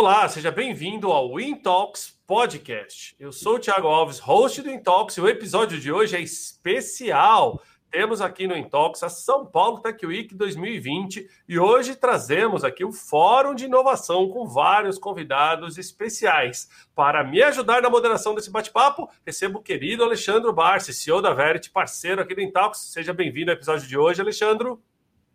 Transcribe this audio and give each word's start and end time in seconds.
Olá, 0.00 0.28
seja 0.28 0.52
bem-vindo 0.52 1.10
ao 1.10 1.40
Intalks 1.40 2.16
Podcast. 2.24 3.16
Eu 3.18 3.32
sou 3.32 3.56
o 3.56 3.58
Thiago 3.58 3.88
Alves, 3.88 4.20
host 4.20 4.62
do 4.62 4.70
Intalks, 4.70 5.16
e 5.16 5.20
o 5.20 5.28
episódio 5.28 5.80
de 5.80 5.90
hoje 5.90 6.14
é 6.14 6.20
especial. 6.20 7.60
Temos 7.90 8.20
aqui 8.20 8.46
no 8.46 8.56
Intalks 8.56 9.02
a 9.02 9.08
São 9.08 9.44
Paulo 9.44 9.80
Tech 9.80 10.06
Week 10.06 10.32
2020 10.36 11.28
e 11.48 11.58
hoje 11.58 11.96
trazemos 11.96 12.62
aqui 12.62 12.84
o 12.84 12.92
Fórum 12.92 13.56
de 13.56 13.64
Inovação 13.64 14.28
com 14.28 14.46
vários 14.46 15.00
convidados 15.00 15.76
especiais. 15.78 16.68
Para 16.94 17.24
me 17.24 17.42
ajudar 17.42 17.82
na 17.82 17.90
moderação 17.90 18.36
desse 18.36 18.52
bate-papo, 18.52 19.10
recebo 19.26 19.58
o 19.58 19.62
querido 19.62 20.04
Alexandre 20.04 20.52
Barsi, 20.52 20.94
CEO 20.94 21.20
da 21.20 21.34
Verity, 21.34 21.70
parceiro 21.70 22.22
aqui 22.22 22.36
do 22.36 22.40
Intalks. 22.40 22.92
Seja 22.92 23.12
bem-vindo 23.12 23.50
ao 23.50 23.56
episódio 23.56 23.88
de 23.88 23.98
hoje, 23.98 24.20
Alexandre. 24.20 24.76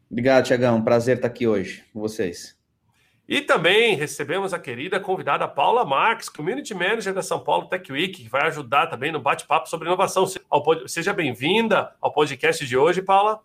Obrigado, 0.09 0.45
Tiagão. 0.45 0.81
Prazer 0.81 1.17
estar 1.17 1.27
aqui 1.27 1.45
hoje 1.45 1.83
com 1.91 1.99
vocês. 1.99 2.62
E 3.27 3.39
também 3.39 3.95
recebemos 3.95 4.53
a 4.53 4.59
querida 4.59 4.99
convidada 4.99 5.47
Paula 5.47 5.85
Marques, 5.85 6.27
Community 6.27 6.73
Manager 6.73 7.13
da 7.13 7.21
São 7.21 7.39
Paulo 7.41 7.67
Tech 7.69 7.89
Week, 7.89 8.21
que 8.21 8.29
vai 8.29 8.47
ajudar 8.47 8.87
também 8.87 9.13
no 9.13 9.21
bate-papo 9.21 9.69
sobre 9.69 9.87
inovação. 9.87 10.25
Seja 10.87 11.13
bem-vinda 11.13 11.95
ao 12.01 12.11
podcast 12.11 12.65
de 12.65 12.77
hoje, 12.77 13.01
Paula. 13.01 13.41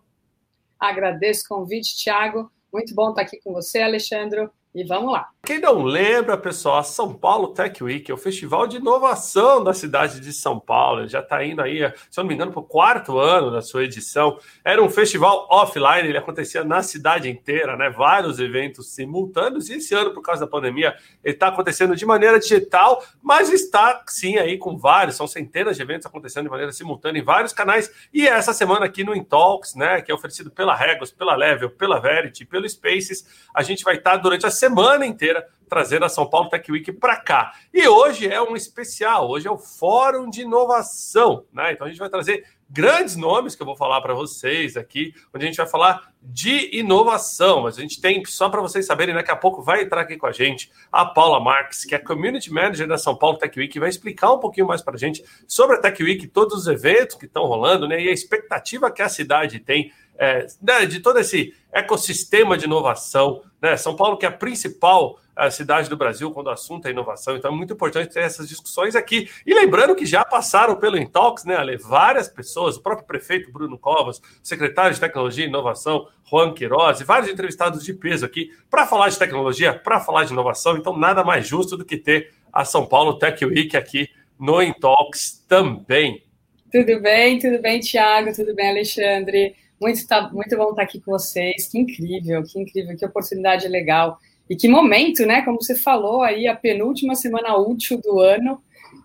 Agradeço 0.77 1.45
o 1.45 1.57
convite, 1.57 1.95
Thiago. 2.03 2.51
Muito 2.73 2.93
bom 2.93 3.09
estar 3.09 3.21
aqui 3.21 3.39
com 3.41 3.53
você, 3.53 3.81
Alexandre. 3.81 4.49
E 4.73 4.83
vamos 4.83 5.11
lá. 5.11 5.29
Quem 5.43 5.59
não 5.59 5.81
lembra, 5.81 6.37
pessoal, 6.37 6.77
a 6.77 6.83
São 6.83 7.11
Paulo 7.11 7.47
Tech 7.55 7.83
Week 7.83 8.11
é 8.11 8.13
o 8.13 8.17
festival 8.17 8.67
de 8.67 8.77
inovação 8.77 9.63
da 9.63 9.73
cidade 9.73 10.19
de 10.19 10.31
São 10.31 10.59
Paulo. 10.59 11.07
Já 11.07 11.21
está 11.21 11.43
indo 11.43 11.59
aí, 11.59 11.79
se 12.11 12.19
eu 12.19 12.23
não 12.23 12.27
me 12.27 12.35
engano, 12.35 12.51
para 12.51 12.59
o 12.59 12.63
quarto 12.63 13.17
ano 13.17 13.49
da 13.49 13.63
sua 13.63 13.85
edição. 13.85 14.37
Era 14.63 14.83
um 14.83 14.89
festival 14.89 15.47
offline, 15.49 16.07
ele 16.07 16.19
acontecia 16.19 16.63
na 16.63 16.83
cidade 16.83 17.27
inteira, 17.27 17.75
né? 17.75 17.89
Vários 17.89 18.37
eventos 18.39 18.91
simultâneos. 18.91 19.69
E 19.69 19.75
esse 19.75 19.95
ano, 19.95 20.13
por 20.13 20.21
causa 20.21 20.41
da 20.41 20.47
pandemia, 20.47 20.95
ele 21.23 21.33
está 21.33 21.47
acontecendo 21.47 21.95
de 21.95 22.05
maneira 22.05 22.37
digital, 22.37 23.03
mas 23.23 23.51
está 23.51 24.03
sim 24.07 24.37
aí 24.37 24.55
com 24.55 24.77
vários, 24.77 25.15
são 25.15 25.25
centenas 25.25 25.77
de 25.77 25.81
eventos 25.81 26.05
acontecendo 26.05 26.43
de 26.43 26.51
maneira 26.51 26.71
simultânea 26.71 27.19
em 27.19 27.25
vários 27.25 27.53
canais. 27.53 27.89
E 28.13 28.27
essa 28.27 28.53
semana 28.53 28.85
aqui 28.85 29.03
no 29.03 29.15
Intalks, 29.15 29.73
né? 29.73 29.99
Que 30.03 30.11
é 30.11 30.13
oferecido 30.13 30.51
pela 30.51 30.75
Regos, 30.75 31.09
pela 31.09 31.35
Level, 31.35 31.71
pela 31.71 31.99
Verity, 31.99 32.45
pelo 32.45 32.69
Spaces, 32.69 33.25
a 33.55 33.63
gente 33.63 33.83
vai 33.83 33.95
estar 33.95 34.11
tá 34.11 34.17
durante 34.17 34.45
a 34.45 34.58
semana 34.59 35.05
inteira 35.05 35.47
trazendo 35.69 36.03
a 36.03 36.09
São 36.09 36.27
Paulo 36.27 36.49
Tech 36.49 36.69
Week 36.71 36.91
para 36.93 37.15
cá. 37.15 37.53
E 37.71 37.87
hoje 37.87 38.27
é 38.27 38.41
um 38.41 38.55
especial, 38.55 39.29
hoje 39.29 39.47
é 39.47 39.51
o 39.51 39.57
Fórum 39.57 40.29
de 40.29 40.41
Inovação, 40.41 41.45
né? 41.53 41.73
Então 41.73 41.85
a 41.85 41.89
gente 41.89 41.99
vai 41.99 42.09
trazer 42.09 42.43
grandes 42.69 43.15
nomes 43.15 43.55
que 43.55 43.61
eu 43.61 43.65
vou 43.65 43.75
falar 43.75 43.99
para 44.01 44.13
vocês 44.13 44.77
aqui, 44.77 45.13
onde 45.33 45.45
a 45.45 45.47
gente 45.47 45.57
vai 45.57 45.67
falar 45.67 46.11
de 46.21 46.77
inovação, 46.77 47.63
mas 47.63 47.77
a 47.77 47.81
gente 47.81 47.99
tem, 47.99 48.23
só 48.25 48.47
para 48.49 48.61
vocês 48.61 48.85
saberem, 48.85 49.15
daqui 49.15 49.31
a 49.31 49.35
pouco 49.35 49.63
vai 49.63 49.81
entrar 49.81 50.01
aqui 50.01 50.17
com 50.17 50.27
a 50.27 50.31
gente 50.31 50.71
a 50.91 51.03
Paula 51.05 51.39
Marques, 51.39 51.83
que 51.83 51.95
é 51.95 51.97
Community 51.97 52.53
Manager 52.53 52.87
da 52.87 52.97
São 52.97 53.15
Paulo 53.15 53.37
Tech 53.37 53.57
Week, 53.57 53.79
vai 53.79 53.89
explicar 53.89 54.31
um 54.33 54.39
pouquinho 54.39 54.67
mais 54.67 54.81
para 54.81 54.95
a 54.95 54.99
gente 54.99 55.23
sobre 55.47 55.77
a 55.77 55.79
Tech 55.79 56.03
Week, 56.03 56.27
todos 56.27 56.53
os 56.53 56.67
eventos 56.67 57.15
que 57.15 57.25
estão 57.25 57.45
rolando, 57.45 57.87
né, 57.87 57.99
e 58.01 58.09
a 58.09 58.11
expectativa 58.11 58.91
que 58.91 59.01
a 59.01 59.09
cidade 59.09 59.59
tem 59.59 59.91
é, 60.19 60.45
né, 60.61 60.85
de 60.85 60.99
todo 60.99 61.17
esse 61.17 61.55
ecossistema 61.71 62.57
de 62.57 62.65
inovação. 62.65 63.41
Né? 63.61 63.77
São 63.77 63.95
Paulo, 63.95 64.17
que 64.17 64.25
é 64.25 64.29
a 64.29 64.31
principal 64.31 65.17
a 65.39 65.49
cidade 65.49 65.89
do 65.89 65.95
Brasil 65.95 66.31
quando 66.31 66.47
o 66.47 66.51
assunto 66.51 66.85
é 66.85 66.91
inovação, 66.91 67.37
então 67.37 67.49
é 67.49 67.55
muito 67.55 67.71
importante 67.71 68.13
ter 68.13 68.19
essas 68.19 68.49
discussões 68.49 68.93
aqui. 68.93 69.29
E 69.45 69.53
lembrando 69.53 69.95
que 69.95 70.05
já 70.05 70.25
passaram 70.25 70.75
pelo 70.75 70.97
Intox, 70.97 71.45
né, 71.45 71.55
Ale? 71.55 71.77
Várias 71.77 72.27
pessoas, 72.27 72.75
o 72.75 72.81
próprio 72.81 73.07
prefeito 73.07 73.49
Bruno 73.49 73.77
Covas, 73.77 74.21
secretário 74.43 74.93
de 74.93 74.99
Tecnologia 74.99 75.45
e 75.45 75.47
Inovação, 75.47 76.09
Juan 76.29 76.53
Queiroz, 76.53 76.99
e 76.99 77.05
vários 77.05 77.31
entrevistados 77.31 77.85
de 77.85 77.93
peso 77.93 78.25
aqui 78.25 78.51
para 78.69 78.85
falar 78.85 79.07
de 79.07 79.17
tecnologia, 79.17 79.73
para 79.73 80.01
falar 80.01 80.25
de 80.25 80.33
inovação. 80.33 80.75
Então, 80.75 80.97
nada 80.97 81.23
mais 81.23 81.47
justo 81.47 81.77
do 81.77 81.85
que 81.85 81.95
ter 81.95 82.33
a 82.51 82.65
São 82.65 82.85
Paulo 82.85 83.17
Tech 83.17 83.43
Week 83.45 83.77
aqui 83.77 84.09
no 84.37 84.61
Intox 84.61 85.45
também. 85.47 86.21
Tudo 86.69 86.99
bem, 87.01 87.39
tudo 87.39 87.61
bem, 87.61 87.79
Tiago, 87.79 88.33
tudo 88.33 88.53
bem, 88.53 88.69
Alexandre. 88.69 89.55
Muito, 89.79 90.05
tá, 90.07 90.29
muito 90.31 90.55
bom 90.57 90.71
estar 90.71 90.81
aqui 90.81 90.99
com 90.99 91.11
vocês. 91.11 91.67
Que 91.67 91.79
incrível, 91.79 92.43
que 92.43 92.59
incrível, 92.59 92.97
que 92.97 93.05
oportunidade 93.05 93.67
legal. 93.67 94.19
E 94.49 94.55
que 94.55 94.67
momento, 94.67 95.25
né? 95.25 95.41
Como 95.43 95.61
você 95.61 95.75
falou 95.75 96.21
aí, 96.21 96.47
a 96.47 96.55
penúltima 96.55 97.15
semana 97.15 97.55
útil 97.55 98.01
do 98.01 98.19
ano, 98.19 98.61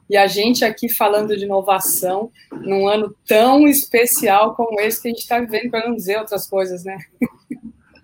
e 0.08 0.16
a 0.16 0.26
gente 0.26 0.64
aqui 0.64 0.88
falando 0.88 1.36
de 1.36 1.44
inovação 1.44 2.30
num 2.50 2.88
ano 2.88 3.14
tão 3.26 3.68
especial 3.68 4.54
como 4.54 4.80
esse 4.80 5.02
que 5.02 5.08
a 5.08 5.10
gente 5.10 5.20
está 5.20 5.38
vivendo, 5.38 5.70
para 5.70 5.86
não 5.86 5.94
dizer 5.94 6.18
outras 6.18 6.46
coisas, 6.46 6.82
né? 6.84 6.96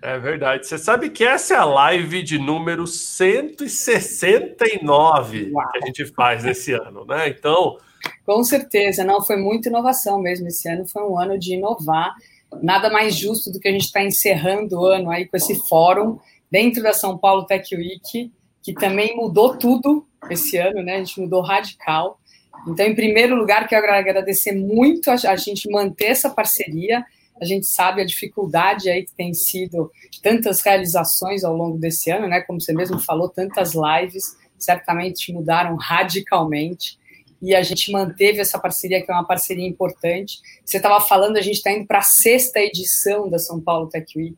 É 0.01 0.17
verdade. 0.17 0.65
Você 0.65 0.77
sabe 0.79 1.11
que 1.11 1.23
essa 1.23 1.53
é 1.53 1.57
a 1.57 1.65
live 1.65 2.23
de 2.23 2.39
número 2.39 2.87
169 2.87 5.51
Uau. 5.51 5.71
que 5.71 5.77
a 5.77 5.85
gente 5.85 6.07
faz 6.07 6.43
nesse 6.43 6.73
ano, 6.73 7.05
né? 7.05 7.29
Então. 7.29 7.77
Com 8.25 8.43
certeza, 8.43 9.03
não, 9.03 9.23
foi 9.23 9.37
muita 9.37 9.69
inovação 9.69 10.19
mesmo. 10.19 10.47
Esse 10.47 10.67
ano 10.67 10.87
foi 10.87 11.03
um 11.03 11.19
ano 11.19 11.37
de 11.37 11.53
inovar 11.53 12.15
nada 12.61 12.89
mais 12.89 13.15
justo 13.15 13.51
do 13.51 13.59
que 13.59 13.67
a 13.67 13.71
gente 13.71 13.85
estar 13.85 14.01
tá 14.01 14.05
encerrando 14.05 14.79
o 14.79 14.85
ano 14.85 15.09
aí 15.09 15.25
com 15.25 15.37
esse 15.37 15.55
fórum 15.67 16.19
dentro 16.49 16.83
da 16.83 16.93
São 16.93 17.17
Paulo 17.17 17.45
Tech 17.45 17.75
Week, 17.75 18.31
que 18.61 18.73
também 18.73 19.15
mudou 19.15 19.57
tudo 19.57 20.05
esse 20.29 20.57
ano, 20.57 20.83
né? 20.83 20.95
A 20.95 20.97
gente 20.99 21.19
mudou 21.19 21.41
radical. 21.41 22.19
Então, 22.67 22.85
em 22.85 22.93
primeiro 22.93 23.35
lugar, 23.35 23.67
quero 23.67 23.91
agradecer 23.91 24.51
muito 24.51 25.09
a, 25.09 25.35
gente 25.35 25.69
manter 25.69 26.07
essa 26.07 26.29
parceria. 26.29 27.03
A 27.41 27.45
gente 27.45 27.65
sabe 27.65 28.01
a 28.01 28.05
dificuldade 28.05 28.89
aí 28.89 29.03
que 29.03 29.15
tem 29.15 29.33
sido 29.33 29.91
tantas 30.21 30.61
realizações 30.61 31.43
ao 31.43 31.55
longo 31.55 31.77
desse 31.77 32.11
ano, 32.11 32.27
né? 32.27 32.41
Como 32.41 32.61
você 32.61 32.73
mesmo 32.73 32.99
falou, 32.99 33.29
tantas 33.29 33.73
lives 33.73 34.37
certamente 34.59 35.33
mudaram 35.33 35.75
radicalmente 35.75 36.99
e 37.41 37.55
a 37.55 37.63
gente 37.63 37.91
manteve 37.91 38.39
essa 38.39 38.59
parceria, 38.59 39.03
que 39.03 39.11
é 39.11 39.13
uma 39.13 39.25
parceria 39.25 39.67
importante. 39.67 40.39
Você 40.63 40.77
estava 40.77 41.01
falando, 41.01 41.37
a 41.37 41.41
gente 41.41 41.55
está 41.55 41.71
indo 41.71 41.87
para 41.87 41.99
a 41.99 42.03
sexta 42.03 42.59
edição 42.59 43.29
da 43.29 43.39
São 43.39 43.59
Paulo 43.59 43.89
Tech 43.89 44.05
Week. 44.15 44.37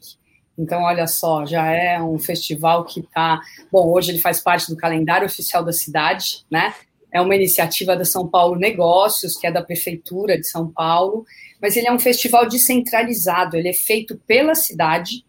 Então, 0.57 0.83
olha 0.83 1.07
só, 1.07 1.45
já 1.45 1.69
é 1.71 2.01
um 2.01 2.17
festival 2.17 2.85
que 2.85 3.01
está. 3.01 3.41
Bom, 3.71 3.91
hoje 3.91 4.11
ele 4.11 4.19
faz 4.19 4.39
parte 4.39 4.69
do 4.69 4.77
calendário 4.77 5.25
oficial 5.25 5.63
da 5.63 5.73
cidade, 5.73 6.45
né? 6.49 6.73
É 7.11 7.19
uma 7.19 7.35
iniciativa 7.35 7.95
da 7.95 8.05
São 8.05 8.27
Paulo 8.27 8.55
Negócios, 8.55 9.35
que 9.37 9.45
é 9.45 9.51
da 9.51 9.61
Prefeitura 9.61 10.39
de 10.39 10.47
São 10.47 10.71
Paulo, 10.71 11.25
mas 11.61 11.75
ele 11.75 11.87
é 11.87 11.91
um 11.91 11.99
festival 11.99 12.47
descentralizado, 12.47 13.57
ele 13.57 13.69
é 13.69 13.73
feito 13.73 14.19
pela 14.25 14.55
cidade 14.55 15.25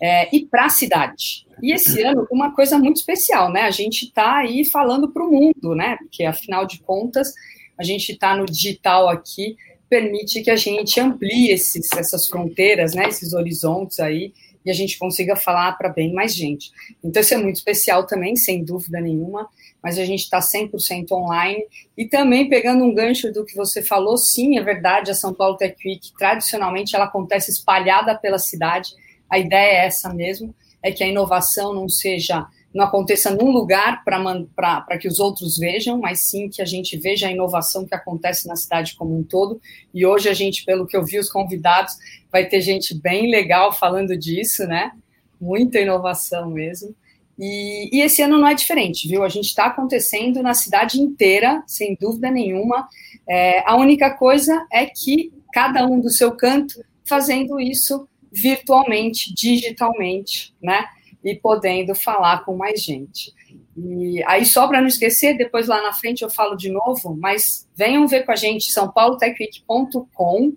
é, 0.00 0.34
e 0.34 0.44
para 0.44 0.66
a 0.66 0.70
cidade. 0.70 1.46
E 1.62 1.72
esse 1.72 2.02
ano, 2.02 2.26
uma 2.30 2.54
coisa 2.54 2.78
muito 2.78 2.96
especial, 2.96 3.50
né? 3.50 3.62
A 3.62 3.70
gente 3.70 4.06
está 4.06 4.38
aí 4.38 4.64
falando 4.64 5.08
para 5.10 5.24
o 5.24 5.30
mundo, 5.30 5.74
né? 5.74 5.96
Porque, 5.96 6.24
afinal 6.24 6.66
de 6.66 6.80
contas, 6.80 7.32
a 7.78 7.82
gente 7.82 8.12
está 8.12 8.36
no 8.36 8.44
digital 8.44 9.08
aqui, 9.08 9.56
permite 9.88 10.42
que 10.42 10.50
a 10.50 10.56
gente 10.56 11.00
amplie 11.00 11.50
esses, 11.50 11.88
essas 11.96 12.28
fronteiras, 12.28 12.94
né? 12.94 13.08
Esses 13.08 13.32
horizontes 13.32 14.00
aí, 14.00 14.32
e 14.66 14.70
a 14.70 14.74
gente 14.74 14.98
consiga 14.98 15.36
falar 15.36 15.72
para 15.78 15.88
bem 15.88 16.12
mais 16.12 16.34
gente. 16.34 16.72
Então, 17.02 17.22
isso 17.22 17.32
é 17.32 17.36
muito 17.36 17.56
especial 17.56 18.04
também, 18.04 18.34
sem 18.34 18.64
dúvida 18.64 19.00
nenhuma, 19.00 19.48
mas 19.80 19.96
a 19.96 20.04
gente 20.04 20.24
está 20.24 20.40
100% 20.40 21.12
online. 21.12 21.64
E 21.96 22.06
também, 22.06 22.48
pegando 22.48 22.84
um 22.84 22.92
gancho 22.92 23.32
do 23.32 23.44
que 23.44 23.54
você 23.54 23.80
falou, 23.80 24.18
sim, 24.18 24.58
é 24.58 24.62
verdade, 24.62 25.10
a 25.10 25.14
São 25.14 25.32
Paulo 25.32 25.56
Tech 25.56 25.76
Week, 25.86 26.12
tradicionalmente, 26.18 26.96
ela 26.96 27.04
acontece 27.04 27.52
espalhada 27.52 28.14
pela 28.16 28.38
cidade, 28.38 28.90
a 29.28 29.38
ideia 29.38 29.82
é 29.82 29.86
essa 29.86 30.12
mesmo, 30.12 30.54
é 30.82 30.92
que 30.92 31.02
a 31.02 31.08
inovação 31.08 31.74
não 31.74 31.88
seja, 31.88 32.46
não 32.72 32.84
aconteça 32.84 33.30
num 33.30 33.50
lugar 33.50 34.04
para 34.04 34.98
que 34.98 35.08
os 35.08 35.18
outros 35.18 35.58
vejam, 35.58 35.98
mas 35.98 36.28
sim 36.28 36.48
que 36.48 36.62
a 36.62 36.64
gente 36.64 36.96
veja 36.96 37.26
a 37.26 37.32
inovação 37.32 37.84
que 37.84 37.94
acontece 37.94 38.46
na 38.46 38.56
cidade 38.56 38.94
como 38.94 39.16
um 39.18 39.22
todo. 39.22 39.60
E 39.92 40.06
hoje 40.06 40.28
a 40.28 40.34
gente, 40.34 40.64
pelo 40.64 40.86
que 40.86 40.96
eu 40.96 41.04
vi 41.04 41.18
os 41.18 41.30
convidados, 41.30 41.94
vai 42.30 42.46
ter 42.46 42.60
gente 42.60 42.94
bem 42.94 43.30
legal 43.30 43.72
falando 43.72 44.16
disso, 44.16 44.64
né? 44.66 44.92
Muita 45.40 45.80
inovação 45.80 46.50
mesmo. 46.50 46.94
E, 47.38 47.90
e, 47.92 48.00
esse 48.00 48.22
ano 48.22 48.38
não 48.38 48.48
é 48.48 48.54
diferente, 48.54 49.06
viu? 49.06 49.22
A 49.22 49.28
gente 49.28 49.46
está 49.46 49.66
acontecendo 49.66 50.42
na 50.42 50.54
cidade 50.54 51.00
inteira, 51.00 51.62
sem 51.66 51.96
dúvida 52.00 52.30
nenhuma. 52.30 52.88
É, 53.28 53.62
a 53.68 53.76
única 53.76 54.10
coisa 54.10 54.66
é 54.72 54.86
que 54.86 55.32
cada 55.52 55.86
um 55.86 56.00
do 56.00 56.10
seu 56.10 56.32
canto 56.32 56.82
fazendo 57.04 57.60
isso 57.60 58.08
virtualmente, 58.36 59.34
digitalmente, 59.34 60.54
né? 60.62 60.84
E 61.24 61.34
podendo 61.34 61.94
falar 61.94 62.44
com 62.44 62.56
mais 62.56 62.82
gente. 62.82 63.32
E 63.76 64.22
aí, 64.26 64.44
só 64.44 64.68
para 64.68 64.80
não 64.80 64.88
esquecer, 64.88 65.36
depois 65.36 65.66
lá 65.66 65.82
na 65.82 65.92
frente 65.92 66.22
eu 66.22 66.30
falo 66.30 66.54
de 66.56 66.70
novo, 66.70 67.16
mas 67.18 67.68
venham 67.74 68.06
ver 68.06 68.24
com 68.24 68.32
a 68.32 68.36
gente, 68.36 68.72
sãopaulotechweek.com. 68.72 70.52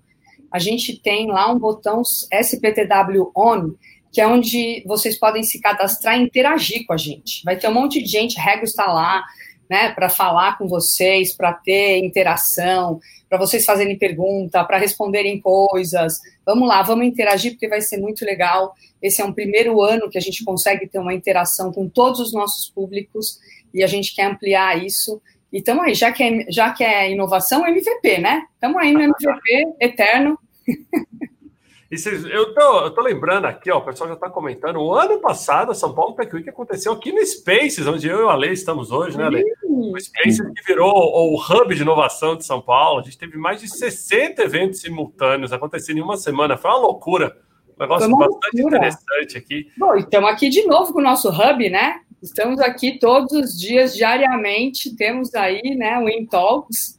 A 0.52 0.60
gente 0.60 1.00
tem 1.02 1.28
lá 1.28 1.52
um 1.52 1.60
botão 1.60 2.02
SPTW 2.32 3.32
On, 3.36 3.72
que 4.12 4.20
é 4.20 4.28
onde 4.28 4.84
vocês 4.86 5.18
podem 5.18 5.44
se 5.44 5.60
cadastrar 5.60 6.20
e 6.20 6.24
interagir 6.24 6.86
com 6.86 6.94
a 6.94 6.98
gente. 6.98 7.44
Vai 7.44 7.58
ter 7.58 7.68
um 7.68 7.74
monte 7.74 8.02
de 8.02 8.10
gente, 8.10 8.40
Rego 8.40 8.64
está 8.64 8.92
lá, 8.92 9.24
né, 9.70 9.92
para 9.92 10.10
falar 10.10 10.58
com 10.58 10.68
vocês, 10.68 11.36
para 11.36 11.54
ter 11.54 11.98
interação, 12.00 13.00
para 13.30 13.38
vocês 13.38 13.64
fazerem 13.64 13.98
pergunta, 13.98 14.64
para 14.64 14.78
responderem 14.78 15.40
coisas. 15.40 16.16
Vamos 16.46 16.68
lá, 16.68 16.82
vamos 16.82 17.06
interagir 17.06 17.52
porque 17.52 17.68
vai 17.68 17.82
ser 17.82 17.98
muito 17.98 18.26
legal. 18.26 18.74
Esse 19.02 19.22
é 19.22 19.26
um 19.26 19.32
primeiro 19.32 19.82
ano 19.82 20.10
que 20.10 20.18
a 20.18 20.22
gente 20.22 20.44
consegue 20.44 20.88
ter 20.88 20.98
uma 20.98 21.14
interação 21.14 21.72
com 21.72 21.88
todos 21.88 22.20
os 22.20 22.34
nossos 22.34 22.70
públicos 22.72 23.40
e 23.74 23.84
a 23.84 23.88
gente 23.88 24.16
quer 24.16 24.26
ampliar 24.26 24.84
isso. 24.84 25.22
E 25.54 25.60
estamos 25.60 25.84
aí, 25.84 25.94
já 25.94 26.12
que, 26.12 26.24
é, 26.24 26.46
já 26.50 26.72
que 26.72 26.84
é 26.84 27.12
inovação, 27.12 27.68
MVP, 27.68 28.18
né? 28.20 28.44
Estamos 28.54 28.82
aí 28.82 28.92
no 28.92 29.02
MVP 29.02 29.76
eterno. 29.80 30.38
E 31.92 31.98
cês, 31.98 32.24
eu, 32.26 32.54
tô, 32.54 32.82
eu 32.82 32.92
tô 32.92 33.02
lembrando 33.02 33.46
aqui, 33.46 33.72
ó, 33.72 33.80
o 33.80 33.82
pessoal 33.82 34.10
já 34.10 34.14
está 34.14 34.30
comentando. 34.30 34.78
O 34.80 34.94
ano 34.94 35.20
passado, 35.20 35.72
a 35.72 35.76
São 35.76 35.92
Paulo 35.92 36.14
Tech 36.14 36.34
Week 36.36 36.48
aconteceu 36.48 36.94
aqui 36.94 37.12
no 37.12 37.26
Spaces, 37.26 37.88
onde 37.88 38.08
eu 38.08 38.20
e 38.20 38.24
o 38.24 38.30
Ale 38.30 38.52
estamos 38.52 38.92
hoje, 38.92 39.18
né, 39.18 39.26
Ale? 39.26 39.44
O 39.64 40.00
Spaces 40.00 40.40
que 40.40 40.64
virou 40.68 40.92
o 40.94 41.36
hub 41.36 41.74
de 41.74 41.82
inovação 41.82 42.36
de 42.36 42.46
São 42.46 42.62
Paulo. 42.62 43.00
A 43.00 43.04
gente 43.04 43.18
teve 43.18 43.40
mais 43.40 43.60
de 43.60 43.68
60 43.68 44.44
eventos 44.44 44.82
simultâneos 44.82 45.52
acontecendo 45.52 45.98
em 45.98 46.02
uma 46.02 46.16
semana. 46.16 46.58
Foi 46.58 46.70
uma 46.70 46.80
loucura. 46.80 47.36
Um 47.76 47.82
negócio 47.82 48.10
bastante 48.12 48.62
loucura. 48.62 48.78
interessante 48.78 49.38
aqui. 49.38 49.72
Bom, 49.76 49.96
estamos 49.96 50.30
aqui 50.30 50.50
de 50.50 50.68
novo 50.68 50.94
com 50.94 51.00
o 51.00 51.04
nosso 51.04 51.30
hub, 51.30 51.70
né? 51.72 52.02
Estamos 52.22 52.60
aqui 52.60 53.00
todos 53.00 53.32
os 53.32 53.58
dias, 53.58 53.96
diariamente. 53.96 54.96
Temos 54.96 55.34
aí, 55.34 55.76
né, 55.76 55.98
o 55.98 56.08
InTalks. 56.08 56.96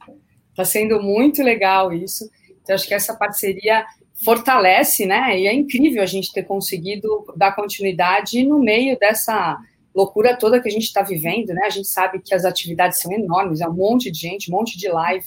Está 0.49 0.65
sendo 0.65 1.01
muito 1.01 1.41
legal 1.41 1.93
isso. 1.93 2.29
Então, 2.61 2.75
acho 2.75 2.87
que 2.87 2.93
essa 2.93 3.15
parceria 3.15 3.85
fortalece, 4.23 5.05
né? 5.05 5.39
E 5.39 5.47
é 5.47 5.53
incrível 5.53 6.01
a 6.03 6.05
gente 6.05 6.31
ter 6.31 6.43
conseguido 6.43 7.25
dar 7.35 7.55
continuidade 7.55 8.43
no 8.43 8.59
meio 8.59 8.97
dessa 8.99 9.57
loucura 9.93 10.37
toda 10.37 10.61
que 10.61 10.69
a 10.69 10.71
gente 10.71 10.83
está 10.83 11.01
vivendo, 11.01 11.49
né? 11.49 11.63
A 11.65 11.69
gente 11.69 11.87
sabe 11.87 12.21
que 12.21 12.33
as 12.33 12.45
atividades 12.45 12.99
são 12.99 13.11
enormes, 13.11 13.61
é 13.61 13.67
um 13.67 13.73
monte 13.73 14.11
de 14.11 14.19
gente, 14.19 14.51
um 14.51 14.55
monte 14.55 14.77
de 14.77 14.87
live, 14.87 15.25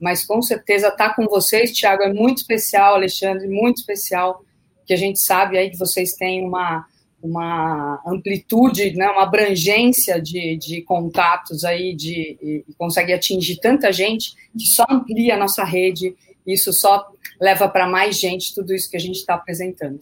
mas 0.00 0.24
com 0.24 0.40
certeza 0.40 0.88
estar 0.88 1.10
tá 1.10 1.14
com 1.14 1.26
vocês, 1.26 1.72
Tiago, 1.72 2.02
é 2.02 2.12
muito 2.12 2.38
especial, 2.38 2.94
Alexandre, 2.94 3.46
muito 3.46 3.78
especial, 3.78 4.42
que 4.86 4.94
a 4.94 4.96
gente 4.96 5.20
sabe 5.20 5.58
aí 5.58 5.70
que 5.70 5.78
vocês 5.78 6.14
têm 6.14 6.46
uma, 6.46 6.86
uma 7.22 8.00
amplitude, 8.06 8.94
né, 8.94 9.08
uma 9.10 9.24
abrangência 9.24 10.20
de, 10.20 10.56
de 10.56 10.82
contatos 10.82 11.64
aí, 11.64 11.94
de, 11.94 12.64
e 12.68 12.74
consegue 12.78 13.12
atingir 13.12 13.56
tanta 13.56 13.92
gente 13.92 14.34
que 14.56 14.66
só 14.66 14.84
amplia 14.88 15.34
a 15.34 15.38
nossa 15.38 15.62
rede, 15.64 16.16
isso 16.52 16.72
só 16.72 17.06
leva 17.40 17.68
para 17.68 17.86
mais 17.86 18.18
gente 18.18 18.54
tudo 18.54 18.74
isso 18.74 18.90
que 18.90 18.96
a 18.96 19.00
gente 19.00 19.16
está 19.16 19.34
apresentando. 19.34 20.00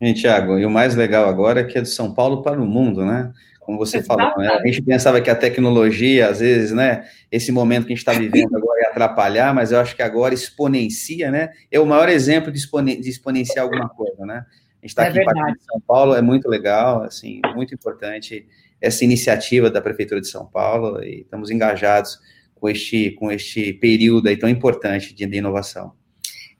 E, 0.00 0.12
Tiago, 0.12 0.58
e 0.58 0.66
o 0.66 0.70
mais 0.70 0.94
legal 0.94 1.28
agora 1.28 1.60
é 1.60 1.64
que 1.64 1.78
é 1.78 1.80
de 1.80 1.88
São 1.88 2.12
Paulo 2.12 2.42
para 2.42 2.60
o 2.60 2.66
mundo, 2.66 3.04
né? 3.04 3.32
Como 3.60 3.78
você 3.78 4.00
falou, 4.00 4.38
né? 4.38 4.48
a 4.48 4.64
gente 4.64 4.80
pensava 4.80 5.20
que 5.20 5.28
a 5.28 5.34
tecnologia, 5.34 6.28
às 6.28 6.38
vezes, 6.38 6.70
né, 6.70 7.04
esse 7.32 7.50
momento 7.50 7.86
que 7.86 7.92
a 7.92 7.96
gente 7.96 7.98
está 7.98 8.12
vivendo 8.12 8.56
agora 8.56 8.80
ia 8.80 8.90
atrapalhar, 8.90 9.52
mas 9.52 9.72
eu 9.72 9.80
acho 9.80 9.96
que 9.96 10.02
agora 10.02 10.32
exponencia, 10.32 11.32
né? 11.32 11.50
É 11.68 11.80
o 11.80 11.84
maior 11.84 12.08
exemplo 12.08 12.52
de, 12.52 12.58
expone, 12.58 13.00
de 13.00 13.10
exponenciar 13.10 13.64
alguma 13.64 13.88
coisa, 13.88 14.24
né? 14.24 14.46
A 14.80 14.86
gente 14.86 14.90
está 14.90 15.06
é 15.06 15.08
aqui 15.08 15.18
em 15.18 15.64
São 15.68 15.80
Paulo, 15.80 16.14
é 16.14 16.22
muito 16.22 16.48
legal, 16.48 17.02
assim, 17.02 17.40
muito 17.56 17.74
importante 17.74 18.46
essa 18.80 19.04
iniciativa 19.04 19.68
da 19.68 19.80
Prefeitura 19.80 20.20
de 20.20 20.28
São 20.28 20.46
Paulo 20.46 21.02
e 21.02 21.22
estamos 21.22 21.50
engajados 21.50 22.20
com 22.56 22.68
este, 22.68 23.10
com 23.12 23.30
este 23.30 23.72
período 23.74 24.28
aí 24.28 24.36
tão 24.36 24.48
importante 24.48 25.14
de, 25.14 25.26
de 25.26 25.36
inovação. 25.36 25.92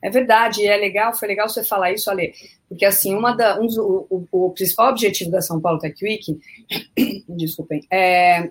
É 0.02 0.10
verdade, 0.10 0.64
é 0.66 0.76
legal, 0.76 1.14
foi 1.14 1.26
legal 1.26 1.48
você 1.48 1.64
falar 1.64 1.90
isso, 1.92 2.10
Ale, 2.10 2.32
porque 2.68 2.84
assim, 2.84 3.14
uma 3.14 3.34
da, 3.34 3.58
um, 3.58 3.66
o, 3.66 4.06
o, 4.30 4.46
o, 4.46 4.50
principal 4.50 4.90
objetivo 4.90 5.30
da 5.30 5.40
São 5.40 5.60
Paulo 5.60 5.78
Tech 5.78 5.96
Week, 6.04 6.38
desculpem, 7.28 7.80
é 7.90 8.50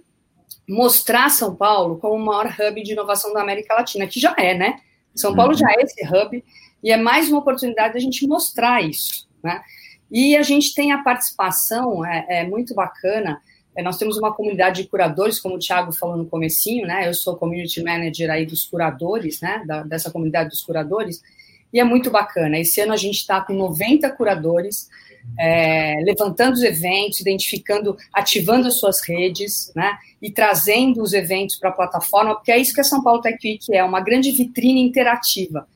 mostrar 0.68 1.30
São 1.30 1.56
Paulo 1.56 1.98
como 1.98 2.16
o 2.16 2.26
maior 2.26 2.48
hub 2.48 2.84
de 2.84 2.92
inovação 2.92 3.32
da 3.32 3.42
América 3.42 3.76
Latina, 3.76 4.08
que 4.08 4.20
já 4.20 4.36
é, 4.38 4.56
né? 4.56 4.80
São 5.14 5.36
Paulo 5.36 5.52
uhum. 5.52 5.58
já 5.58 5.70
é 5.72 5.84
esse 5.84 6.04
hub, 6.04 6.44
e 6.84 6.92
é 6.92 6.98
mais 6.98 7.30
uma 7.30 7.40
oportunidade 7.40 7.94
da 7.94 8.00
gente 8.00 8.28
mostrar 8.28 8.82
isso, 8.82 9.30
né? 9.44 9.62
E 10.12 10.36
a 10.36 10.42
gente 10.42 10.74
tem 10.74 10.92
a 10.92 11.04
participação, 11.04 12.06
é, 12.06 12.26
é 12.28 12.44
muito 12.44 12.74
bacana, 12.74 13.40
nós 13.84 13.98
temos 13.98 14.18
uma 14.18 14.34
comunidade 14.34 14.84
de 14.84 14.88
curadores, 14.88 15.40
como 15.40 15.56
o 15.56 15.60
Thiago 15.60 15.92
falou 15.92 16.16
no 16.16 16.26
comecinho, 16.26 16.88
né? 16.88 17.08
Eu 17.08 17.14
sou 17.14 17.36
community 17.36 17.84
manager 17.84 18.30
aí 18.32 18.46
dos 18.46 18.66
curadores, 18.66 19.42
né? 19.42 19.64
Da, 19.68 19.84
dessa 19.84 20.10
comunidade 20.10 20.50
dos 20.50 20.62
curadores, 20.62 21.22
e 21.74 21.80
é 21.80 21.84
muito 21.84 22.10
bacana. 22.10 22.58
Esse 22.58 22.80
ano 22.80 22.94
a 22.94 22.98
gente 22.98 23.18
está 23.18 23.42
com 23.42 23.54
90 23.54 24.10
curadores, 24.12 24.88
é, 25.38 25.96
levantando 26.06 26.54
os 26.54 26.64
eventos, 26.64 27.20
identificando, 27.20 27.98
ativando 28.14 28.68
as 28.70 28.80
suas 28.80 29.02
redes, 29.02 29.74
né? 29.76 29.98
E 30.22 30.32
trazendo 30.32 31.02
os 31.02 31.12
eventos 31.12 31.58
para 31.58 31.70
a 31.70 31.74
plataforma, 31.74 32.36
porque 32.36 32.52
é 32.52 32.58
isso 32.58 32.74
que 32.74 32.82
a 32.82 32.86
São 32.86 33.04
Paulo 33.04 33.22
Tech 33.22 33.38
Week 33.44 33.76
é, 33.76 33.84
uma 33.84 34.00
grande 34.00 34.32
vitrine 34.32 34.82
interativa. 34.82 35.68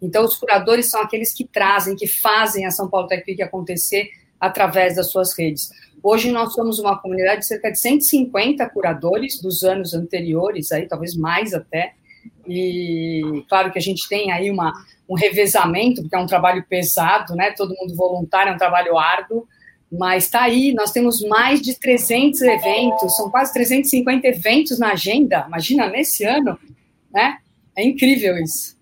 Então, 0.00 0.24
os 0.24 0.36
curadores 0.36 0.90
são 0.90 1.02
aqueles 1.02 1.34
que 1.34 1.44
trazem, 1.44 1.94
que 1.94 2.06
fazem 2.06 2.64
a 2.64 2.70
São 2.70 2.88
Paulo 2.88 3.06
Tech 3.06 3.22
Week 3.28 3.42
acontecer 3.42 4.10
através 4.42 4.96
das 4.96 5.08
suas 5.08 5.38
redes. 5.38 5.70
Hoje 6.02 6.32
nós 6.32 6.52
somos 6.52 6.80
uma 6.80 6.98
comunidade 6.98 7.42
de 7.42 7.46
cerca 7.46 7.70
de 7.70 7.78
150 7.78 8.68
curadores 8.70 9.40
dos 9.40 9.62
anos 9.62 9.94
anteriores, 9.94 10.72
aí 10.72 10.88
talvez 10.88 11.16
mais 11.16 11.54
até. 11.54 11.94
E 12.44 13.44
claro 13.48 13.70
que 13.70 13.78
a 13.78 13.82
gente 13.82 14.08
tem 14.08 14.32
aí 14.32 14.50
uma, 14.50 14.72
um 15.08 15.14
revezamento, 15.14 16.02
porque 16.02 16.16
é 16.16 16.18
um 16.18 16.26
trabalho 16.26 16.66
pesado, 16.68 17.36
né? 17.36 17.52
Todo 17.52 17.76
mundo 17.80 17.94
voluntário, 17.94 18.50
é 18.50 18.54
um 18.54 18.58
trabalho 18.58 18.98
árduo, 18.98 19.46
mas 19.92 20.24
está 20.24 20.42
aí, 20.42 20.74
nós 20.74 20.90
temos 20.90 21.22
mais 21.22 21.62
de 21.62 21.78
300 21.78 22.42
eventos, 22.42 23.16
são 23.16 23.30
quase 23.30 23.52
350 23.52 24.26
eventos 24.26 24.80
na 24.80 24.90
agenda, 24.90 25.44
imagina, 25.46 25.88
nesse 25.88 26.24
ano, 26.24 26.58
né? 27.14 27.38
É 27.76 27.84
incrível 27.84 28.36
isso. 28.38 28.76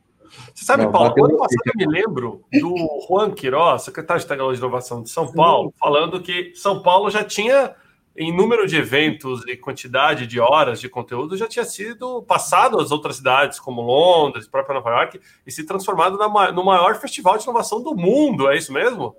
Você 0.61 0.67
sabe, 0.67 0.85
não, 0.85 0.93
Paulo, 0.93 1.25
ano 1.25 1.39
passado 1.39 1.63
eu 1.65 1.73
me 1.75 1.87
lembro 1.87 2.45
do 2.53 2.75
Juan 3.09 3.31
Queiroz, 3.31 3.81
secretário 3.81 4.21
de 4.21 4.29
Tecnologia 4.29 4.59
e 4.59 4.61
Inovação 4.61 5.03
de 5.03 5.09
São 5.09 5.33
Paulo, 5.33 5.73
falando 5.81 6.21
que 6.21 6.53
São 6.55 6.83
Paulo 6.83 7.09
já 7.11 7.25
tinha, 7.25 7.75
em 8.15 8.31
número 8.31 8.67
de 8.67 8.77
eventos 8.77 9.41
e 9.49 9.57
quantidade 9.57 10.27
de 10.27 10.39
horas 10.39 10.79
de 10.79 10.87
conteúdo, 10.87 11.35
já 11.35 11.49
tinha 11.49 11.65
sido 11.65 12.23
passado 12.25 12.79
às 12.79 12.91
outras 12.91 13.17
cidades, 13.17 13.59
como 13.59 13.81
Londres, 13.81 14.47
própria 14.47 14.75
Nova 14.75 14.91
York, 14.91 15.19
e 15.47 15.51
se 15.51 15.65
transformado 15.65 16.19
na, 16.19 16.53
no 16.53 16.63
maior 16.63 17.01
festival 17.01 17.39
de 17.39 17.45
inovação 17.45 17.83
do 17.83 17.95
mundo, 17.95 18.47
é 18.51 18.59
isso 18.59 18.71
mesmo? 18.71 19.17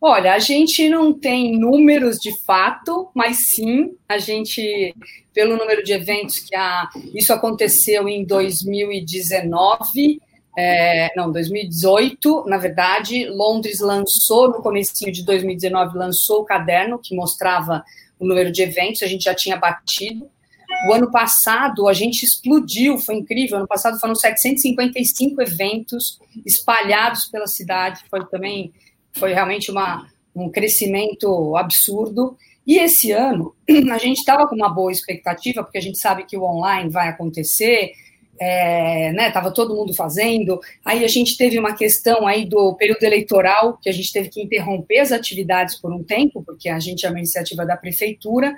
Olha, 0.00 0.32
a 0.32 0.38
gente 0.38 0.88
não 0.88 1.12
tem 1.12 1.58
números 1.58 2.16
de 2.16 2.34
fato, 2.46 3.10
mas 3.14 3.48
sim, 3.50 3.94
a 4.08 4.16
gente, 4.16 4.94
pelo 5.34 5.58
número 5.58 5.84
de 5.84 5.92
eventos 5.92 6.38
que 6.38 6.56
a, 6.56 6.88
isso 7.12 7.30
aconteceu 7.30 8.08
em 8.08 8.24
2019, 8.24 10.18
é, 10.60 11.12
não, 11.14 11.30
2018, 11.30 12.46
na 12.48 12.56
verdade, 12.58 13.26
Londres 13.26 13.78
lançou, 13.78 14.48
no 14.48 14.60
começo 14.60 14.92
de 14.92 15.24
2019, 15.24 15.96
lançou 15.96 16.40
o 16.40 16.44
caderno 16.44 16.98
que 16.98 17.14
mostrava 17.14 17.84
o 18.18 18.26
número 18.26 18.50
de 18.50 18.62
eventos, 18.62 19.04
a 19.04 19.06
gente 19.06 19.22
já 19.22 19.32
tinha 19.32 19.56
batido. 19.56 20.28
O 20.88 20.92
ano 20.92 21.12
passado, 21.12 21.86
a 21.86 21.92
gente 21.92 22.24
explodiu, 22.24 22.98
foi 22.98 23.14
incrível. 23.14 23.58
Ano 23.58 23.68
passado 23.68 24.00
foram 24.00 24.16
755 24.16 25.40
eventos 25.40 26.18
espalhados 26.44 27.26
pela 27.26 27.46
cidade, 27.46 28.00
foi 28.10 28.26
também, 28.26 28.72
foi 29.12 29.32
realmente 29.32 29.70
uma, 29.70 30.08
um 30.34 30.50
crescimento 30.50 31.56
absurdo. 31.56 32.36
E 32.66 32.80
esse 32.80 33.12
ano, 33.12 33.54
a 33.94 33.98
gente 33.98 34.18
estava 34.18 34.48
com 34.48 34.56
uma 34.56 34.68
boa 34.68 34.90
expectativa, 34.90 35.62
porque 35.62 35.78
a 35.78 35.82
gente 35.82 35.98
sabe 35.98 36.24
que 36.24 36.36
o 36.36 36.42
online 36.42 36.90
vai 36.90 37.06
acontecer, 37.06 37.92
é, 38.40 39.12
né, 39.12 39.30
tava 39.30 39.50
todo 39.50 39.74
mundo 39.74 39.94
fazendo. 39.94 40.60
Aí 40.84 41.04
a 41.04 41.08
gente 41.08 41.36
teve 41.36 41.58
uma 41.58 41.74
questão 41.74 42.26
aí 42.26 42.44
do 42.44 42.74
período 42.74 43.02
eleitoral, 43.02 43.78
que 43.82 43.88
a 43.88 43.92
gente 43.92 44.12
teve 44.12 44.28
que 44.28 44.42
interromper 44.42 45.00
as 45.00 45.12
atividades 45.12 45.74
por 45.76 45.92
um 45.92 46.02
tempo, 46.02 46.42
porque 46.44 46.68
a 46.68 46.78
gente 46.78 47.04
é 47.04 47.08
uma 47.08 47.18
iniciativa 47.18 47.66
da 47.66 47.76
prefeitura. 47.76 48.56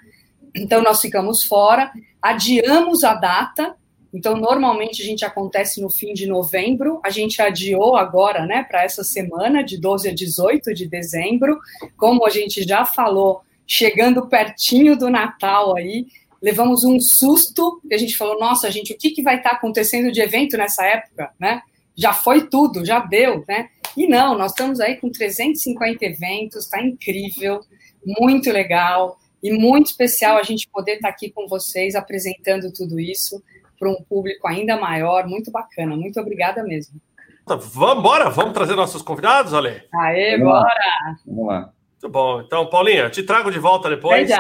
Então 0.54 0.82
nós 0.82 1.00
ficamos 1.00 1.44
fora, 1.44 1.90
adiamos 2.20 3.04
a 3.04 3.14
data. 3.14 3.75
Então 4.12 4.37
normalmente 4.37 5.02
a 5.02 5.04
gente 5.04 5.25
acontece 5.25 5.80
no 5.80 5.88
fim 5.88 6.12
de 6.12 6.26
novembro, 6.26 7.00
a 7.04 7.10
gente 7.10 7.40
adiou 7.40 7.96
agora, 7.96 8.44
né, 8.44 8.64
para 8.68 8.82
essa 8.82 9.04
semana 9.04 9.62
de 9.62 9.80
12 9.80 10.08
a 10.08 10.14
18 10.14 10.75
de 10.75 10.88
dezembro, 10.88 11.58
como 11.96 12.26
a 12.26 12.30
gente 12.30 12.62
já 12.64 12.84
falou, 12.84 13.42
chegando 13.64 14.26
pertinho 14.26 14.96
do 14.96 15.08
Natal 15.08 15.76
aí, 15.76 16.06
levamos 16.42 16.85
um 16.85 16.99
susto, 17.00 17.80
e 17.88 17.94
a 17.94 17.99
gente 17.99 18.16
falou, 18.16 18.38
nossa, 18.38 18.70
gente, 18.70 18.92
o 18.92 18.99
que, 18.99 19.11
que 19.11 19.23
vai 19.23 19.37
estar 19.37 19.50
tá 19.50 19.56
acontecendo 19.56 20.11
de 20.11 20.20
evento 20.20 20.56
nessa 20.56 20.85
época, 20.85 21.32
né? 21.38 21.62
Já 21.94 22.12
foi 22.14 22.49
tudo, 22.49 22.85
já 22.85 23.00
deu, 23.00 23.44
né? 23.47 23.68
E 23.97 24.06
não, 24.06 24.38
nós 24.38 24.52
estamos 24.52 24.80
aí 24.80 24.97
com 24.97 25.11
350 25.11 26.04
eventos, 26.04 26.64
está 26.64 26.80
incrível, 26.80 27.61
muito 28.04 28.50
legal 28.50 29.18
e 29.42 29.52
muito 29.52 29.87
especial 29.87 30.38
a 30.38 30.42
gente 30.42 30.68
poder 30.68 30.94
estar 30.94 31.09
tá 31.09 31.14
aqui 31.14 31.30
com 31.30 31.47
vocês 31.47 31.94
apresentando 31.94 32.73
tudo 32.73 32.99
isso 32.99 33.42
para 33.78 33.90
um 33.90 34.02
público 34.02 34.47
ainda 34.47 34.78
maior, 34.78 35.26
muito 35.26 35.50
bacana. 35.50 35.97
Muito 35.97 36.20
obrigada 36.20 36.62
mesmo. 36.62 37.00
Vamos 37.47 37.99
embora, 37.99 38.30
vamos 38.30 38.52
trazer 38.52 38.76
nossos 38.76 39.02
convidados, 39.02 39.52
Ale? 39.52 39.82
Aê, 39.92 40.38
vamos 40.38 40.52
bora! 40.52 40.68
Lá. 40.68 41.16
Vamos 41.26 41.47
lá. 41.47 41.73
Muito 41.92 42.09
bom. 42.09 42.40
Então, 42.40 42.70
Paulinha, 42.70 43.11
te 43.11 43.23
trago 43.23 43.50
de 43.50 43.59
volta 43.59 43.90
depois. 43.90 44.28
já 44.28 44.38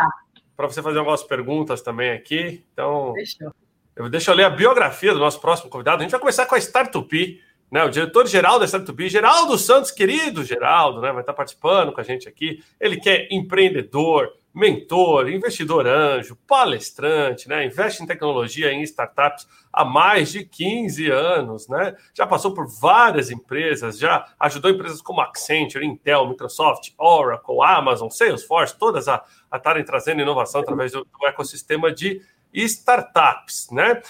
para 0.60 0.68
você 0.68 0.82
fazer 0.82 0.98
algumas 0.98 1.22
perguntas 1.22 1.80
também 1.80 2.10
aqui. 2.10 2.62
Então, 2.72 3.14
deixa 3.14 3.52
eu, 3.96 4.08
deixa 4.10 4.30
eu 4.30 4.34
ler 4.34 4.44
a 4.44 4.50
biografia 4.50 5.14
do 5.14 5.18
nosso 5.18 5.40
próximo 5.40 5.70
convidado. 5.70 6.00
A 6.00 6.02
gente 6.02 6.10
vai 6.10 6.20
começar 6.20 6.44
com 6.44 6.54
a 6.54 6.58
Startup, 6.58 7.42
né? 7.70 7.84
O 7.84 7.88
diretor-geral 7.88 8.58
da 8.58 8.66
Startup, 8.66 9.08
Geraldo 9.08 9.56
Santos, 9.56 9.90
querido 9.90 10.44
Geraldo, 10.44 11.00
né? 11.00 11.12
Vai 11.12 11.22
estar 11.22 11.32
participando 11.32 11.92
com 11.92 12.00
a 12.00 12.04
gente 12.04 12.28
aqui. 12.28 12.62
Ele 12.78 12.98
que 12.98 13.08
é 13.08 13.28
empreendedor, 13.30 14.30
mentor, 14.52 15.30
investidor 15.30 15.86
anjo, 15.86 16.36
palestrante, 16.46 17.48
né? 17.48 17.64
Investe 17.64 18.02
em 18.02 18.06
tecnologia 18.06 18.72
em 18.72 18.82
startups 18.82 19.46
há 19.72 19.84
mais 19.84 20.32
de 20.32 20.44
15 20.44 21.10
anos, 21.10 21.68
né? 21.68 21.94
Já 22.12 22.26
passou 22.26 22.52
por 22.52 22.66
várias 22.66 23.30
empresas, 23.30 23.98
já 23.98 24.26
ajudou 24.40 24.70
empresas 24.70 25.00
como 25.00 25.20
Accenture, 25.20 25.86
Intel, 25.86 26.28
Microsoft, 26.28 26.90
Oracle, 26.98 27.62
Amazon, 27.62 28.08
Salesforce, 28.08 28.78
todas 28.78 29.08
a 29.08 29.24
estarem 29.54 29.84
trazendo 29.84 30.20
inovação 30.20 30.60
através 30.60 30.92
do, 30.92 31.04
do 31.04 31.26
ecossistema 31.26 31.92
de 31.92 32.20
startups, 32.52 33.68
né? 33.70 34.02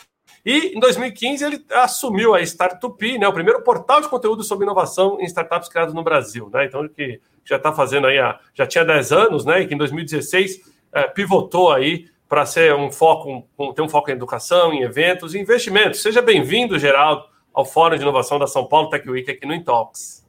E 0.44 0.75
em 0.76 0.80
2015 0.80 1.44
ele 1.44 1.64
assumiu 1.70 2.35
a 2.35 2.40
Startup, 2.40 3.18
né, 3.18 3.28
o 3.28 3.32
primeiro 3.32 3.62
portal 3.62 4.00
de 4.00 4.09
conteúdo 4.09 4.42
sobre 4.42 4.64
inovação 4.64 5.20
em 5.20 5.25
startups 5.25 5.68
criado 5.68 5.92
no 5.92 6.02
Brasil, 6.02 6.49
né? 6.52 6.64
Então 6.64 6.88
que 6.88 7.20
já 7.44 7.56
está 7.56 7.73
fazendo 7.73 8.06
aí, 8.06 8.18
a, 8.18 8.38
já 8.54 8.66
tinha 8.66 8.85
10 8.85 9.12
anos, 9.12 9.44
né? 9.44 9.61
E 9.61 9.66
que 9.66 9.75
em 9.75 9.78
2016 9.78 10.61
é, 10.92 11.02
pivotou 11.09 11.73
aí 11.73 12.09
para 12.28 12.47
ser 12.47 12.75
um 12.75 12.90
foco, 12.90 13.44
um, 13.59 13.73
ter 13.73 13.82
um 13.82 13.88
foco 13.88 14.11
em 14.11 14.14
educação, 14.14 14.73
em 14.73 14.82
eventos 14.82 15.35
e 15.35 15.38
investimentos. 15.38 16.00
Seja 16.00 16.23
bem-vindo, 16.23 16.78
Geraldo, 16.78 17.25
ao 17.52 17.64
Fórum 17.64 17.97
de 17.97 18.02
Inovação 18.02 18.38
da 18.38 18.47
São 18.47 18.66
Paulo 18.66 18.88
Tech 18.88 19.09
Week 19.09 19.30
aqui 19.30 19.44
no 19.44 19.54
Intox. 19.54 20.26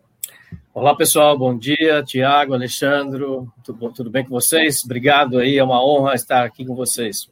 Olá, 0.74 0.96
pessoal, 0.96 1.38
bom 1.38 1.56
dia, 1.56 2.02
Tiago, 2.04 2.54
Alexandre, 2.54 3.24
tudo, 3.64 3.92
tudo 3.92 4.10
bem 4.10 4.24
com 4.24 4.32
vocês? 4.32 4.84
Obrigado 4.84 5.38
aí, 5.38 5.58
é 5.58 5.64
uma 5.64 5.86
honra 5.86 6.16
estar 6.16 6.44
aqui 6.44 6.66
com 6.66 6.76
vocês. 6.76 7.30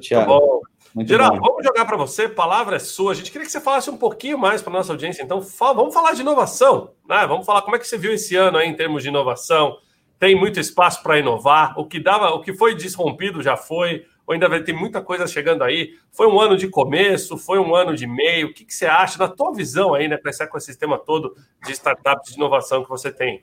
Tiago. 0.00 0.62
Muito 0.94 1.08
Geraldo, 1.08 1.40
bom. 1.40 1.48
vamos 1.48 1.64
jogar 1.64 1.84
para 1.86 1.96
você, 1.96 2.28
palavra 2.28 2.76
é 2.76 2.78
sua. 2.78 3.10
A 3.10 3.14
gente 3.14 3.32
queria 3.32 3.44
que 3.44 3.50
você 3.50 3.60
falasse 3.60 3.90
um 3.90 3.96
pouquinho 3.96 4.38
mais 4.38 4.62
para 4.62 4.72
nossa 4.72 4.92
audiência. 4.92 5.24
Então, 5.24 5.42
fala, 5.42 5.74
vamos 5.74 5.92
falar 5.92 6.12
de 6.12 6.20
inovação, 6.20 6.92
né? 7.08 7.26
Vamos 7.26 7.44
falar 7.44 7.62
como 7.62 7.74
é 7.74 7.80
que 7.80 7.88
você 7.88 7.98
viu 7.98 8.12
esse 8.14 8.36
ano 8.36 8.58
aí 8.58 8.68
em 8.68 8.76
termos 8.76 9.02
de 9.02 9.08
inovação. 9.08 9.76
Tem 10.20 10.36
muito 10.36 10.60
espaço 10.60 11.02
para 11.02 11.18
inovar. 11.18 11.76
O 11.76 11.84
que 11.84 11.98
dava, 11.98 12.30
o 12.30 12.40
que 12.40 12.52
foi 12.52 12.76
desrompido 12.76 13.42
já 13.42 13.56
foi. 13.56 14.06
Ou 14.24 14.34
ainda 14.34 14.48
vai 14.48 14.62
ter 14.62 14.72
muita 14.72 15.02
coisa 15.02 15.26
chegando 15.26 15.64
aí. 15.64 15.94
Foi 16.12 16.28
um 16.28 16.40
ano 16.40 16.56
de 16.56 16.68
começo, 16.68 17.36
foi 17.36 17.58
um 17.58 17.74
ano 17.74 17.96
de 17.96 18.06
meio. 18.06 18.48
O 18.48 18.54
que, 18.54 18.64
que 18.64 18.72
você 18.72 18.86
acha, 18.86 19.18
na 19.18 19.26
tua 19.26 19.52
visão 19.52 19.94
aí, 19.94 20.06
né, 20.06 20.16
com 20.16 20.28
esse 20.28 20.44
ecossistema 20.44 20.96
todo 20.96 21.36
de 21.66 21.72
startups 21.72 22.30
de 22.30 22.36
inovação 22.36 22.84
que 22.84 22.88
você 22.88 23.10
tem? 23.10 23.42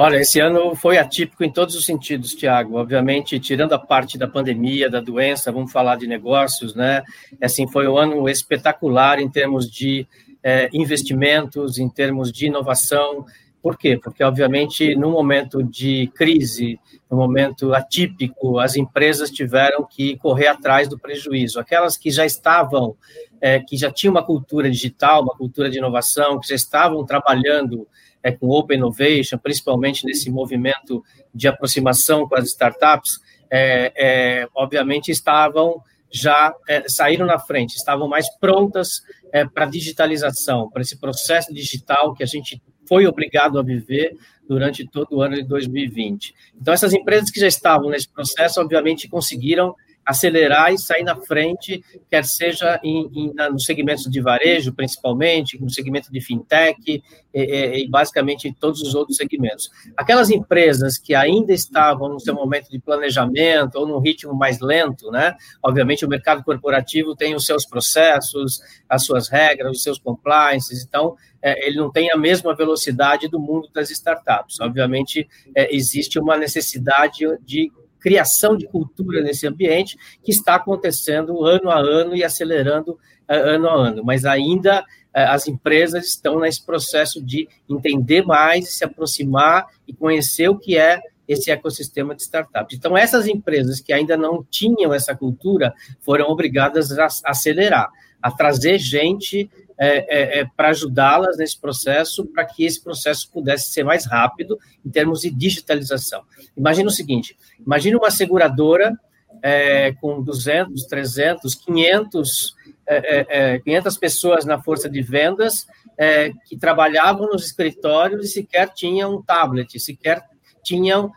Olha, 0.00 0.18
esse 0.18 0.38
ano 0.38 0.76
foi 0.76 0.96
atípico 0.96 1.42
em 1.42 1.50
todos 1.50 1.74
os 1.74 1.84
sentidos, 1.84 2.32
Tiago. 2.32 2.76
Obviamente, 2.76 3.40
tirando 3.40 3.72
a 3.72 3.78
parte 3.80 4.16
da 4.16 4.28
pandemia, 4.28 4.88
da 4.88 5.00
doença, 5.00 5.50
vamos 5.50 5.72
falar 5.72 5.96
de 5.96 6.06
negócios, 6.06 6.72
né? 6.72 7.02
Assim, 7.42 7.66
foi 7.66 7.88
um 7.88 7.98
ano 7.98 8.28
espetacular 8.28 9.18
em 9.18 9.28
termos 9.28 9.68
de 9.68 10.06
é, 10.40 10.68
investimentos, 10.72 11.78
em 11.78 11.88
termos 11.88 12.30
de 12.30 12.46
inovação. 12.46 13.26
Por 13.60 13.76
quê? 13.76 13.98
Porque, 14.00 14.22
obviamente, 14.22 14.94
no 14.94 15.10
momento 15.10 15.64
de 15.64 16.08
crise, 16.14 16.78
no 17.10 17.16
momento 17.16 17.74
atípico, 17.74 18.60
as 18.60 18.76
empresas 18.76 19.32
tiveram 19.32 19.84
que 19.84 20.16
correr 20.18 20.46
atrás 20.46 20.86
do 20.86 20.96
prejuízo. 20.96 21.58
Aquelas 21.58 21.96
que 21.96 22.12
já 22.12 22.24
estavam, 22.24 22.94
é, 23.40 23.58
que 23.58 23.76
já 23.76 23.90
tinham 23.90 24.12
uma 24.12 24.24
cultura 24.24 24.70
digital, 24.70 25.24
uma 25.24 25.34
cultura 25.34 25.68
de 25.68 25.78
inovação, 25.78 26.38
que 26.38 26.46
já 26.46 26.54
estavam 26.54 27.04
trabalhando 27.04 27.84
é, 28.28 28.32
com 28.32 28.48
Open 28.48 28.76
Innovation, 28.76 29.38
principalmente 29.38 30.04
nesse 30.04 30.30
movimento 30.30 31.02
de 31.34 31.48
aproximação 31.48 32.28
com 32.28 32.36
as 32.36 32.46
startups, 32.48 33.18
é, 33.50 33.92
é, 33.96 34.48
obviamente 34.54 35.10
estavam 35.10 35.82
já 36.10 36.54
é, 36.66 36.84
saíram 36.88 37.26
na 37.26 37.38
frente, 37.38 37.74
estavam 37.74 38.08
mais 38.08 38.26
prontas 38.38 39.02
é, 39.30 39.44
para 39.44 39.66
digitalização, 39.66 40.70
para 40.70 40.80
esse 40.80 40.98
processo 40.98 41.52
digital 41.52 42.14
que 42.14 42.22
a 42.22 42.26
gente 42.26 42.62
foi 42.86 43.06
obrigado 43.06 43.58
a 43.58 43.62
viver 43.62 44.16
durante 44.48 44.88
todo 44.88 45.16
o 45.16 45.22
ano 45.22 45.36
de 45.36 45.42
2020. 45.42 46.34
Então, 46.58 46.72
essas 46.72 46.94
empresas 46.94 47.30
que 47.30 47.38
já 47.38 47.46
estavam 47.46 47.90
nesse 47.90 48.08
processo, 48.08 48.58
obviamente, 48.58 49.06
conseguiram 49.06 49.74
acelerar 50.08 50.72
e 50.72 50.78
sair 50.78 51.02
na 51.02 51.14
frente, 51.14 51.84
quer 52.10 52.24
seja 52.24 52.80
em, 52.82 53.10
em, 53.14 53.34
nos 53.52 53.66
segmentos 53.66 54.04
de 54.04 54.22
varejo, 54.22 54.72
principalmente, 54.72 55.60
no 55.60 55.68
segmento 55.68 56.10
de 56.10 56.18
fintech 56.18 56.80
e, 56.86 57.02
e, 57.34 57.84
e, 57.84 57.88
basicamente 57.90 58.48
em 58.48 58.52
todos 58.54 58.80
os 58.80 58.94
outros 58.94 59.18
segmentos. 59.18 59.68
Aquelas 59.94 60.30
empresas 60.30 60.96
que 60.96 61.14
ainda 61.14 61.52
estavam 61.52 62.08
no 62.08 62.18
seu 62.18 62.34
momento 62.34 62.70
de 62.70 62.78
planejamento 62.78 63.74
ou 63.74 63.86
num 63.86 63.98
ritmo 63.98 64.32
mais 64.34 64.60
lento, 64.60 65.10
né? 65.10 65.36
Obviamente 65.62 66.06
o 66.06 66.08
mercado 66.08 66.42
corporativo 66.42 67.14
tem 67.14 67.34
os 67.34 67.44
seus 67.44 67.66
processos, 67.66 68.62
as 68.88 69.04
suas 69.04 69.28
regras, 69.28 69.76
os 69.76 69.82
seus 69.82 69.98
compliances, 69.98 70.82
então 70.82 71.16
é, 71.42 71.68
ele 71.68 71.76
não 71.76 71.92
tem 71.92 72.10
a 72.10 72.16
mesma 72.16 72.56
velocidade 72.56 73.28
do 73.28 73.38
mundo 73.38 73.68
das 73.74 73.90
startups. 73.90 74.58
Obviamente 74.58 75.28
é, 75.54 75.74
existe 75.74 76.18
uma 76.18 76.34
necessidade 76.34 77.26
de 77.44 77.70
criação 78.08 78.56
de 78.56 78.66
cultura 78.66 79.20
nesse 79.20 79.46
ambiente 79.46 79.98
que 80.24 80.30
está 80.30 80.54
acontecendo 80.54 81.44
ano 81.44 81.70
a 81.70 81.78
ano 81.78 82.16
e 82.16 82.24
acelerando 82.24 82.92
uh, 82.92 82.98
ano 83.28 83.68
a 83.68 83.74
ano, 83.74 84.02
mas 84.02 84.24
ainda 84.24 84.80
uh, 84.80 84.84
as 85.12 85.46
empresas 85.46 86.06
estão 86.06 86.40
nesse 86.40 86.64
processo 86.64 87.22
de 87.22 87.46
entender 87.68 88.24
mais, 88.24 88.70
se 88.70 88.82
aproximar 88.82 89.66
e 89.86 89.92
conhecer 89.92 90.48
o 90.48 90.58
que 90.58 90.78
é 90.78 91.02
esse 91.28 91.50
ecossistema 91.50 92.14
de 92.14 92.22
startups. 92.22 92.78
Então, 92.78 92.96
essas 92.96 93.26
empresas 93.26 93.78
que 93.78 93.92
ainda 93.92 94.16
não 94.16 94.42
tinham 94.42 94.94
essa 94.94 95.14
cultura 95.14 95.74
foram 96.00 96.30
obrigadas 96.30 96.98
a 96.98 97.08
acelerar, 97.26 97.90
a 98.22 98.30
trazer 98.30 98.78
gente 98.78 99.50
é, 99.78 100.38
é, 100.38 100.40
é, 100.40 100.44
para 100.56 100.70
ajudá-las 100.70 101.36
nesse 101.36 101.58
processo, 101.58 102.26
para 102.26 102.44
que 102.44 102.64
esse 102.64 102.82
processo 102.82 103.30
pudesse 103.30 103.70
ser 103.70 103.84
mais 103.84 104.04
rápido 104.04 104.58
em 104.84 104.90
termos 104.90 105.20
de 105.20 105.30
digitalização. 105.30 106.22
Imagina 106.56 106.88
o 106.88 106.92
seguinte: 106.92 107.36
imagine 107.64 107.96
uma 107.96 108.10
seguradora 108.10 108.98
é, 109.40 109.92
com 110.00 110.20
200, 110.20 110.84
300, 110.84 111.54
500, 111.54 112.54
é, 112.86 113.58
500 113.60 113.98
pessoas 113.98 114.44
na 114.44 114.60
força 114.60 114.88
de 114.88 115.00
vendas 115.00 115.66
é, 115.96 116.32
que 116.46 116.56
trabalhavam 116.56 117.28
nos 117.28 117.44
escritórios 117.46 118.24
e 118.24 118.28
sequer 118.28 118.72
tinham 118.74 119.16
um 119.16 119.22
tablet, 119.22 119.78
sequer 119.78 120.24
tinham 120.62 121.12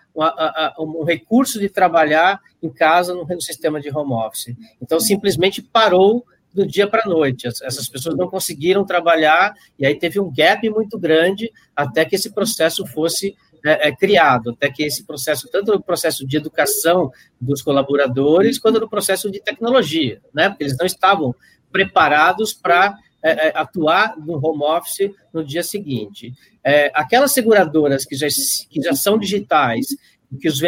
um 0.80 1.03
recurso 1.03 1.60
de 1.60 1.68
trabalhar 1.68 2.39
em 2.62 2.70
casa 2.70 3.13
no 3.13 3.41
sistema 3.41 3.82
de 3.82 3.89
home 3.89 4.13
office. 4.13 4.56
Então, 4.82 5.00
simplesmente 5.00 5.62
parou 5.62 6.25
do 6.53 6.65
dia 6.65 6.88
para 6.88 7.03
a 7.05 7.10
noite. 7.10 7.48
Essas 7.48 7.88
pessoas 7.88 8.15
não 8.15 8.27
conseguiram 8.27 8.86
trabalhar 8.86 9.53
e 9.77 9.86
aí 9.86 9.96
teve 9.98 10.20
um 10.20 10.31
gap 10.31 10.70
muito 10.70 10.98
grande 11.00 11.51
até 11.75 12.05
que 12.05 12.15
esse 12.15 12.31
processo 12.34 12.86
fosse 12.86 13.36
é, 13.63 13.89
é, 13.89 13.96
criado, 13.96 14.51
até 14.51 14.72
que 14.72 14.84
esse 14.84 15.05
processo, 15.05 15.48
tanto 15.51 15.72
no 15.72 15.81
processo 15.81 16.25
de 16.25 16.38
educação 16.38 17.12
dos 17.39 17.62
colaboradores, 17.62 18.58
quanto 18.58 18.79
no 18.79 18.89
processo 18.89 19.29
de 19.29 19.39
tecnologia, 19.39 20.20
né? 20.34 20.50
Porque 20.50 20.63
eles 20.63 20.77
não 20.77 20.86
estavam 20.86 21.36
preparados 21.72 22.53
para 22.53 22.98
é, 23.24 23.50
é, 23.50 23.51
atuar 23.55 24.17
no 24.17 24.43
home 24.43 24.63
office 24.63 25.12
no 25.31 25.43
dia 25.43 25.62
seguinte. 25.62 26.34
É, 26.63 26.91
aquelas 26.93 27.31
seguradoras 27.31 28.03
que 28.03 28.15
já, 28.15 28.27
que 28.27 28.81
já 28.81 28.93
são 28.96 29.17
digitais 29.17 29.96
que, 30.39 30.47
os, 30.47 30.59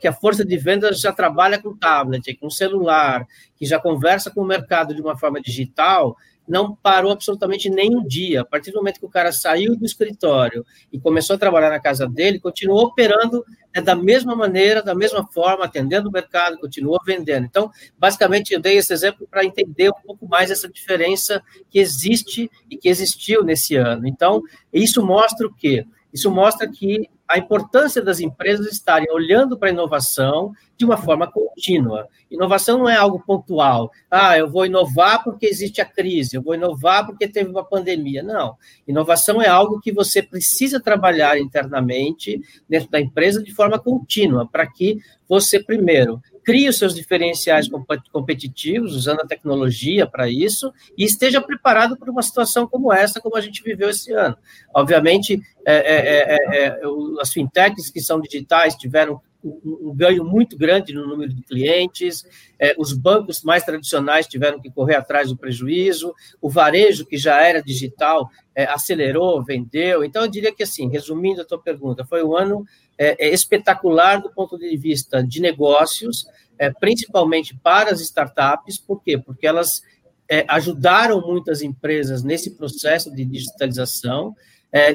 que 0.00 0.08
a 0.08 0.12
força 0.12 0.44
de 0.44 0.56
vendas 0.56 1.00
já 1.00 1.12
trabalha 1.12 1.60
com 1.60 1.76
tablet, 1.76 2.34
com 2.36 2.48
celular, 2.50 3.26
que 3.56 3.66
já 3.66 3.78
conversa 3.78 4.30
com 4.30 4.40
o 4.40 4.46
mercado 4.46 4.94
de 4.94 5.00
uma 5.00 5.16
forma 5.18 5.40
digital, 5.40 6.16
não 6.50 6.74
parou 6.74 7.12
absolutamente 7.12 7.70
nenhum 7.70 8.04
dia. 8.04 8.40
A 8.40 8.44
partir 8.44 8.72
do 8.72 8.78
momento 8.78 8.98
que 8.98 9.06
o 9.06 9.10
cara 9.10 9.30
saiu 9.30 9.76
do 9.76 9.84
escritório 9.84 10.66
e 10.92 10.98
começou 10.98 11.36
a 11.36 11.38
trabalhar 11.38 11.70
na 11.70 11.78
casa 11.78 12.08
dele, 12.08 12.40
continuou 12.40 12.86
operando 12.86 13.44
né, 13.74 13.80
da 13.80 13.94
mesma 13.94 14.34
maneira, 14.34 14.82
da 14.82 14.94
mesma 14.94 15.24
forma, 15.24 15.64
atendendo 15.64 16.08
o 16.08 16.12
mercado, 16.12 16.58
continuou 16.58 16.98
vendendo. 17.06 17.46
Então, 17.46 17.70
basicamente, 17.96 18.52
eu 18.52 18.60
dei 18.60 18.76
esse 18.76 18.92
exemplo 18.92 19.28
para 19.30 19.44
entender 19.44 19.90
um 19.90 20.02
pouco 20.04 20.26
mais 20.26 20.50
essa 20.50 20.68
diferença 20.68 21.40
que 21.70 21.78
existe 21.78 22.50
e 22.68 22.76
que 22.76 22.88
existiu 22.88 23.44
nesse 23.44 23.76
ano. 23.76 24.08
Então, 24.08 24.42
isso 24.72 25.06
mostra 25.06 25.46
o 25.46 25.54
quê? 25.54 25.86
Isso 26.12 26.30
mostra 26.32 26.68
que 26.68 27.08
a 27.30 27.38
importância 27.38 28.02
das 28.02 28.18
empresas 28.18 28.66
estarem 28.72 29.06
olhando 29.12 29.56
para 29.56 29.68
a 29.68 29.72
inovação 29.72 30.52
de 30.76 30.84
uma 30.84 30.96
forma 30.96 31.30
contínua. 31.30 32.08
Inovação 32.28 32.76
não 32.76 32.88
é 32.88 32.96
algo 32.96 33.22
pontual. 33.24 33.92
Ah, 34.10 34.36
eu 34.36 34.50
vou 34.50 34.66
inovar 34.66 35.22
porque 35.22 35.46
existe 35.46 35.80
a 35.80 35.84
crise, 35.84 36.34
eu 36.34 36.42
vou 36.42 36.56
inovar 36.56 37.06
porque 37.06 37.28
teve 37.28 37.48
uma 37.48 37.64
pandemia. 37.64 38.20
Não. 38.20 38.56
Inovação 38.86 39.40
é 39.40 39.46
algo 39.46 39.80
que 39.80 39.92
você 39.92 40.20
precisa 40.20 40.80
trabalhar 40.80 41.38
internamente 41.38 42.40
dentro 42.68 42.90
da 42.90 43.00
empresa 43.00 43.40
de 43.40 43.54
forma 43.54 43.78
contínua, 43.78 44.48
para 44.50 44.66
que 44.66 44.98
você, 45.28 45.62
primeiro, 45.62 46.20
crie 46.50 46.68
os 46.68 46.78
seus 46.78 46.96
diferenciais 46.96 47.68
competitivos, 48.10 48.96
usando 48.96 49.20
a 49.20 49.26
tecnologia 49.26 50.04
para 50.04 50.28
isso, 50.28 50.72
e 50.98 51.04
esteja 51.04 51.40
preparado 51.40 51.96
para 51.96 52.10
uma 52.10 52.22
situação 52.22 52.66
como 52.66 52.92
essa, 52.92 53.20
como 53.20 53.36
a 53.36 53.40
gente 53.40 53.62
viveu 53.62 53.88
esse 53.88 54.12
ano. 54.12 54.36
Obviamente, 54.74 55.40
é, 55.64 55.76
é, 55.76 56.66
é, 56.66 56.80
as 57.20 57.32
fintechs 57.32 57.88
que 57.88 58.00
são 58.00 58.20
digitais 58.20 58.74
tiveram 58.74 59.20
um, 59.42 59.94
ganho 59.94 60.24
muito 60.24 60.56
grande 60.56 60.92
no 60.92 61.06
número 61.06 61.32
de 61.32 61.42
clientes, 61.42 62.26
é, 62.58 62.74
os 62.78 62.92
bancos 62.92 63.42
mais 63.42 63.64
tradicionais 63.64 64.26
tiveram 64.26 64.60
que 64.60 64.70
correr 64.70 64.96
atrás 64.96 65.28
do 65.28 65.36
prejuízo, 65.36 66.14
o 66.40 66.50
varejo, 66.50 67.06
que 67.06 67.16
já 67.16 67.42
era 67.42 67.62
digital, 67.62 68.28
é, 68.54 68.64
acelerou, 68.64 69.42
vendeu. 69.42 70.04
Então, 70.04 70.22
eu 70.22 70.28
diria 70.28 70.54
que, 70.54 70.62
assim, 70.62 70.88
resumindo 70.88 71.40
a 71.40 71.44
tua 71.44 71.60
pergunta, 71.60 72.04
foi 72.04 72.22
um 72.22 72.36
ano 72.36 72.64
é, 73.02 73.28
é 73.28 73.32
espetacular 73.32 74.20
do 74.20 74.30
ponto 74.30 74.58
de 74.58 74.76
vista 74.76 75.24
de 75.24 75.40
negócios, 75.40 76.26
é, 76.58 76.70
principalmente 76.70 77.56
para 77.56 77.90
as 77.90 78.02
startups, 78.02 78.76
por 78.76 79.02
quê? 79.02 79.16
Porque 79.16 79.46
elas 79.46 79.82
é, 80.28 80.44
ajudaram 80.46 81.18
muitas 81.22 81.62
empresas 81.62 82.22
nesse 82.22 82.50
processo 82.50 83.10
de 83.10 83.24
digitalização, 83.24 84.36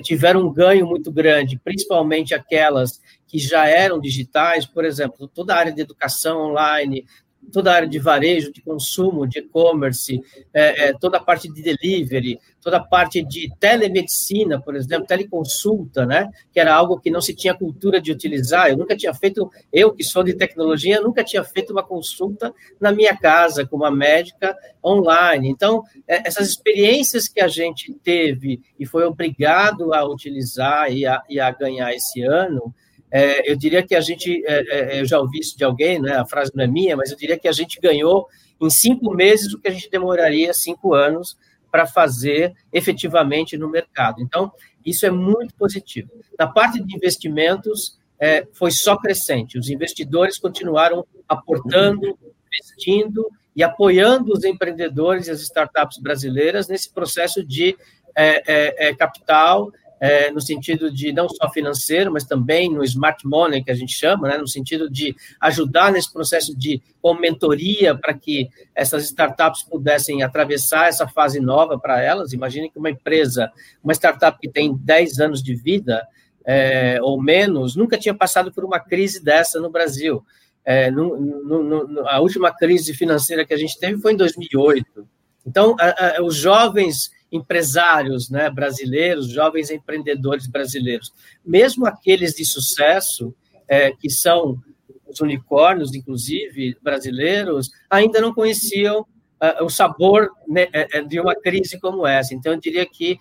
tiveram 0.03 0.47
um 0.47 0.53
ganho 0.53 0.87
muito 0.87 1.11
grande, 1.11 1.59
principalmente 1.61 2.33
aquelas 2.33 3.01
que 3.27 3.39
já 3.39 3.67
eram 3.67 3.99
digitais, 3.99 4.65
por 4.65 4.85
exemplo, 4.85 5.27
toda 5.27 5.53
a 5.53 5.57
área 5.57 5.71
de 5.71 5.81
educação 5.81 6.51
online, 6.51 7.05
toda 7.51 7.71
a 7.71 7.75
área 7.75 7.87
de 7.87 7.99
varejo, 7.99 8.51
de 8.51 8.61
consumo, 8.61 9.27
de 9.27 9.39
e-commerce, 9.39 10.21
é, 10.53 10.87
é, 10.87 10.93
toda 10.93 11.17
a 11.17 11.23
parte 11.23 11.51
de 11.51 11.61
delivery, 11.61 12.39
toda 12.61 12.77
a 12.77 12.83
parte 12.83 13.23
de 13.23 13.51
telemedicina, 13.59 14.59
por 14.59 14.75
exemplo, 14.75 15.07
teleconsulta, 15.07 16.05
né? 16.05 16.29
Que 16.51 16.59
era 16.59 16.73
algo 16.73 16.99
que 16.99 17.11
não 17.11 17.21
se 17.21 17.35
tinha 17.35 17.53
cultura 17.53 18.01
de 18.01 18.11
utilizar. 18.11 18.69
Eu 18.69 18.77
nunca 18.77 18.95
tinha 18.95 19.13
feito, 19.13 19.49
eu 19.71 19.93
que 19.93 20.03
sou 20.03 20.23
de 20.23 20.33
tecnologia, 20.33 21.01
nunca 21.01 21.23
tinha 21.23 21.43
feito 21.43 21.71
uma 21.71 21.83
consulta 21.83 22.53
na 22.79 22.91
minha 22.91 23.15
casa 23.15 23.65
com 23.65 23.75
uma 23.75 23.91
médica 23.91 24.55
online. 24.83 25.49
Então, 25.49 25.83
é, 26.07 26.27
essas 26.27 26.49
experiências 26.49 27.27
que 27.27 27.41
a 27.41 27.47
gente 27.47 27.93
teve 28.03 28.61
e 28.79 28.85
foi 28.85 29.03
obrigado 29.03 29.93
a 29.93 30.03
utilizar 30.05 30.91
e 30.91 31.05
a, 31.05 31.21
e 31.29 31.39
a 31.39 31.51
ganhar 31.51 31.93
esse 31.93 32.21
ano, 32.21 32.73
é, 33.11 33.49
eu 33.49 33.55
diria 33.55 33.83
que 33.83 33.95
a 33.95 34.01
gente, 34.01 34.43
é, 34.45 34.95
é, 34.95 35.01
eu 35.01 35.05
já 35.05 35.19
ouvi 35.19 35.39
isso 35.39 35.57
de 35.57 35.63
alguém, 35.63 36.01
né, 36.01 36.15
a 36.15 36.25
frase 36.25 36.51
não 36.53 36.63
é 36.63 36.67
minha, 36.67 36.97
mas 36.97 37.11
eu 37.11 37.17
diria 37.17 37.37
que 37.37 37.47
a 37.47 37.51
gente 37.51 37.79
ganhou 37.79 38.27
em 38.59 38.69
cinco 38.69 39.13
meses 39.13 39.53
o 39.53 39.59
que 39.59 39.67
a 39.67 39.71
gente 39.71 39.89
demoraria 39.89 40.53
cinco 40.53 40.93
anos 40.93 41.37
para 41.71 41.85
fazer 41.85 42.53
efetivamente 42.71 43.57
no 43.57 43.69
mercado. 43.69 44.21
Então, 44.21 44.51
isso 44.85 45.05
é 45.05 45.09
muito 45.09 45.53
positivo. 45.55 46.09
Na 46.39 46.47
parte 46.47 46.81
de 46.81 46.95
investimentos, 46.95 47.97
é, 48.19 48.47
foi 48.53 48.71
só 48.71 48.95
crescente. 48.95 49.57
Os 49.57 49.69
investidores 49.69 50.37
continuaram 50.37 51.05
aportando, 51.27 52.17
investindo 52.47 53.27
e 53.55 53.63
apoiando 53.63 54.33
os 54.33 54.43
empreendedores 54.43 55.27
e 55.27 55.31
as 55.31 55.41
startups 55.41 55.97
brasileiras 55.97 56.67
nesse 56.67 56.93
processo 56.93 57.43
de 57.43 57.75
é, 58.15 58.43
é, 58.47 58.89
é 58.89 58.95
capital 58.95 59.71
é, 59.99 60.29
no 60.31 60.41
sentido 60.41 60.91
de 60.91 61.13
não 61.13 61.27
só 61.29 61.49
financeiro, 61.49 62.11
mas 62.11 62.23
também 62.23 62.69
no 62.69 62.83
smart 62.83 63.25
money, 63.25 63.63
que 63.63 63.71
a 63.71 63.75
gente 63.75 63.93
chama, 63.93 64.27
né, 64.27 64.37
no 64.37 64.47
sentido 64.47 64.89
de 64.89 65.15
ajudar 65.41 65.91
nesse 65.91 66.11
processo 66.11 66.55
de 66.57 66.81
com 67.01 67.13
mentoria 67.13 67.95
para 67.95 68.13
que 68.13 68.49
essas 68.73 69.05
startups 69.05 69.63
pudessem 69.63 70.23
atravessar 70.23 70.87
essa 70.87 71.07
fase 71.07 71.39
nova 71.39 71.79
para 71.79 72.01
elas. 72.01 72.33
Imagine 72.33 72.69
que 72.69 72.79
uma 72.79 72.89
empresa, 72.89 73.51
uma 73.83 73.93
startup 73.93 74.37
que 74.39 74.49
tem 74.49 74.75
10 74.75 75.19
anos 75.19 75.41
de 75.41 75.55
vida 75.55 76.05
é, 76.45 76.99
ou 77.01 77.21
menos, 77.21 77.75
nunca 77.75 77.97
tinha 77.97 78.13
passado 78.13 78.51
por 78.51 78.63
uma 78.63 78.79
crise 78.79 79.23
dessa 79.23 79.59
no 79.59 79.69
Brasil. 79.69 80.23
É, 80.63 80.89
no, 80.91 81.17
no, 81.19 81.87
no, 81.87 82.07
a 82.07 82.19
última 82.19 82.51
crise 82.51 82.93
financeira 82.93 83.45
que 83.45 83.53
a 83.53 83.57
gente 83.57 83.79
teve 83.79 83.99
foi 84.01 84.13
em 84.13 84.17
2008. 84.17 85.07
Então, 85.45 85.75
a, 85.79 86.17
a, 86.17 86.23
os 86.23 86.35
jovens 86.35 87.11
empresários 87.31 88.29
né, 88.29 88.49
brasileiros, 88.49 89.29
jovens 89.29 89.69
empreendedores 89.69 90.47
brasileiros, 90.47 91.13
mesmo 91.45 91.85
aqueles 91.85 92.33
de 92.33 92.45
sucesso, 92.45 93.33
é, 93.67 93.91
que 93.91 94.09
são 94.09 94.59
os 95.07 95.19
unicórnios, 95.19 95.93
inclusive, 95.93 96.77
brasileiros, 96.81 97.71
ainda 97.89 98.19
não 98.19 98.33
conheciam 98.33 99.01
uh, 99.01 99.63
o 99.63 99.69
sabor 99.69 100.29
né, 100.47 100.67
é, 100.73 100.97
é, 100.97 101.01
de 101.03 101.19
uma 101.19 101.35
crise 101.35 101.79
como 101.79 102.05
essa. 102.05 102.33
Então, 102.33 102.53
eu 102.53 102.59
diria 102.59 102.85
que 102.85 103.17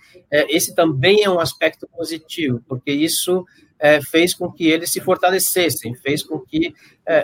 esse 0.48 0.74
também 0.74 1.22
é 1.22 1.30
um 1.30 1.38
aspecto 1.38 1.86
positivo, 1.88 2.62
porque 2.66 2.90
isso 2.90 3.44
fez 4.10 4.32
com 4.32 4.50
que 4.50 4.66
eles 4.66 4.90
se 4.90 5.00
fortalecessem, 5.00 5.94
fez 5.96 6.22
com 6.22 6.38
que 6.38 6.72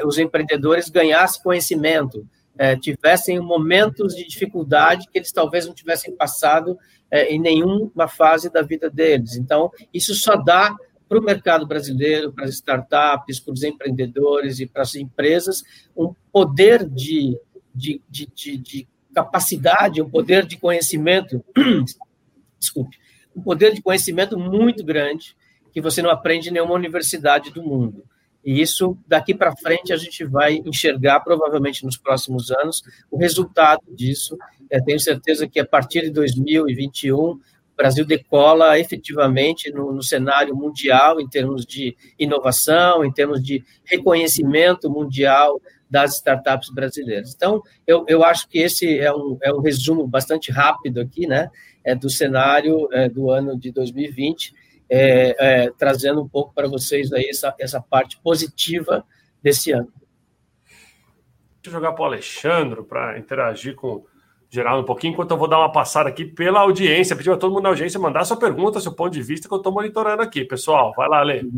os 0.04 0.18
empreendedores 0.18 0.90
ganhassem 0.90 1.42
conhecimento, 1.42 2.26
é, 2.58 2.76
tivessem 2.76 3.40
momentos 3.40 4.14
de 4.14 4.26
dificuldade 4.26 5.08
que 5.10 5.18
eles 5.18 5.32
talvez 5.32 5.66
não 5.66 5.74
tivessem 5.74 6.14
passado 6.14 6.78
é, 7.10 7.32
em 7.32 7.40
nenhuma 7.40 8.06
fase 8.06 8.50
da 8.50 8.62
vida 8.62 8.88
deles. 8.90 9.36
Então, 9.36 9.70
isso 9.92 10.14
só 10.14 10.36
dá 10.36 10.74
para 11.08 11.18
o 11.18 11.22
mercado 11.22 11.66
brasileiro, 11.66 12.32
para 12.32 12.44
as 12.44 12.54
startups, 12.54 13.40
para 13.40 13.52
os 13.52 13.64
empreendedores 13.64 14.60
e 14.60 14.66
para 14.66 14.82
as 14.82 14.94
empresas, 14.94 15.64
um 15.96 16.14
poder 16.30 16.88
de, 16.88 17.36
de, 17.74 18.00
de, 18.08 18.28
de, 18.32 18.56
de 18.56 18.88
capacidade, 19.12 20.00
um 20.00 20.08
poder 20.08 20.46
de 20.46 20.56
conhecimento, 20.56 21.44
desculpe, 22.58 22.96
um 23.34 23.42
poder 23.42 23.74
de 23.74 23.82
conhecimento 23.82 24.38
muito 24.38 24.84
grande 24.84 25.36
que 25.72 25.80
você 25.80 26.00
não 26.00 26.10
aprende 26.10 26.48
em 26.48 26.52
nenhuma 26.52 26.74
universidade 26.74 27.50
do 27.50 27.62
mundo. 27.62 28.04
E 28.44 28.60
isso, 28.60 28.96
daqui 29.06 29.34
para 29.34 29.54
frente, 29.54 29.92
a 29.92 29.96
gente 29.96 30.24
vai 30.24 30.62
enxergar, 30.64 31.20
provavelmente 31.20 31.84
nos 31.84 31.96
próximos 31.96 32.50
anos, 32.50 32.82
o 33.10 33.18
resultado 33.18 33.82
disso. 33.88 34.36
É, 34.70 34.80
tenho 34.80 34.98
certeza 34.98 35.46
que 35.46 35.60
a 35.60 35.66
partir 35.66 36.02
de 36.02 36.10
2021, 36.10 37.14
o 37.16 37.40
Brasil 37.76 38.04
decola 38.04 38.78
efetivamente 38.78 39.70
no, 39.70 39.92
no, 39.92 40.02
cenário 40.02 40.54
mundial, 40.54 41.20
em 41.20 41.28
termos 41.28 41.66
de 41.66 41.96
inovação, 42.18 43.04
em 43.04 43.12
termos 43.12 43.42
de 43.42 43.62
reconhecimento 43.84 44.88
mundial 44.90 45.60
das 45.90 46.16
startups 46.16 46.70
brasileiras. 46.70 47.34
Então, 47.34 47.62
eu, 47.86 48.04
eu 48.08 48.24
acho 48.24 48.48
que 48.48 48.58
esse 48.58 48.98
é 48.98 49.12
um, 49.12 49.36
é 49.42 49.52
um 49.52 49.60
resumo 49.60 50.06
bastante 50.06 50.52
rápido 50.52 51.00
aqui, 51.00 51.26
né, 51.26 51.50
é, 51.84 51.94
do 51.94 52.08
cenário 52.08 52.88
é, 52.92 53.08
do 53.08 53.30
ano 53.30 53.58
de 53.58 53.72
2020 53.72 54.54
é, 54.90 55.36
é, 55.38 55.70
trazendo 55.78 56.20
um 56.20 56.28
pouco 56.28 56.52
para 56.52 56.68
vocês 56.68 57.12
aí 57.12 57.28
essa, 57.30 57.54
essa 57.58 57.80
parte 57.80 58.18
positiva 58.20 59.04
desse 59.42 59.70
ano. 59.70 59.92
Deixa 61.62 61.68
eu 61.68 61.72
jogar 61.72 61.92
para 61.92 62.02
o 62.02 62.06
Alexandre 62.06 62.82
para 62.82 63.18
interagir 63.18 63.74
com 63.76 63.88
o 63.88 64.06
Geraldo 64.48 64.82
um 64.82 64.86
pouquinho, 64.86 65.12
enquanto 65.12 65.30
eu 65.30 65.36
vou 65.36 65.46
dar 65.46 65.58
uma 65.58 65.70
passada 65.70 66.08
aqui 66.08 66.24
pela 66.24 66.60
audiência, 66.60 67.14
pedir 67.14 67.30
a 67.30 67.36
todo 67.36 67.52
mundo 67.52 67.62
na 67.62 67.68
audiência 67.68 68.00
mandar 68.00 68.24
sua 68.24 68.36
pergunta, 68.36 68.80
seu 68.80 68.92
ponto 68.92 69.12
de 69.12 69.22
vista, 69.22 69.46
que 69.46 69.54
eu 69.54 69.58
estou 69.58 69.72
monitorando 69.72 70.22
aqui, 70.22 70.44
pessoal. 70.44 70.92
Vai 70.96 71.08
lá, 71.08 71.20
Ale. 71.20 71.48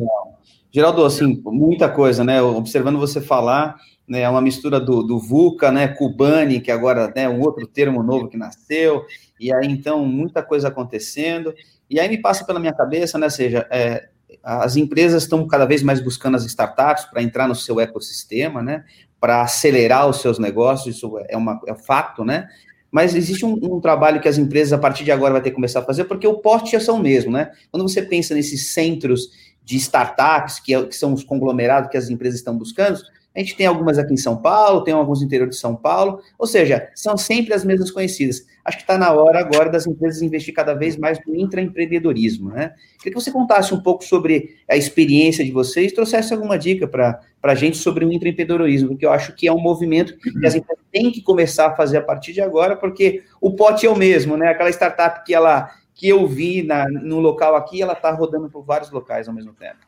Geraldo, 0.71 1.03
assim, 1.05 1.40
muita 1.45 1.88
coisa, 1.88 2.23
né? 2.23 2.42
Observando 2.42 2.99
você 2.99 3.18
falar, 3.18 3.77
né, 4.07 4.21
é 4.21 4.29
uma 4.29 4.42
mistura 4.42 4.79
do, 4.79 5.03
do 5.03 5.18
VUCA, 5.18 5.73
né, 5.73 5.88
Cubani, 5.88 6.61
que 6.61 6.71
agora 6.71 7.11
é 7.14 7.21
né, 7.21 7.29
um 7.29 7.40
outro 7.40 7.66
termo 7.66 8.03
novo 8.03 8.29
que 8.29 8.37
nasceu, 8.37 9.07
e 9.40 9.53
aí 9.53 9.66
então 9.66 10.05
muita 10.05 10.42
coisa 10.42 10.68
acontecendo. 10.68 11.55
E 11.92 12.00
aí 12.00 12.09
me 12.09 12.16
passa 12.16 12.42
pela 12.42 12.59
minha 12.59 12.72
cabeça, 12.72 13.18
né, 13.18 13.28
seja, 13.28 13.66
é, 13.70 14.09
as 14.42 14.76
empresas 14.76 15.24
estão 15.24 15.46
cada 15.46 15.66
vez 15.66 15.83
mais 15.83 16.00
buscando 16.00 16.38
as 16.38 16.44
startups 16.46 17.05
para 17.05 17.22
entrar 17.22 17.46
no 17.46 17.55
seu 17.55 17.78
ecossistema, 17.78 18.62
né, 18.62 18.83
para 19.20 19.42
acelerar 19.42 20.09
os 20.09 20.22
seus 20.22 20.38
negócios, 20.38 20.96
isso 20.96 21.18
é, 21.28 21.37
uma, 21.37 21.61
é 21.66 21.72
um 21.74 21.76
fato, 21.76 22.24
né, 22.24 22.48
mas 22.90 23.14
existe 23.14 23.44
um, 23.44 23.59
um, 23.62 23.78
trabalho 23.78 24.22
que 24.22 24.28
as 24.28 24.38
empresas, 24.38 24.72
a 24.72 24.78
partir 24.78 25.05
de 25.05 25.12
agora, 25.12 25.35
vai 25.35 25.42
ter 25.42 25.50
que 25.50 25.55
começar 25.55 25.81
a 25.81 25.85
fazer, 25.85 26.05
porque 26.05 26.26
o 26.26 26.38
porte 26.38 26.74
é 26.74 26.81
só 26.81 26.94
o 26.94 26.98
mesmo, 26.98 27.33
né? 27.33 27.50
Quando 27.70 27.88
você 27.88 28.02
pensa 28.02 28.35
nesses 28.35 28.68
centros 28.68 29.31
de 29.64 29.78
startups, 29.78 30.61
que, 30.61 30.74
é, 30.74 30.85
que 30.85 30.94
são 30.94 31.14
os 31.14 31.24
conglomerados 31.24 31.90
que 31.90 31.96
as 31.96 32.11
empresas 32.11 32.38
estão 32.38 32.55
buscando, 32.55 33.00
a 33.35 33.38
gente 33.40 33.57
tem 33.57 33.66
algumas 33.66 33.99
aqui 33.99 34.12
em 34.12 34.18
São 34.18 34.37
Paulo, 34.37 34.85
tem 34.85 34.92
alguns 34.92 35.21
no 35.21 35.27
interior 35.27 35.49
de 35.49 35.57
São 35.57 35.75
Paulo, 35.75 36.21
ou 36.38 36.47
seja, 36.47 36.90
são 36.95 37.16
sempre 37.16 37.55
as 37.55 37.64
mesmas 37.64 37.90
conhecidas. 37.90 38.47
Acho 38.64 38.77
que 38.77 38.83
está 38.83 38.99
na 38.99 39.12
hora 39.12 39.40
agora 39.40 39.71
das 39.71 39.87
empresas 39.87 40.23
investir 40.23 40.55
cada 40.55 40.75
vez 40.75 40.97
mais 40.97 41.18
no 41.27 41.35
intraempreendedorismo, 41.35 42.51
né? 42.51 42.75
Queria 42.99 43.12
que 43.12 43.21
você 43.21 43.33
contasse 43.33 43.75
um 43.75 43.81
pouco 43.81 44.05
sobre 44.05 44.57
a 44.68 44.77
experiência 44.77 45.45
de 45.45 45.51
vocês, 45.51 45.92
trouxesse 45.92 46.33
alguma 46.33 46.59
dica 46.59 46.87
para 46.87 47.21
a 47.42 47.55
gente 47.55 47.79
sobre 47.79 48.05
o 48.05 48.12
intraempreendedorismo, 48.12 48.90
porque 48.90 49.07
eu 49.07 49.12
acho 49.12 49.35
que 49.35 49.49
é 49.49 49.53
um 49.53 49.61
movimento 49.61 50.16
que 50.18 50.47
as 50.47 50.55
empresas 50.55 50.85
têm 50.92 51.11
que 51.11 51.23
começar 51.23 51.68
a 51.68 51.75
fazer 51.75 51.97
a 51.97 52.03
partir 52.03 52.33
de 52.33 52.40
agora, 52.40 52.77
porque 52.77 53.23
o 53.40 53.55
pote 53.55 53.87
é 53.87 53.90
o 53.90 53.97
mesmo, 53.97 54.37
né? 54.37 54.49
Aquela 54.49 54.71
startup 54.71 55.25
que 55.25 55.35
ela 55.35 55.71
que 55.95 56.09
eu 56.09 56.27
vi 56.27 56.62
na, 56.62 56.88
no 56.88 57.21
local 57.21 57.55
aqui, 57.55 57.83
ela 57.83 57.92
está 57.92 58.11
rodando 58.11 58.49
por 58.49 58.64
vários 58.64 58.90
locais 58.90 59.29
ao 59.29 59.35
mesmo 59.35 59.53
tempo. 59.53 59.79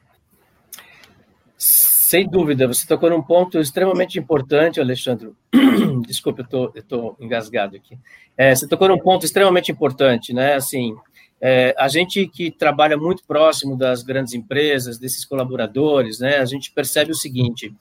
Sem 2.14 2.28
dúvida, 2.28 2.68
você 2.68 2.86
tocou 2.86 3.10
num 3.10 3.20
ponto 3.20 3.58
extremamente 3.58 4.20
importante, 4.20 4.80
Alexandre. 4.80 5.32
Desculpe, 6.06 6.44
eu 6.48 6.72
estou 6.72 7.16
engasgado 7.18 7.74
aqui. 7.74 7.98
É, 8.38 8.54
você 8.54 8.68
tocou 8.68 8.86
num 8.86 9.00
ponto 9.00 9.26
extremamente 9.26 9.72
importante, 9.72 10.32
né? 10.32 10.54
Assim, 10.54 10.94
é, 11.40 11.74
a 11.76 11.88
gente 11.88 12.28
que 12.28 12.52
trabalha 12.52 12.96
muito 12.96 13.24
próximo 13.26 13.76
das 13.76 14.04
grandes 14.04 14.32
empresas, 14.32 14.96
desses 14.96 15.24
colaboradores, 15.24 16.20
né? 16.20 16.36
A 16.36 16.44
gente 16.44 16.70
percebe 16.70 17.10
o 17.10 17.16
seguinte: 17.16 17.74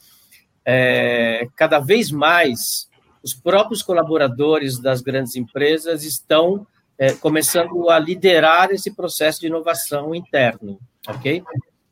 é, 0.66 1.48
cada 1.56 1.78
vez 1.78 2.10
mais 2.10 2.90
os 3.22 3.36
próprios 3.36 3.84
colaboradores 3.84 4.80
das 4.80 5.02
grandes 5.02 5.36
empresas 5.36 6.04
estão 6.04 6.66
é, 6.98 7.14
começando 7.14 7.88
a 7.88 8.00
liderar 8.00 8.72
esse 8.72 8.96
processo 8.96 9.42
de 9.42 9.46
inovação 9.46 10.16
interno, 10.16 10.80
ok? 11.08 11.44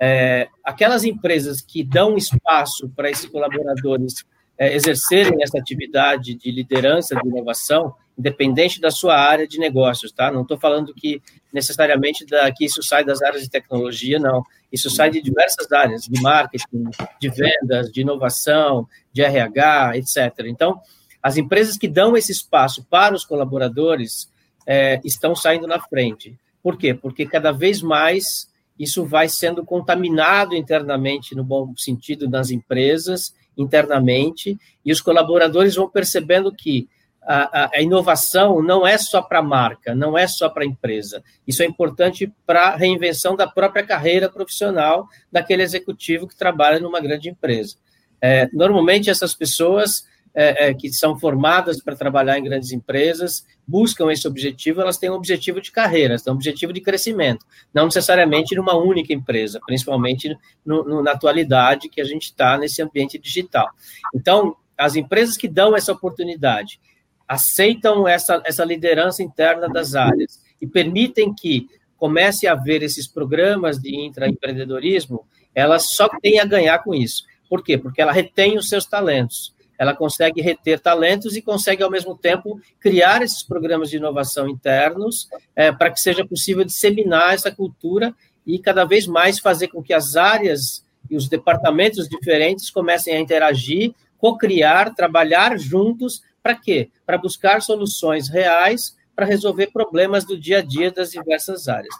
É, 0.03 0.49
aquelas 0.63 1.03
empresas 1.03 1.61
que 1.61 1.83
dão 1.83 2.17
espaço 2.17 2.89
para 2.95 3.11
esses 3.11 3.27
colaboradores 3.27 4.25
é, 4.57 4.73
exercerem 4.73 5.43
essa 5.43 5.59
atividade 5.59 6.33
de 6.33 6.51
liderança, 6.51 7.15
de 7.15 7.27
inovação, 7.27 7.93
independente 8.17 8.81
da 8.81 8.89
sua 8.89 9.15
área 9.15 9.47
de 9.47 9.59
negócios, 9.59 10.11
tá? 10.11 10.31
Não 10.31 10.41
estou 10.41 10.59
falando 10.59 10.91
que 10.93 11.21
necessariamente 11.53 12.25
da, 12.25 12.51
que 12.51 12.65
isso 12.65 12.81
sai 12.81 13.05
das 13.05 13.21
áreas 13.21 13.43
de 13.43 13.49
tecnologia, 13.49 14.17
não. 14.17 14.43
Isso 14.71 14.89
sai 14.89 15.11
de 15.11 15.21
diversas 15.21 15.71
áreas, 15.71 16.03
de 16.03 16.19
marketing, 16.19 16.89
de 17.19 17.29
vendas, 17.29 17.91
de 17.91 18.01
inovação, 18.01 18.87
de 19.13 19.21
RH, 19.21 19.97
etc. 19.97 20.45
Então, 20.45 20.81
as 21.21 21.37
empresas 21.37 21.77
que 21.77 21.87
dão 21.87 22.17
esse 22.17 22.31
espaço 22.31 22.83
para 22.89 23.13
os 23.13 23.23
colaboradores 23.23 24.31
é, 24.65 24.99
estão 25.03 25.35
saindo 25.35 25.67
na 25.67 25.79
frente. 25.79 26.35
Por 26.63 26.75
quê? 26.75 26.93
Porque 26.93 27.25
cada 27.25 27.51
vez 27.51 27.83
mais 27.83 28.50
isso 28.81 29.05
vai 29.05 29.29
sendo 29.29 29.63
contaminado 29.63 30.55
internamente, 30.55 31.35
no 31.35 31.43
bom 31.43 31.73
sentido, 31.77 32.27
nas 32.27 32.49
empresas, 32.49 33.33
internamente, 33.55 34.57
e 34.83 34.91
os 34.91 34.99
colaboradores 34.99 35.75
vão 35.75 35.87
percebendo 35.87 36.51
que 36.51 36.89
a, 37.21 37.69
a, 37.77 37.81
inovação 37.81 38.63
não 38.63 38.85
é 38.85 38.97
só 38.97 39.21
para 39.21 39.37
a 39.37 39.43
marca, 39.43 39.93
não 39.93 40.17
é 40.17 40.25
só 40.25 40.49
para 40.49 40.63
a 40.63 40.65
empresa. 40.65 41.23
Isso 41.45 41.61
é 41.61 41.65
importante 41.67 42.33
para 42.47 42.69
a 42.69 42.75
reinvenção 42.75 43.35
da 43.35 43.45
própria 43.45 43.85
carreira 43.85 44.27
profissional 44.27 45.07
daquele 45.31 45.61
executivo 45.61 46.27
que 46.27 46.35
trabalha 46.35 46.79
numa 46.79 46.99
grande 46.99 47.29
empresa. 47.29 47.75
É, 48.19 48.49
normalmente, 48.51 49.11
essas 49.11 49.35
pessoas 49.35 50.05
é, 50.33 50.69
é, 50.69 50.73
que 50.73 50.91
são 50.91 51.19
formadas 51.19 51.81
para 51.81 51.95
trabalhar 51.95 52.37
em 52.37 52.43
grandes 52.43 52.71
empresas 52.71 53.45
buscam 53.67 54.11
esse 54.11 54.27
objetivo, 54.27 54.81
elas 54.81 54.97
têm 54.97 55.09
um 55.09 55.13
objetivo 55.13 55.61
de 55.61 55.71
carreira, 55.71 56.17
têm 56.17 56.33
um 56.33 56.35
objetivo 56.35 56.73
de 56.73 56.81
crescimento, 56.81 57.45
não 57.73 57.85
necessariamente 57.85 58.55
numa 58.55 58.75
única 58.75 59.13
empresa, 59.13 59.61
principalmente 59.65 60.35
no, 60.65 60.83
no, 60.83 61.01
na 61.01 61.11
atualidade 61.11 61.87
que 61.87 62.01
a 62.01 62.03
gente 62.03 62.23
está 62.23 62.57
nesse 62.57 62.81
ambiente 62.81 63.17
digital. 63.17 63.69
Então, 64.13 64.55
as 64.77 64.95
empresas 64.95 65.37
que 65.37 65.47
dão 65.47 65.75
essa 65.75 65.93
oportunidade 65.93 66.81
aceitam 67.27 68.07
essa, 68.07 68.41
essa 68.45 68.65
liderança 68.65 69.23
interna 69.23 69.69
das 69.69 69.95
áreas 69.95 70.41
e 70.61 70.67
permitem 70.67 71.33
que 71.33 71.67
comece 71.95 72.45
a 72.45 72.53
haver 72.53 72.83
esses 72.83 73.07
programas 73.07 73.79
de 73.79 73.95
intraempreendedorismo, 73.95 75.25
elas 75.55 75.95
só 75.95 76.09
têm 76.21 76.39
a 76.39 76.45
ganhar 76.45 76.79
com 76.79 76.93
isso. 76.93 77.23
Por 77.47 77.63
quê? 77.63 77.77
Porque 77.77 78.01
ela 78.01 78.11
retém 78.11 78.57
os 78.57 78.67
seus 78.67 78.85
talentos 78.85 79.53
ela 79.81 79.95
consegue 79.95 80.43
reter 80.43 80.79
talentos 80.79 81.35
e 81.35 81.41
consegue, 81.41 81.81
ao 81.81 81.89
mesmo 81.89 82.15
tempo, 82.15 82.61
criar 82.79 83.23
esses 83.23 83.41
programas 83.41 83.89
de 83.89 83.97
inovação 83.97 84.47
internos 84.47 85.27
é, 85.55 85.71
para 85.71 85.89
que 85.89 85.99
seja 85.99 86.23
possível 86.23 86.63
disseminar 86.63 87.33
essa 87.33 87.51
cultura 87.51 88.13
e 88.45 88.59
cada 88.59 88.85
vez 88.85 89.07
mais 89.07 89.39
fazer 89.39 89.69
com 89.69 89.81
que 89.81 89.91
as 89.91 90.15
áreas 90.15 90.85
e 91.09 91.15
os 91.15 91.27
departamentos 91.27 92.07
diferentes 92.07 92.69
comecem 92.69 93.15
a 93.15 93.19
interagir, 93.19 93.95
co-criar, 94.19 94.93
trabalhar 94.93 95.57
juntos, 95.57 96.21
para 96.43 96.53
quê? 96.53 96.91
Para 97.03 97.17
buscar 97.17 97.59
soluções 97.63 98.29
reais 98.29 98.95
para 99.15 99.25
resolver 99.25 99.71
problemas 99.71 100.23
do 100.23 100.39
dia 100.39 100.59
a 100.59 100.61
dia 100.61 100.91
das 100.91 101.09
diversas 101.09 101.67
áreas. 101.67 101.95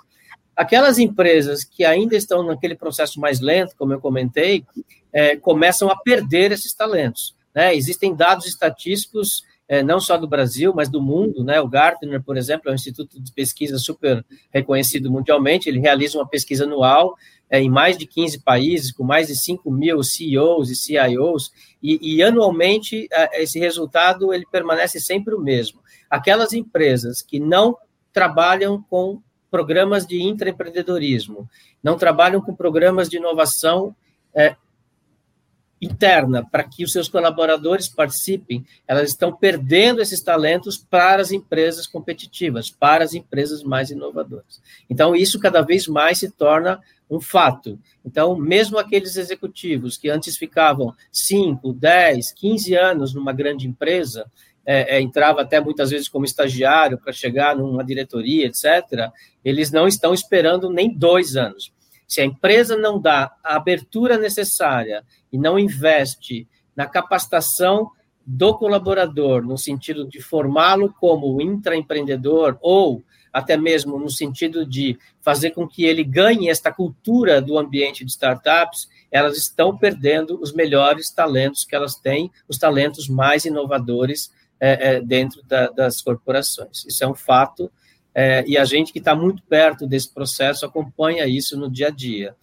Aquelas 0.56 1.00
empresas 1.00 1.64
que 1.64 1.84
ainda 1.84 2.16
estão 2.16 2.44
naquele 2.44 2.76
processo 2.76 3.20
mais 3.20 3.40
lento, 3.40 3.76
como 3.76 3.92
eu 3.92 4.00
comentei, 4.00 4.64
é, 5.12 5.36
começam 5.36 5.90
a 5.90 5.96
perder 5.96 6.52
esses 6.52 6.76
talentos. 6.76 7.41
Né? 7.54 7.76
Existem 7.76 8.16
dados 8.16 8.46
estatísticos, 8.46 9.44
é, 9.68 9.82
não 9.82 10.00
só 10.00 10.18
do 10.18 10.28
Brasil, 10.28 10.74
mas 10.76 10.90
do 10.90 11.02
mundo. 11.02 11.44
Né? 11.44 11.60
O 11.62 11.68
Gartner, 11.68 12.22
por 12.22 12.38
exemplo, 12.38 12.70
é 12.70 12.72
um 12.72 12.76
instituto 12.76 13.22
de 13.22 13.32
pesquisa 13.32 13.78
super 13.78 14.26
reconhecido 14.50 15.12
mundialmente, 15.12 15.70
ele 15.70 15.80
realiza 15.80 16.18
uma 16.18 16.28
pesquisa 16.28 16.66
anual 16.66 17.16
é, 17.52 17.60
em 17.60 17.70
mais 17.70 17.98
de 17.98 18.08
15 18.08 18.40
países, 18.40 18.94
com 18.94 19.04
mais 19.04 19.28
de 19.28 19.36
5 19.36 19.70
mil 19.70 20.02
CEOs 20.02 20.70
e 20.70 20.76
CIOs, 20.76 21.52
e, 21.84 22.16
e 22.16 22.24
anualmente 22.24 23.10
é, 23.12 23.44
esse 23.44 23.60
resultado 23.60 24.34
ele 24.34 24.46
permanece 24.50 25.02
sempre 25.02 25.36
o 25.36 25.40
mesmo. 25.40 25.82
Aquelas 26.10 26.54
empresas 26.54 27.22
que 27.22 27.42
não 27.42 27.78
trabalham 28.14 28.82
com 28.90 29.22
programas 29.50 30.08
de 30.08 30.24
intraempreendedorismo, 30.24 31.50
não 31.84 31.98
trabalham 31.98 32.42
com 32.42 32.56
programas 32.56 33.10
de 33.10 33.18
inovação 33.18 33.94
é, 34.34 34.56
interna 35.82 36.46
para 36.46 36.64
que 36.64 36.84
os 36.84 36.92
seus 36.92 37.10
colaboradores 37.10 37.90
participem, 37.90 38.64
elas 38.88 39.10
estão 39.10 39.36
perdendo 39.36 40.02
esses 40.02 40.22
talentos 40.22 40.78
para 40.78 41.22
as 41.22 41.32
empresas 41.32 41.88
competitivas, 41.88 42.70
para 42.70 43.04
as 43.04 43.14
empresas 43.14 43.64
mais 43.64 43.90
inovadoras. 43.90 44.62
Então, 44.90 45.16
isso 45.16 45.40
cada 45.40 45.62
vez 45.62 45.88
mais 45.88 46.20
se 46.20 46.30
torna 46.30 46.80
um 47.10 47.20
fato. 47.20 47.80
Então, 48.06 48.38
mesmo 48.38 48.78
aqueles 48.78 49.18
executivos 49.18 49.98
que 49.98 50.10
antes 50.10 50.38
ficavam 50.38 50.94
5, 51.12 51.74
10, 51.74 52.32
15 52.34 52.76
anos 52.76 53.14
numa 53.14 53.34
grande 53.34 53.68
empresa, 53.68 54.26
é, 54.66 54.98
é, 54.98 55.02
entrava 55.02 55.42
até 55.42 55.60
muitas 55.60 55.90
vezes 55.90 56.08
como 56.08 56.24
estagiário 56.24 56.98
para 56.98 57.12
chegar 57.12 57.56
numa 57.56 57.84
diretoria, 57.84 58.46
etc., 58.46 59.10
eles 59.44 59.72
não 59.72 59.88
estão 59.88 60.14
esperando 60.14 60.70
nem 60.70 60.94
dois 60.94 61.36
anos. 61.36 61.74
Se 62.12 62.20
a 62.20 62.26
empresa 62.26 62.76
não 62.76 63.00
dá 63.00 63.34
a 63.42 63.56
abertura 63.56 64.18
necessária 64.18 65.02
e 65.32 65.38
não 65.38 65.58
investe 65.58 66.46
na 66.76 66.86
capacitação 66.86 67.90
do 68.26 68.54
colaborador, 68.54 69.42
no 69.42 69.58
sentido 69.58 70.06
de 70.06 70.22
formá-lo 70.22 70.94
como 71.00 71.42
intraempreendedor 71.42 72.58
ou 72.62 73.02
até 73.32 73.56
mesmo 73.56 73.98
no 73.98 74.10
sentido 74.10 74.66
de 74.66 75.00
fazer 75.22 75.52
com 75.52 75.66
que 75.66 75.86
ele 75.86 76.04
ganhe 76.04 76.50
esta 76.50 76.70
cultura 76.70 77.42
do 77.42 77.58
ambiente 77.58 78.04
de 78.04 78.12
startups, 78.12 78.90
elas 79.10 79.38
estão 79.38 79.78
perdendo 79.78 80.38
os 80.42 80.52
melhores 80.52 81.12
talentos 81.12 81.64
que 81.64 81.74
elas 81.74 81.96
têm, 81.96 82.30
os 82.46 82.58
talentos 82.58 83.08
mais 83.08 83.46
inovadores 83.46 84.34
é, 84.60 84.96
é, 84.96 85.02
dentro 85.02 85.42
da, 85.44 85.68
das 85.68 86.02
corporações. 86.02 86.84
Isso 86.86 87.06
é 87.06 87.08
um 87.08 87.16
fato, 87.16 87.72
é, 88.14 88.44
e 88.46 88.58
a 88.58 88.66
gente 88.66 88.92
que 88.92 89.00
está 89.00 89.16
muito 89.16 89.42
perto 89.44 89.88
desse 89.88 90.14
processo 90.14 90.66
acompanha 90.66 91.26
isso 91.26 91.58
no 91.58 91.70
dia 91.70 91.88
a 91.88 91.92
dia. 91.92 92.36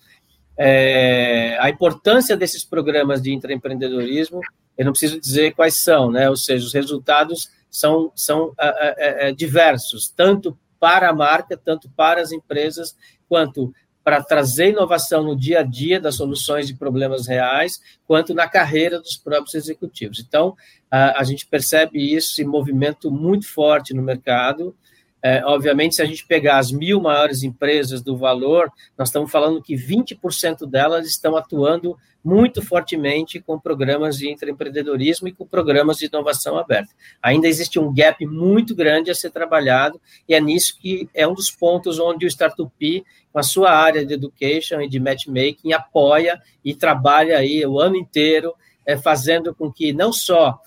É, 0.57 1.57
a 1.61 1.71
importância 1.71 2.37
desses 2.37 2.65
programas 2.65 3.23
de 3.23 3.33
intraempreendedorismo, 3.33 4.41
eu 4.77 4.85
não 4.85 4.93
preciso 4.93 5.21
dizer 5.21 5.55
quais 5.55 5.81
são, 5.83 6.11
né? 6.11 6.29
ou 6.29 6.37
seja, 6.37 6.67
os 6.67 6.73
resultados 6.73 7.51
são, 7.71 8.11
são 8.17 8.53
é, 8.59 8.69
é, 8.69 9.29
é, 9.29 9.33
diversos, 9.33 10.09
tanto 10.09 10.59
para 10.81 11.11
a 11.11 11.13
marca, 11.13 11.57
tanto 11.57 11.89
para 11.91 12.21
as 12.21 12.33
empresas, 12.33 12.97
quanto 13.29 13.73
para 14.03 14.23
trazer 14.23 14.71
inovação 14.71 15.23
no 15.23 15.37
dia 15.37 15.61
a 15.61 15.63
dia 15.63 16.01
das 16.01 16.17
soluções 16.17 16.67
de 16.67 16.75
problemas 16.75 17.27
reais, 17.27 17.79
quanto 18.07 18.33
na 18.33 18.49
carreira 18.49 18.99
dos 18.99 19.17
próprios 19.17 19.55
executivos. 19.55 20.25
Então, 20.27 20.57
a, 20.91 21.21
a 21.21 21.25
gente 21.25 21.47
percebe 21.47 22.15
isso 22.15 22.41
em 22.41 22.47
movimento 22.47 23.11
muito 23.11 23.47
forte 23.47 23.93
no 23.93 24.03
mercado, 24.03 24.75
é, 25.23 25.45
obviamente, 25.45 25.97
se 25.97 26.03
a 26.03 26.05
gente 26.05 26.25
pegar 26.27 26.59
as 26.59 26.71
mil 26.71 27.01
maiores 27.01 27.43
empresas 27.43 28.01
do 28.03 28.17
valor, 28.17 28.71
nós 28.97 29.09
estamos 29.09 29.31
falando 29.31 29.63
que 29.63 29.75
20% 29.75 30.65
delas 30.69 31.07
estão 31.07 31.37
atuando 31.37 31.97
muito 32.25 32.61
fortemente 32.63 33.41
com 33.41 33.59
programas 33.59 34.19
de 34.19 34.31
intraempreendedorismo 34.31 35.29
e 35.29 35.33
com 35.33 35.47
programas 35.47 35.97
de 35.97 36.07
inovação 36.07 36.59
aberta. 36.59 36.93
Ainda 37.23 37.49
existe 37.49 37.79
um 37.79 37.93
gap 37.93 38.25
muito 38.27 38.75
grande 38.75 39.11
a 39.11 39.15
ser 39.15 39.31
trabalhado, 39.31 40.01
e 40.29 40.35
é 40.35 40.41
nisso 40.41 40.77
que 40.81 41.09
é 41.15 41.27
um 41.27 41.35
dos 41.35 41.51
pontos 41.51 41.99
onde 41.99 42.27
o 42.27 42.29
Startup, 42.29 43.05
com 43.33 43.39
a 43.39 43.43
sua 43.43 43.71
área 43.71 44.05
de 44.05 44.15
education 44.15 44.81
e 44.81 44.89
de 44.89 45.01
matchmaking, 45.01 45.73
apoia 45.73 46.41
e 46.65 46.75
trabalha 46.75 47.39
aí 47.39 47.65
o 47.65 47.81
ano 47.81 47.97
inteiro, 47.97 48.55
é, 48.87 48.97
fazendo 48.97 49.55
com 49.55 49.71
que 49.73 49.93
não 49.93 50.13
só 50.13 50.59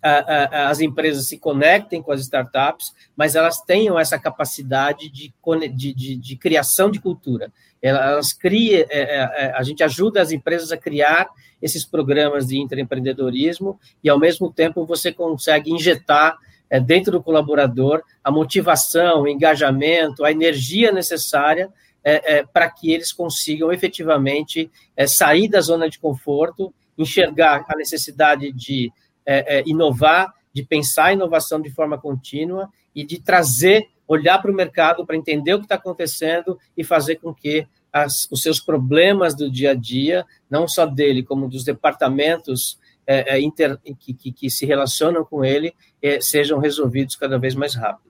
as 0.00 0.80
empresas 0.80 1.26
se 1.26 1.38
conectem 1.38 2.00
com 2.00 2.12
as 2.12 2.20
startups, 2.20 2.94
mas 3.16 3.34
elas 3.34 3.60
tenham 3.60 3.98
essa 3.98 4.18
capacidade 4.18 5.10
de, 5.10 5.32
de, 5.74 5.92
de, 5.92 6.16
de 6.16 6.36
criação 6.36 6.90
de 6.90 7.00
cultura. 7.00 7.52
Elas 7.80 8.32
criam, 8.32 8.80
é, 8.80 8.86
é, 8.90 9.44
é, 9.46 9.52
a 9.56 9.62
gente 9.62 9.82
ajuda 9.82 10.20
as 10.20 10.32
empresas 10.32 10.72
a 10.72 10.76
criar 10.76 11.28
esses 11.60 11.84
programas 11.84 12.46
de 12.46 12.58
intraempreendedorismo 12.58 13.78
e, 14.02 14.08
ao 14.08 14.18
mesmo 14.18 14.52
tempo, 14.52 14.84
você 14.86 15.12
consegue 15.12 15.72
injetar 15.72 16.36
dentro 16.84 17.12
do 17.12 17.22
colaborador 17.22 18.02
a 18.22 18.30
motivação, 18.30 19.22
o 19.22 19.28
engajamento, 19.28 20.24
a 20.24 20.30
energia 20.30 20.92
necessária 20.92 21.70
para 22.52 22.70
que 22.70 22.92
eles 22.92 23.12
consigam 23.12 23.72
efetivamente 23.72 24.70
sair 25.06 25.48
da 25.48 25.60
zona 25.60 25.88
de 25.88 25.98
conforto, 25.98 26.72
enxergar 26.96 27.64
a 27.68 27.76
necessidade 27.76 28.52
de 28.52 28.92
é, 29.28 29.58
é, 29.58 29.62
inovar, 29.66 30.32
de 30.54 30.62
pensar 30.62 31.06
a 31.06 31.12
inovação 31.12 31.60
de 31.60 31.68
forma 31.70 31.98
contínua 31.98 32.70
e 32.94 33.04
de 33.04 33.20
trazer, 33.20 33.86
olhar 34.06 34.40
para 34.40 34.50
o 34.50 34.54
mercado 34.54 35.04
para 35.04 35.16
entender 35.16 35.52
o 35.52 35.58
que 35.58 35.66
está 35.66 35.74
acontecendo 35.74 36.58
e 36.74 36.82
fazer 36.82 37.16
com 37.16 37.34
que 37.34 37.68
as, 37.92 38.26
os 38.30 38.40
seus 38.40 38.58
problemas 38.58 39.36
do 39.36 39.50
dia 39.50 39.72
a 39.72 39.74
dia, 39.74 40.24
não 40.48 40.66
só 40.66 40.86
dele, 40.86 41.22
como 41.22 41.46
dos 41.46 41.62
departamentos 41.62 42.78
é, 43.06 43.36
é 43.36 43.40
inter, 43.40 43.78
que, 43.98 44.14
que, 44.14 44.32
que, 44.32 44.50
se 44.50 44.64
relacionam 44.64 45.24
com 45.24 45.44
ele, 45.44 45.74
é, 46.02 46.20
sejam 46.20 46.58
resolvidos 46.58 47.14
cada 47.14 47.38
vez 47.38 47.54
mais 47.54 47.74
rápido. 47.74 48.08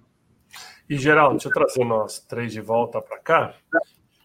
E, 0.89 0.97
Geraldo, 0.97 1.33
deixa 1.35 1.49
eu 1.49 1.53
trazer 1.53 1.85
nós 1.85 2.21
três 2.21 2.53
de 2.53 2.61
volta 2.61 3.01
para 3.03 3.19
cá. 3.19 3.55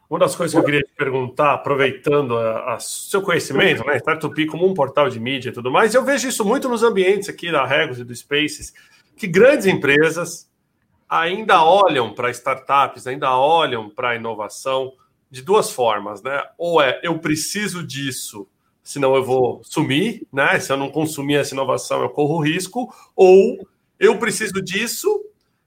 Uma 0.10 0.20
das 0.20 0.36
coisas 0.36 0.54
que 0.54 0.60
eu 0.60 0.64
queria 0.66 0.82
te 0.82 0.92
perguntar, 0.96 1.54
aproveitando 1.54 2.36
o 2.36 2.80
seu 2.80 3.22
conhecimento, 3.22 3.86
né? 3.86 3.98
Startup 3.98 4.46
como 4.48 4.68
um 4.68 4.74
portal 4.74 5.10
de 5.10 5.20
mídia 5.20 5.50
e 5.50 5.54
tudo 5.54 5.72
mais, 5.72 5.96
eu 5.96 6.04
vejo 6.04 6.28
isso 6.28 6.46
muito 6.46 6.70
nos 6.70 6.84
ambientes 6.84 7.30
aqui 7.30 7.52
da 7.52 7.66
Regos 7.66 8.00
e 8.00 8.04
do 8.04 8.16
Spaces, 8.16 8.74
que 9.18 9.26
grandes 9.26 9.66
empresas 9.66 10.52
ainda 11.10 11.64
olham 11.64 12.14
para 12.14 12.32
startups, 12.32 13.08
ainda 13.08 13.36
olham 13.38 13.90
para 13.90 14.16
inovação 14.16 14.94
de 15.30 15.42
duas 15.42 15.72
formas, 15.72 16.22
né? 16.22 16.44
Ou 16.58 16.82
é 16.82 17.00
eu 17.02 17.18
preciso 17.18 17.86
disso, 17.86 18.48
senão 18.84 19.16
eu 19.16 19.24
vou 19.24 19.62
sumir, 19.64 20.28
né? 20.32 20.60
Se 20.60 20.72
eu 20.72 20.78
não 20.78 20.92
consumir 20.92 21.36
essa 21.36 21.56
inovação, 21.56 22.02
eu 22.02 22.10
corro 22.10 22.40
risco, 22.40 22.94
ou 23.16 23.58
eu 24.00 24.18
preciso 24.20 24.62
disso, 24.62 25.24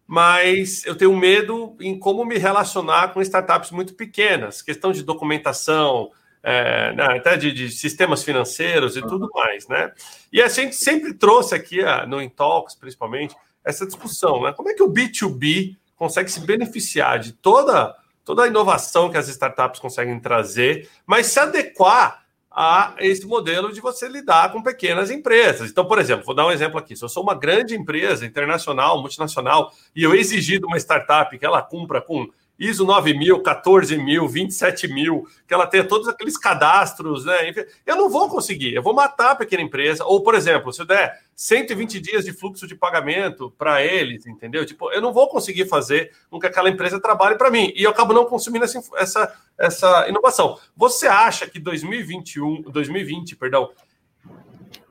mas 0.07 0.85
eu 0.87 0.95
tenho 0.95 1.17
medo 1.17 1.77
em 1.81 1.99
como 1.99 2.25
me 2.25 2.39
relacionar 2.39 3.13
com 3.13 3.21
startups 3.21 3.71
muito 3.71 3.95
pequenas, 3.95 4.63
questão 4.63 4.93
de 4.93 5.03
documentação, 5.03 6.11
é, 6.43 6.93
né, 6.95 7.05
até 7.17 7.37
de, 7.37 7.51
de, 7.53 7.71
sistemas 7.71 8.23
financeiros 8.23 8.97
e 8.97 9.03
tudo 9.03 9.29
mais, 9.35 9.67
né? 9.67 9.93
E 10.33 10.41
a 10.41 10.47
gente 10.47 10.77
sempre 10.77 11.13
trouxe 11.13 11.57
aqui 11.57 11.79
no 12.07 12.23
Intalks, 12.23 12.77
principalmente, 12.77 13.35
essa 13.65 13.85
discussão, 13.85 14.45
né? 14.45 14.53
Como 14.53 14.69
é 14.69 14.75
que 14.75 14.83
o 14.83 14.89
B2B 14.89 15.77
consegue 15.97 16.31
se 16.31 16.39
beneficiar 16.39 17.19
de 17.19 17.33
toda, 17.33 17.97
toda 18.25 18.45
a 18.45 18.47
inovação 18.47 19.11
que 19.11 19.17
as 19.17 19.27
startups 19.27 19.81
conseguem 19.81 20.21
trazer, 20.21 20.89
mas 21.05 21.27
se 21.27 21.41
adequar 21.41 22.26
a 22.59 22.95
esse 23.01 23.27
modelo 23.27 23.71
de 23.71 23.83
você 23.83 24.09
lidar 24.09 24.51
com 24.51 24.63
pequenas 24.63 25.11
empresas. 25.11 25.71
Então, 25.71 25.85
por 25.85 25.99
exemplo, 25.99 26.25
vou 26.25 26.35
dar 26.35 26.47
um 26.47 26.51
exemplo 26.51 26.79
aqui. 26.79 26.97
Se 26.97 27.05
eu 27.05 27.09
sou 27.09 27.23
uma 27.23 27.35
grande 27.35 27.75
empresa 27.75 28.25
internacional, 28.25 28.99
multinacional, 28.99 29.71
e 29.95 30.03
eu 30.03 30.15
exigir 30.15 30.59
de 30.59 30.65
uma 30.65 30.79
startup 30.79 31.39
que 31.39 31.45
ela 31.45 31.61
cumpra 31.61 32.01
com 32.01 32.27
ISO 32.59 32.85
9000, 32.85 33.43
14000, 33.43 34.27
27000, 34.27 35.27
que 35.47 35.55
ela 35.55 35.67
tenha 35.67 35.85
todos 35.85 36.09
aqueles 36.09 36.39
cadastros, 36.39 37.25
né? 37.25 37.55
Eu 37.85 37.97
não 37.97 38.09
vou 38.09 38.29
conseguir, 38.29 38.75
eu 38.75 38.83
vou 38.83 38.95
matar 38.95 39.33
a 39.33 39.37
pequena 39.37 39.63
empresa. 39.63 40.05
Ou, 40.05 40.23
por 40.23 40.35
exemplo, 40.35 40.73
se 40.73 40.81
eu 40.81 40.87
der 40.87 41.21
120 41.35 42.01
dias 42.01 42.25
de 42.25 42.33
fluxo 42.33 42.67
de 42.67 42.75
pagamento 42.75 43.53
para 43.59 43.85
eles, 43.85 44.27
entendeu? 44.27 44.65
Tipo, 44.65 44.91
eu 44.91 45.03
não 45.03 45.13
vou 45.13 45.29
conseguir 45.29 45.67
fazer 45.67 46.13
com 46.31 46.41
que 46.41 46.47
aquela 46.47 46.71
empresa 46.71 46.99
trabalhe 46.99 47.37
para 47.37 47.51
mim. 47.51 47.73
E 47.77 47.83
eu 47.83 47.91
acabo 47.91 48.15
não 48.15 48.25
consumindo 48.25 48.65
essa, 48.65 48.83
essa, 48.97 49.35
essa 49.59 50.09
inovação. 50.09 50.59
Você 50.75 51.07
acha 51.07 51.47
que 51.47 51.61
2021, 51.61 52.63
2020, 52.63 53.37
perdão, 53.37 53.71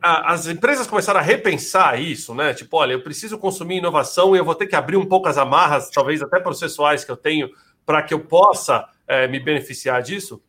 as 0.05 0.45
empresas 0.47 0.85
começaram 0.85 1.19
a 1.19 1.23
repensar 1.23 1.99
isso, 1.99 2.35
né? 2.35 2.53
Tipo, 2.53 2.77
olha, 2.77 2.93
eu 2.93 3.01
preciso 3.01 3.39
consumir 3.39 3.77
inovação 3.77 4.35
e 4.35 4.39
eu 4.39 4.45
vou 4.45 4.53
ter 4.53 4.67
que 4.67 4.75
abrir 4.75 4.97
um 4.97 5.05
pouco 5.05 5.27
as 5.27 5.37
amarras, 5.37 5.89
talvez 5.89 6.21
até 6.21 6.39
processuais 6.39 7.03
que 7.03 7.09
eu 7.09 7.17
tenho, 7.17 7.49
para 7.83 8.03
que 8.03 8.13
eu 8.13 8.19
possa 8.19 8.87
é, 9.07 9.27
me 9.27 9.39
beneficiar 9.39 10.03
disso? 10.03 10.39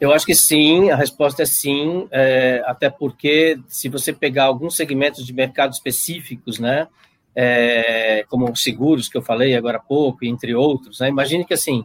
Eu 0.00 0.12
acho 0.12 0.24
que 0.24 0.34
sim, 0.34 0.90
a 0.90 0.96
resposta 0.96 1.42
é 1.42 1.46
sim, 1.46 2.06
é, 2.12 2.62
até 2.66 2.88
porque 2.88 3.58
se 3.66 3.88
você 3.88 4.12
pegar 4.12 4.44
alguns 4.44 4.76
segmentos 4.76 5.26
de 5.26 5.32
mercado 5.32 5.72
específicos, 5.72 6.60
né, 6.60 6.86
é, 7.34 8.24
como 8.28 8.54
seguros 8.54 9.08
que 9.08 9.16
eu 9.16 9.22
falei 9.22 9.56
agora 9.56 9.78
há 9.78 9.82
pouco, 9.82 10.24
entre 10.24 10.54
outros, 10.54 11.00
né, 11.00 11.08
imagine 11.08 11.44
que 11.44 11.54
assim, 11.54 11.84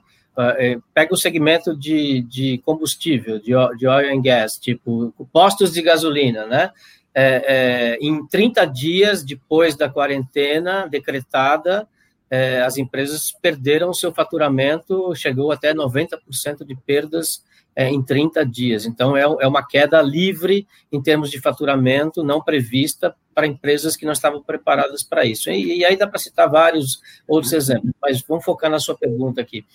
pega 0.93 1.13
o 1.13 1.17
segmento 1.17 1.75
de, 1.77 2.21
de 2.21 2.57
combustível, 2.59 3.37
de, 3.39 3.51
de 3.77 3.87
oil 3.87 4.17
and 4.17 4.21
gas, 4.21 4.57
tipo 4.57 5.13
postos 5.31 5.73
de 5.73 5.81
gasolina, 5.81 6.45
né? 6.45 6.71
É, 7.13 7.43
é, 7.45 7.97
em 8.01 8.25
30 8.25 8.65
dias 8.65 9.23
depois 9.23 9.75
da 9.75 9.89
quarentena 9.89 10.87
decretada, 10.87 11.87
é, 12.29 12.61
as 12.61 12.77
empresas 12.77 13.33
perderam 13.41 13.93
seu 13.93 14.13
faturamento, 14.13 15.13
chegou 15.15 15.51
até 15.51 15.73
90% 15.73 16.65
de 16.65 16.75
perdas 16.75 17.43
é, 17.75 17.89
em 17.89 18.01
30 18.01 18.45
dias. 18.45 18.85
Então, 18.85 19.17
é, 19.17 19.23
é 19.23 19.47
uma 19.47 19.65
queda 19.65 20.01
livre 20.01 20.65
em 20.91 21.01
termos 21.01 21.29
de 21.29 21.41
faturamento, 21.41 22.23
não 22.23 22.41
prevista 22.41 23.13
para 23.33 23.47
empresas 23.47 23.97
que 23.97 24.05
não 24.05 24.13
estavam 24.13 24.41
preparadas 24.41 25.03
para 25.03 25.25
isso. 25.25 25.49
E, 25.49 25.79
e 25.79 25.85
aí 25.85 25.97
dá 25.97 26.07
para 26.07 26.19
citar 26.19 26.49
vários 26.49 27.01
outros 27.27 27.51
exemplos, 27.51 27.91
mas 28.01 28.21
vamos 28.21 28.45
focar 28.45 28.71
na 28.71 28.79
sua 28.79 28.95
pergunta 28.95 29.41
aqui. 29.41 29.65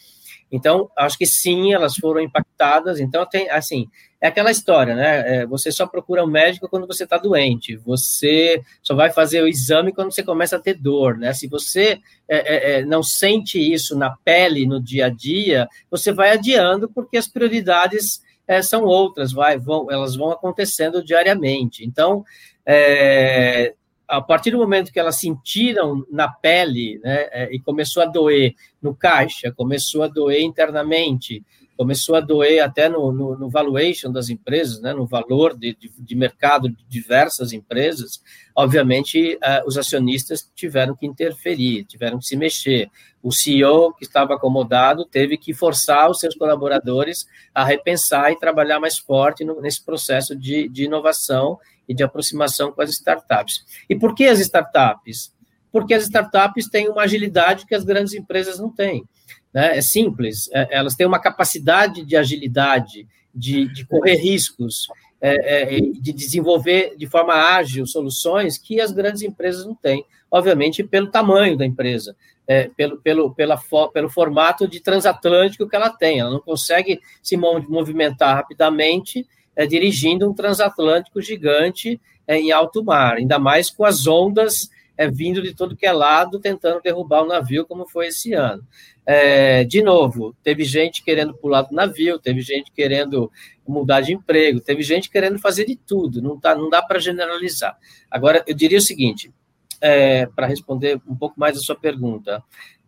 Então, 0.50 0.88
acho 0.96 1.18
que 1.18 1.26
sim, 1.26 1.72
elas 1.72 1.96
foram 1.96 2.20
impactadas. 2.20 3.00
Então, 3.00 3.26
tem, 3.26 3.50
assim, 3.50 3.88
é 4.20 4.28
aquela 4.28 4.50
história, 4.50 4.94
né? 4.94 5.42
É, 5.42 5.46
você 5.46 5.70
só 5.70 5.86
procura 5.86 6.24
um 6.24 6.28
médico 6.28 6.68
quando 6.68 6.86
você 6.86 7.04
está 7.04 7.18
doente. 7.18 7.76
Você 7.78 8.62
só 8.82 8.94
vai 8.94 9.10
fazer 9.10 9.42
o 9.42 9.48
exame 9.48 9.92
quando 9.92 10.12
você 10.12 10.22
começa 10.22 10.56
a 10.56 10.60
ter 10.60 10.74
dor, 10.74 11.18
né? 11.18 11.32
Se 11.32 11.48
você 11.48 11.98
é, 12.28 12.36
é, 12.36 12.80
é 12.80 12.84
não 12.84 13.02
sente 13.02 13.58
isso 13.58 13.96
na 13.98 14.16
pele, 14.24 14.66
no 14.66 14.82
dia 14.82 15.06
a 15.06 15.10
dia, 15.10 15.68
você 15.90 16.12
vai 16.12 16.30
adiando 16.30 16.88
porque 16.88 17.16
as 17.16 17.28
prioridades 17.28 18.22
é, 18.46 18.62
são 18.62 18.84
outras, 18.84 19.32
vai, 19.32 19.58
vão, 19.58 19.90
elas 19.90 20.16
vão 20.16 20.30
acontecendo 20.30 21.04
diariamente. 21.04 21.84
Então, 21.84 22.24
é, 22.64 23.74
a 24.08 24.20
partir 24.20 24.52
do 24.52 24.58
momento 24.58 24.92
que 24.92 25.00
elas 25.00 25.18
sentiram 25.18 26.04
na 26.10 26.28
pele, 26.28 27.00
né, 27.02 27.28
é, 27.32 27.48
e 27.52 27.58
começou 27.58 28.02
a 28.02 28.06
doer 28.06 28.54
no 28.80 28.94
caixa, 28.94 29.52
começou 29.52 30.02
a 30.02 30.08
doer 30.08 30.42
internamente, 30.42 31.42
começou 31.76 32.14
a 32.14 32.20
doer 32.20 32.60
até 32.60 32.88
no, 32.88 33.12
no, 33.12 33.36
no 33.36 33.50
valuation 33.50 34.10
das 34.10 34.30
empresas, 34.30 34.80
né, 34.80 34.94
no 34.94 35.06
valor 35.06 35.56
de, 35.56 35.74
de, 35.74 35.92
de 35.98 36.14
mercado 36.14 36.68
de 36.68 36.84
diversas 36.88 37.52
empresas, 37.52 38.22
obviamente 38.54 39.34
uh, 39.34 39.66
os 39.66 39.76
acionistas 39.76 40.50
tiveram 40.54 40.96
que 40.96 41.06
interferir, 41.06 41.84
tiveram 41.84 42.18
que 42.18 42.26
se 42.26 42.36
mexer. 42.36 42.88
O 43.22 43.32
CEO 43.32 43.92
que 43.92 44.04
estava 44.04 44.34
acomodado 44.34 45.04
teve 45.04 45.36
que 45.36 45.52
forçar 45.52 46.08
os 46.08 46.20
seus 46.20 46.34
colaboradores 46.34 47.26
a 47.52 47.64
repensar 47.64 48.30
e 48.30 48.38
trabalhar 48.38 48.78
mais 48.78 48.98
forte 48.98 49.44
no, 49.44 49.60
nesse 49.60 49.84
processo 49.84 50.34
de, 50.34 50.68
de 50.68 50.84
inovação 50.84 51.58
e 51.88 51.94
de 51.94 52.02
aproximação 52.02 52.72
com 52.72 52.82
as 52.82 52.90
startups. 52.90 53.64
E 53.88 53.96
por 53.96 54.14
que 54.14 54.24
as 54.24 54.38
startups? 54.40 55.32
Porque 55.70 55.94
as 55.94 56.04
startups 56.04 56.68
têm 56.68 56.88
uma 56.88 57.02
agilidade 57.02 57.66
que 57.66 57.74
as 57.74 57.84
grandes 57.84 58.14
empresas 58.14 58.58
não 58.58 58.70
têm. 58.70 59.04
Né? 59.52 59.78
É 59.78 59.80
simples, 59.80 60.48
é, 60.52 60.68
elas 60.70 60.94
têm 60.94 61.06
uma 61.06 61.18
capacidade 61.18 62.04
de 62.04 62.16
agilidade, 62.16 63.06
de, 63.34 63.68
de 63.72 63.84
correr 63.84 64.16
riscos, 64.16 64.86
é, 65.20 65.76
é, 65.76 65.80
de 65.80 66.12
desenvolver 66.12 66.94
de 66.96 67.06
forma 67.06 67.34
ágil 67.34 67.86
soluções 67.86 68.58
que 68.58 68.80
as 68.80 68.92
grandes 68.92 69.22
empresas 69.22 69.64
não 69.66 69.74
têm. 69.74 70.04
Obviamente, 70.30 70.82
pelo 70.84 71.10
tamanho 71.10 71.56
da 71.56 71.64
empresa, 71.64 72.16
é, 72.46 72.68
pelo, 72.76 72.98
pelo, 72.98 73.34
pela, 73.34 73.60
pelo 73.92 74.08
formato 74.08 74.68
de 74.68 74.80
transatlântico 74.80 75.68
que 75.68 75.76
ela 75.76 75.90
tem. 75.90 76.20
Ela 76.20 76.30
não 76.30 76.40
consegue 76.40 77.00
se 77.22 77.36
movimentar 77.36 78.36
rapidamente 78.36 79.26
é, 79.56 79.66
dirigindo 79.66 80.28
um 80.28 80.34
transatlântico 80.34 81.20
gigante 81.20 82.00
é, 82.26 82.36
em 82.36 82.52
alto 82.52 82.84
mar, 82.84 83.16
ainda 83.16 83.38
mais 83.38 83.70
com 83.70 83.84
as 83.84 84.06
ondas 84.06 84.68
é, 84.96 85.10
vindo 85.10 85.42
de 85.42 85.54
todo 85.54 85.76
que 85.76 85.86
é 85.86 85.92
lado, 85.92 86.40
tentando 86.40 86.80
derrubar 86.80 87.22
o 87.22 87.26
navio, 87.26 87.66
como 87.66 87.86
foi 87.86 88.08
esse 88.08 88.32
ano. 88.32 88.66
É, 89.04 89.62
de 89.62 89.82
novo, 89.82 90.34
teve 90.42 90.64
gente 90.64 91.02
querendo 91.02 91.34
pular 91.34 91.62
do 91.62 91.74
navio, 91.74 92.18
teve 92.18 92.40
gente 92.40 92.72
querendo 92.72 93.30
mudar 93.66 94.00
de 94.00 94.14
emprego, 94.14 94.60
teve 94.60 94.82
gente 94.82 95.10
querendo 95.10 95.38
fazer 95.38 95.64
de 95.64 95.76
tudo, 95.76 96.22
não, 96.22 96.38
tá, 96.38 96.54
não 96.54 96.70
dá 96.70 96.82
para 96.82 96.98
generalizar. 96.98 97.76
Agora, 98.10 98.42
eu 98.46 98.54
diria 98.54 98.78
o 98.78 98.82
seguinte, 98.82 99.32
é, 99.80 100.26
para 100.26 100.46
responder 100.46 101.00
um 101.06 101.14
pouco 101.14 101.38
mais 101.38 101.56
a 101.56 101.60
sua 101.60 101.76
pergunta, 101.76 102.42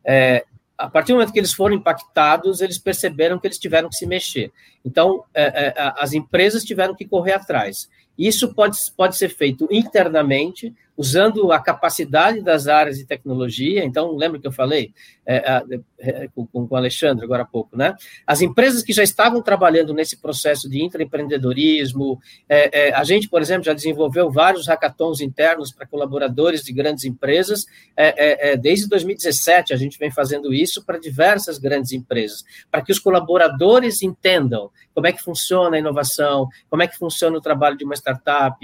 é, 0.04 0.44
a 0.79 0.88
partir 0.88 1.09
do 1.12 1.17
momento 1.17 1.33
que 1.33 1.41
eles 1.41 1.53
foram 1.53 1.75
impactados, 1.75 2.61
eles 2.61 2.79
perceberam 2.79 3.38
que 3.38 3.49
eles 3.49 3.59
tiveram 3.59 3.88
que 3.88 3.97
se 3.97 4.07
mexer. 4.07 4.53
Então, 4.85 5.25
é, 5.35 5.43
é, 5.43 5.75
as 5.99 6.12
empresas 6.12 6.64
tiveram 6.64 6.95
que 6.95 7.05
correr 7.05 7.33
atrás. 7.33 7.91
Isso 8.17 8.55
pode, 8.55 8.79
pode 8.97 9.17
ser 9.17 9.29
feito 9.29 9.67
internamente, 9.71 10.73
usando 10.98 11.52
a 11.52 11.61
capacidade 11.61 12.42
das 12.42 12.66
áreas 12.66 12.98
de 12.98 13.06
tecnologia. 13.06 13.84
Então, 13.84 14.16
lembra 14.16 14.40
que 14.40 14.48
eu 14.48 14.52
falei 14.52 14.92
é, 15.24 15.62
é, 15.96 16.28
com, 16.34 16.44
com 16.44 16.66
o 16.68 16.76
Alexandre 16.76 17.24
agora 17.24 17.44
há 17.44 17.46
pouco, 17.46 17.76
né? 17.76 17.94
As 18.26 18.40
empresas 18.40 18.82
que 18.82 18.92
já 18.92 19.04
estavam 19.04 19.40
trabalhando 19.40 19.94
nesse 19.94 20.16
processo 20.16 20.68
de 20.68 20.82
intraempreendedorismo, 20.82 22.18
é, 22.48 22.88
é 22.88 22.92
a 22.92 23.04
gente, 23.04 23.28
por 23.28 23.40
exemplo, 23.40 23.62
já 23.62 23.72
desenvolveu 23.72 24.28
vários 24.28 24.66
hackathons 24.66 25.20
internos 25.20 25.70
para 25.70 25.87
colaboradores 25.87 26.64
de 26.64 26.72
grandes 26.72 27.04
empresas. 27.04 27.64
É, 27.96 28.50
é, 28.50 28.56
desde 28.56 28.88
2017, 28.88 29.72
a 29.72 29.76
gente 29.76 30.00
vem 30.00 30.11
fazendo 30.11 30.52
isso 30.52 30.84
para 30.84 30.98
diversas 30.98 31.58
grandes 31.58 31.92
empresas, 31.92 32.44
para 32.72 32.82
que 32.82 32.90
os 32.90 32.98
colaboradores 32.98 34.02
entendam 34.02 34.68
como 34.92 35.06
é 35.06 35.12
que 35.12 35.22
funciona 35.22 35.76
a 35.76 35.78
inovação, 35.78 36.48
como 36.68 36.82
é 36.82 36.88
que 36.88 36.98
funciona 36.98 37.38
o 37.38 37.40
trabalho 37.40 37.76
de 37.76 37.84
uma 37.84 37.94
startup, 37.94 38.58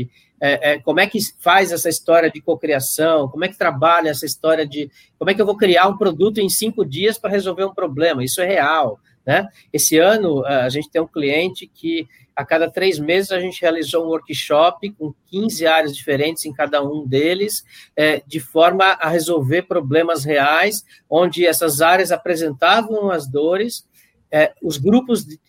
é, 0.47 0.73
é, 0.73 0.79
como 0.79 1.01
é 1.01 1.07
que 1.07 1.19
faz 1.39 1.73
essa 1.73 1.89
história 1.89 2.31
de 2.31 2.39
cocriação, 2.39 3.31
como 3.31 3.47
é 3.47 3.49
que 3.49 3.57
trabalha 3.57 4.11
essa 4.11 4.27
história 4.27 4.67
de 4.67 4.91
como 5.19 5.31
é 5.31 5.35
que 5.35 5.41
eu 5.41 5.47
vou 5.47 5.57
criar 5.57 5.89
um 5.89 5.97
produto 5.97 6.37
em 6.37 6.51
cinco 6.51 6.85
dias 6.85 7.17
para 7.17 7.31
resolver 7.31 7.65
um 7.65 7.73
problema. 7.73 8.23
Isso 8.23 8.43
é 8.43 8.47
real. 8.47 9.01
Né? 9.25 9.49
Esse 9.73 9.97
ano, 9.97 10.45
a 10.45 10.69
gente 10.69 10.91
tem 10.91 11.01
um 11.01 11.07
cliente 11.07 11.67
que, 11.67 12.07
a 12.37 12.45
cada 12.45 12.71
três 12.71 12.99
meses, 12.99 13.33
a 13.33 13.41
gente 13.41 13.59
realizou 13.59 14.05
um 14.05 14.09
workshop 14.09 14.91
com 14.91 15.15
15 15.29 15.67
áreas 15.67 15.97
diferentes 15.97 16.45
em 16.45 16.53
cada 16.53 16.83
um 16.83 17.07
deles, 17.07 17.65
é, 17.97 18.23
de 18.27 18.39
forma 18.39 18.85
a 18.85 19.09
resolver 19.09 19.63
problemas 19.63 20.27
reais, 20.27 20.85
onde 21.09 21.47
essas 21.47 21.81
áreas 21.81 22.13
apresentavam 22.13 23.11
as 23.11 23.27
dores, 23.27 23.89
é, 24.31 24.53
os 24.63 24.77
grupos 24.77 25.25
de, 25.25 25.41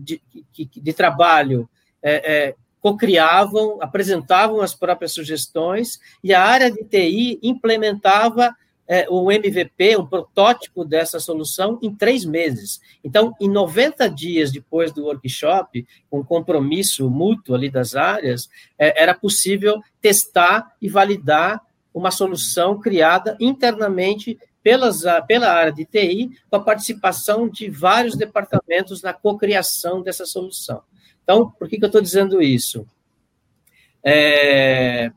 de, 0.00 0.22
de, 0.54 0.70
de 0.74 0.92
trabalho 0.94 1.68
é 2.02 2.54
cocriavam, 2.80 3.78
apresentavam 3.80 4.60
as 4.60 4.74
próprias 4.74 5.12
sugestões, 5.12 5.98
e 6.22 6.32
a 6.32 6.42
área 6.42 6.70
de 6.70 6.84
TI 6.84 7.38
implementava 7.42 8.54
é, 8.88 9.06
o 9.10 9.30
MVP, 9.30 9.98
um 9.98 10.06
protótipo 10.06 10.82
dessa 10.84 11.20
solução, 11.20 11.78
em 11.82 11.94
três 11.94 12.24
meses. 12.24 12.80
Então, 13.04 13.34
em 13.38 13.48
90 13.48 14.08
dias 14.08 14.50
depois 14.50 14.90
do 14.92 15.04
workshop, 15.04 15.86
com 16.10 16.24
compromisso 16.24 17.10
mútuo 17.10 17.54
ali 17.54 17.68
das 17.68 17.94
áreas, 17.94 18.48
é, 18.78 19.02
era 19.02 19.14
possível 19.14 19.80
testar 20.00 20.74
e 20.80 20.88
validar 20.88 21.60
uma 21.92 22.10
solução 22.10 22.80
criada 22.80 23.36
internamente 23.38 24.38
pelas, 24.62 25.02
pela 25.26 25.50
área 25.52 25.72
de 25.72 25.84
TI, 25.84 26.30
com 26.50 26.56
a 26.56 26.60
participação 26.60 27.48
de 27.48 27.68
vários 27.68 28.16
departamentos 28.16 29.02
na 29.02 29.12
cocriação 29.12 30.02
dessa 30.02 30.24
solução. 30.24 30.82
Então, 31.28 31.50
por 31.50 31.68
que, 31.68 31.76
que 31.76 31.84
eu 31.84 31.88
estou 31.88 32.00
dizendo 32.00 32.40
isso? 32.40 32.86
É, 34.02 35.12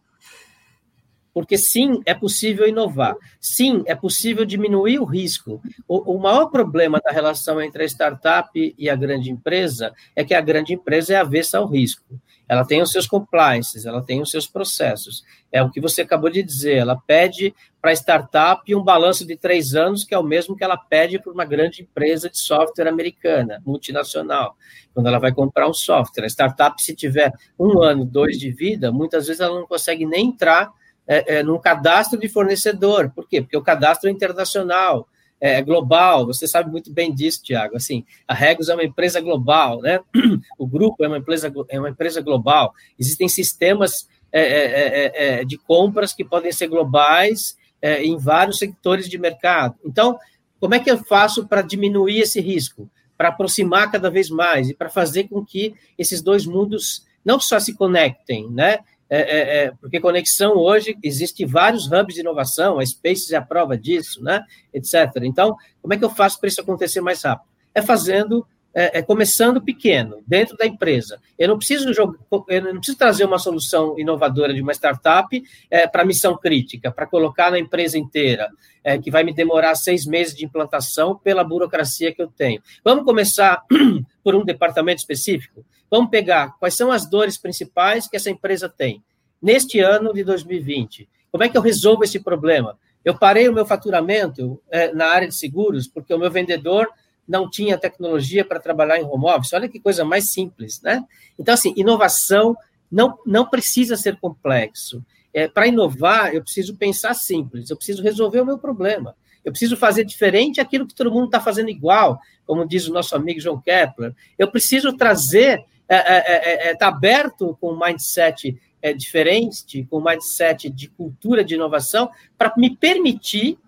porque 1.34 1.58
sim, 1.58 2.02
é 2.06 2.14
possível 2.14 2.68
inovar. 2.68 3.16
Sim, 3.40 3.82
é 3.86 3.96
possível 3.96 4.44
diminuir 4.44 5.00
o 5.00 5.06
risco. 5.06 5.62
O, 5.88 6.16
o, 6.16 6.20
maior 6.20 6.48
problema 6.48 7.00
da 7.00 7.12
relação 7.12 7.62
entre 7.62 7.84
a 7.84 7.86
startup 7.86 8.76
e 8.78 8.90
a 8.90 8.96
grande 8.98 9.32
empresa 9.32 9.94
é 10.14 10.22
que 10.26 10.34
a 10.34 10.42
grande 10.42 10.74
empresa 10.74 11.14
é 11.14 11.16
avessa 11.16 11.60
ao 11.60 11.66
risco. 11.66 12.04
Ela 12.48 12.66
tem 12.66 12.82
os 12.82 12.92
seus 12.92 13.08
compliances, 13.08 13.86
ela 13.86 14.04
tem 14.04 14.22
os 14.22 14.30
seus 14.30 14.46
processos. 14.46 15.24
É 15.52 15.64
o 15.64 15.70
que 15.70 15.80
você 15.80 16.02
acabou 16.02 16.30
de 16.30 16.44
dizer. 16.44 16.78
Ela 16.78 16.96
pede 16.96 17.54
para 17.82 17.94
startup 17.94 18.76
um 18.76 18.84
balanço 18.84 19.26
de 19.26 19.38
três 19.38 19.74
anos, 19.74 20.04
que 20.04 20.14
é 20.14 20.20
o 20.20 20.24
mesmo 20.24 20.56
que 20.56 20.64
ela 20.64 20.78
pede 20.78 21.18
para 21.18 21.32
uma 21.32 21.46
grande 21.46 21.82
empresa 21.82 22.30
de 22.30 22.38
software 22.38 22.90
americana, 22.90 23.62
multinacional, 23.66 24.56
quando 24.94 25.08
ela 25.08 25.20
vai 25.20 25.32
comprar 25.32 25.68
um 25.68 25.74
software. 25.74 26.26
A 26.26 26.30
startup, 26.30 26.82
se 26.82 26.96
tiver 26.96 27.32
um 27.58 27.82
ano, 27.82 28.06
dois 28.06 28.38
de 28.38 28.52
vida, 28.52 28.92
muitas 28.92 29.28
vezes 29.28 29.40
ela 29.40 29.60
não 29.60 29.68
consegue 29.68 30.06
nem 30.06 30.28
entrar 30.28 30.72
é, 31.08 31.38
é, 31.38 31.44
num 31.44 31.60
cadastro 31.60 32.20
de 32.20 32.30
fornecedor. 32.30 33.12
Por 33.12 33.28
quê? 33.28 33.42
Porque 33.42 33.58
o 33.58 33.62
cadastro 33.62 34.10
é 34.10 34.12
internacional, 34.12 35.08
é 35.42 35.62
global. 35.62 36.26
Você 36.28 36.48
sabe 36.48 36.72
muito 36.72 36.94
bem 36.94 37.14
disso, 37.14 37.42
Tiago. 37.44 37.76
Assim, 37.76 38.06
a 38.28 38.34
Regus 38.34 38.70
é 38.70 38.76
uma 38.76 38.84
empresa 38.84 39.20
global, 39.20 39.82
né? 39.82 40.00
O 40.58 40.68
grupo 40.68 41.04
é 41.04 41.08
uma 41.08 41.18
empresa, 41.18 41.52
é 41.68 41.80
uma 41.80 41.90
empresa 41.90 42.22
global. 42.22 42.74
Existem 42.98 43.28
sistemas 43.28 44.08
é, 44.32 44.42
é, 44.42 45.40
é 45.40 45.44
de 45.44 45.58
compras 45.58 46.14
que 46.14 46.24
podem 46.24 46.52
ser 46.52 46.68
globais 46.68 47.58
em 47.82 48.16
vários 48.16 48.60
setores 48.60 49.10
de 49.10 49.18
mercado. 49.18 49.76
Então, 49.84 50.20
como 50.60 50.76
é 50.76 50.80
que 50.80 50.92
eu 50.92 51.00
faço 51.00 51.48
para 51.48 51.64
diminuir 51.64 52.20
esse 52.20 52.40
risco? 52.40 52.88
Para 53.18 53.30
aproximar 53.30 53.92
cada 53.92 54.12
vez 54.12 54.30
mais 54.30 54.70
e 54.70 54.76
para 54.76 54.90
fazer 54.90 55.28
com 55.28 55.44
que 55.44 55.74
esses 55.98 56.22
dois 56.22 56.46
mundos 56.46 57.04
não 57.26 57.40
só 57.40 57.60
se 57.60 57.76
conectem, 57.76 58.48
né? 58.52 58.80
É, 59.14 59.20
é, 59.20 59.58
é, 59.66 59.72
porque 59.72 60.00
conexão 60.00 60.56
hoje 60.56 60.98
existe 61.04 61.44
vários 61.44 61.92
hubs 61.92 62.16
de 62.16 62.22
inovação, 62.22 62.80
a 62.80 62.86
Space 62.86 63.36
é 63.36 63.38
a 63.38 63.42
prova 63.42 63.78
disso, 63.78 64.24
né? 64.24 64.42
Etc. 64.74 64.96
Então, 65.24 65.58
como 65.82 65.94
é 65.94 65.98
que 65.98 66.06
eu 66.06 66.10
faço 66.10 66.40
para 66.40 66.48
isso 66.48 66.62
acontecer 66.62 67.02
mais 67.02 67.22
rápido? 67.22 67.50
É 67.76 67.82
fazendo, 67.82 68.48
é, 68.74 69.00
é 69.00 69.02
começando 69.02 69.62
pequeno, 69.62 70.24
dentro 70.26 70.56
da 70.56 70.66
empresa. 70.66 71.20
Eu 71.38 71.50
não 71.50 71.58
preciso 71.58 71.90
eu 71.92 72.62
não 72.62 72.78
preciso 72.78 72.98
trazer 72.98 73.26
uma 73.26 73.38
solução 73.38 74.00
inovadora 74.00 74.54
de 74.54 74.62
uma 74.62 74.72
startup 74.72 75.44
é, 75.70 75.86
para 75.88 76.06
missão 76.06 76.38
crítica, 76.38 76.90
para 76.90 77.06
colocar 77.06 77.52
na 77.52 77.60
empresa 77.60 77.98
inteira, 77.98 78.50
é, 78.82 78.98
que 78.98 79.12
vai 79.12 79.26
me 79.26 79.34
demorar 79.34 79.76
seis 79.76 80.06
meses 80.06 80.34
de 80.34 80.46
implantação 80.46 81.18
pela 81.18 81.44
burocracia 81.44 82.14
que 82.16 82.22
eu 82.22 82.30
tenho. 82.30 82.62
Vamos 82.82 83.04
começar 83.04 83.62
por 84.24 84.36
um 84.36 84.46
departamento 84.46 85.02
específico? 85.02 85.66
Vamos 85.92 86.10
pegar 86.10 86.56
quais 86.58 86.74
são 86.74 86.90
as 86.90 87.06
dores 87.06 87.38
principais 87.38 88.08
que 88.08 88.16
essa 88.16 88.30
empresa 88.30 88.70
tem 88.70 89.04
neste 89.42 89.82
ano 89.82 90.14
de 90.14 90.24
2020. 90.24 91.10
Como 91.30 91.44
é 91.44 91.50
que 91.50 91.58
eu 91.58 91.62
resolvo 91.62 92.06
esse 92.06 92.20
problema? 92.20 92.80
Eu 93.04 93.18
parei 93.18 93.50
o 93.50 93.54
meu 93.54 93.66
faturamento 93.66 94.62
é, 94.70 94.94
na 94.94 95.08
área 95.08 95.28
de 95.28 95.36
seguros 95.36 95.88
porque 95.88 96.14
o 96.14 96.18
meu 96.18 96.32
vendedor 96.32 96.88
não 97.28 97.50
tinha 97.50 97.78
tecnologia 97.78 98.46
para 98.46 98.60
trabalhar 98.60 99.00
em 99.00 99.04
home 99.04 99.26
office. 99.26 99.54
Olha 99.54 99.68
que 99.68 99.80
coisa 99.80 100.06
mais 100.06 100.32
simples, 100.32 100.82
né? 100.82 101.04
Então, 101.38 101.54
assim, 101.54 101.74
inovação 101.76 102.56
não, 102.90 103.18
não 103.26 103.46
precisa 103.46 103.98
ser 103.98 104.18
complexo. 104.18 105.04
É, 105.34 105.48
para 105.48 105.68
inovar, 105.68 106.34
eu 106.34 106.42
preciso 106.42 106.76
pensar 106.76 107.14
simples, 107.14 107.70
eu 107.70 107.78
preciso 107.78 108.04
resolver 108.04 108.42
o 108.42 108.46
meu 108.46 108.58
problema. 108.58 109.16
Eu 109.44 109.52
preciso 109.52 109.76
fazer 109.76 110.04
diferente 110.04 110.62
aquilo 110.62 110.86
que 110.86 110.94
todo 110.94 111.12
mundo 111.12 111.26
está 111.26 111.40
fazendo 111.40 111.70
igual, 111.70 112.20
como 112.46 112.68
diz 112.68 112.88
o 112.88 112.94
nosso 112.94 113.16
amigo 113.16 113.40
João 113.40 113.60
Kepler. 113.60 114.14
Eu 114.38 114.52
preciso 114.52 114.96
trazer 114.96 115.66
é 115.96 115.98
é, 115.98 116.68
é, 116.68 116.72
é, 116.72 116.76
tá 116.76 116.88
aberto 116.88 117.58
com 117.60 117.74
um 117.74 117.80
mindset 117.80 118.58
diferente, 118.98 119.86
com 119.90 120.00
um 120.00 120.04
mindset 120.04 120.70
de 120.70 120.90
cultura 120.90 121.44
de 121.44 121.54
inovação, 121.54 122.10
para 122.38 122.54
me 122.58 122.76
permitir 122.76 123.60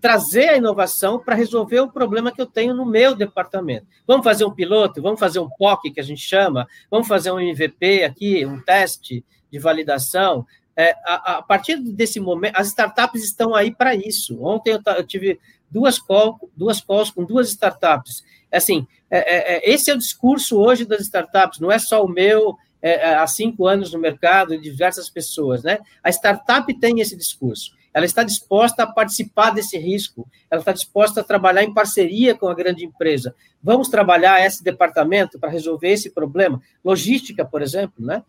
trazer 0.00 0.48
a 0.48 0.56
inovação 0.56 1.18
para 1.18 1.34
resolver 1.34 1.80
o 1.80 1.90
problema 1.90 2.32
que 2.32 2.40
eu 2.40 2.46
tenho 2.46 2.74
no 2.74 2.86
meu 2.86 3.14
departamento. 3.14 3.86
Vamos 4.06 4.24
fazer 4.24 4.44
um 4.44 4.50
piloto, 4.50 5.02
vamos 5.02 5.20
fazer 5.20 5.38
um 5.38 5.48
POC, 5.48 5.90
que 5.90 6.00
a 6.00 6.02
gente 6.02 6.20
chama, 6.20 6.66
vamos 6.90 7.08
fazer 7.08 7.30
um 7.32 7.40
MVP 7.40 8.04
aqui, 8.04 8.46
um 8.46 8.60
teste 8.60 9.24
de 9.50 9.58
validação. 9.58 10.46
É, 10.76 10.94
a, 11.04 11.38
a, 11.38 11.42
partir 11.42 11.78
desse 11.78 12.20
momento, 12.20 12.54
as 12.56 12.68
startups 12.68 13.24
estão 13.24 13.54
aí 13.54 13.74
para 13.74 13.94
isso. 13.94 14.42
Ontem 14.42 14.72
eu, 14.72 14.80
eu 14.94 15.06
tive 15.06 15.40
duas, 15.70 15.98
call, 15.98 16.38
duas 16.54 16.80
calls 16.80 17.10
com 17.10 17.24
duas 17.24 17.48
startups. 17.48 18.22
Assim, 18.52 18.86
é, 19.10 19.18
é, 19.18 19.56
é, 19.56 19.70
esse 19.70 19.90
é 19.90 19.94
o 19.94 19.98
discurso 19.98 20.58
hoje 20.58 20.84
das 20.84 21.00
startups, 21.00 21.60
não 21.60 21.70
é 21.70 21.78
só 21.78 22.04
o 22.04 22.08
meu, 22.08 22.56
é, 22.82 23.10
é, 23.10 23.14
há 23.14 23.26
cinco 23.26 23.66
anos 23.66 23.92
no 23.92 23.98
mercado, 23.98 24.50
de 24.50 24.62
diversas 24.62 25.08
pessoas, 25.08 25.62
né? 25.62 25.78
A 26.02 26.10
startup 26.10 26.72
tem 26.78 27.00
esse 27.00 27.16
discurso. 27.16 27.74
Ela 27.92 28.04
está 28.04 28.22
disposta 28.22 28.82
a 28.82 28.86
participar 28.86 29.50
desse 29.50 29.78
risco, 29.78 30.28
ela 30.50 30.60
está 30.60 30.70
disposta 30.70 31.22
a 31.22 31.24
trabalhar 31.24 31.62
em 31.62 31.72
parceria 31.72 32.34
com 32.34 32.46
a 32.46 32.54
grande 32.54 32.84
empresa. 32.84 33.34
Vamos 33.62 33.88
trabalhar 33.88 34.44
esse 34.44 34.62
departamento 34.62 35.38
para 35.38 35.48
resolver 35.48 35.88
esse 35.88 36.10
problema? 36.10 36.60
Logística, 36.84 37.44
por 37.44 37.62
exemplo, 37.62 38.04
né? 38.04 38.22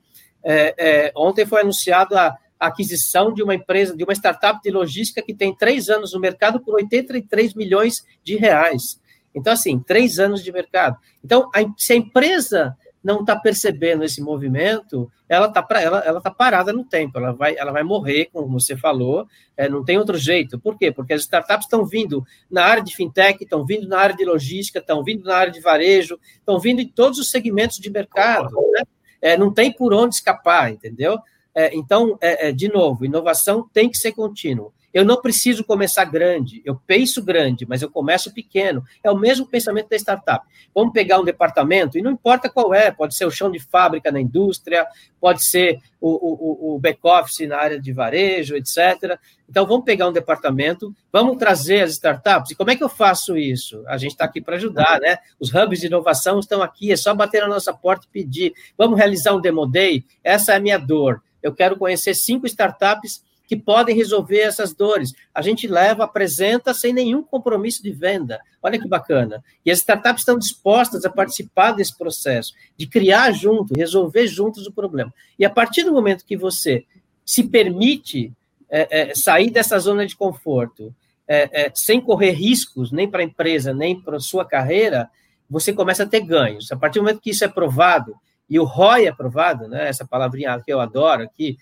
É, 0.49 1.11
ontem 1.15 1.45
foi 1.45 1.61
anunciado 1.61 2.17
a, 2.17 2.37
a 2.59 2.67
aquisição 2.67 3.33
de 3.33 3.43
uma 3.43 3.55
empresa, 3.55 3.95
de 3.95 4.03
uma 4.03 4.13
startup 4.13 4.61
de 4.61 4.71
logística 4.71 5.21
que 5.21 5.33
tem 5.33 5.55
três 5.55 5.89
anos 5.89 6.13
no 6.13 6.19
mercado 6.19 6.59
por 6.59 6.75
83 6.75 7.53
milhões 7.53 8.05
de 8.23 8.35
reais. 8.35 8.99
Então, 9.33 9.53
assim, 9.53 9.79
três 9.79 10.19
anos 10.19 10.43
de 10.43 10.51
mercado. 10.51 10.97
Então, 11.23 11.49
a, 11.53 11.59
se 11.77 11.93
a 11.93 11.95
empresa 11.95 12.75
não 13.03 13.21
está 13.21 13.35
percebendo 13.35 14.03
esse 14.03 14.19
movimento, 14.21 15.09
ela 15.29 15.47
está 15.47 15.65
ela, 15.79 15.99
ela 15.99 16.19
tá 16.19 16.31
parada 16.31 16.73
no 16.73 16.83
tempo, 16.83 17.17
ela 17.19 17.31
vai, 17.31 17.55
ela 17.55 17.71
vai 17.71 17.83
morrer, 17.83 18.29
como 18.33 18.59
você 18.59 18.75
falou, 18.75 19.27
é, 19.55 19.69
não 19.69 19.83
tem 19.85 19.97
outro 19.97 20.17
jeito. 20.17 20.59
Por 20.59 20.77
quê? 20.77 20.91
Porque 20.91 21.13
as 21.13 21.21
startups 21.21 21.67
estão 21.67 21.85
vindo 21.85 22.25
na 22.49 22.65
área 22.65 22.83
de 22.83 22.95
fintech, 22.95 23.41
estão 23.41 23.65
vindo 23.65 23.87
na 23.87 23.99
área 23.99 24.15
de 24.15 24.25
logística, 24.25 24.79
estão 24.79 25.03
vindo 25.03 25.23
na 25.23 25.35
área 25.35 25.53
de 25.53 25.61
varejo, 25.61 26.19
estão 26.33 26.59
vindo 26.59 26.81
em 26.81 26.87
todos 26.87 27.19
os 27.19 27.29
segmentos 27.29 27.77
de 27.77 27.89
mercado. 27.89 28.49
Né? 28.73 28.83
É, 29.21 29.37
não 29.37 29.53
tem 29.53 29.71
por 29.71 29.93
onde 29.93 30.15
escapar, 30.15 30.71
entendeu? 30.71 31.19
É, 31.53 31.75
então, 31.75 32.17
é, 32.21 32.49
é, 32.49 32.51
de 32.51 32.67
novo, 32.67 33.03
inovação 33.03 33.67
tem 33.73 33.89
que 33.89 33.97
ser 33.97 34.11
contínua. 34.11 34.71
Eu 34.97 35.05
não 35.05 35.21
preciso 35.21 35.63
começar 35.63 36.05
grande, 36.05 36.59
eu 36.65 36.75
penso 36.87 37.23
grande, 37.23 37.67
mas 37.67 37.83
eu 37.83 37.91
começo 37.91 38.33
pequeno. 38.33 38.83
É 39.03 39.11
o 39.11 39.15
mesmo 39.15 39.45
pensamento 39.45 39.89
da 39.89 39.95
startup. 39.95 40.43
Vamos 40.73 40.91
pegar 40.91 41.19
um 41.19 41.23
departamento, 41.23 41.99
e 41.99 42.01
não 42.01 42.09
importa 42.09 42.49
qual 42.49 42.73
é, 42.73 42.89
pode 42.89 43.13
ser 43.13 43.25
o 43.25 43.29
chão 43.29 43.51
de 43.51 43.59
fábrica 43.59 44.11
na 44.11 44.19
indústria, 44.19 44.87
pode 45.21 45.47
ser 45.47 45.77
o, 46.01 46.09
o, 46.09 46.75
o 46.75 46.79
back-office 46.79 47.47
na 47.47 47.57
área 47.57 47.79
de 47.79 47.93
varejo, 47.93 48.55
etc. 48.55 49.19
Então, 49.47 49.67
vamos 49.67 49.85
pegar 49.85 50.07
um 50.07 50.11
departamento, 50.11 50.91
vamos 51.13 51.37
trazer 51.37 51.81
as 51.81 51.91
startups. 51.91 52.49
E 52.49 52.55
como 52.55 52.71
é 52.71 52.75
que 52.75 52.83
eu 52.83 52.89
faço 52.89 53.37
isso? 53.37 53.83
A 53.85 53.97
gente 53.97 54.13
está 54.13 54.25
aqui 54.25 54.41
para 54.41 54.55
ajudar, 54.55 54.99
né? 54.99 55.19
Os 55.39 55.53
hubs 55.53 55.79
de 55.79 55.85
inovação 55.85 56.39
estão 56.39 56.63
aqui, 56.63 56.91
é 56.91 56.97
só 56.97 57.13
bater 57.13 57.43
na 57.43 57.49
nossa 57.49 57.71
porta 57.71 58.07
e 58.07 58.11
pedir. 58.11 58.51
Vamos 58.75 58.97
realizar 58.97 59.35
um 59.35 59.41
Demo 59.41 59.67
Day? 59.67 60.03
Essa 60.23 60.53
é 60.53 60.55
a 60.55 60.59
minha 60.59 60.79
dor. 60.79 61.21
Eu 61.43 61.53
quero 61.53 61.77
conhecer 61.77 62.15
cinco 62.15 62.47
startups 62.47 63.27
que 63.47 63.55
podem 63.55 63.95
resolver 63.95 64.41
essas 64.41 64.73
dores. 64.73 65.13
A 65.33 65.41
gente 65.41 65.67
leva, 65.67 66.03
apresenta 66.03 66.73
sem 66.73 66.91
nenhum 66.91 67.23
compromisso 67.23 67.81
de 67.81 67.91
venda. 67.91 68.39
Olha 68.61 68.77
que 68.77 68.87
bacana. 68.87 69.41
E 69.65 69.71
as 69.71 69.79
startups 69.79 70.21
estão 70.21 70.37
dispostas 70.37 71.05
a 71.05 71.09
participar 71.09 71.71
desse 71.71 71.97
processo, 71.97 72.53
de 72.75 72.85
criar 72.85 73.31
junto, 73.31 73.73
resolver 73.73 74.27
juntos 74.27 74.67
o 74.67 74.73
problema. 74.73 75.13
E 75.39 75.45
a 75.45 75.49
partir 75.49 75.83
do 75.83 75.93
momento 75.93 76.25
que 76.25 76.35
você 76.35 76.85
se 77.25 77.43
permite 77.43 78.33
é, 78.69 79.09
é, 79.11 79.15
sair 79.15 79.49
dessa 79.49 79.79
zona 79.79 80.05
de 80.05 80.15
conforto, 80.15 80.93
é, 81.25 81.67
é, 81.67 81.71
sem 81.73 82.01
correr 82.01 82.31
riscos, 82.31 82.91
nem 82.91 83.09
para 83.09 83.21
a 83.21 83.25
empresa, 83.25 83.73
nem 83.73 83.99
para 83.99 84.19
sua 84.19 84.45
carreira, 84.45 85.09
você 85.49 85.71
começa 85.71 86.03
a 86.03 86.07
ter 86.07 86.21
ganhos. 86.21 86.71
A 86.71 86.75
partir 86.75 86.99
do 86.99 87.03
momento 87.03 87.21
que 87.21 87.29
isso 87.29 87.45
é 87.45 87.47
provado, 87.47 88.13
e 88.49 88.59
o 88.59 88.63
ROI 88.63 89.07
é 89.07 89.11
provado, 89.11 89.67
né, 89.67 89.87
essa 89.87 90.05
palavrinha 90.05 90.61
que 90.63 90.71
eu 90.71 90.79
adoro 90.79 91.23
aqui, 91.23 91.57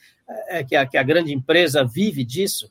é, 0.48 0.64
que, 0.64 0.76
a, 0.76 0.86
que 0.86 0.98
a 0.98 1.04
grande 1.04 1.34
empresa 1.34 1.84
vive 1.84 2.24
disso, 2.24 2.70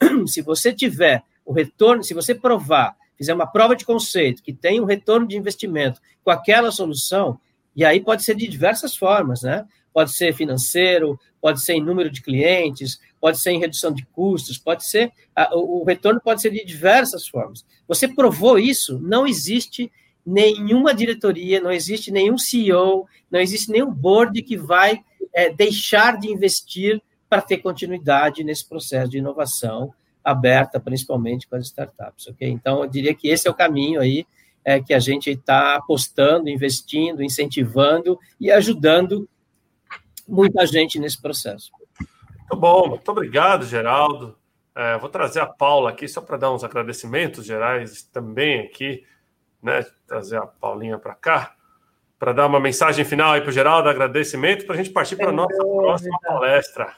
se 0.26 0.42
você 0.42 0.72
tiver 0.72 1.22
o 1.44 1.52
retorno, 1.52 2.02
se 2.02 2.14
você 2.14 2.34
provar, 2.34 2.96
fizer 3.16 3.32
uma 3.32 3.46
prova 3.46 3.74
de 3.74 3.84
conceito 3.84 4.42
que 4.42 4.52
tem 4.52 4.80
um 4.80 4.84
retorno 4.84 5.26
de 5.26 5.36
investimento 5.36 6.00
com 6.24 6.30
aquela 6.30 6.70
solução, 6.70 7.38
e 7.74 7.84
aí 7.84 8.00
pode 8.00 8.24
ser 8.24 8.34
de 8.34 8.48
diversas 8.48 8.96
formas, 8.96 9.42
né? 9.42 9.64
Pode 9.92 10.12
ser 10.12 10.34
financeiro, 10.34 11.18
pode 11.40 11.62
ser 11.62 11.74
em 11.74 11.82
número 11.82 12.10
de 12.10 12.22
clientes, 12.22 12.98
pode 13.20 13.38
ser 13.38 13.52
em 13.52 13.60
redução 13.60 13.92
de 13.92 14.04
custos, 14.06 14.58
pode 14.58 14.86
ser. 14.86 15.12
O 15.52 15.84
retorno 15.84 16.20
pode 16.20 16.40
ser 16.42 16.50
de 16.50 16.64
diversas 16.64 17.26
formas. 17.26 17.64
Você 17.86 18.08
provou 18.08 18.58
isso, 18.58 18.98
não 18.98 19.26
existe 19.26 19.90
nenhuma 20.26 20.92
diretoria, 20.92 21.60
não 21.60 21.70
existe 21.70 22.10
nenhum 22.10 22.36
CEO, 22.36 23.06
não 23.30 23.38
existe 23.38 23.70
nenhum 23.70 23.90
board 23.90 24.42
que 24.42 24.56
vai 24.56 25.04
é, 25.32 25.52
deixar 25.52 26.18
de 26.18 26.28
investir 26.28 27.00
para 27.28 27.40
ter 27.40 27.58
continuidade 27.58 28.42
nesse 28.42 28.68
processo 28.68 29.10
de 29.10 29.18
inovação 29.18 29.92
aberta, 30.24 30.80
principalmente 30.80 31.46
com 31.46 31.54
as 31.54 31.66
startups, 31.66 32.26
ok? 32.26 32.48
Então, 32.48 32.82
eu 32.82 32.90
diria 32.90 33.14
que 33.14 33.28
esse 33.28 33.46
é 33.46 33.50
o 33.50 33.54
caminho 33.54 34.00
aí 34.00 34.26
é, 34.64 34.80
que 34.80 34.92
a 34.92 34.98
gente 34.98 35.30
está 35.30 35.76
apostando, 35.76 36.48
investindo, 36.48 37.22
incentivando 37.22 38.18
e 38.40 38.50
ajudando 38.50 39.28
muita 40.26 40.66
gente 40.66 40.98
nesse 40.98 41.22
processo. 41.22 41.70
Muito 42.36 42.56
bom, 42.56 42.88
muito 42.88 43.08
obrigado, 43.08 43.64
Geraldo. 43.64 44.36
É, 44.74 44.98
vou 44.98 45.08
trazer 45.08 45.40
a 45.40 45.46
Paula 45.46 45.90
aqui 45.90 46.08
só 46.08 46.20
para 46.20 46.36
dar 46.36 46.52
uns 46.52 46.64
agradecimentos 46.64 47.46
gerais 47.46 48.02
também 48.12 48.60
aqui, 48.60 49.04
né? 49.66 49.84
Trazer 50.06 50.36
a 50.38 50.46
Paulinha 50.46 50.96
para 50.96 51.14
cá, 51.14 51.56
para 52.18 52.32
dar 52.32 52.46
uma 52.46 52.60
mensagem 52.60 53.04
final 53.04 53.32
aí 53.32 53.40
para 53.40 53.50
o 53.50 53.52
Geraldo, 53.52 53.88
agradecimento, 53.88 54.64
para 54.64 54.76
a 54.76 54.78
gente 54.78 54.90
partir 54.90 55.16
para 55.16 55.30
a 55.30 55.32
nossa 55.32 55.56
próxima 55.56 56.18
palestra. 56.24 56.94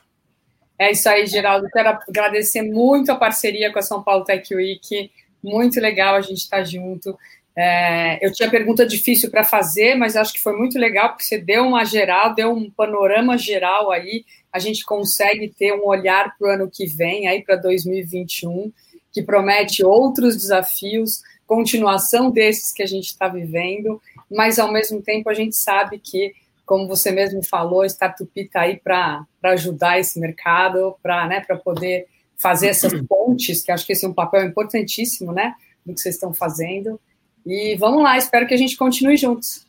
É 0.78 0.92
isso 0.92 1.08
aí, 1.08 1.26
Geraldo. 1.26 1.66
Quero 1.70 1.88
agradecer 1.88 2.62
muito 2.62 3.10
a 3.10 3.16
parceria 3.16 3.72
com 3.72 3.78
a 3.78 3.82
São 3.82 4.02
Paulo 4.02 4.22
Tech 4.22 4.54
Week. 4.54 5.10
Muito 5.42 5.80
legal 5.80 6.14
a 6.14 6.20
gente 6.20 6.38
estar 6.38 6.58
tá 6.58 6.64
junto. 6.64 7.18
É, 7.56 8.24
eu 8.24 8.32
tinha 8.32 8.48
pergunta 8.48 8.86
difícil 8.86 9.30
para 9.30 9.42
fazer, 9.42 9.96
mas 9.96 10.14
acho 10.14 10.34
que 10.34 10.40
foi 10.40 10.56
muito 10.56 10.78
legal, 10.78 11.08
porque 11.08 11.24
você 11.24 11.38
deu 11.38 11.64
uma 11.64 11.84
geral, 11.84 12.34
deu 12.34 12.52
um 12.52 12.70
panorama 12.70 13.36
geral 13.36 13.90
aí. 13.90 14.24
A 14.52 14.60
gente 14.60 14.84
consegue 14.84 15.48
ter 15.48 15.72
um 15.72 15.86
olhar 15.86 16.36
para 16.38 16.48
o 16.48 16.50
ano 16.52 16.70
que 16.72 16.86
vem, 16.86 17.26
aí 17.26 17.42
para 17.42 17.56
2021, 17.56 18.70
que 19.12 19.22
promete 19.22 19.84
outros 19.84 20.36
desafios, 20.36 21.22
continuação 21.49 22.30
desses 22.30 22.72
que 22.72 22.82
a 22.82 22.86
gente 22.86 23.07
está 23.07 23.26
vivendo, 23.26 24.01
mas 24.30 24.59
ao 24.59 24.70
mesmo 24.70 25.03
tempo 25.03 25.30
a 25.30 25.34
gente 25.34 25.57
sabe 25.57 25.99
que, 25.99 26.34
como 26.66 26.86
você 26.86 27.11
mesmo 27.11 27.42
falou, 27.42 27.80
a 27.80 27.86
Startup 27.86 28.30
está 28.36 28.61
aí 28.61 28.78
para 28.78 29.26
ajudar 29.44 29.99
esse 29.99 30.20
mercado, 30.20 30.94
para 31.03 31.26
né, 31.26 31.40
poder 31.64 32.07
fazer 32.36 32.68
essas 32.68 32.92
pontes, 33.09 33.62
que 33.62 33.72
acho 33.72 33.86
que 33.86 33.94
esse 33.94 34.05
é 34.05 34.09
um 34.09 34.12
papel 34.12 34.44
importantíssimo, 34.44 35.32
né, 35.32 35.55
do 35.84 35.94
que 35.94 36.01
vocês 36.01 36.16
estão 36.16 36.34
fazendo. 36.34 37.01
E 37.46 37.74
vamos 37.76 38.03
lá, 38.03 38.18
espero 38.18 38.46
que 38.46 38.53
a 38.53 38.59
gente 38.59 38.76
continue 38.76 39.16
juntos. 39.16 39.66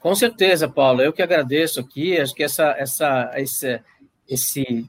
Com 0.00 0.14
certeza, 0.14 0.68
Paulo. 0.68 1.02
Eu 1.02 1.12
que 1.12 1.20
agradeço 1.20 1.80
aqui. 1.80 2.16
Acho 2.16 2.32
que 2.32 2.44
essa, 2.44 2.76
essa, 2.78 3.32
esse, 3.34 3.80
esse 4.28 4.88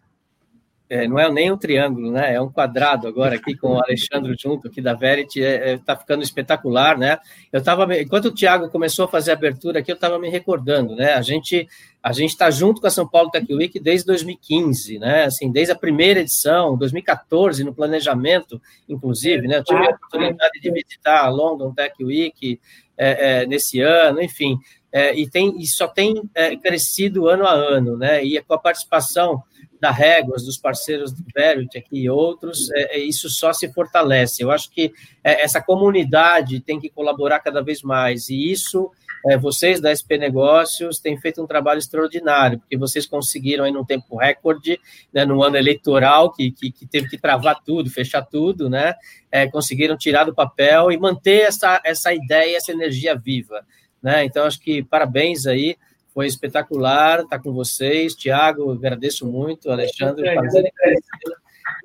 é, 0.89 1.07
não 1.07 1.19
é 1.19 1.29
nem 1.31 1.51
um 1.51 1.57
triângulo, 1.57 2.11
né? 2.11 2.33
É 2.33 2.41
um 2.41 2.49
quadrado 2.49 3.07
agora 3.07 3.35
aqui 3.35 3.55
com 3.55 3.73
o 3.73 3.79
Alexandre 3.83 4.35
junto 4.39 4.67
aqui 4.67 4.81
da 4.81 4.93
Verity, 4.93 5.41
está 5.41 5.65
é, 5.65 5.73
é, 5.73 5.77
tá 5.77 5.95
ficando 5.95 6.23
espetacular, 6.23 6.97
né? 6.97 7.17
Eu 7.51 7.59
estava, 7.59 7.99
enquanto 7.99 8.25
o 8.25 8.33
Thiago 8.33 8.69
começou 8.69 9.05
a 9.05 9.07
fazer 9.07 9.31
a 9.31 9.33
abertura 9.33 9.79
aqui, 9.79 9.91
eu 9.91 9.95
estava 9.95 10.17
me 10.17 10.29
recordando, 10.29 10.95
né? 10.95 11.13
A 11.13 11.21
gente 11.21 11.67
a 12.01 12.13
gente 12.13 12.29
está 12.29 12.49
junto 12.49 12.79
com 12.79 12.87
a 12.87 12.91
São 12.91 13.05
Paulo 13.05 13.29
Tech 13.29 13.53
Week 13.53 13.77
desde 13.81 14.05
2015, 14.05 14.97
né? 14.97 15.25
Assim, 15.25 15.51
desde 15.51 15.73
a 15.73 15.75
primeira 15.75 16.21
edição, 16.21 16.77
2014 16.77 17.65
no 17.65 17.73
planejamento, 17.73 18.61
inclusive, 18.87 19.45
né? 19.45 19.57
Eu 19.57 19.63
tive 19.65 19.85
a 19.85 19.89
oportunidade 19.89 20.59
de 20.61 20.71
visitar 20.71 21.25
a 21.25 21.29
London 21.29 21.73
Tech 21.73 22.01
Week 22.01 22.61
é, 22.97 23.41
é, 23.41 23.45
nesse 23.45 23.81
ano, 23.81 24.21
enfim, 24.21 24.57
é, 24.89 25.13
e 25.13 25.29
tem 25.29 25.53
e 25.59 25.67
só 25.67 25.85
tem 25.85 26.15
crescido 26.63 27.27
ano 27.27 27.45
a 27.45 27.51
ano, 27.51 27.97
né? 27.97 28.23
E 28.23 28.41
com 28.41 28.53
a 28.53 28.57
participação 28.57 29.43
da 29.79 29.91
Réguas, 29.91 30.43
dos 30.43 30.57
parceiros 30.57 31.11
do 31.11 31.23
Verit 31.33 31.77
aqui 31.77 31.99
e 32.03 32.09
outros, 32.09 32.71
é, 32.71 32.97
é, 32.97 32.99
isso 32.99 33.29
só 33.29 33.53
se 33.53 33.71
fortalece. 33.71 34.43
Eu 34.43 34.51
acho 34.51 34.69
que 34.71 34.93
é, 35.23 35.41
essa 35.41 35.61
comunidade 35.61 36.59
tem 36.59 36.79
que 36.79 36.89
colaborar 36.89 37.39
cada 37.39 37.61
vez 37.61 37.81
mais, 37.81 38.29
e 38.29 38.51
isso, 38.51 38.91
é, 39.25 39.37
vocês 39.37 39.79
da 39.79 39.93
SP 39.93 40.17
Negócios 40.17 40.99
têm 40.99 41.17
feito 41.19 41.41
um 41.41 41.47
trabalho 41.47 41.79
extraordinário, 41.79 42.59
porque 42.59 42.77
vocês 42.77 43.05
conseguiram, 43.05 43.65
aí, 43.65 43.71
num 43.71 43.85
tempo 43.85 44.17
recorde, 44.17 44.79
né, 45.13 45.25
no 45.25 45.43
ano 45.43 45.57
eleitoral, 45.57 46.31
que, 46.31 46.51
que, 46.51 46.71
que, 46.71 46.85
teve 46.85 47.09
que 47.09 47.17
travar 47.17 47.61
tudo, 47.63 47.89
fechar 47.89 48.23
tudo, 48.23 48.69
né, 48.69 48.95
é, 49.31 49.47
conseguiram 49.47 49.97
tirar 49.97 50.23
do 50.23 50.33
papel 50.33 50.91
e 50.91 50.97
manter 50.97 51.41
essa, 51.41 51.81
essa 51.83 52.13
ideia, 52.13 52.57
essa 52.57 52.71
energia 52.71 53.15
viva. 53.15 53.65
Né? 54.01 54.25
Então, 54.25 54.45
acho 54.45 54.59
que 54.59 54.83
parabéns 54.83 55.45
aí 55.45 55.75
foi 56.17 56.25
espetacular 56.25 57.19
estar 57.19 57.37
com 57.37 57.53
vocês. 57.53 58.15
Tiago, 58.15 58.71
agradeço 58.71 59.23
muito. 59.23 59.69
Alexandre, 59.69 60.33
prazer. 60.33 60.73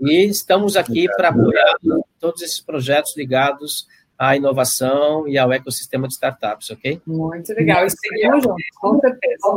E 0.01 0.25
estamos 0.25 0.75
aqui 0.75 1.07
para 1.19 1.29
apoiar 1.29 1.77
todos 2.19 2.41
esses 2.41 2.59
projetos 2.59 3.15
ligados 3.15 3.87
à 4.19 4.35
inovação 4.35 5.29
e 5.29 5.37
ao 5.37 5.53
ecossistema 5.53 6.09
de 6.09 6.15
startups, 6.15 6.71
ok? 6.71 7.03
Muito 7.07 7.53
legal. 7.53 7.85
E 7.85 7.91
seguimos 7.91 8.43
juntos, 8.43 8.65
com 8.81 8.99
certeza. 9.01 9.57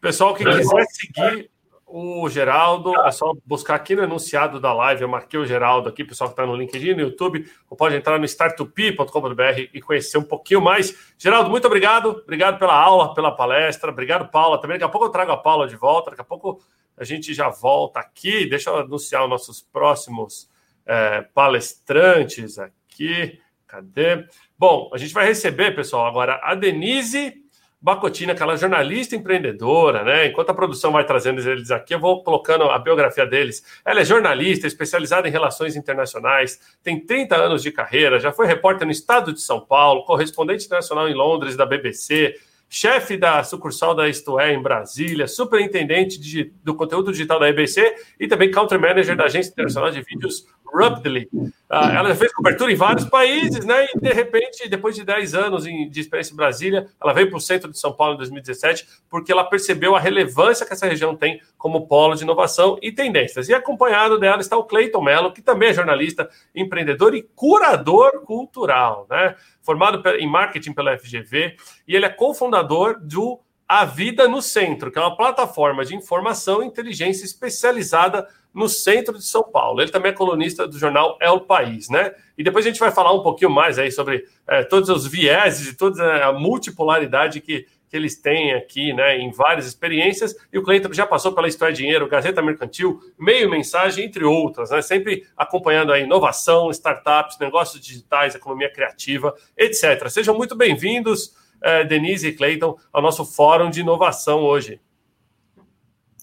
Pessoal 0.00 0.34
que 0.34 0.44
quiser 0.46 0.84
seguir 0.86 1.50
o 1.92 2.28
Geraldo, 2.28 2.94
é 3.02 3.10
só 3.10 3.32
buscar 3.44 3.74
aqui 3.74 3.96
no 3.96 4.02
enunciado 4.02 4.60
da 4.60 4.72
live, 4.72 5.02
eu 5.02 5.08
marquei 5.08 5.38
o 5.38 5.44
Geraldo 5.44 5.88
aqui, 5.88 6.04
pessoal 6.04 6.30
que 6.30 6.34
está 6.34 6.46
no 6.46 6.54
LinkedIn, 6.54 6.94
no 6.94 7.00
YouTube, 7.00 7.44
ou 7.68 7.76
pode 7.76 7.96
entrar 7.96 8.18
no 8.18 8.24
startup.com.br 8.24 9.60
e 9.74 9.80
conhecer 9.80 10.16
um 10.18 10.22
pouquinho 10.22 10.60
mais. 10.60 11.14
Geraldo, 11.18 11.50
muito 11.50 11.66
obrigado, 11.66 12.22
obrigado 12.22 12.58
pela 12.58 12.74
aula, 12.74 13.12
pela 13.14 13.32
palestra, 13.32 13.90
obrigado, 13.90 14.30
Paula, 14.30 14.60
também, 14.60 14.76
daqui 14.78 14.88
a 14.88 14.88
pouco 14.88 15.06
eu 15.06 15.10
trago 15.10 15.32
a 15.32 15.36
Paula 15.36 15.66
de 15.66 15.76
volta, 15.76 16.10
daqui 16.10 16.22
a 16.22 16.24
pouco 16.24 16.62
a 16.96 17.04
gente 17.04 17.34
já 17.34 17.48
volta 17.48 17.98
aqui, 17.98 18.46
deixa 18.46 18.70
eu 18.70 18.78
anunciar 18.78 19.24
os 19.24 19.30
nossos 19.30 19.60
próximos 19.60 20.48
é, 20.86 21.22
palestrantes 21.34 22.58
aqui, 22.58 23.40
cadê? 23.66 24.26
Bom, 24.58 24.90
a 24.92 24.98
gente 24.98 25.14
vai 25.14 25.26
receber, 25.26 25.74
pessoal, 25.74 26.06
agora 26.06 26.40
a 26.42 26.54
Denise 26.54 27.39
Bacotina, 27.82 28.34
aquela 28.34 28.56
jornalista 28.56 29.16
empreendedora, 29.16 30.04
né? 30.04 30.26
Enquanto 30.26 30.50
a 30.50 30.54
produção 30.54 30.92
vai 30.92 31.06
trazendo 31.06 31.40
eles 31.40 31.70
aqui, 31.70 31.94
eu 31.94 31.98
vou 31.98 32.22
colocando 32.22 32.64
a 32.64 32.78
biografia 32.78 33.24
deles. 33.24 33.64
Ela 33.82 34.00
é 34.00 34.04
jornalista, 34.04 34.66
especializada 34.66 35.26
em 35.26 35.30
relações 35.30 35.76
internacionais, 35.76 36.60
tem 36.82 37.00
30 37.00 37.36
anos 37.36 37.62
de 37.62 37.72
carreira, 37.72 38.20
já 38.20 38.32
foi 38.32 38.46
repórter 38.46 38.84
no 38.84 38.92
estado 38.92 39.32
de 39.32 39.40
São 39.40 39.60
Paulo, 39.60 40.04
correspondente 40.04 40.66
internacional 40.66 41.08
em 41.08 41.14
Londres 41.14 41.56
da 41.56 41.64
BBC, 41.64 42.34
chefe 42.68 43.16
da 43.16 43.42
sucursal 43.42 43.94
da 43.94 44.08
Isto 44.08 44.38
É 44.38 44.52
em 44.52 44.62
Brasília, 44.62 45.26
superintendente 45.26 46.20
de, 46.20 46.52
do 46.62 46.74
conteúdo 46.74 47.10
digital 47.10 47.40
da 47.40 47.48
EBC 47.48 47.94
e 48.18 48.28
também 48.28 48.50
country 48.50 48.78
manager 48.78 49.16
da 49.16 49.24
agência 49.24 49.50
internacional 49.50 49.90
de 49.90 50.02
vídeos 50.02 50.46
Ruptly. 50.72 51.28
Uh, 51.32 51.50
ela 51.68 52.14
fez 52.14 52.32
cobertura 52.32 52.72
em 52.72 52.76
vários 52.76 53.04
países, 53.04 53.64
né? 53.64 53.86
E 53.94 54.00
de 54.00 54.12
repente, 54.12 54.68
depois 54.68 54.94
de 54.94 55.04
10 55.04 55.34
anos 55.34 55.64
de 55.64 56.00
experiência 56.00 56.32
em 56.32 56.36
Brasília, 56.36 56.88
ela 57.00 57.12
veio 57.12 57.28
para 57.28 57.36
o 57.36 57.40
centro 57.40 57.70
de 57.70 57.78
São 57.78 57.92
Paulo 57.92 58.14
em 58.14 58.18
2017, 58.18 58.86
porque 59.08 59.30
ela 59.30 59.44
percebeu 59.44 59.94
a 59.94 60.00
relevância 60.00 60.66
que 60.66 60.72
essa 60.72 60.86
região 60.86 61.14
tem 61.14 61.40
como 61.56 61.86
polo 61.86 62.14
de 62.14 62.22
inovação 62.22 62.78
e 62.82 62.90
tendências. 62.90 63.48
E 63.48 63.54
acompanhado 63.54 64.18
dela 64.18 64.40
está 64.40 64.56
o 64.56 64.64
Cleiton 64.64 65.02
Mello, 65.02 65.32
que 65.32 65.42
também 65.42 65.70
é 65.70 65.74
jornalista, 65.74 66.28
empreendedor 66.54 67.14
e 67.14 67.22
curador 67.22 68.22
cultural, 68.24 69.06
né? 69.08 69.36
Formado 69.62 70.02
em 70.18 70.26
marketing 70.26 70.72
pela 70.72 70.98
FGV, 70.98 71.56
e 71.86 71.94
ele 71.94 72.06
é 72.06 72.08
cofundador 72.08 72.98
do 73.00 73.40
A 73.70 73.84
Vida 73.84 74.26
no 74.26 74.42
Centro, 74.42 74.90
que 74.90 74.98
é 74.98 75.00
uma 75.00 75.16
plataforma 75.16 75.84
de 75.84 75.94
informação 75.94 76.60
e 76.60 76.66
inteligência 76.66 77.24
especializada 77.24 78.26
no 78.52 78.68
centro 78.68 79.16
de 79.16 79.24
São 79.24 79.44
Paulo. 79.44 79.80
Ele 79.80 79.92
também 79.92 80.10
é 80.10 80.12
colunista 80.12 80.66
do 80.66 80.76
jornal 80.76 81.16
É 81.20 81.30
o 81.30 81.42
País, 81.42 81.88
né? 81.88 82.12
E 82.36 82.42
depois 82.42 82.66
a 82.66 82.68
gente 82.68 82.80
vai 82.80 82.90
falar 82.90 83.12
um 83.12 83.22
pouquinho 83.22 83.48
mais 83.48 83.78
aí 83.78 83.92
sobre 83.92 84.24
é, 84.48 84.64
todos 84.64 84.88
os 84.88 85.06
vieses 85.06 85.68
e 85.68 85.76
toda 85.76 86.26
a 86.26 86.32
multipolaridade 86.32 87.40
que, 87.40 87.64
que 87.88 87.96
eles 87.96 88.20
têm 88.20 88.54
aqui, 88.54 88.92
né, 88.92 89.16
em 89.18 89.30
várias 89.30 89.68
experiências. 89.68 90.34
E 90.52 90.58
o 90.58 90.64
Cleiton 90.64 90.92
já 90.92 91.06
passou 91.06 91.32
pela 91.32 91.46
História 91.46 91.72
Dinheiro, 91.72 92.08
Gazeta 92.08 92.42
Mercantil, 92.42 92.98
Meio 93.16 93.48
Mensagem, 93.48 94.04
entre 94.04 94.24
outras, 94.24 94.70
né? 94.70 94.82
Sempre 94.82 95.28
acompanhando 95.36 95.92
a 95.92 96.00
inovação, 96.00 96.72
startups, 96.72 97.38
negócios 97.38 97.80
digitais, 97.80 98.34
economia 98.34 98.72
criativa, 98.72 99.32
etc. 99.56 100.08
Sejam 100.08 100.36
muito 100.36 100.56
bem-vindos, 100.56 101.36
é, 101.36 101.39
Denise 101.88 102.28
e 102.28 102.32
Cleiton, 102.32 102.76
ao 102.92 103.02
nosso 103.02 103.24
Fórum 103.24 103.70
de 103.70 103.80
Inovação 103.80 104.40
hoje. 104.40 104.80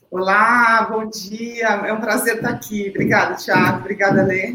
Olá, 0.10 0.88
bom 0.90 1.10
dia. 1.10 1.68
É 1.68 1.92
um 1.92 2.00
prazer 2.00 2.38
estar 2.38 2.50
aqui. 2.50 2.90
Obrigada, 2.90 3.36
Thiago. 3.36 3.80
Obrigada, 3.80 4.24
Lê. 4.24 4.54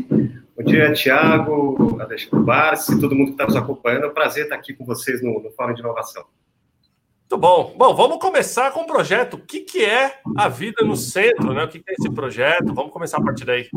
Bom 0.57 0.65
dia, 0.65 0.93
Tiago, 0.93 2.01
Alexandre 2.01 2.45
Barsi, 2.45 3.01
todo 3.01 3.15
mundo 3.15 3.29
que 3.29 3.33
está 3.33 3.47
nos 3.47 3.57
acompanhando. 3.57 4.05
É 4.05 4.09
um 4.09 4.15
prazer 4.15 4.45
estar 4.45 4.57
aqui 4.57 4.73
com 4.73 4.85
vocês 4.85 5.23
no, 5.23 5.43
no 5.43 5.51
Fórum 5.53 5.75
de 5.75 5.81
Inovação. 5.81 6.25
Muito 7.21 7.41
bom. 7.41 7.75
Bom, 7.77 7.95
vamos 7.95 8.19
começar 8.19 8.71
com 8.73 8.81
o 8.81 8.87
projeto. 8.87 9.35
O 9.35 9.39
que, 9.39 9.61
que 9.61 9.85
é 9.85 10.21
a 10.37 10.49
vida 10.49 10.85
no 10.85 10.97
centro, 10.97 11.55
né? 11.55 11.65
O 11.65 11.69
que, 11.69 11.81
que 11.81 11.91
é 11.91 11.95
esse 11.95 12.11
projeto? 12.11 12.75
Vamos 12.75 12.93
começar 12.93 13.19
a 13.19 13.23
partir 13.23 13.45
daí. 13.45 13.69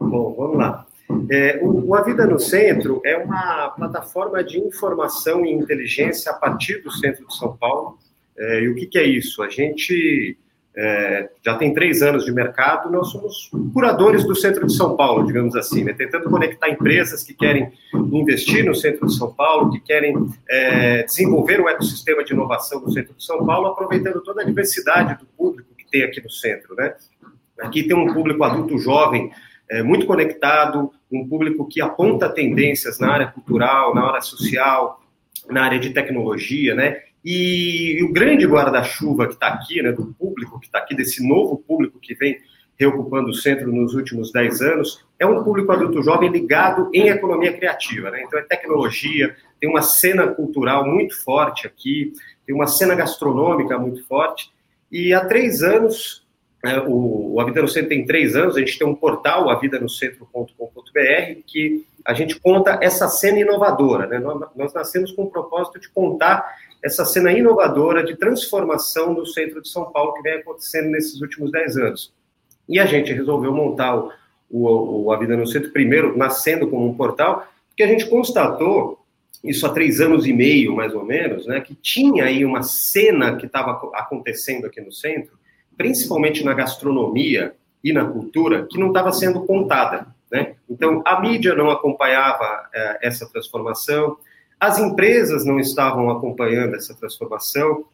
Bom, 0.00 0.34
vamos 0.34 0.56
lá. 0.56 0.86
É, 1.30 1.58
o, 1.62 1.94
A 1.94 2.02
Vida 2.02 2.26
no 2.26 2.38
Centro 2.38 3.00
é 3.04 3.16
uma 3.16 3.70
plataforma 3.70 4.42
de 4.44 4.58
informação 4.58 5.44
e 5.44 5.52
inteligência 5.52 6.32
a 6.32 6.34
partir 6.34 6.82
do 6.82 6.90
centro 6.90 7.26
de 7.26 7.36
São 7.36 7.56
Paulo. 7.56 7.98
É, 8.36 8.62
e 8.62 8.68
o 8.68 8.74
que, 8.74 8.86
que 8.86 8.98
é 8.98 9.04
isso? 9.04 9.42
A 9.42 9.48
gente 9.48 10.36
é, 10.76 11.28
já 11.44 11.56
tem 11.56 11.74
três 11.74 12.02
anos 12.02 12.24
de 12.24 12.30
mercado, 12.30 12.88
nós 12.88 13.08
somos 13.08 13.50
curadores 13.72 14.24
do 14.24 14.34
centro 14.36 14.64
de 14.64 14.72
São 14.72 14.96
Paulo, 14.96 15.26
digamos 15.26 15.56
assim, 15.56 15.82
né? 15.82 15.92
tentando 15.92 16.30
conectar 16.30 16.68
empresas 16.68 17.24
que 17.24 17.34
querem 17.34 17.72
investir 18.12 18.64
no 18.64 18.74
centro 18.74 19.06
de 19.06 19.16
São 19.16 19.32
Paulo, 19.32 19.72
que 19.72 19.80
querem 19.80 20.14
é, 20.48 21.02
desenvolver 21.02 21.60
um 21.60 21.68
ecossistema 21.68 22.22
de 22.22 22.32
inovação 22.32 22.80
no 22.80 22.92
centro 22.92 23.12
de 23.14 23.24
São 23.24 23.44
Paulo, 23.44 23.66
aproveitando 23.66 24.22
toda 24.22 24.42
a 24.42 24.44
diversidade 24.44 25.18
do 25.18 25.26
público 25.36 25.68
que 25.76 25.90
tem 25.90 26.04
aqui 26.04 26.22
no 26.22 26.30
centro. 26.30 26.76
Né? 26.76 26.94
Aqui 27.60 27.82
tem 27.82 27.96
um 27.96 28.14
público 28.14 28.44
adulto 28.44 28.78
jovem 28.78 29.32
é, 29.68 29.82
muito 29.82 30.06
conectado, 30.06 30.92
um 31.10 31.26
público 31.26 31.66
que 31.66 31.80
aponta 31.80 32.28
tendências 32.28 32.98
na 32.98 33.10
área 33.10 33.26
cultural, 33.28 33.94
na 33.94 34.06
área 34.06 34.20
social, 34.20 35.00
na 35.48 35.64
área 35.64 35.78
de 35.78 35.90
tecnologia, 35.90 36.74
né? 36.74 37.02
E, 37.24 37.98
e 37.98 38.02
o 38.04 38.12
grande 38.12 38.46
guarda-chuva 38.46 39.26
que 39.26 39.34
está 39.34 39.48
aqui, 39.48 39.82
né, 39.82 39.92
do 39.92 40.14
público 40.14 40.60
que 40.60 40.66
está 40.66 40.78
aqui, 40.78 40.94
desse 40.94 41.26
novo 41.26 41.58
público 41.58 41.98
que 41.98 42.14
vem 42.14 42.38
reocupando 42.78 43.30
o 43.30 43.34
centro 43.34 43.72
nos 43.72 43.94
últimos 43.94 44.30
10 44.30 44.62
anos, 44.62 45.04
é 45.18 45.26
um 45.26 45.42
público 45.42 45.72
adulto 45.72 46.00
jovem 46.00 46.30
ligado 46.30 46.88
em 46.94 47.08
economia 47.08 47.52
criativa. 47.52 48.10
Né? 48.10 48.22
Então, 48.22 48.38
é 48.38 48.42
tecnologia, 48.42 49.34
tem 49.60 49.68
uma 49.68 49.82
cena 49.82 50.28
cultural 50.28 50.86
muito 50.86 51.20
forte 51.24 51.66
aqui, 51.66 52.12
tem 52.46 52.54
uma 52.54 52.68
cena 52.68 52.94
gastronômica 52.94 53.76
muito 53.76 54.06
forte. 54.06 54.52
E 54.92 55.12
há 55.12 55.24
três 55.24 55.62
anos, 55.62 56.24
é, 56.64 56.80
o, 56.80 57.34
o 57.34 57.40
A 57.40 57.44
Vida 57.44 57.62
no 57.62 57.68
Centro 57.68 57.88
tem 57.88 58.04
três 58.04 58.34
anos, 58.34 58.56
a 58.56 58.60
gente 58.60 58.78
tem 58.78 58.86
um 58.86 58.94
portal, 58.94 59.48
avidanocentro.com.br, 59.48 61.42
que 61.46 61.86
a 62.04 62.12
gente 62.14 62.38
conta 62.40 62.78
essa 62.82 63.08
cena 63.08 63.38
inovadora. 63.38 64.06
Né? 64.06 64.18
Nós, 64.18 64.48
nós 64.56 64.74
nascemos 64.74 65.12
com 65.12 65.24
o 65.24 65.30
propósito 65.30 65.78
de 65.78 65.88
contar 65.88 66.56
essa 66.82 67.04
cena 67.04 67.32
inovadora 67.32 68.04
de 68.04 68.16
transformação 68.16 69.14
do 69.14 69.26
centro 69.26 69.62
de 69.62 69.68
São 69.68 69.90
Paulo 69.92 70.14
que 70.14 70.22
vem 70.22 70.34
acontecendo 70.34 70.90
nesses 70.90 71.20
últimos 71.20 71.50
dez 71.52 71.76
anos. 71.76 72.12
E 72.68 72.78
a 72.78 72.86
gente 72.86 73.12
resolveu 73.12 73.52
montar 73.52 73.96
o, 73.96 74.12
o, 74.50 75.04
o 75.04 75.12
A 75.12 75.18
Vida 75.18 75.36
no 75.36 75.46
Centro, 75.46 75.72
primeiro 75.72 76.16
nascendo 76.16 76.68
como 76.68 76.86
um 76.86 76.94
portal, 76.94 77.46
porque 77.68 77.82
a 77.82 77.86
gente 77.86 78.08
constatou, 78.08 78.98
isso 79.44 79.64
há 79.64 79.70
três 79.70 80.00
anos 80.00 80.26
e 80.26 80.32
meio, 80.32 80.74
mais 80.74 80.92
ou 80.94 81.04
menos, 81.04 81.46
né, 81.46 81.60
que 81.60 81.74
tinha 81.74 82.24
aí 82.24 82.44
uma 82.44 82.62
cena 82.62 83.36
que 83.36 83.46
estava 83.46 83.72
acontecendo 83.94 84.66
aqui 84.66 84.80
no 84.80 84.92
centro, 84.92 85.38
principalmente 85.78 86.44
na 86.44 86.52
gastronomia 86.52 87.54
e 87.82 87.92
na 87.92 88.04
cultura, 88.04 88.66
que 88.68 88.78
não 88.78 88.88
estava 88.88 89.12
sendo 89.12 89.46
contada. 89.46 90.08
Né? 90.30 90.56
Então, 90.68 91.00
a 91.06 91.20
mídia 91.20 91.54
não 91.54 91.70
acompanhava 91.70 92.68
é, 92.74 93.06
essa 93.06 93.26
transformação, 93.26 94.16
as 94.60 94.78
empresas 94.78 95.44
não 95.44 95.60
estavam 95.60 96.10
acompanhando 96.10 96.74
essa 96.74 96.92
transformação, 96.94 97.84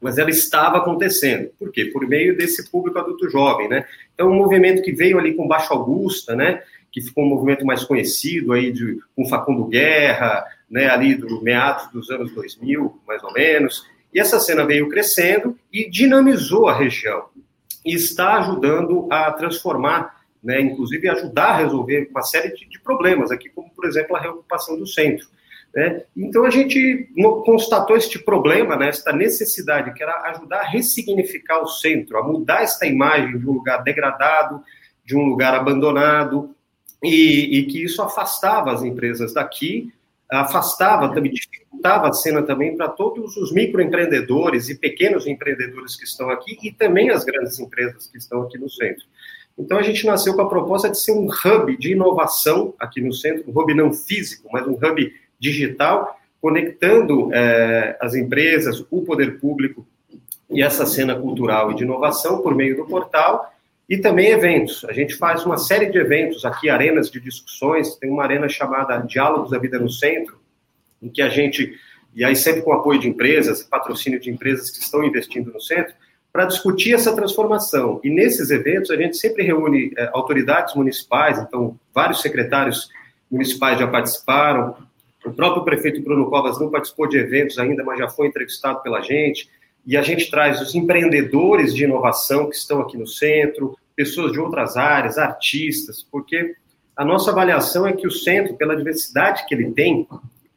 mas 0.00 0.18
ela 0.18 0.30
estava 0.30 0.78
acontecendo. 0.78 1.50
Por 1.58 1.72
quê? 1.72 1.86
Por 1.86 2.06
meio 2.06 2.36
desse 2.36 2.70
público 2.70 2.98
adulto 2.98 3.28
jovem, 3.28 3.68
né? 3.68 3.84
Então, 4.14 4.30
um 4.30 4.34
movimento 4.34 4.82
que 4.82 4.92
veio 4.92 5.18
ali 5.18 5.34
com 5.34 5.48
Baixo 5.48 5.72
Augusta, 5.72 6.34
né? 6.34 6.62
Que 6.90 7.00
ficou 7.00 7.24
um 7.24 7.28
movimento 7.28 7.66
mais 7.66 7.84
conhecido 7.84 8.52
aí 8.52 8.72
de, 8.72 8.98
com 9.14 9.28
Facundo 9.28 9.64
Guerra, 9.64 10.44
né? 10.70 10.88
Ali 10.88 11.14
do 11.14 11.42
meados 11.42 11.90
dos 11.92 12.10
anos 12.10 12.32
2000, 12.32 13.00
mais 13.06 13.22
ou 13.22 13.32
menos. 13.32 13.84
E 14.12 14.20
essa 14.20 14.38
cena 14.38 14.66
veio 14.66 14.88
crescendo 14.88 15.58
e 15.72 15.88
dinamizou 15.88 16.68
a 16.68 16.76
região. 16.76 17.26
E 17.84 17.94
está 17.94 18.38
ajudando 18.38 19.08
a 19.10 19.30
transformar, 19.32 20.22
né? 20.42 20.60
Inclusive 20.60 21.08
ajudar 21.08 21.46
a 21.46 21.56
resolver 21.56 22.08
uma 22.10 22.22
série 22.22 22.54
de, 22.54 22.80
problemas 22.80 23.30
aqui, 23.30 23.48
como, 23.48 23.70
por 23.70 23.86
exemplo, 23.86 24.16
a 24.16 24.20
reocupação 24.20 24.76
do 24.76 24.86
centro. 24.86 25.26
Né? 25.74 26.02
Então 26.16 26.44
a 26.44 26.50
gente 26.50 27.08
constatou 27.44 27.96
este 27.96 28.18
problema, 28.18 28.76
né, 28.76 28.88
esta 28.88 29.12
necessidade, 29.12 29.94
que 29.94 30.02
era 30.02 30.20
ajudar 30.30 30.60
a 30.60 30.68
ressignificar 30.68 31.62
o 31.62 31.66
centro, 31.66 32.18
a 32.18 32.22
mudar 32.22 32.62
esta 32.62 32.86
imagem 32.86 33.38
de 33.38 33.48
um 33.48 33.52
lugar 33.52 33.82
degradado, 33.82 34.62
de 35.04 35.16
um 35.16 35.24
lugar 35.24 35.54
abandonado, 35.54 36.54
e, 37.02 37.58
e 37.58 37.66
que 37.66 37.82
isso 37.82 38.02
afastava 38.02 38.72
as 38.72 38.82
empresas 38.82 39.32
daqui, 39.32 39.92
afastava, 40.30 41.12
também 41.12 41.32
dificultava 41.82 42.08
a 42.08 42.12
cena 42.12 42.42
também 42.42 42.76
para 42.76 42.88
todos 42.88 43.36
os 43.36 43.52
microempreendedores 43.52 44.68
e 44.68 44.76
pequenos 44.76 45.26
empreendedores 45.26 45.96
que 45.96 46.04
estão 46.04 46.30
aqui 46.30 46.56
e 46.62 46.70
também 46.70 47.10
as 47.10 47.24
grandes 47.24 47.58
empresas 47.58 48.06
que 48.06 48.16
estão 48.16 48.42
aqui 48.42 48.56
no 48.56 48.70
centro. 48.70 49.04
Então 49.58 49.76
a 49.76 49.82
gente 49.82 50.06
nasceu 50.06 50.34
com 50.34 50.42
a 50.42 50.48
proposta 50.48 50.88
de 50.88 50.98
ser 50.98 51.12
um 51.12 51.26
hub 51.26 51.76
de 51.76 51.92
inovação 51.92 52.72
aqui 52.78 53.00
no 53.00 53.12
centro, 53.12 53.44
um 53.50 53.58
hub 53.58 53.74
não 53.74 53.92
físico, 53.92 54.48
mas 54.52 54.66
um 54.66 54.72
hub 54.72 55.12
digital, 55.38 56.18
conectando 56.40 57.30
é, 57.34 57.96
as 58.00 58.14
empresas, 58.14 58.84
o 58.90 59.02
poder 59.02 59.40
público 59.40 59.84
e 60.48 60.62
essa 60.62 60.86
cena 60.86 61.14
cultural 61.14 61.72
e 61.72 61.74
de 61.74 61.82
inovação 61.82 62.40
por 62.40 62.54
meio 62.54 62.76
do 62.76 62.86
portal 62.86 63.52
e 63.88 63.98
também 63.98 64.28
eventos. 64.28 64.84
A 64.84 64.92
gente 64.92 65.16
faz 65.16 65.44
uma 65.44 65.58
série 65.58 65.90
de 65.90 65.98
eventos 65.98 66.44
aqui, 66.44 66.70
arenas 66.70 67.10
de 67.10 67.20
discussões. 67.20 67.96
Tem 67.96 68.08
uma 68.08 68.22
arena 68.22 68.48
chamada 68.48 68.96
Diálogos 68.98 69.50
da 69.50 69.58
Vida 69.58 69.78
no 69.78 69.90
Centro, 69.90 70.41
em 71.02 71.08
que 71.08 71.20
a 71.20 71.28
gente, 71.28 71.74
e 72.14 72.24
aí 72.24 72.36
sempre 72.36 72.62
com 72.62 72.72
apoio 72.72 73.00
de 73.00 73.08
empresas, 73.08 73.62
patrocínio 73.62 74.20
de 74.20 74.30
empresas 74.30 74.70
que 74.70 74.82
estão 74.82 75.04
investindo 75.04 75.52
no 75.52 75.60
centro, 75.60 75.94
para 76.32 76.46
discutir 76.46 76.94
essa 76.94 77.14
transformação. 77.14 78.00
E 78.02 78.08
nesses 78.08 78.50
eventos 78.50 78.90
a 78.90 78.96
gente 78.96 79.16
sempre 79.16 79.42
reúne 79.42 79.92
é, 79.96 80.10
autoridades 80.14 80.74
municipais, 80.74 81.38
então 81.38 81.78
vários 81.94 82.22
secretários 82.22 82.88
municipais 83.30 83.78
já 83.78 83.86
participaram, 83.86 84.76
o 85.24 85.32
próprio 85.32 85.64
prefeito 85.64 86.02
Bruno 86.02 86.28
Covas 86.28 86.58
não 86.58 86.70
participou 86.70 87.08
de 87.08 87.16
eventos 87.16 87.58
ainda, 87.58 87.84
mas 87.84 87.98
já 87.98 88.08
foi 88.08 88.26
entrevistado 88.26 88.82
pela 88.82 89.00
gente. 89.00 89.48
E 89.86 89.96
a 89.96 90.02
gente 90.02 90.30
traz 90.30 90.60
os 90.60 90.74
empreendedores 90.74 91.74
de 91.74 91.84
inovação 91.84 92.48
que 92.48 92.56
estão 92.56 92.80
aqui 92.80 92.96
no 92.96 93.06
centro, 93.06 93.76
pessoas 93.94 94.32
de 94.32 94.40
outras 94.40 94.76
áreas, 94.76 95.18
artistas, 95.18 96.06
porque 96.10 96.56
a 96.96 97.04
nossa 97.04 97.30
avaliação 97.30 97.86
é 97.86 97.92
que 97.92 98.06
o 98.06 98.10
centro, 98.10 98.56
pela 98.56 98.76
diversidade 98.76 99.46
que 99.46 99.54
ele 99.54 99.70
tem 99.72 100.06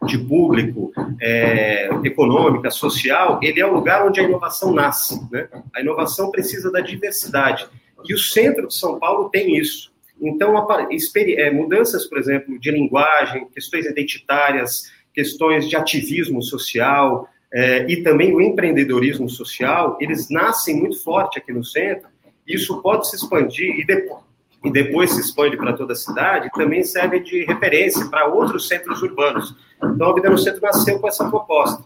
de 0.05 0.17
público, 0.17 0.91
é, 1.21 1.89
econômica, 2.03 2.69
social, 2.71 3.39
ele 3.41 3.59
é 3.59 3.65
o 3.65 3.73
lugar 3.73 4.05
onde 4.05 4.19
a 4.19 4.23
inovação 4.23 4.73
nasce. 4.73 5.19
Né? 5.31 5.47
A 5.73 5.81
inovação 5.81 6.31
precisa 6.31 6.71
da 6.71 6.81
diversidade. 6.81 7.67
E 8.07 8.13
o 8.13 8.17
centro 8.17 8.67
de 8.67 8.75
São 8.75 8.99
Paulo 8.99 9.29
tem 9.29 9.57
isso. 9.57 9.91
Então, 10.21 10.55
é, 10.57 11.51
mudanças, 11.51 12.05
por 12.05 12.17
exemplo, 12.17 12.57
de 12.59 12.71
linguagem, 12.71 13.47
questões 13.53 13.85
identitárias, 13.85 14.91
questões 15.13 15.67
de 15.67 15.75
ativismo 15.75 16.41
social 16.41 17.27
é, 17.53 17.89
e 17.89 18.03
também 18.03 18.33
o 18.33 18.41
empreendedorismo 18.41 19.29
social, 19.29 19.97
eles 19.99 20.29
nascem 20.29 20.75
muito 20.75 21.01
forte 21.01 21.39
aqui 21.39 21.53
no 21.53 21.63
centro. 21.63 22.07
Isso 22.45 22.81
pode 22.81 23.09
se 23.09 23.15
expandir 23.15 23.79
e 23.79 23.85
depois, 23.85 24.24
e 24.65 24.71
depois 24.71 25.11
se 25.11 25.21
expande 25.21 25.55
para 25.55 25.73
toda 25.73 25.93
a 25.93 25.95
cidade, 25.95 26.49
também 26.53 26.83
serve 26.83 27.19
de 27.19 27.45
referência 27.45 28.05
para 28.09 28.27
outros 28.27 28.67
centros 28.67 29.01
urbanos. 29.01 29.55
Então, 29.77 30.09
a 30.09 30.13
Vida 30.13 30.29
no 30.29 30.37
Centro 30.37 30.61
nasceu 30.61 30.99
com 30.99 31.07
essa 31.07 31.29
proposta. 31.29 31.83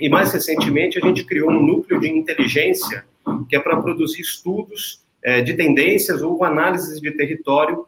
E 0.00 0.08
mais 0.08 0.32
recentemente, 0.32 0.98
a 0.98 1.06
gente 1.06 1.24
criou 1.24 1.50
um 1.50 1.62
núcleo 1.62 2.00
de 2.00 2.08
inteligência 2.08 3.04
que 3.48 3.56
é 3.56 3.60
para 3.60 3.80
produzir 3.80 4.20
estudos 4.20 5.02
é, 5.22 5.40
de 5.40 5.54
tendências 5.54 6.22
ou 6.22 6.42
análises 6.44 7.00
de 7.00 7.10
território 7.12 7.86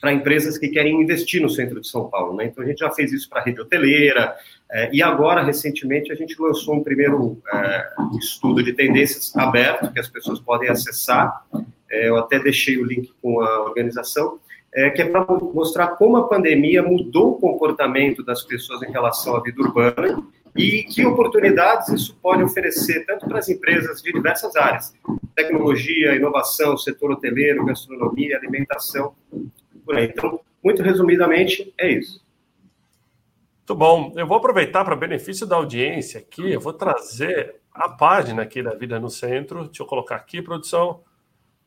para 0.00 0.12
empresas 0.12 0.56
que 0.56 0.68
querem 0.68 1.00
investir 1.00 1.42
no 1.42 1.48
centro 1.48 1.80
de 1.80 1.88
São 1.88 2.08
Paulo. 2.08 2.36
Né? 2.36 2.46
Então, 2.46 2.62
a 2.62 2.66
gente 2.66 2.78
já 2.78 2.90
fez 2.90 3.12
isso 3.12 3.28
para 3.28 3.40
a 3.40 3.44
rede 3.44 3.60
hoteleira, 3.60 4.36
é, 4.70 4.90
e 4.92 5.02
agora, 5.02 5.42
recentemente, 5.42 6.12
a 6.12 6.14
gente 6.14 6.36
lançou 6.38 6.74
um 6.74 6.82
primeiro 6.82 7.40
é, 7.52 7.88
estudo 8.18 8.62
de 8.62 8.72
tendências 8.72 9.34
aberto, 9.34 9.92
que 9.92 9.98
as 9.98 10.08
pessoas 10.08 10.40
podem 10.40 10.68
acessar. 10.68 11.42
É, 11.90 12.08
eu 12.08 12.16
até 12.16 12.38
deixei 12.38 12.76
o 12.78 12.84
link 12.84 13.12
com 13.22 13.40
a 13.40 13.62
organização, 13.62 14.38
é, 14.74 14.90
que 14.90 15.02
é 15.02 15.08
para 15.08 15.24
mostrar 15.24 15.88
como 15.88 16.16
a 16.16 16.28
pandemia 16.28 16.82
mudou 16.82 17.32
o 17.32 17.38
comportamento 17.38 18.22
das 18.22 18.42
pessoas 18.42 18.82
em 18.82 18.90
relação 18.90 19.34
à 19.36 19.40
vida 19.40 19.60
urbana 19.62 20.22
e 20.56 20.82
que 20.82 21.06
oportunidades 21.06 21.88
isso 21.88 22.16
pode 22.20 22.42
oferecer 22.42 23.06
tanto 23.06 23.26
para 23.26 23.38
as 23.38 23.48
empresas 23.48 24.02
de 24.02 24.12
diversas 24.12 24.56
áreas, 24.56 24.92
tecnologia, 25.34 26.14
inovação, 26.14 26.76
setor 26.76 27.12
hoteleiro, 27.12 27.64
gastronomia, 27.64 28.36
alimentação, 28.36 29.14
por 29.84 29.96
aí. 29.96 30.06
Então, 30.06 30.40
muito 30.62 30.82
resumidamente, 30.82 31.72
é 31.78 31.90
isso. 31.90 32.22
Muito 33.58 33.74
bom. 33.74 34.12
Eu 34.16 34.26
vou 34.26 34.38
aproveitar 34.38 34.84
para 34.84 34.96
benefício 34.96 35.46
da 35.46 35.56
audiência 35.56 36.20
aqui, 36.20 36.52
eu 36.52 36.60
vou 36.60 36.72
trazer 36.72 37.56
a 37.72 37.88
página 37.88 38.42
aqui 38.42 38.62
da 38.62 38.74
Vida 38.74 38.98
no 38.98 39.08
Centro. 39.08 39.64
Deixa 39.66 39.82
eu 39.82 39.86
colocar 39.86 40.16
aqui, 40.16 40.42
produção. 40.42 41.00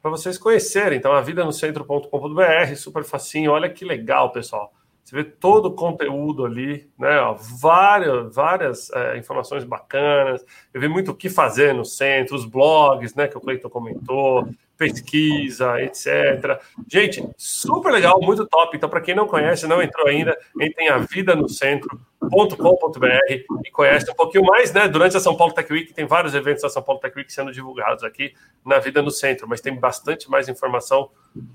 Para 0.01 0.11
vocês 0.11 0.37
conhecerem. 0.37 0.97
Então, 0.97 1.13
a 1.13 1.21
vida 1.21 1.45
no 1.45 1.53
centro.com.br, 1.53 2.75
super 2.75 3.03
facinho. 3.03 3.51
Olha 3.51 3.69
que 3.69 3.85
legal, 3.85 4.31
pessoal. 4.31 4.73
Você 5.03 5.15
vê 5.15 5.23
todo 5.23 5.65
o 5.67 5.73
conteúdo 5.73 6.45
ali, 6.45 6.89
né? 6.97 7.19
Ó, 7.19 7.33
várias 7.33 8.33
várias 8.33 8.89
é, 8.91 9.17
informações 9.17 9.63
bacanas. 9.63 10.45
Eu 10.73 10.79
vi 10.79 10.87
muito 10.87 11.11
o 11.11 11.15
que 11.15 11.29
fazer 11.29 11.73
no 11.73 11.83
centro, 11.83 12.35
os 12.35 12.45
blogs, 12.45 13.13
né? 13.15 13.27
Que 13.27 13.37
o 13.37 13.41
Cleiton 13.41 13.69
comentou, 13.69 14.47
pesquisa, 14.81 15.79
etc. 15.79 16.59
Gente, 16.91 17.23
super 17.37 17.93
legal, 17.93 18.19
muito 18.19 18.47
top. 18.47 18.75
Então, 18.75 18.89
para 18.89 18.99
quem 18.99 19.13
não 19.13 19.27
conhece, 19.27 19.67
não 19.67 19.79
entrou 19.79 20.07
ainda, 20.07 20.35
entrem 20.59 20.89
a 20.89 20.97
vida 20.97 21.35
no 21.35 21.47
e 23.63 23.69
conhece 23.71 24.09
um 24.09 24.15
pouquinho 24.15 24.43
mais, 24.43 24.73
né? 24.73 24.87
Durante 24.87 25.15
a 25.15 25.19
São 25.19 25.37
Paulo 25.37 25.53
Tech 25.53 25.71
Week, 25.71 25.93
tem 25.93 26.07
vários 26.07 26.33
eventos 26.33 26.63
da 26.63 26.69
São 26.69 26.81
Paulo 26.81 26.99
Tech 26.99 27.15
Week 27.15 27.31
sendo 27.31 27.51
divulgados 27.51 28.03
aqui 28.03 28.33
na 28.65 28.79
Vida 28.79 29.03
no 29.03 29.11
Centro, 29.11 29.47
mas 29.47 29.61
tem 29.61 29.79
bastante 29.79 30.27
mais 30.31 30.49
informação 30.49 31.11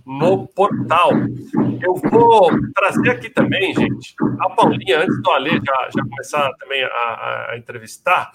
no 0.07 0.47
portal. 0.47 1.11
Eu 1.83 1.97
vou 1.97 2.51
trazer 2.77 3.11
aqui 3.11 3.29
também, 3.29 3.74
gente, 3.74 4.14
a 4.39 4.51
Paulinha, 4.51 5.01
antes 5.01 5.20
do 5.20 5.31
Ale 5.33 5.51
já, 5.51 5.89
já 5.97 6.03
começar 6.09 6.53
também 6.61 6.85
a, 6.85 7.49
a 7.51 7.59
entrevistar, 7.59 8.31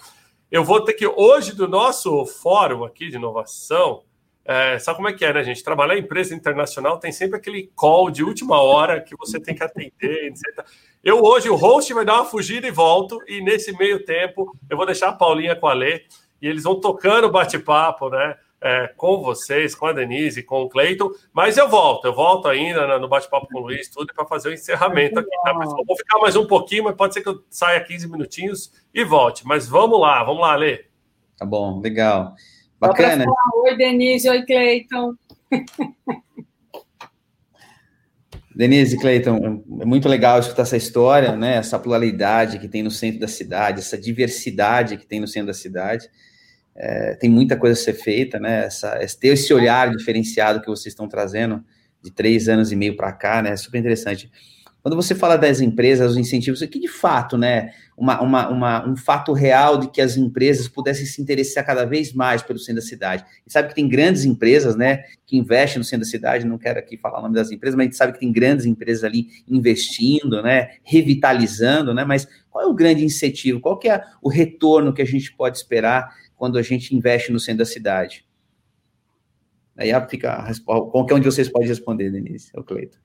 eu 0.51 0.65
vou 0.65 0.83
ter 0.83 0.93
que, 0.93 1.07
hoje, 1.07 1.55
do 1.55 1.65
nosso 1.65 2.25
fórum 2.25 2.83
aqui 2.83 3.09
de 3.09 3.15
inovação, 3.15 4.03
é, 4.43 4.79
sabe 4.79 4.97
como 4.97 5.07
é 5.07 5.13
que 5.13 5.23
é, 5.23 5.31
né, 5.33 5.43
gente? 5.43 5.63
Trabalhar 5.63 5.95
em 5.95 6.01
empresa 6.01 6.33
internacional 6.33 6.97
tem 6.97 7.11
sempre 7.11 7.37
aquele 7.37 7.71
call 7.75 8.09
de 8.09 8.23
última 8.23 8.61
hora 8.61 8.99
que 8.99 9.15
você 9.15 9.39
tem 9.39 9.55
que 9.55 9.63
atender, 9.63 10.27
etc. 10.27 10.65
Eu 11.03 11.23
hoje, 11.23 11.49
o 11.49 11.55
host 11.55 11.93
vai 11.93 12.05
dar 12.05 12.15
uma 12.15 12.25
fugida 12.25 12.67
e 12.67 12.71
volto, 12.71 13.19
e 13.27 13.41
nesse 13.41 13.75
meio 13.77 14.03
tempo 14.03 14.55
eu 14.69 14.77
vou 14.77 14.85
deixar 14.85 15.09
a 15.09 15.13
Paulinha 15.13 15.55
com 15.55 15.67
a 15.67 15.73
Lê, 15.73 16.03
e 16.41 16.47
eles 16.47 16.63
vão 16.63 16.79
tocando 16.79 17.31
bate-papo, 17.31 18.09
né? 18.09 18.35
É, 18.63 18.87
com 18.95 19.19
vocês, 19.23 19.73
com 19.73 19.87
a 19.87 19.91
Denise, 19.91 20.43
com 20.43 20.61
o 20.61 20.69
Cleiton, 20.69 21.09
mas 21.33 21.57
eu 21.57 21.67
volto, 21.67 22.05
eu 22.05 22.13
volto 22.13 22.47
ainda 22.47 22.99
no 22.99 23.07
bate-papo 23.07 23.47
com 23.47 23.57
o 23.57 23.61
Luiz, 23.63 23.89
tudo 23.89 24.13
para 24.13 24.23
fazer 24.23 24.49
o 24.49 24.53
encerramento 24.53 25.17
aqui, 25.17 25.31
tá? 25.43 25.51
Vou 25.53 25.97
ficar 25.97 26.19
mais 26.19 26.35
um 26.35 26.45
pouquinho, 26.45 26.83
mas 26.83 26.95
pode 26.95 27.15
ser 27.15 27.21
que 27.21 27.29
eu 27.29 27.43
saia 27.49 27.83
15 27.83 28.07
minutinhos 28.07 28.71
e 28.93 29.03
volte. 29.03 29.47
Mas 29.47 29.67
vamos 29.67 29.99
lá, 29.99 30.23
vamos 30.23 30.41
lá, 30.41 30.55
Lê. 30.55 30.85
Tá 31.35 31.43
bom, 31.43 31.81
legal. 31.81 32.35
Bacana. 32.81 33.25
Oi, 33.63 33.77
Denise. 33.77 34.27
Oi, 34.27 34.43
Cleiton. 34.43 35.13
Denise, 38.55 38.99
Cleiton, 38.99 39.63
é 39.79 39.85
muito 39.85 40.09
legal 40.09 40.39
escutar 40.39 40.63
essa 40.63 40.75
história, 40.75 41.35
né? 41.35 41.57
Essa 41.57 41.77
pluralidade 41.77 42.57
que 42.57 42.67
tem 42.67 42.81
no 42.81 42.89
centro 42.89 43.19
da 43.19 43.27
cidade, 43.27 43.79
essa 43.79 43.97
diversidade 43.97 44.97
que 44.97 45.05
tem 45.05 45.19
no 45.19 45.27
centro 45.27 45.47
da 45.47 45.53
cidade. 45.53 46.09
É, 46.75 47.13
tem 47.15 47.29
muita 47.29 47.55
coisa 47.55 47.79
a 47.79 47.83
ser 47.83 47.93
feita, 47.93 48.39
né? 48.39 48.65
Essa, 48.65 48.99
ter 49.19 49.27
esse 49.29 49.53
olhar 49.53 49.95
diferenciado 49.95 50.59
que 50.59 50.67
vocês 50.67 50.91
estão 50.91 51.07
trazendo 51.07 51.63
de 52.01 52.11
três 52.11 52.49
anos 52.49 52.71
e 52.71 52.75
meio 52.75 52.95
para 52.95 53.11
cá, 53.13 53.43
né? 53.43 53.51
É 53.51 53.55
super 53.55 53.77
interessante. 53.77 54.31
Quando 54.81 54.95
você 54.95 55.13
fala 55.13 55.37
das 55.37 55.61
empresas, 55.61 56.11
os 56.11 56.17
incentivos, 56.17 56.59
que 56.61 56.79
de 56.79 56.87
fato, 56.87 57.37
né, 57.37 57.71
uma, 57.95 58.19
uma, 58.19 58.49
uma, 58.49 58.89
um 58.89 58.95
fato 58.95 59.31
real 59.31 59.77
de 59.77 59.87
que 59.91 60.01
as 60.01 60.17
empresas 60.17 60.67
pudessem 60.67 61.05
se 61.05 61.21
interessar 61.21 61.63
cada 61.63 61.85
vez 61.85 62.11
mais 62.13 62.41
pelo 62.41 62.57
centro 62.57 62.81
da 62.81 62.87
cidade. 62.87 63.23
E 63.45 63.51
sabe 63.51 63.67
que 63.69 63.75
tem 63.75 63.87
grandes 63.87 64.25
empresas, 64.25 64.75
né, 64.75 65.03
que 65.25 65.37
investem 65.37 65.77
no 65.77 65.83
centro 65.83 66.05
da 66.05 66.09
cidade, 66.09 66.47
não 66.47 66.57
quero 66.57 66.79
aqui 66.79 66.97
falar 66.97 67.19
o 67.19 67.21
nome 67.21 67.35
das 67.35 67.51
empresas, 67.51 67.75
mas 67.75 67.83
a 67.83 67.85
gente 67.85 67.97
sabe 67.97 68.13
que 68.13 68.19
tem 68.19 68.31
grandes 68.31 68.65
empresas 68.65 69.03
ali 69.03 69.27
investindo, 69.47 70.41
né, 70.41 70.77
revitalizando, 70.83 71.93
né, 71.93 72.03
mas 72.03 72.27
qual 72.49 72.65
é 72.65 72.67
o 72.67 72.73
grande 72.73 73.05
incentivo? 73.05 73.59
Qual 73.59 73.77
que 73.77 73.87
é 73.87 74.03
o 74.19 74.29
retorno 74.29 74.93
que 74.93 75.01
a 75.01 75.05
gente 75.05 75.31
pode 75.35 75.57
esperar 75.57 76.11
quando 76.35 76.57
a 76.57 76.61
gente 76.63 76.95
investe 76.95 77.31
no 77.31 77.39
centro 77.39 77.59
da 77.59 77.65
cidade? 77.65 78.25
Aí 79.77 79.91
fica 80.09 80.31
a 80.31 80.43
resposta, 80.43 80.89
qualquer 80.89 81.13
um 81.13 81.19
de 81.19 81.25
vocês 81.25 81.47
pode 81.47 81.67
responder, 81.67 82.09
Denise, 82.09 82.49
é 82.55 82.59
o 82.59 82.63
Cleiton 82.63 82.97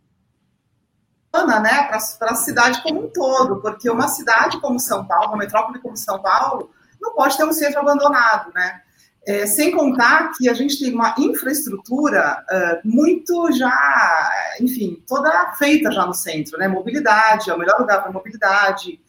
né, 1.45 1.89
para 2.18 2.30
a 2.30 2.34
cidade 2.34 2.82
como 2.82 3.05
um 3.05 3.09
todo, 3.09 3.61
porque 3.61 3.91
uma 3.91 4.09
cidade 4.09 4.61
como 4.61 4.78
São 4.78 5.05
Paulo, 5.05 5.28
uma 5.28 5.39
metrópole 5.39 5.80
como 5.80 5.97
São 5.97 6.20
Paulo, 6.22 6.70
não 7.01 7.14
pode 7.14 7.37
ter 7.37 7.45
um 7.45 7.53
centro 7.53 7.80
abandonado, 7.80 8.53
né? 8.55 8.80
É, 9.26 9.45
sem 9.45 9.72
contar 9.72 10.30
que 10.37 10.49
a 10.49 10.55
gente 10.55 10.78
tem 10.78 10.95
uma 10.95 11.12
infraestrutura 11.18 12.45
uh, 12.49 12.89
muito 12.89 13.51
já, 13.51 14.30
enfim, 14.61 15.03
toda 15.05 15.53
feita 15.55 15.91
já 15.91 16.07
no 16.07 16.14
centro, 16.14 16.57
né? 16.57 16.68
Mobilidade, 16.68 17.51
é 17.51 17.55
o 17.55 17.59
melhor 17.59 17.80
lugar 17.80 18.03
para 18.03 18.12
mobilidade, 18.12 19.01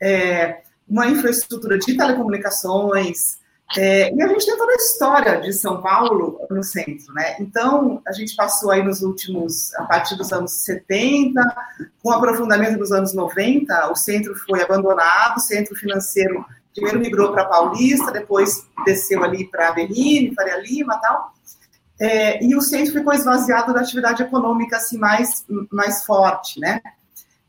é, 0.00 0.60
uma 0.88 1.08
infraestrutura 1.08 1.76
de 1.76 1.96
telecomunicações, 1.96 3.38
é, 3.76 4.14
e 4.14 4.22
a 4.22 4.28
gente 4.28 4.46
tem 4.46 4.56
toda 4.56 4.72
a 4.72 4.76
história 4.76 5.40
de 5.40 5.52
São 5.52 5.80
Paulo 5.80 6.38
no 6.50 6.62
centro, 6.62 7.12
né? 7.14 7.36
Então, 7.40 8.00
a 8.06 8.12
gente 8.12 8.36
passou 8.36 8.70
aí 8.70 8.82
nos 8.82 9.02
últimos, 9.02 9.74
a 9.74 9.84
partir 9.84 10.16
dos 10.16 10.32
anos 10.32 10.52
70, 10.64 11.40
com 12.02 12.10
o 12.10 12.12
aprofundamento 12.12 12.78
dos 12.78 12.92
anos 12.92 13.14
90, 13.14 13.90
o 13.90 13.96
centro 13.96 14.34
foi 14.34 14.62
abandonado, 14.62 15.38
o 15.38 15.40
centro 15.40 15.74
financeiro 15.74 16.44
primeiro 16.72 17.00
migrou 17.00 17.32
para 17.32 17.44
Paulista, 17.44 18.10
depois 18.10 18.66
desceu 18.84 19.22
ali 19.22 19.48
para 19.48 19.72
Berrini, 19.72 20.34
Faria 20.34 20.58
Lima 20.58 21.00
tal, 21.00 21.32
é, 22.00 22.44
e 22.44 22.56
o 22.56 22.60
centro 22.60 22.92
ficou 22.92 23.12
esvaziado 23.12 23.72
da 23.72 23.80
atividade 23.80 24.22
econômica 24.22 24.76
assim, 24.76 24.98
mais, 24.98 25.44
mais 25.70 26.04
forte, 26.04 26.58
né? 26.60 26.80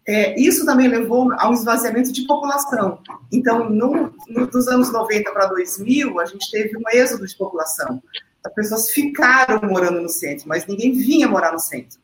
É, 0.08 0.40
isso 0.40 0.66
também 0.66 0.88
levou 0.88 1.32
a 1.34 1.50
um 1.50 1.54
esvaziamento 1.54 2.12
de 2.12 2.28
população. 2.28 3.00
Então, 3.32 3.70
no, 3.70 4.14
no, 4.28 4.48
dos 4.48 4.68
anos 4.68 4.92
90 4.92 5.32
para 5.32 5.48
2000, 5.48 6.20
a 6.20 6.26
gente 6.26 6.52
teve 6.52 6.78
um 6.78 6.84
êxodo 6.92 7.26
de 7.26 7.36
população. 7.36 8.02
As 8.46 8.54
pessoas 8.54 8.92
ficaram 8.92 9.68
morando 9.68 10.00
no 10.00 10.10
centro, 10.10 10.48
mas 10.48 10.68
ninguém 10.68 10.92
vinha 10.92 11.28
morar 11.28 11.52
no 11.52 11.60
centro. 11.60 12.00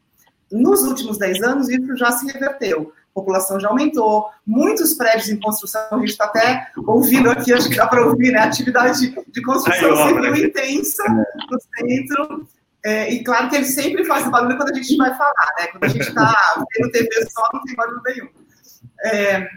Nos 0.52 0.82
últimos 0.82 1.20
10 1.20 1.44
anos, 1.44 1.70
isso 1.70 1.96
já 1.96 2.12
se 2.12 2.26
reverteu. 2.26 2.92
A 3.12 3.14
população 3.14 3.60
já 3.60 3.68
aumentou, 3.68 4.30
muitos 4.46 4.96
prédios 4.96 5.30
em 5.30 5.40
construção, 5.40 5.82
a 5.92 6.00
gente 6.00 6.10
está 6.10 6.26
até 6.26 6.72
ouvindo 6.88 7.30
aqui, 7.30 7.54
acho 7.54 7.70
que 7.70 7.76
dá 7.76 7.86
para 7.86 8.06
ouvir, 8.06 8.32
né? 8.32 8.40
A 8.40 8.46
atividade 8.46 9.14
de 9.28 9.42
construção 9.44 10.08
civil 10.08 10.36
intensa 10.48 11.04
no 11.08 11.60
centro. 11.78 12.48
É, 12.84 13.14
e 13.14 13.24
claro 13.24 13.50
que 13.50 13.56
ele 13.56 13.66
sempre 13.66 14.04
faz 14.06 14.28
barulho 14.30 14.58
quando 14.58 14.72
a 14.72 14.76
gente 14.76 14.96
vai 14.98 15.16
falar, 15.16 15.54
né? 15.60 15.68
Quando 15.68 15.84
a 15.84 15.88
gente 15.88 16.08
está 16.08 16.66
vendo 16.78 16.92
TV 16.92 17.30
só, 17.30 17.44
não 17.54 17.64
tem 17.64 17.76
barulho 17.76 18.02
nenhum. 18.06 18.30
É, 19.06 19.48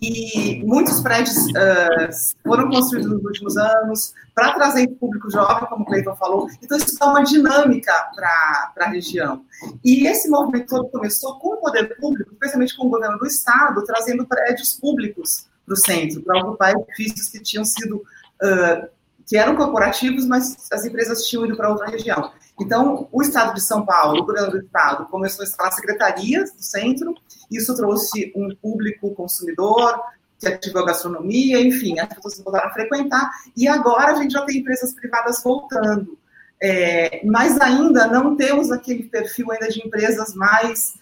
e 0.00 0.62
muitos 0.64 1.00
prédios 1.00 1.36
uh, 1.36 2.42
foram 2.42 2.70
construídos 2.70 3.10
nos 3.10 3.24
últimos 3.24 3.56
anos 3.56 4.14
para 4.34 4.54
trazer 4.54 4.88
público 4.88 5.30
jovem, 5.30 5.68
como 5.68 5.82
o 5.82 5.86
Cleiton 5.86 6.16
falou. 6.16 6.48
Então, 6.62 6.76
isso 6.76 6.98
dá 6.98 7.06
uma 7.06 7.22
dinâmica 7.22 7.92
para 8.14 8.72
a 8.78 8.88
região. 8.88 9.44
E 9.84 10.06
esse 10.06 10.28
movimento 10.28 10.68
todo 10.68 10.88
começou 10.88 11.38
com 11.38 11.54
o 11.54 11.56
poder 11.58 11.96
público, 11.96 12.32
especialmente 12.32 12.76
com 12.76 12.86
o 12.86 12.90
governo 12.90 13.18
do 13.18 13.26
Estado, 13.26 13.84
trazendo 13.84 14.26
prédios 14.26 14.74
públicos 14.74 15.46
para 15.64 15.74
o 15.74 15.76
centro, 15.76 16.22
para 16.22 16.40
ocupar 16.40 16.72
edifícios 16.72 17.28
que 17.28 17.40
tinham 17.40 17.64
sido 17.64 17.96
uh, 17.96 18.88
que 19.26 19.36
eram 19.36 19.56
corporativos, 19.56 20.26
mas 20.26 20.68
as 20.70 20.84
empresas 20.84 21.24
tinham 21.24 21.46
ido 21.46 21.56
para 21.56 21.70
outra 21.70 21.86
região. 21.86 22.30
Então, 22.60 23.08
o 23.10 23.22
Estado 23.22 23.54
de 23.54 23.60
São 23.60 23.84
Paulo, 23.84 24.20
o 24.20 24.26
governo 24.26 24.50
do 24.52 24.58
Estado, 24.58 25.06
começou 25.06 25.42
a 25.42 25.48
instalar 25.48 25.72
secretarias 25.72 26.52
do 26.52 26.62
centro, 26.62 27.14
isso 27.50 27.74
trouxe 27.74 28.32
um 28.36 28.54
público 28.54 29.14
consumidor, 29.14 30.00
que 30.38 30.46
ativou 30.46 30.82
a 30.82 30.86
gastronomia, 30.86 31.60
enfim, 31.60 31.98
as 31.98 32.08
pessoas 32.08 32.38
voltaram 32.40 32.68
a 32.68 32.72
frequentar, 32.72 33.30
e 33.56 33.66
agora 33.66 34.12
a 34.12 34.14
gente 34.16 34.32
já 34.32 34.44
tem 34.44 34.58
empresas 34.58 34.92
privadas 34.92 35.42
voltando. 35.42 36.18
É, 36.62 37.20
mas 37.24 37.60
ainda 37.60 38.06
não 38.06 38.36
temos 38.36 38.70
aquele 38.70 39.04
perfil 39.04 39.50
ainda 39.50 39.68
de 39.68 39.86
empresas 39.86 40.34
mais, 40.34 40.94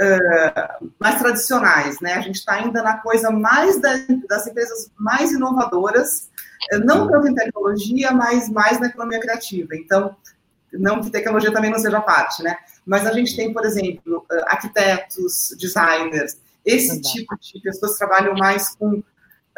uh, 0.00 0.90
mais 0.98 1.18
tradicionais, 1.18 2.00
né? 2.00 2.14
A 2.14 2.20
gente 2.20 2.36
está 2.36 2.54
ainda 2.54 2.82
na 2.82 2.98
coisa 2.98 3.30
mais 3.30 3.80
da, 3.80 3.94
das 4.28 4.46
empresas 4.46 4.90
mais 4.96 5.32
inovadoras, 5.32 6.27
não 6.84 7.08
tanto 7.08 7.28
em 7.28 7.34
tecnologia, 7.34 8.12
mas 8.12 8.48
mais 8.48 8.80
na 8.80 8.86
economia 8.86 9.20
criativa. 9.20 9.74
Então, 9.74 10.14
não 10.72 11.00
que 11.00 11.10
tecnologia 11.10 11.52
também 11.52 11.70
não 11.70 11.78
seja 11.78 12.00
parte, 12.00 12.42
né? 12.42 12.56
Mas 12.84 13.06
a 13.06 13.12
gente 13.12 13.34
tem, 13.36 13.52
por 13.52 13.64
exemplo, 13.64 14.24
arquitetos, 14.46 15.54
designers, 15.58 16.36
esse 16.64 17.00
tipo 17.00 17.34
de 17.40 17.60
pessoas 17.60 17.92
que 17.92 17.98
trabalham 17.98 18.34
mais 18.34 18.76
com 18.76 19.02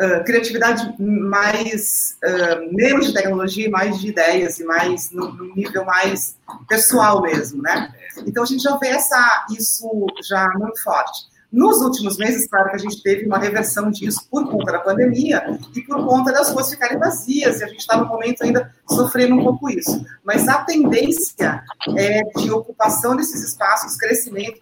uh, 0.00 0.24
criatividade 0.24 0.94
mais 0.98 2.16
uh, 2.24 2.74
menos 2.74 3.08
de 3.08 3.14
tecnologia, 3.14 3.68
mais 3.70 4.00
de 4.00 4.08
ideias 4.08 4.58
e 4.58 4.64
mais 4.64 5.10
no, 5.10 5.32
no, 5.32 5.54
nível 5.54 5.84
mais 5.84 6.36
pessoal 6.68 7.22
mesmo, 7.22 7.62
né? 7.62 7.92
Então 8.26 8.42
a 8.42 8.46
gente 8.46 8.62
já 8.62 8.76
vê 8.76 8.88
essa 8.88 9.46
isso 9.50 10.06
já 10.28 10.48
muito 10.56 10.80
forte. 10.82 11.29
Nos 11.52 11.80
últimos 11.80 12.16
meses, 12.16 12.48
claro 12.48 12.70
que 12.70 12.76
a 12.76 12.78
gente 12.78 13.02
teve 13.02 13.26
uma 13.26 13.38
reversão 13.38 13.90
disso 13.90 14.26
por 14.30 14.48
conta 14.48 14.72
da 14.72 14.78
pandemia 14.78 15.58
e 15.74 15.80
por 15.82 16.06
conta 16.06 16.32
das 16.32 16.50
ruas 16.52 16.70
ficarem 16.70 16.98
vazias, 16.98 17.60
e 17.60 17.64
a 17.64 17.66
gente 17.66 17.80
está 17.80 17.96
no 17.96 18.06
momento 18.06 18.44
ainda 18.44 18.72
sofrendo 18.88 19.34
um 19.34 19.42
pouco 19.42 19.68
isso. 19.68 20.04
Mas 20.24 20.46
a 20.46 20.64
tendência 20.64 21.62
é 21.96 22.22
de 22.38 22.50
ocupação 22.50 23.16
desses 23.16 23.42
espaços, 23.42 23.96
crescimento, 23.96 24.60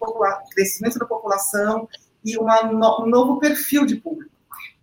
crescimento 0.53 0.97
da 0.97 1.05
população 1.05 1.87
e 2.25 2.37
uma, 2.37 2.65
um 3.01 3.05
novo 3.07 3.39
perfil 3.39 3.85
de 3.85 3.95
público. 3.95 4.31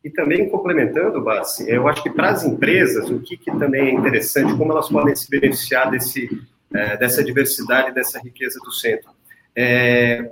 E 0.04 0.10
também 0.10 0.48
complementando, 0.48 1.20
Bassi, 1.20 1.68
eu 1.68 1.88
acho 1.88 2.02
que 2.02 2.10
para 2.10 2.30
as 2.30 2.44
empresas, 2.44 3.10
o 3.10 3.18
que, 3.18 3.36
que 3.36 3.50
também 3.58 3.88
é 3.88 3.92
interessante, 3.92 4.56
como 4.56 4.70
elas 4.70 4.88
podem 4.88 5.16
se 5.16 5.28
beneficiar 5.28 5.90
desse 5.90 6.30
é, 6.74 6.96
dessa 6.96 7.22
diversidade, 7.22 7.94
dessa 7.94 8.18
riqueza 8.18 8.58
do 8.60 8.72
centro. 8.72 9.10
É, 9.54 10.30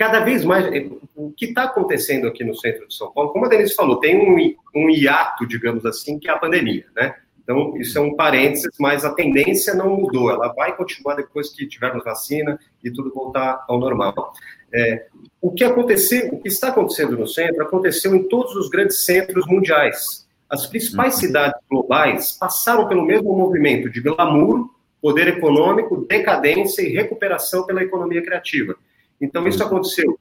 cada 0.00 0.20
vez 0.20 0.46
mais, 0.46 0.64
é, 0.72 0.88
o 1.14 1.30
que 1.30 1.44
está 1.44 1.64
acontecendo 1.64 2.26
aqui 2.26 2.42
no 2.42 2.54
centro 2.54 2.88
de 2.88 2.94
São 2.94 3.12
Paulo, 3.12 3.34
como 3.34 3.44
a 3.44 3.48
Denise 3.50 3.74
falou, 3.74 4.00
tem 4.00 4.16
um, 4.16 4.56
um 4.74 4.88
hiato, 4.88 5.46
digamos 5.46 5.84
assim, 5.84 6.18
que 6.18 6.26
é 6.26 6.32
a 6.32 6.38
pandemia, 6.38 6.86
né? 6.96 7.16
Então, 7.42 7.76
isso 7.76 7.98
é 7.98 8.00
um 8.00 8.16
parênteses, 8.16 8.70
mas 8.80 9.04
a 9.04 9.12
tendência 9.12 9.74
não 9.74 9.90
mudou, 9.90 10.30
ela 10.30 10.54
vai 10.54 10.74
continuar 10.74 11.16
depois 11.16 11.50
que 11.50 11.66
tivermos 11.66 12.02
vacina 12.02 12.58
e 12.82 12.90
tudo 12.90 13.12
voltar 13.12 13.62
ao 13.68 13.78
normal. 13.78 14.32
É, 14.72 15.08
o 15.38 15.52
que 15.52 15.64
aconteceu, 15.64 16.30
o 16.32 16.40
que 16.40 16.48
está 16.48 16.68
acontecendo 16.68 17.18
no 17.18 17.28
centro, 17.28 17.62
aconteceu 17.62 18.14
em 18.16 18.22
todos 18.22 18.56
os 18.56 18.70
grandes 18.70 19.04
centros 19.04 19.46
mundiais. 19.46 20.26
As 20.48 20.66
principais 20.66 21.16
uhum. 21.16 21.20
cidades 21.20 21.60
globais 21.70 22.32
passaram 22.32 22.88
pelo 22.88 23.04
mesmo 23.04 23.36
movimento 23.36 23.90
de 23.90 24.00
glamour, 24.00 24.70
poder 25.02 25.28
econômico, 25.28 26.06
decadência 26.08 26.80
e 26.80 26.88
recuperação 26.88 27.66
pela 27.66 27.82
economia 27.82 28.22
criativa. 28.22 28.74
Então, 29.20 29.46
isso 29.46 29.62
aconteceu 29.62 30.18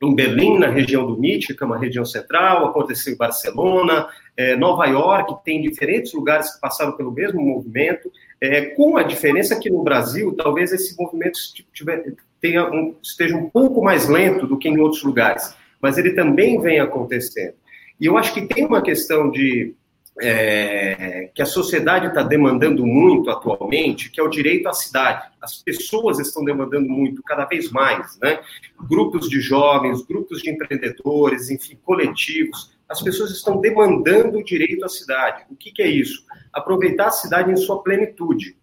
em 0.00 0.14
Berlim, 0.14 0.58
na 0.58 0.68
região 0.68 1.06
do 1.06 1.18
Mítica, 1.18 1.66
uma 1.66 1.78
região 1.78 2.04
central, 2.04 2.66
aconteceu 2.66 3.12
em 3.12 3.16
Barcelona, 3.16 4.08
é, 4.36 4.54
Nova 4.54 4.86
York, 4.86 5.34
tem 5.44 5.60
diferentes 5.60 6.12
lugares 6.12 6.54
que 6.54 6.60
passaram 6.60 6.92
pelo 6.92 7.10
mesmo 7.10 7.40
movimento, 7.40 8.10
é, 8.40 8.66
com 8.66 8.96
a 8.96 9.02
diferença 9.02 9.58
que 9.58 9.68
no 9.68 9.82
Brasil, 9.82 10.34
talvez 10.36 10.72
esse 10.72 10.96
movimento 10.96 11.38
tiver, 11.72 12.14
tenha 12.40 12.70
um, 12.70 12.94
esteja 13.02 13.36
um 13.36 13.50
pouco 13.50 13.82
mais 13.82 14.08
lento 14.08 14.46
do 14.46 14.56
que 14.56 14.68
em 14.68 14.78
outros 14.78 15.02
lugares, 15.02 15.54
mas 15.82 15.98
ele 15.98 16.12
também 16.12 16.60
vem 16.60 16.78
acontecendo. 16.78 17.54
E 18.00 18.06
eu 18.06 18.16
acho 18.16 18.32
que 18.32 18.46
tem 18.46 18.64
uma 18.64 18.80
questão 18.80 19.28
de 19.28 19.74
é, 20.20 21.30
que 21.34 21.42
a 21.42 21.46
sociedade 21.46 22.06
está 22.08 22.22
demandando 22.22 22.84
muito 22.84 23.30
atualmente, 23.30 24.10
que 24.10 24.20
é 24.20 24.22
o 24.22 24.28
direito 24.28 24.68
à 24.68 24.72
cidade. 24.72 25.30
As 25.40 25.62
pessoas 25.62 26.18
estão 26.18 26.44
demandando 26.44 26.88
muito, 26.88 27.22
cada 27.22 27.44
vez 27.44 27.70
mais, 27.70 28.18
né? 28.20 28.40
Grupos 28.88 29.28
de 29.28 29.40
jovens, 29.40 30.04
grupos 30.04 30.40
de 30.40 30.50
empreendedores, 30.50 31.50
enfim, 31.50 31.78
coletivos. 31.84 32.76
As 32.88 33.02
pessoas 33.02 33.30
estão 33.30 33.60
demandando 33.60 34.38
o 34.38 34.44
direito 34.44 34.84
à 34.84 34.88
cidade. 34.88 35.44
O 35.50 35.56
que, 35.56 35.70
que 35.70 35.82
é 35.82 35.88
isso? 35.88 36.24
Aproveitar 36.52 37.06
a 37.06 37.12
cidade 37.12 37.50
em 37.50 37.56
sua 37.56 37.82
plenitude. 37.82 38.56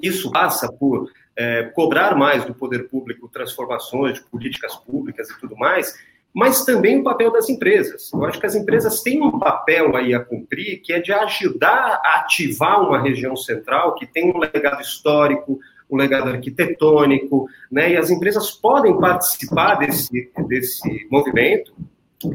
Isso 0.00 0.30
passa 0.32 0.70
por 0.72 1.10
é, 1.36 1.64
cobrar 1.74 2.16
mais 2.16 2.44
do 2.44 2.54
poder 2.54 2.88
público 2.88 3.28
transformações 3.28 4.14
de 4.14 4.24
políticas 4.24 4.76
públicas 4.76 5.30
e 5.30 5.40
tudo 5.40 5.56
mais, 5.56 5.94
mas 6.34 6.64
também 6.64 6.98
o 6.98 7.04
papel 7.04 7.30
das 7.30 7.48
empresas. 7.48 8.10
Eu 8.12 8.24
acho 8.24 8.40
que 8.40 8.46
as 8.46 8.54
empresas 8.54 9.02
têm 9.02 9.22
um 9.22 9.38
papel 9.38 9.94
aí 9.96 10.14
a 10.14 10.20
cumprir, 10.20 10.80
que 10.80 10.92
é 10.92 11.00
de 11.00 11.12
ajudar 11.12 12.00
a 12.02 12.20
ativar 12.20 12.80
uma 12.80 13.00
região 13.00 13.36
central 13.36 13.94
que 13.94 14.06
tem 14.06 14.32
um 14.34 14.38
legado 14.38 14.80
histórico, 14.80 15.58
um 15.90 15.96
legado 15.96 16.30
arquitetônico, 16.30 17.46
né? 17.70 17.92
E 17.92 17.96
as 17.98 18.10
empresas 18.10 18.50
podem 18.50 18.98
participar 18.98 19.74
desse, 19.74 20.30
desse 20.48 21.06
movimento 21.10 21.74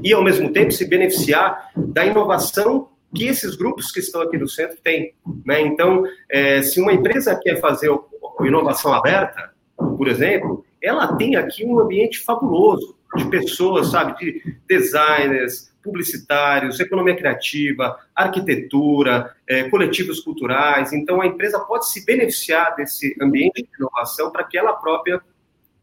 e, 0.04 0.14
ao 0.14 0.24
mesmo 0.24 0.52
tempo, 0.52 0.72
se 0.72 0.86
beneficiar 0.86 1.72
da 1.76 2.06
inovação 2.06 2.90
que 3.16 3.26
esses 3.26 3.56
grupos 3.56 3.92
que 3.92 4.00
estão 4.00 4.22
aqui 4.22 4.38
no 4.38 4.48
centro 4.48 4.78
têm. 4.84 5.14
Né? 5.46 5.62
Então, 5.62 6.04
é, 6.30 6.62
se 6.62 6.80
uma 6.80 6.94
empresa 6.94 7.40
quer 7.42 7.60
fazer 7.60 7.90
inovação 8.42 8.94
aberta, 8.94 9.52
por 9.76 10.08
exemplo, 10.08 10.64
ela 10.82 11.16
tem 11.16 11.36
aqui 11.36 11.66
um 11.66 11.80
ambiente 11.80 12.20
fabuloso 12.20 12.97
de 13.16 13.30
pessoas, 13.30 13.92
sabe, 13.92 14.18
de 14.18 14.58
designers, 14.68 15.72
publicitários, 15.84 16.80
economia 16.80 17.16
criativa, 17.16 17.98
arquitetura, 18.16 19.34
é, 19.48 19.70
coletivos 19.70 20.20
culturais. 20.20 20.92
Então, 20.92 21.22
a 21.22 21.28
empresa 21.28 21.60
pode 21.60 21.90
se 21.90 22.06
beneficiar 22.06 22.76
desse 22.76 23.16
ambiente 23.22 23.64
de 23.64 23.70
inovação 23.80 24.32
para 24.32 24.44
que 24.44 24.58
ela 24.58 24.74
própria 24.74 25.22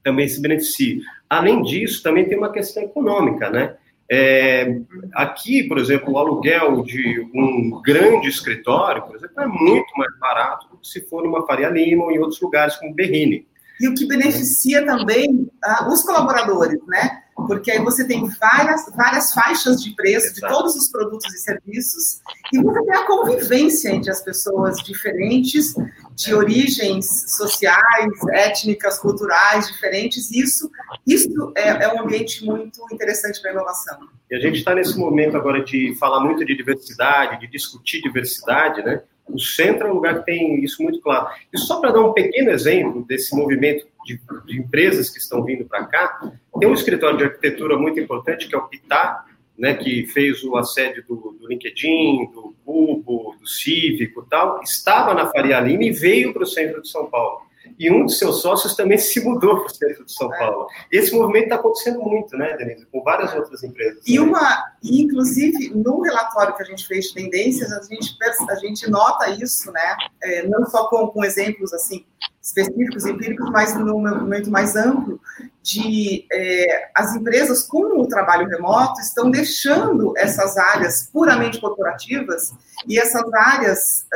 também 0.03 0.29
se 0.29 0.41
beneficie. 0.41 1.01
Além 1.29 1.62
disso, 1.62 2.03
também 2.03 2.29
tem 2.29 2.37
uma 2.37 2.53
questão 2.53 2.83
econômica, 2.83 3.49
né? 3.49 3.77
É, 4.11 4.81
aqui, 5.14 5.64
por 5.64 5.79
exemplo, 5.79 6.12
o 6.12 6.18
aluguel 6.18 6.83
de 6.83 7.27
um 7.35 7.81
grande 7.83 8.29
escritório, 8.29 9.03
por 9.03 9.16
exemplo, 9.16 9.41
é 9.41 9.47
muito 9.47 9.91
mais 9.97 10.14
barato 10.18 10.68
do 10.68 10.77
que 10.77 10.87
se 10.87 11.01
for 11.09 11.25
numa 11.25 11.47
Faria 11.47 11.70
Lima 11.70 12.05
ou 12.05 12.12
em 12.12 12.18
outros 12.18 12.39
lugares 12.39 12.77
como 12.77 12.95
Berrini 12.95 13.47
e 13.81 13.89
o 13.89 13.95
que 13.95 14.07
beneficia 14.07 14.85
também 14.85 15.49
uh, 15.64 15.89
os 15.89 16.03
colaboradores, 16.03 16.79
né? 16.87 17.22
Porque 17.35 17.70
aí 17.72 17.81
você 17.81 18.07
tem 18.07 18.29
várias, 18.41 18.87
várias 18.95 19.33
faixas 19.33 19.83
de 19.83 19.95
preço 19.95 20.35
de 20.35 20.41
todos 20.41 20.77
os 20.77 20.89
produtos 20.89 21.35
e 21.35 21.39
serviços, 21.39 22.20
e 22.53 22.62
você 22.62 22.85
tem 22.85 22.95
a 22.95 23.07
convivência 23.07 23.89
entre 23.91 24.11
as 24.11 24.22
pessoas 24.22 24.79
diferentes, 24.79 25.75
de 26.14 26.33
origens 26.33 27.37
sociais, 27.37 28.12
étnicas, 28.33 29.01
culturais 29.01 29.66
diferentes. 29.66 30.31
Isso, 30.31 30.70
isso 31.05 31.53
é, 31.57 31.85
é 31.85 31.93
um 31.93 32.03
ambiente 32.03 32.45
muito 32.45 32.81
interessante 32.93 33.41
para 33.41 33.51
a 33.51 33.55
inovação. 33.55 33.99
E 34.31 34.37
a 34.37 34.41
gente 34.41 34.59
está 34.59 34.75
nesse 34.75 34.97
momento 34.97 35.37
agora 35.37 35.64
de 35.64 35.95
falar 35.97 36.20
muito 36.20 36.45
de 36.45 36.57
diversidade, 36.57 37.41
de 37.41 37.49
discutir 37.49 38.01
diversidade, 38.01 38.83
né? 38.83 39.03
O 39.29 39.39
centro 39.39 39.87
é 39.87 39.91
um 39.91 39.95
lugar 39.95 40.18
que 40.18 40.27
tem 40.27 40.62
isso 40.62 40.83
muito 40.83 41.01
claro. 41.01 41.29
E 41.53 41.59
só 41.59 41.81
para 41.81 41.93
dar 41.93 42.01
um 42.01 42.12
pequeno 42.12 42.51
exemplo 42.51 43.05
desse 43.05 43.35
movimento 43.35 43.87
de, 44.05 44.20
de 44.47 44.59
empresas 44.59 45.09
que 45.09 45.18
estão 45.18 45.43
vindo 45.45 45.64
para 45.64 45.85
cá, 45.87 46.33
tem 46.59 46.68
um 46.68 46.75
escritório 46.75 47.16
de 47.16 47.25
arquitetura 47.25 47.79
muito 47.79 47.99
importante, 47.99 48.47
que 48.47 48.55
é 48.55 48.59
o 48.59 48.68
Pitá, 48.68 49.25
né, 49.57 49.75
que 49.75 50.07
fez 50.07 50.43
o 50.45 50.57
assédio 50.57 51.05
do, 51.09 51.37
do 51.41 51.49
LinkedIn, 51.49 52.31
do 52.33 52.55
Cubo, 52.64 53.37
do 53.41 53.47
Cívico 53.47 54.27
tal, 54.29 54.61
estava 54.62 55.14
na 55.14 55.27
Faria 55.31 55.61
Lima 55.61 55.85
e 55.85 55.93
veio 55.93 56.33
para 56.33 56.43
o 56.43 56.47
centro 56.47 56.83
de 56.83 56.89
São 56.89 57.07
Paulo 57.07 57.45
e 57.79 57.91
um 57.91 58.07
de 58.07 58.15
seus 58.15 58.43
sócios 58.43 58.75
também 58.75 58.99
se 58.99 59.21
mudou 59.21 59.59
para 59.59 59.67
o 59.67 59.75
centro 59.75 60.05
de 60.05 60.12
São 60.12 60.33
é. 60.33 60.39
Paulo. 60.39 60.67
Esse 60.91 61.15
movimento 61.15 61.45
está 61.45 61.57
acontecendo 61.57 62.01
muito, 62.01 62.37
né, 62.37 62.57
Denise, 62.57 62.87
com 62.87 63.03
várias 63.03 63.35
outras 63.35 63.62
empresas. 63.62 64.03
E 64.07 64.19
uma, 64.19 64.65
inclusive, 64.83 65.71
no 65.75 66.01
relatório 66.01 66.55
que 66.57 66.62
a 66.62 66.67
gente 66.67 66.87
fez 66.87 67.07
de 67.07 67.15
tendências, 67.15 67.73
a 67.73 67.83
gente, 67.83 68.17
a 68.49 68.55
gente 68.57 68.91
nota 68.91 69.31
isso, 69.31 69.71
né, 69.73 69.97
é, 70.23 70.47
não 70.47 70.65
só 70.67 70.89
com, 70.89 71.09
com 71.09 71.25
exemplos 71.25 71.73
assim 71.73 72.05
específicos, 72.45 73.07
empíricos, 73.07 73.51
mas 73.51 73.75
no 73.75 73.99
momento 73.99 74.51
mais 74.51 74.77
amplo, 74.77 75.19
de 75.62 76.27
é, 76.31 76.91
as 76.95 77.17
empresas 77.17 77.62
com 77.62 77.99
o 77.99 78.07
trabalho 78.07 78.47
remoto 78.47 79.01
estão 79.01 79.31
deixando 79.31 80.12
essas 80.15 80.59
áreas 80.59 81.09
puramente 81.11 81.59
corporativas 81.59 82.53
e 82.87 82.99
essas 82.99 83.25
áreas 83.33 84.07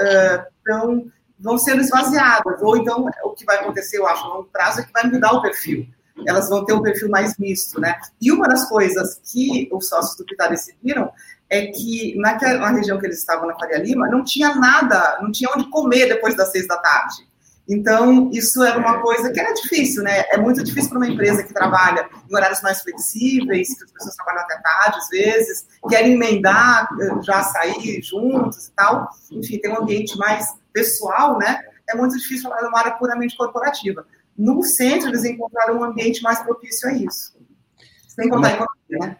estão 0.59 0.99
uh, 0.99 1.13
vão 1.39 1.59
sendo 1.59 1.81
esvaziadas. 1.81 2.61
Ou 2.61 2.77
então, 2.77 3.09
o 3.25 3.31
que 3.31 3.45
vai 3.45 3.59
acontecer, 3.59 3.99
eu 3.99 4.07
acho, 4.07 4.25
a 4.25 4.29
longo 4.29 4.49
prazo, 4.53 4.81
é 4.81 4.85
que 4.85 4.93
vai 4.93 5.05
mudar 5.05 5.33
o 5.33 5.43
perfil. 5.43 5.87
Elas 6.27 6.49
vão 6.49 6.65
ter 6.65 6.73
um 6.73 6.83
perfil 6.83 7.09
mais 7.09 7.39
misto, 7.39 7.81
né? 7.81 7.97
E 8.21 8.33
uma 8.33 8.49
das 8.49 8.69
coisas 8.69 9.21
que 9.25 9.69
os 9.73 9.89
sócios 9.89 10.17
do 10.17 10.25
Pitar 10.25 10.51
decidiram 10.51 11.11
é 11.49 11.67
que 11.67 12.17
naquela 12.19 12.71
região 12.71 12.99
que 12.99 13.07
eles 13.07 13.19
estavam, 13.19 13.47
na 13.47 13.55
Faria 13.55 13.79
Lima, 13.79 14.09
não 14.09 14.25
tinha 14.25 14.55
nada, 14.55 15.19
não 15.23 15.31
tinha 15.31 15.51
onde 15.55 15.71
comer 15.71 16.09
depois 16.09 16.37
das 16.37 16.51
seis 16.51 16.67
da 16.67 16.77
tarde. 16.77 17.29
Então, 17.69 18.31
isso 18.33 18.63
era 18.63 18.79
uma 18.79 19.01
coisa 19.03 19.31
que 19.31 19.39
era 19.39 19.53
difícil, 19.53 20.03
né? 20.03 20.25
É 20.31 20.39
muito 20.39 20.65
difícil 20.65 20.89
para 20.89 20.99
uma 20.99 21.07
empresa 21.07 21.43
que 21.45 21.53
trabalha 21.53 22.09
em 22.29 22.35
horários 22.35 22.63
mais 22.63 22.81
flexíveis, 22.81 23.77
que 23.77 23.85
as 23.85 23.93
pessoas 23.93 24.17
trabalham 24.17 24.41
até 24.41 24.59
tarde, 24.59 24.97
às 24.97 25.09
vezes, 25.09 25.67
querem 25.87 26.15
emendar, 26.15 26.89
eh, 26.99 27.23
já 27.23 27.43
sair 27.43 28.03
juntos 28.03 28.69
e 28.69 28.73
tal. 28.73 29.11
Enfim, 29.31 29.59
tem 29.59 29.71
um 29.71 29.83
ambiente 29.83 30.17
mais 30.17 30.55
pessoal, 30.79 31.39
né? 31.39 31.61
É 31.89 31.97
muito 31.97 32.17
difícil 32.17 32.49
falar 32.49 32.61
de 32.61 32.69
uma 32.69 32.79
área 32.79 32.93
puramente 32.93 33.37
corporativa. 33.37 34.07
No 34.37 34.63
centro, 34.63 35.09
eles 35.09 35.25
encontraram 35.25 35.79
um 35.79 35.85
ambiente 35.85 36.23
mais 36.23 36.41
propício 36.43 36.89
a 36.89 36.93
isso. 36.93 37.37
Sem 38.07 38.29
contar 38.29 38.51
economia, 38.51 38.99
né? 39.01 39.17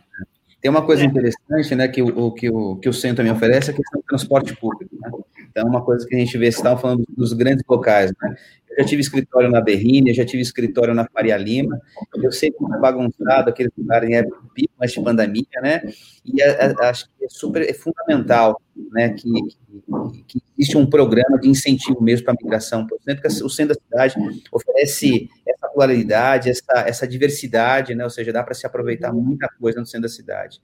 Tem 0.61 0.71
uma 0.71 0.85
coisa 0.85 1.05
interessante, 1.05 1.75
né, 1.77 1.87
que 1.87 2.03
o, 2.03 2.33
que 2.33 2.51
o, 2.51 2.77
que 2.77 2.89
o 2.89 2.93
centro 2.93 3.19
também 3.19 3.31
oferece, 3.31 3.71
é 3.71 3.73
a 3.73 3.77
questão 3.77 4.01
do 4.01 4.07
transporte 4.07 4.57
público, 4.57 4.97
né? 5.01 5.09
Então, 5.49 5.65
é 5.65 5.71
uma 5.71 5.85
coisa 5.85 6.05
que 6.07 6.15
a 6.17 6.19
gente 6.19 6.37
vê, 6.37 6.51
você 6.51 6.59
estava 6.59 6.81
falando 6.81 7.05
dos 7.09 7.33
grandes 7.33 7.63
locais, 7.69 8.13
né? 8.21 8.37
Já 8.79 8.85
tive 8.85 9.01
escritório 9.01 9.51
na 9.51 9.61
Berrine, 9.61 10.15
já 10.15 10.25
tive 10.25 10.41
escritório 10.41 10.95
na 10.95 11.05
Faria 11.05 11.37
Lima, 11.37 11.81
eu 12.23 12.31
sei 12.31 12.53
como 12.53 12.75
é 12.77 12.79
bagunçado 12.79 13.51
aquele 13.51 13.71
lugar 13.77 14.05
em 14.05 14.15
época 14.15 14.39
mas 14.79 14.93
de 14.93 15.03
pandemia, 15.03 15.61
né? 15.61 15.83
E 16.25 16.41
a, 16.41 16.75
a, 16.81 16.91
acho 16.91 17.07
que 17.07 17.25
é 17.25 17.29
super, 17.29 17.69
é 17.69 17.73
fundamental, 17.73 18.61
né, 18.93 19.11
que, 19.11 19.31
que, 19.33 20.23
que 20.27 20.43
existe 20.57 20.77
um 20.77 20.87
programa 20.87 21.39
de 21.39 21.49
incentivo 21.49 22.01
mesmo 22.01 22.25
para 22.25 22.35
a 22.35 22.37
migração, 22.41 22.87
por 22.87 22.99
exemplo, 23.01 23.23
que 23.23 23.43
o 23.43 23.51
centro 23.51 23.75
da 23.75 23.81
cidade 23.81 24.15
oferece 24.53 25.29
essa 25.47 25.69
pluralidade, 25.69 26.49
essa, 26.49 26.87
essa 26.87 27.09
diversidade, 27.09 27.95
né? 27.95 28.05
Ou 28.05 28.11
seja, 28.11 28.33
dá 28.33 28.45
para 28.45 28.55
se 28.55 28.67
aproveitar 28.67 29.13
muita 29.13 29.49
coisa 29.61 29.81
no 29.81 29.87
centro 29.87 30.03
da 30.03 30.09
cidade. 30.09 30.61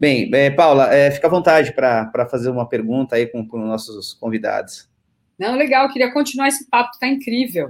Bem, 0.00 0.28
é, 0.34 0.50
Paula, 0.50 0.92
é, 0.92 1.12
fica 1.12 1.28
à 1.28 1.30
vontade 1.30 1.72
para 1.72 2.26
fazer 2.28 2.50
uma 2.50 2.68
pergunta 2.68 3.14
aí 3.14 3.26
com, 3.26 3.46
com 3.46 3.60
os 3.60 3.68
nossos 3.68 4.14
convidados. 4.14 4.90
Não, 5.42 5.56
legal, 5.56 5.90
queria 5.90 6.12
continuar 6.12 6.46
esse 6.46 6.68
papo, 6.70 6.92
está 6.92 7.08
incrível. 7.08 7.68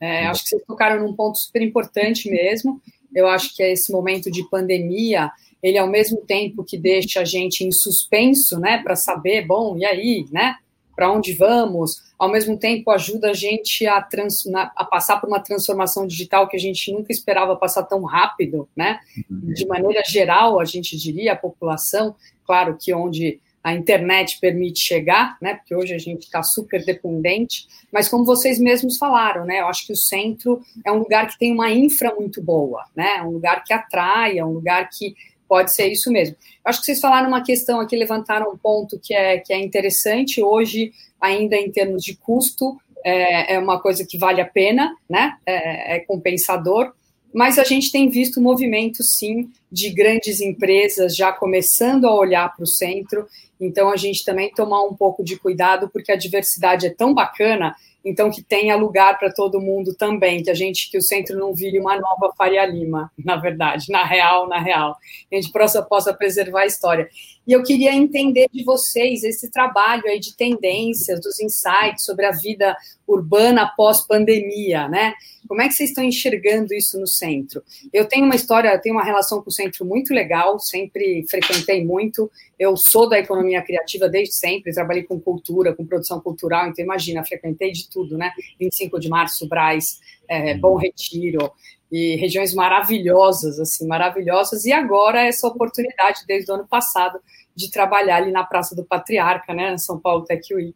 É, 0.00 0.26
acho 0.26 0.42
que 0.42 0.48
vocês 0.48 0.64
tocaram 0.66 1.00
num 1.00 1.14
ponto 1.14 1.38
super 1.38 1.62
importante 1.62 2.28
mesmo. 2.28 2.82
Eu 3.14 3.28
acho 3.28 3.54
que 3.54 3.62
é 3.62 3.72
esse 3.72 3.92
momento 3.92 4.28
de 4.28 4.42
pandemia, 4.50 5.30
ele 5.62 5.78
ao 5.78 5.86
mesmo 5.86 6.22
tempo 6.22 6.64
que 6.64 6.76
deixa 6.76 7.20
a 7.20 7.24
gente 7.24 7.62
em 7.62 7.70
suspenso, 7.70 8.58
né, 8.58 8.82
para 8.82 8.96
saber, 8.96 9.46
bom, 9.46 9.78
e 9.78 9.84
aí, 9.84 10.26
né? 10.32 10.56
para 10.94 11.10
onde 11.10 11.32
vamos, 11.32 12.02
ao 12.18 12.30
mesmo 12.30 12.58
tempo 12.58 12.90
ajuda 12.90 13.30
a 13.30 13.34
gente 13.34 13.86
a, 13.86 14.00
trans, 14.02 14.46
a, 14.54 14.84
passar 14.84 15.20
por 15.20 15.26
uma 15.26 15.40
transformação 15.40 16.06
digital 16.06 16.46
que 16.48 16.56
a 16.56 16.60
gente 16.60 16.92
nunca 16.92 17.10
esperava 17.10 17.56
passar 17.56 17.84
tão 17.84 18.02
rápido, 18.02 18.68
né? 18.76 19.00
Uhum. 19.30 19.54
De 19.54 19.66
maneira 19.66 20.02
geral, 20.04 20.60
a 20.60 20.64
gente 20.64 20.96
diria, 20.96 21.32
a 21.32 21.36
população, 21.36 22.14
claro 22.44 22.76
que 22.78 22.92
onde 22.92 23.40
a 23.62 23.72
internet 23.72 24.38
permite 24.40 24.80
chegar, 24.80 25.36
né? 25.40 25.54
Porque 25.54 25.74
hoje 25.74 25.94
a 25.94 25.98
gente 25.98 26.22
está 26.22 26.42
super 26.42 26.84
dependente, 26.84 27.66
mas 27.92 28.08
como 28.08 28.24
vocês 28.24 28.58
mesmos 28.58 28.98
falaram, 28.98 29.44
né? 29.44 29.60
Eu 29.60 29.68
acho 29.68 29.86
que 29.86 29.92
o 29.92 29.96
centro 29.96 30.60
é 30.84 30.90
um 30.90 30.98
lugar 30.98 31.28
que 31.28 31.38
tem 31.38 31.52
uma 31.52 31.70
infra 31.70 32.14
muito 32.14 32.42
boa, 32.42 32.84
né? 32.94 33.18
É 33.18 33.22
um 33.22 33.30
lugar 33.30 33.62
que 33.64 33.72
atrai, 33.72 34.38
é 34.38 34.44
um 34.44 34.52
lugar 34.52 34.88
que 34.90 35.14
pode 35.48 35.72
ser 35.72 35.88
isso 35.88 36.10
mesmo. 36.10 36.34
Eu 36.34 36.70
acho 36.70 36.80
que 36.80 36.86
vocês 36.86 37.00
falaram 37.00 37.28
uma 37.28 37.42
questão 37.42 37.78
aqui, 37.78 37.94
levantaram 37.94 38.50
um 38.50 38.56
ponto 38.56 38.98
que 38.98 39.14
é, 39.14 39.38
que 39.38 39.52
é 39.52 39.60
interessante. 39.60 40.42
Hoje, 40.42 40.92
ainda 41.20 41.56
em 41.56 41.70
termos 41.70 42.02
de 42.02 42.16
custo, 42.16 42.76
é, 43.04 43.54
é 43.54 43.58
uma 43.58 43.80
coisa 43.80 44.04
que 44.04 44.18
vale 44.18 44.40
a 44.40 44.46
pena, 44.46 44.96
né? 45.08 45.36
É, 45.46 45.96
é 45.96 46.00
compensador 46.00 46.92
mas 47.32 47.58
a 47.58 47.64
gente 47.64 47.90
tem 47.90 48.08
visto 48.08 48.40
movimento, 48.40 49.02
sim, 49.02 49.50
de 49.70 49.90
grandes 49.90 50.40
empresas 50.40 51.16
já 51.16 51.32
começando 51.32 52.06
a 52.06 52.14
olhar 52.14 52.54
para 52.54 52.64
o 52.64 52.66
centro. 52.66 53.26
Então, 53.60 53.90
a 53.90 53.96
gente 53.96 54.24
também 54.24 54.52
tomar 54.52 54.82
um 54.84 54.94
pouco 54.94 55.24
de 55.24 55.38
cuidado, 55.38 55.88
porque 55.90 56.12
a 56.12 56.16
diversidade 56.16 56.86
é 56.86 56.90
tão 56.90 57.14
bacana 57.14 57.74
então 58.04 58.30
que 58.30 58.42
tenha 58.42 58.76
lugar 58.76 59.18
para 59.18 59.32
todo 59.32 59.60
mundo 59.60 59.94
também, 59.94 60.42
que 60.42 60.50
a 60.50 60.54
gente, 60.54 60.90
que 60.90 60.98
o 60.98 61.02
centro 61.02 61.38
não 61.38 61.54
vire 61.54 61.78
uma 61.78 61.96
nova 61.96 62.32
Faria 62.36 62.66
Lima, 62.66 63.10
na 63.24 63.36
verdade, 63.36 63.86
na 63.90 64.04
real, 64.04 64.48
na 64.48 64.58
real, 64.58 64.96
a 65.30 65.34
gente 65.34 65.52
possa, 65.52 65.82
possa 65.82 66.12
preservar 66.12 66.62
a 66.62 66.66
história. 66.66 67.08
E 67.46 67.52
eu 67.52 67.62
queria 67.62 67.94
entender 67.94 68.48
de 68.52 68.62
vocês 68.62 69.24
esse 69.24 69.50
trabalho 69.50 70.06
aí 70.06 70.20
de 70.20 70.36
tendências, 70.36 71.20
dos 71.20 71.40
insights 71.40 72.04
sobre 72.04 72.24
a 72.24 72.30
vida 72.30 72.76
urbana 73.06 73.66
pós-pandemia, 73.76 74.88
né? 74.88 75.12
Como 75.48 75.60
é 75.60 75.68
que 75.68 75.74
vocês 75.74 75.90
estão 75.90 76.04
enxergando 76.04 76.72
isso 76.72 76.98
no 76.98 77.06
centro? 77.06 77.62
Eu 77.92 78.06
tenho 78.06 78.24
uma 78.24 78.36
história, 78.36 78.78
tenho 78.78 78.94
uma 78.94 79.04
relação 79.04 79.42
com 79.42 79.50
o 79.50 79.52
centro 79.52 79.84
muito 79.84 80.14
legal, 80.14 80.58
sempre 80.60 81.24
frequentei 81.28 81.84
muito. 81.84 82.30
Eu 82.58 82.76
sou 82.76 83.08
da 83.08 83.18
economia 83.18 83.60
criativa 83.60 84.08
desde 84.08 84.34
sempre, 84.34 84.72
trabalhei 84.72 85.02
com 85.02 85.20
cultura, 85.20 85.74
com 85.74 85.84
produção 85.84 86.20
cultural, 86.20 86.68
então 86.68 86.84
imagina, 86.84 87.24
frequentei 87.24 87.72
de 87.72 87.90
tudo, 87.90 88.16
né? 88.16 88.32
25 88.58 89.00
de 89.00 89.08
março, 89.08 89.48
Braz, 89.48 89.98
é, 90.28 90.54
Bom 90.56 90.76
Retiro, 90.76 91.50
e 91.92 92.16
regiões 92.16 92.54
maravilhosas, 92.54 93.60
assim, 93.60 93.86
maravilhosas. 93.86 94.64
E 94.64 94.72
agora 94.72 95.26
essa 95.26 95.46
oportunidade, 95.46 96.22
desde 96.26 96.50
o 96.50 96.54
ano 96.54 96.66
passado, 96.66 97.20
de 97.54 97.70
trabalhar 97.70 98.16
ali 98.16 98.32
na 98.32 98.42
Praça 98.42 98.74
do 98.74 98.82
Patriarca, 98.82 99.52
né, 99.52 99.70
na 99.70 99.78
São 99.78 100.00
Paulo 100.00 100.24
Tech 100.24 100.54
Week, 100.54 100.74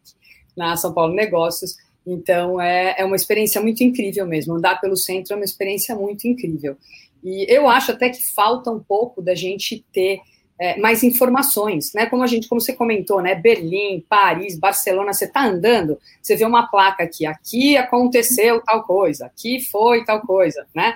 na 0.55 0.77
São 0.77 0.93
Paulo 0.93 1.15
Negócios. 1.15 1.75
Então, 2.05 2.61
é, 2.61 2.95
é 2.99 3.03
uma 3.03 3.15
experiência 3.15 3.59
muito 3.59 3.83
incrível 3.83 4.27
mesmo. 4.27 4.53
Andar 4.53 4.79
pelo 4.79 4.95
centro 4.95 5.33
é 5.33 5.35
uma 5.35 5.43
experiência 5.43 5.95
muito 5.95 6.27
incrível. 6.27 6.77
E 7.23 7.51
eu 7.51 7.67
acho 7.67 7.91
até 7.91 8.09
que 8.09 8.23
falta 8.33 8.71
um 8.71 8.79
pouco 8.79 9.19
da 9.19 9.33
gente 9.33 9.83
ter 9.91 10.19
é, 10.59 10.79
mais 10.79 11.03
informações, 11.03 11.93
né? 11.93 12.05
Como 12.07 12.23
a 12.23 12.27
gente, 12.27 12.47
como 12.47 12.59
você 12.59 12.73
comentou, 12.73 13.21
né? 13.21 13.35
Berlim, 13.35 14.03
Paris, 14.09 14.57
Barcelona, 14.57 15.13
você 15.13 15.25
está 15.25 15.45
andando, 15.45 15.99
você 16.21 16.35
vê 16.35 16.45
uma 16.45 16.67
placa 16.67 17.03
aqui, 17.03 17.25
aqui 17.25 17.77
aconteceu 17.77 18.61
tal 18.61 18.83
coisa, 18.83 19.27
aqui 19.27 19.59
foi 19.59 20.03
tal 20.03 20.21
coisa, 20.21 20.65
né? 20.73 20.95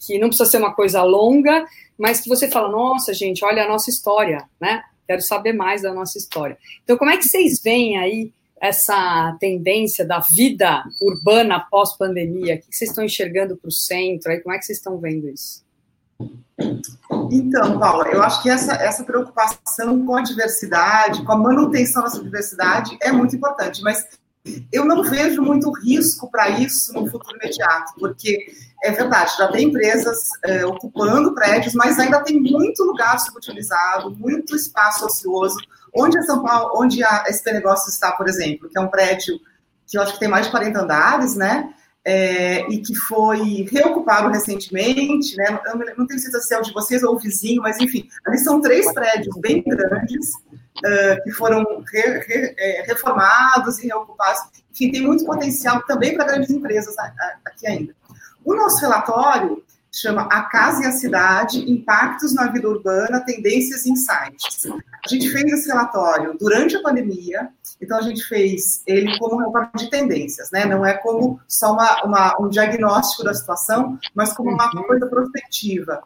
Que 0.00 0.18
não 0.18 0.28
precisa 0.28 0.50
ser 0.50 0.58
uma 0.58 0.74
coisa 0.74 1.02
longa, 1.02 1.64
mas 1.96 2.20
que 2.20 2.28
você 2.28 2.50
fala, 2.50 2.68
nossa, 2.68 3.14
gente, 3.14 3.44
olha 3.44 3.64
a 3.64 3.68
nossa 3.68 3.90
história, 3.90 4.44
né? 4.60 4.82
Quero 5.06 5.22
saber 5.22 5.52
mais 5.52 5.82
da 5.82 5.92
nossa 5.92 6.18
história. 6.18 6.58
Então, 6.82 6.96
como 6.96 7.10
é 7.10 7.16
que 7.16 7.24
vocês 7.24 7.62
veem 7.62 7.96
aí 7.96 8.32
essa 8.60 9.36
tendência 9.38 10.04
da 10.04 10.18
vida 10.18 10.82
urbana 11.00 11.60
pós-pandemia? 11.70 12.56
O 12.56 12.58
que 12.58 12.76
vocês 12.76 12.90
estão 12.90 13.04
enxergando 13.04 13.56
para 13.56 13.68
o 13.68 13.72
centro? 13.72 14.32
Aí, 14.32 14.40
como 14.40 14.54
é 14.54 14.58
que 14.58 14.64
vocês 14.64 14.78
estão 14.78 14.98
vendo 14.98 15.28
isso? 15.28 15.65
Então, 17.30 17.78
Paula, 17.78 18.08
eu 18.08 18.22
acho 18.22 18.42
que 18.42 18.48
essa, 18.48 18.72
essa 18.74 19.04
preocupação 19.04 20.04
com 20.06 20.16
a 20.16 20.22
diversidade, 20.22 21.22
com 21.24 21.32
a 21.32 21.36
manutenção 21.36 22.02
dessa 22.02 22.22
diversidade 22.22 22.96
é 23.02 23.12
muito 23.12 23.36
importante, 23.36 23.82
mas 23.82 24.06
eu 24.72 24.84
não 24.84 25.02
vejo 25.02 25.42
muito 25.42 25.70
risco 25.72 26.30
para 26.30 26.48
isso 26.48 26.92
no 26.94 27.10
futuro 27.10 27.36
imediato, 27.36 27.92
porque 27.98 28.46
é 28.82 28.92
verdade, 28.92 29.36
já 29.36 29.48
tem 29.48 29.68
empresas 29.68 30.30
é, 30.44 30.64
ocupando 30.64 31.34
prédios, 31.34 31.74
mas 31.74 31.98
ainda 31.98 32.22
tem 32.22 32.40
muito 32.40 32.84
lugar 32.84 33.18
subutilizado, 33.18 34.14
muito 34.16 34.54
espaço 34.54 35.04
ocioso. 35.04 35.56
Onde 35.92 36.18
a 36.18 36.22
São 36.22 36.42
Paulo, 36.42 36.80
onde 36.80 37.02
a 37.02 37.24
SP 37.26 37.52
Negócios 37.52 37.94
está, 37.94 38.12
por 38.12 38.28
exemplo, 38.28 38.68
que 38.68 38.78
é 38.78 38.80
um 38.80 38.88
prédio 38.88 39.38
que 39.86 39.96
eu 39.96 40.02
acho 40.02 40.14
que 40.14 40.20
tem 40.20 40.28
mais 40.28 40.46
de 40.46 40.50
40 40.50 40.80
andares, 40.80 41.34
né? 41.34 41.72
É, 42.06 42.60
e 42.70 42.78
que 42.78 42.94
foi 42.94 43.66
reocupado 43.68 44.28
recentemente, 44.28 45.36
né? 45.36 45.58
Não, 45.66 45.74
não 45.98 46.06
tenho 46.06 46.20
certeza 46.20 46.40
se 46.40 46.54
é 46.54 46.58
o 46.60 46.62
de 46.62 46.72
vocês 46.72 47.02
ou 47.02 47.16
o 47.16 47.18
vizinho, 47.18 47.60
mas 47.60 47.80
enfim, 47.80 48.08
ali 48.24 48.38
são 48.38 48.60
três 48.60 48.92
prédios 48.94 49.36
bem 49.40 49.60
grandes 49.66 50.30
uh, 50.30 51.24
que 51.24 51.32
foram 51.32 51.64
re, 51.92 52.18
re, 52.20 52.54
é, 52.56 52.84
reformados 52.86 53.80
e 53.80 53.88
reocupados. 53.88 54.40
Enfim, 54.70 54.92
tem 54.92 55.02
muito 55.02 55.24
potencial 55.24 55.82
também 55.82 56.14
para 56.14 56.26
grandes 56.26 56.50
empresas 56.50 56.94
aqui 57.44 57.66
ainda. 57.66 57.92
O 58.44 58.54
nosso 58.54 58.80
relatório 58.80 59.64
chama 59.96 60.28
A 60.30 60.42
Casa 60.42 60.82
e 60.82 60.86
a 60.86 60.92
Cidade, 60.92 61.70
Impactos 61.70 62.34
na 62.34 62.48
Vida 62.48 62.68
Urbana, 62.68 63.24
Tendências 63.24 63.86
e 63.86 63.90
Insights. 63.90 64.66
A 64.66 65.08
gente 65.08 65.30
fez 65.30 65.44
esse 65.44 65.68
relatório 65.68 66.36
durante 66.38 66.76
a 66.76 66.82
pandemia, 66.82 67.48
então 67.80 67.98
a 67.98 68.02
gente 68.02 68.22
fez 68.24 68.82
ele 68.86 69.18
como 69.18 69.36
um 69.36 69.38
relatório 69.38 69.70
de 69.76 69.90
tendências, 69.90 70.50
né? 70.50 70.66
não 70.66 70.84
é 70.84 70.94
como 70.94 71.40
só 71.48 71.72
uma, 71.72 72.04
uma 72.04 72.40
um 72.40 72.48
diagnóstico 72.48 73.24
da 73.24 73.32
situação, 73.32 73.98
mas 74.14 74.34
como 74.34 74.50
uma 74.50 74.70
uhum. 74.74 74.82
coisa 74.82 75.06
prospectiva. 75.06 76.02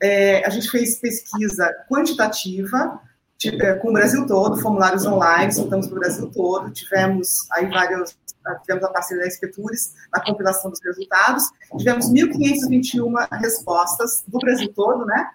É, 0.00 0.44
a 0.46 0.50
gente 0.50 0.70
fez 0.70 0.98
pesquisa 0.98 1.70
quantitativa, 1.88 3.00
é, 3.44 3.74
com 3.74 3.90
o 3.90 3.92
Brasil 3.92 4.26
todo, 4.26 4.60
formulários 4.60 5.04
online, 5.04 5.52
soltamos 5.52 5.86
para 5.86 5.96
o 5.96 6.00
Brasil 6.00 6.30
todo, 6.30 6.70
tivemos 6.70 7.46
aí 7.52 7.66
vários, 7.68 8.16
tivemos 8.62 8.84
a 8.84 8.88
parceria 8.88 9.22
da 9.22 9.28
Espetures 9.28 9.94
na 10.12 10.22
compilação 10.22 10.70
dos 10.70 10.80
resultados, 10.82 11.44
tivemos 11.78 12.10
1.521 12.10 13.28
respostas 13.38 14.22
do 14.26 14.38
Brasil 14.38 14.72
todo, 14.74 15.04
né? 15.04 15.30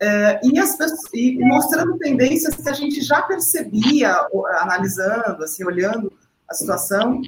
É, 0.00 0.40
e, 0.44 0.58
as, 0.58 0.76
e 1.12 1.38
mostrando 1.40 1.98
tendências 1.98 2.54
que 2.54 2.68
a 2.68 2.72
gente 2.72 3.00
já 3.00 3.22
percebia, 3.22 4.14
analisando, 4.60 5.42
assim, 5.42 5.64
olhando 5.64 6.12
a 6.48 6.54
situação, 6.54 7.20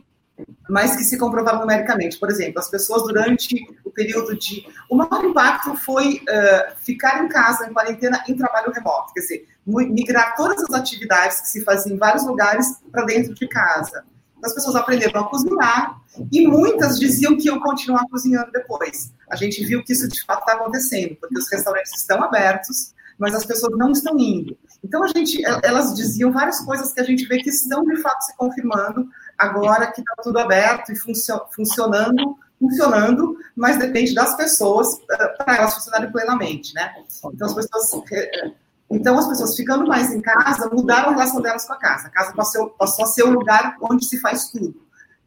mas 0.68 0.96
que 0.96 1.02
se 1.02 1.18
comprovaram 1.18 1.60
numericamente. 1.60 2.18
Por 2.18 2.30
exemplo, 2.30 2.60
as 2.60 2.70
pessoas 2.70 3.02
durante 3.02 3.56
o 3.84 3.90
período 3.90 4.36
de. 4.38 4.66
O 4.88 4.96
maior 4.96 5.24
impacto 5.24 5.74
foi 5.76 6.16
uh, 6.16 6.76
ficar 6.76 7.24
em 7.24 7.28
casa, 7.28 7.68
em 7.68 7.72
quarentena, 7.72 8.22
em 8.28 8.36
trabalho 8.36 8.72
remoto, 8.72 9.12
quer 9.12 9.20
dizer, 9.20 9.48
migrar 9.66 10.36
todas 10.36 10.62
as 10.64 10.72
atividades 10.72 11.40
que 11.40 11.48
se 11.48 11.64
faziam 11.64 11.96
em 11.96 11.98
vários 11.98 12.24
lugares 12.24 12.80
para 12.90 13.04
dentro 13.04 13.34
de 13.34 13.48
casa. 13.48 14.04
As 14.42 14.54
pessoas 14.54 14.76
aprenderam 14.76 15.20
a 15.20 15.28
cozinhar 15.28 16.00
e 16.30 16.46
muitas 16.46 16.98
diziam 16.98 17.36
que 17.36 17.46
iam 17.48 17.60
continuar 17.60 18.04
cozinhando 18.10 18.50
depois. 18.52 19.12
A 19.30 19.36
gente 19.36 19.64
viu 19.64 19.84
que 19.84 19.92
isso 19.92 20.08
de 20.08 20.24
fato 20.24 20.40
está 20.40 20.54
acontecendo, 20.54 21.16
porque 21.16 21.38
os 21.38 21.50
restaurantes 21.50 21.92
estão 21.96 22.22
abertos, 22.22 22.94
mas 23.18 23.34
as 23.34 23.44
pessoas 23.44 23.76
não 23.76 23.92
estão 23.92 24.18
indo. 24.18 24.56
Então 24.82 25.04
a 25.04 25.08
gente, 25.08 25.42
elas 25.62 25.94
diziam 25.94 26.32
várias 26.32 26.60
coisas 26.60 26.92
que 26.92 27.00
a 27.00 27.04
gente 27.04 27.26
vê 27.26 27.38
que 27.38 27.50
estão 27.50 27.84
de 27.84 27.96
fato 28.00 28.22
se 28.22 28.36
confirmando 28.36 29.06
agora 29.36 29.92
que 29.92 30.00
está 30.00 30.22
tudo 30.22 30.38
aberto 30.38 30.90
e 30.92 30.96
funcionando, 30.96 32.38
funcionando, 32.58 33.36
mas 33.54 33.78
depende 33.78 34.14
das 34.14 34.36
pessoas 34.36 34.98
eh, 35.10 35.28
para 35.28 35.56
elas 35.56 35.74
funcionarem 35.74 36.10
plenamente, 36.10 36.74
né? 36.74 36.94
Então 37.32 37.48
as 37.48 37.54
pessoas, 37.54 38.04
eh, 38.12 38.52
então 38.90 39.18
as 39.18 39.28
pessoas 39.28 39.54
ficando 39.54 39.86
mais 39.86 40.12
em 40.12 40.20
casa 40.20 40.68
mudaram 40.72 41.10
a 41.10 41.12
relação 41.12 41.40
delas 41.40 41.66
com 41.66 41.72
a 41.72 41.78
casa. 41.78 42.08
A 42.08 42.10
casa 42.10 42.32
passou, 42.34 42.70
passou 42.70 43.04
a 43.04 43.08
ser 43.08 43.22
o 43.22 43.30
lugar 43.30 43.76
onde 43.80 44.04
se 44.04 44.18
faz 44.20 44.50
tudo. 44.50 44.74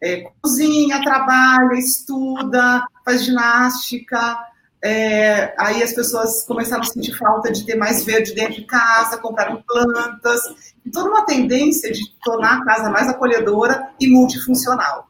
É, 0.01 0.30
cozinha, 0.41 1.01
trabalha, 1.01 1.76
estuda, 1.76 2.86
faz 3.05 3.24
ginástica, 3.24 4.38
é, 4.84 5.55
aí 5.57 5.82
as 5.82 5.93
pessoas 5.93 6.43
começaram 6.43 6.82
a 6.84 6.86
sentir 6.86 7.18
falta 7.18 7.49
de 7.49 7.66
ter 7.66 7.76
mais 7.76 8.03
verde 8.03 8.36
dentro 8.36 8.55
de 8.55 8.66
casa, 8.66 9.18
compraram 9.18 9.64
plantas, 9.66 10.41
e 10.86 10.91
toda 10.91 11.09
uma 11.09 11.26
tendência 11.26 11.89
de 11.89 12.01
tornar 12.22 12.57
a 12.57 12.66
casa 12.66 12.89
mais 12.89 13.07
acolhedora 13.07 13.91
e 13.97 14.09
multifuncional. 14.09 15.07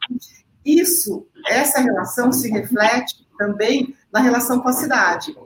Isso, 0.64 1.26
essa 1.48 1.80
relação 1.80 2.30
se 2.30 2.48
reflete 2.48 3.26
também 3.36 3.96
na 4.12 4.20
relação 4.20 4.60
com 4.60 4.68
a 4.68 4.72
cidade. 4.72 5.36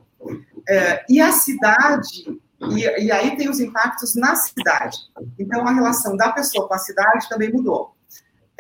É, 0.69 1.07
e 1.09 1.23
a 1.23 1.33
cidade, 1.33 2.39
e, 2.61 3.05
e 3.05 3.13
aí 3.13 3.37
tem 3.37 3.49
os 3.49 3.61
impactos 3.61 4.15
na 4.15 4.35
cidade. 4.35 4.97
Então, 5.39 5.67
a 5.67 5.73
relação 5.73 6.17
da 6.17 6.33
pessoa 6.33 6.67
com 6.67 6.75
a 6.75 6.79
cidade 6.79 7.29
também 7.29 7.53
mudou 7.53 7.97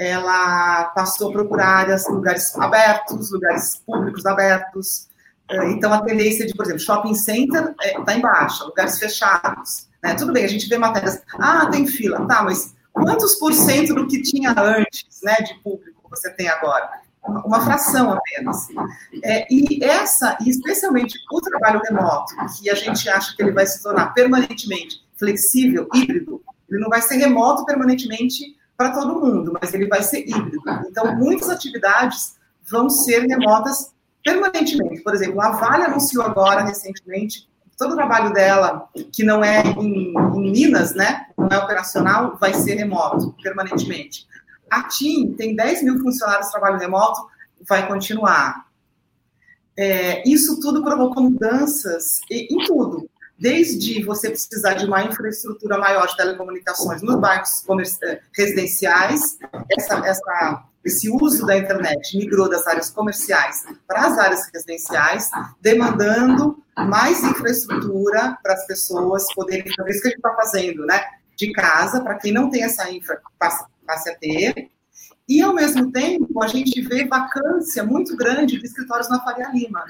ela 0.00 0.84
passou 0.94 1.30
a 1.30 1.32
procurar 1.32 1.66
áreas, 1.66 2.08
lugares 2.08 2.54
abertos, 2.56 3.32
lugares 3.32 3.82
públicos 3.84 4.24
abertos, 4.24 5.08
é, 5.50 5.70
então, 5.70 5.92
a 5.92 6.02
tendência 6.02 6.46
de, 6.46 6.54
por 6.54 6.64
exemplo, 6.64 6.80
shopping 6.80 7.14
center 7.14 7.74
está 7.80 8.12
é, 8.12 8.16
em 8.16 8.20
baixa, 8.20 8.64
lugares 8.64 8.98
fechados. 8.98 9.88
Né? 10.02 10.14
Tudo 10.14 10.32
bem, 10.32 10.44
a 10.44 10.48
gente 10.48 10.68
vê 10.68 10.76
matérias, 10.76 11.22
ah, 11.38 11.66
tem 11.70 11.86
fila, 11.86 12.26
tá, 12.26 12.42
mas 12.42 12.74
quantos 12.92 13.36
por 13.36 13.54
cento 13.54 13.94
do 13.94 14.06
que 14.06 14.22
tinha 14.22 14.54
antes, 14.56 15.20
né, 15.22 15.36
de 15.36 15.54
público 15.62 15.98
você 16.10 16.30
tem 16.34 16.48
agora? 16.48 16.90
Uma 17.24 17.60
fração 17.60 18.12
apenas. 18.12 18.68
É, 19.22 19.46
e 19.50 19.84
essa, 19.84 20.38
e 20.40 20.48
especialmente 20.48 21.18
o 21.30 21.40
trabalho 21.40 21.80
remoto, 21.84 22.34
que 22.56 22.70
a 22.70 22.74
gente 22.74 23.08
acha 23.08 23.34
que 23.36 23.42
ele 23.42 23.52
vai 23.52 23.66
se 23.66 23.82
tornar 23.82 24.14
permanentemente 24.14 25.02
flexível, 25.16 25.88
híbrido, 25.94 26.40
ele 26.70 26.80
não 26.80 26.88
vai 26.88 27.02
ser 27.02 27.16
remoto 27.16 27.64
permanentemente 27.64 28.56
para 28.76 28.90
todo 28.90 29.20
mundo, 29.20 29.52
mas 29.60 29.74
ele 29.74 29.88
vai 29.88 30.02
ser 30.02 30.20
híbrido. 30.20 30.62
Então, 30.88 31.16
muitas 31.16 31.48
atividades 31.48 32.36
vão 32.70 32.88
ser 32.88 33.26
remotas 33.26 33.92
permanentemente. 34.24 35.02
Por 35.02 35.14
exemplo, 35.14 35.40
a 35.40 35.50
Vale 35.50 35.84
anunciou 35.84 36.24
agora, 36.24 36.62
recentemente, 36.62 37.48
todo 37.76 37.92
o 37.92 37.96
trabalho 37.96 38.32
dela, 38.32 38.88
que 39.12 39.22
não 39.22 39.42
é 39.42 39.62
em, 39.62 40.12
em 40.12 40.50
Minas, 40.50 40.94
né, 40.94 41.26
não 41.36 41.48
é 41.48 41.58
operacional, 41.58 42.36
vai 42.40 42.52
ser 42.52 42.74
remoto, 42.74 43.34
permanentemente. 43.42 44.26
A 44.70 44.84
TIM 44.84 45.34
tem 45.34 45.54
10 45.54 45.82
mil 45.82 45.98
funcionários 46.00 46.50
trabalho 46.50 46.78
remoto, 46.78 47.26
vai 47.68 47.86
continuar. 47.86 48.66
É, 49.76 50.28
isso 50.28 50.58
tudo 50.60 50.82
provocou 50.82 51.22
mudanças 51.22 52.20
em 52.30 52.64
tudo 52.66 53.08
desde 53.38 54.02
você 54.02 54.30
precisar 54.30 54.74
de 54.74 54.84
uma 54.84 55.04
infraestrutura 55.04 55.78
maior 55.78 56.06
de 56.08 56.16
telecomunicações 56.16 57.02
nos 57.02 57.20
bairros 57.20 57.64
eh, 58.02 58.20
residenciais, 58.36 59.38
essa, 59.78 59.94
essa, 60.04 60.64
esse 60.84 61.08
uso 61.08 61.46
da 61.46 61.56
internet 61.56 62.16
migrou 62.16 62.48
das 62.48 62.66
áreas 62.66 62.90
comerciais 62.90 63.64
para 63.86 64.06
as 64.06 64.18
áreas 64.18 64.50
residenciais, 64.52 65.30
demandando 65.60 66.60
mais 66.76 67.22
infraestrutura 67.22 68.36
para 68.42 68.54
as 68.54 68.66
pessoas 68.66 69.24
poderem 69.34 69.72
fazer 69.76 69.90
isso 69.90 70.02
que 70.02 70.08
a 70.08 70.10
gente 70.10 70.18
está 70.18 70.34
fazendo, 70.34 70.84
né? 70.84 71.00
De 71.36 71.52
casa, 71.52 72.00
para 72.00 72.16
quem 72.16 72.32
não 72.32 72.50
tem 72.50 72.64
essa 72.64 72.90
infra, 72.90 73.20
passe 73.88 74.10
a 74.10 74.14
ter. 74.14 74.70
E, 75.28 75.42
ao 75.42 75.54
mesmo 75.54 75.90
tempo, 75.90 76.42
a 76.42 76.46
gente 76.46 76.80
vê 76.82 77.06
vacância 77.06 77.82
muito 77.84 78.16
grande 78.16 78.58
de 78.58 78.66
escritórios 78.66 79.08
na 79.08 79.22
Faria 79.22 79.50
Lima 79.50 79.84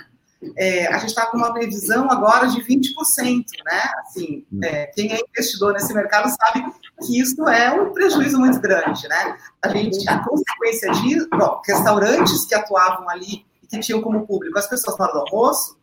é, 0.57 0.87
a 0.87 0.99
gente 0.99 1.11
está 1.11 1.27
com 1.27 1.37
uma 1.37 1.53
previsão 1.53 2.11
agora 2.11 2.47
de 2.47 2.61
20%, 2.63 3.45
né? 3.65 3.91
Assim, 4.01 4.47
é, 4.63 4.87
quem 4.87 5.13
é 5.13 5.19
investidor 5.21 5.73
nesse 5.73 5.93
mercado 5.93 6.29
sabe 6.29 6.65
que 7.05 7.21
isso 7.21 7.49
é 7.49 7.73
um 7.73 7.93
prejuízo 7.93 8.39
muito 8.39 8.61
grande, 8.61 9.09
né? 9.09 9.37
A 9.63 9.69
gente, 9.69 10.09
a 10.09 10.23
consequência 10.23 10.93
disso, 10.93 11.29
bom, 11.31 11.61
restaurantes 11.67 12.45
que 12.45 12.55
atuavam 12.55 13.09
ali 13.09 13.45
e 13.63 13.67
que 13.67 13.81
tinham 13.81 14.01
como 14.01 14.27
público 14.27 14.59
as 14.59 14.69
pessoas 14.69 14.97
na 14.97 15.07
hora 15.07 15.15
do 15.15 15.21
almoço, 15.21 15.77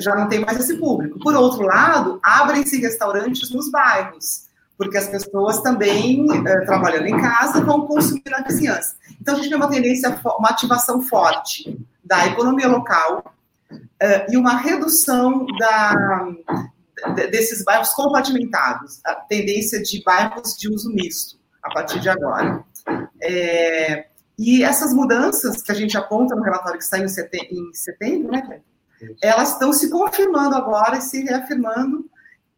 já 0.00 0.14
não 0.14 0.28
tem 0.28 0.40
mais 0.40 0.58
esse 0.58 0.76
público. 0.76 1.18
Por 1.20 1.34
outro 1.34 1.62
lado, 1.62 2.18
abrem-se 2.22 2.80
restaurantes 2.80 3.50
nos 3.50 3.70
bairros, 3.70 4.46
porque 4.76 4.98
as 4.98 5.08
pessoas 5.08 5.60
também, 5.60 6.26
é, 6.46 6.60
trabalhando 6.64 7.06
em 7.06 7.20
casa, 7.20 7.64
vão 7.64 7.86
consumir 7.86 8.22
na 8.28 8.42
vizinhança. 8.42 8.96
Então, 9.20 9.34
a 9.34 9.36
gente 9.36 9.48
tem 9.48 9.56
uma 9.56 9.70
tendência, 9.70 10.20
uma 10.38 10.50
ativação 10.50 11.00
forte 11.02 11.78
da 12.04 12.26
economia 12.26 12.68
local, 12.68 13.34
uh, 13.70 14.32
e 14.32 14.36
uma 14.36 14.56
redução 14.56 15.46
da, 15.58 16.26
desses 17.30 17.64
bairros 17.64 17.90
compartimentados, 17.90 19.00
a 19.04 19.14
tendência 19.14 19.82
de 19.82 20.02
bairros 20.02 20.56
de 20.56 20.68
uso 20.68 20.90
misto, 20.90 21.38
a 21.62 21.72
partir 21.72 22.00
de 22.00 22.08
agora. 22.08 22.64
É, 23.22 24.06
e 24.38 24.62
essas 24.62 24.92
mudanças 24.92 25.62
que 25.62 25.72
a 25.72 25.74
gente 25.74 25.96
aponta 25.96 26.34
no 26.34 26.42
relatório 26.42 26.78
que 26.78 26.84
saiu 26.84 27.04
em 27.04 27.72
setembro, 27.72 28.32
né, 28.32 28.60
elas 29.22 29.52
estão 29.52 29.72
se 29.72 29.90
confirmando 29.90 30.54
agora 30.54 30.98
e 30.98 31.02
se 31.02 31.22
reafirmando, 31.22 32.08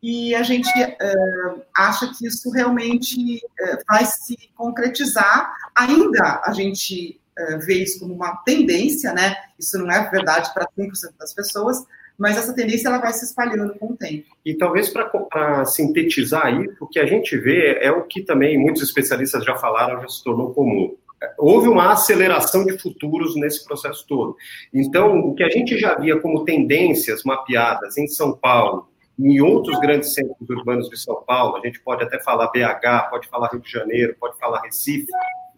e 0.08 0.36
a 0.36 0.44
gente 0.44 0.70
uh, 0.70 1.62
acha 1.74 2.06
que 2.14 2.28
isso 2.28 2.48
realmente 2.52 3.38
uh, 3.38 3.78
vai 3.88 4.04
se 4.04 4.38
concretizar. 4.54 5.52
Ainda 5.74 6.42
a 6.44 6.52
gente 6.52 7.20
uh, 7.36 7.58
vê 7.66 7.82
isso 7.82 7.98
como 7.98 8.14
uma 8.14 8.36
tendência, 8.44 9.12
né? 9.12 9.34
Isso 9.58 9.76
não 9.76 9.90
é 9.90 10.08
verdade 10.08 10.54
para 10.54 10.68
100% 10.78 10.92
das 11.18 11.34
pessoas, 11.34 11.84
mas 12.16 12.38
essa 12.38 12.54
tendência 12.54 12.86
ela 12.86 12.98
vai 12.98 13.12
se 13.14 13.24
espalhando 13.24 13.76
com 13.80 13.94
o 13.94 13.96
tempo. 13.96 14.26
E 14.44 14.54
talvez 14.54 14.88
para 14.90 15.64
sintetizar 15.64 16.54
isso, 16.62 16.76
o 16.80 16.86
que 16.86 17.00
a 17.00 17.06
gente 17.06 17.36
vê 17.36 17.80
é 17.80 17.90
o 17.90 18.04
que 18.04 18.22
também 18.22 18.56
muitos 18.56 18.82
especialistas 18.82 19.44
já 19.44 19.56
falaram, 19.56 20.02
já 20.02 20.08
se 20.08 20.22
tornou 20.22 20.54
comum. 20.54 20.96
Houve 21.36 21.66
uma 21.66 21.90
aceleração 21.90 22.64
de 22.64 22.78
futuros 22.78 23.34
nesse 23.34 23.64
processo 23.64 24.06
todo. 24.06 24.36
Então, 24.72 25.18
o 25.18 25.34
que 25.34 25.42
a 25.42 25.50
gente 25.50 25.76
já 25.76 25.96
via 25.96 26.20
como 26.20 26.44
tendências 26.44 27.24
mapeadas 27.24 27.98
em 27.98 28.06
São 28.06 28.36
Paulo, 28.36 28.86
em 29.18 29.40
outros 29.40 29.78
grandes 29.80 30.12
centros 30.12 30.48
urbanos 30.48 30.88
de 30.88 30.98
São 30.98 31.22
Paulo, 31.22 31.56
a 31.56 31.66
gente 31.66 31.80
pode 31.80 32.04
até 32.04 32.18
falar 32.20 32.48
BH, 32.48 33.10
pode 33.10 33.28
falar 33.28 33.48
Rio 33.48 33.60
de 33.60 33.70
Janeiro, 33.70 34.16
pode 34.20 34.38
falar 34.38 34.60
Recife, 34.60 35.06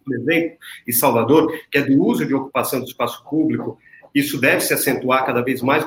por 0.05 0.15
exemplo, 0.15 0.57
e 0.87 0.93
Salvador, 0.93 1.53
que 1.71 1.79
é 1.79 1.83
do 1.83 2.03
uso 2.03 2.25
de 2.25 2.35
ocupação 2.35 2.81
do 2.81 2.87
espaço 2.87 3.25
público, 3.29 3.79
isso 4.15 4.41
deve 4.41 4.61
se 4.63 4.73
acentuar 4.73 5.27
cada 5.27 5.43
vez 5.43 5.61
mais. 5.61 5.85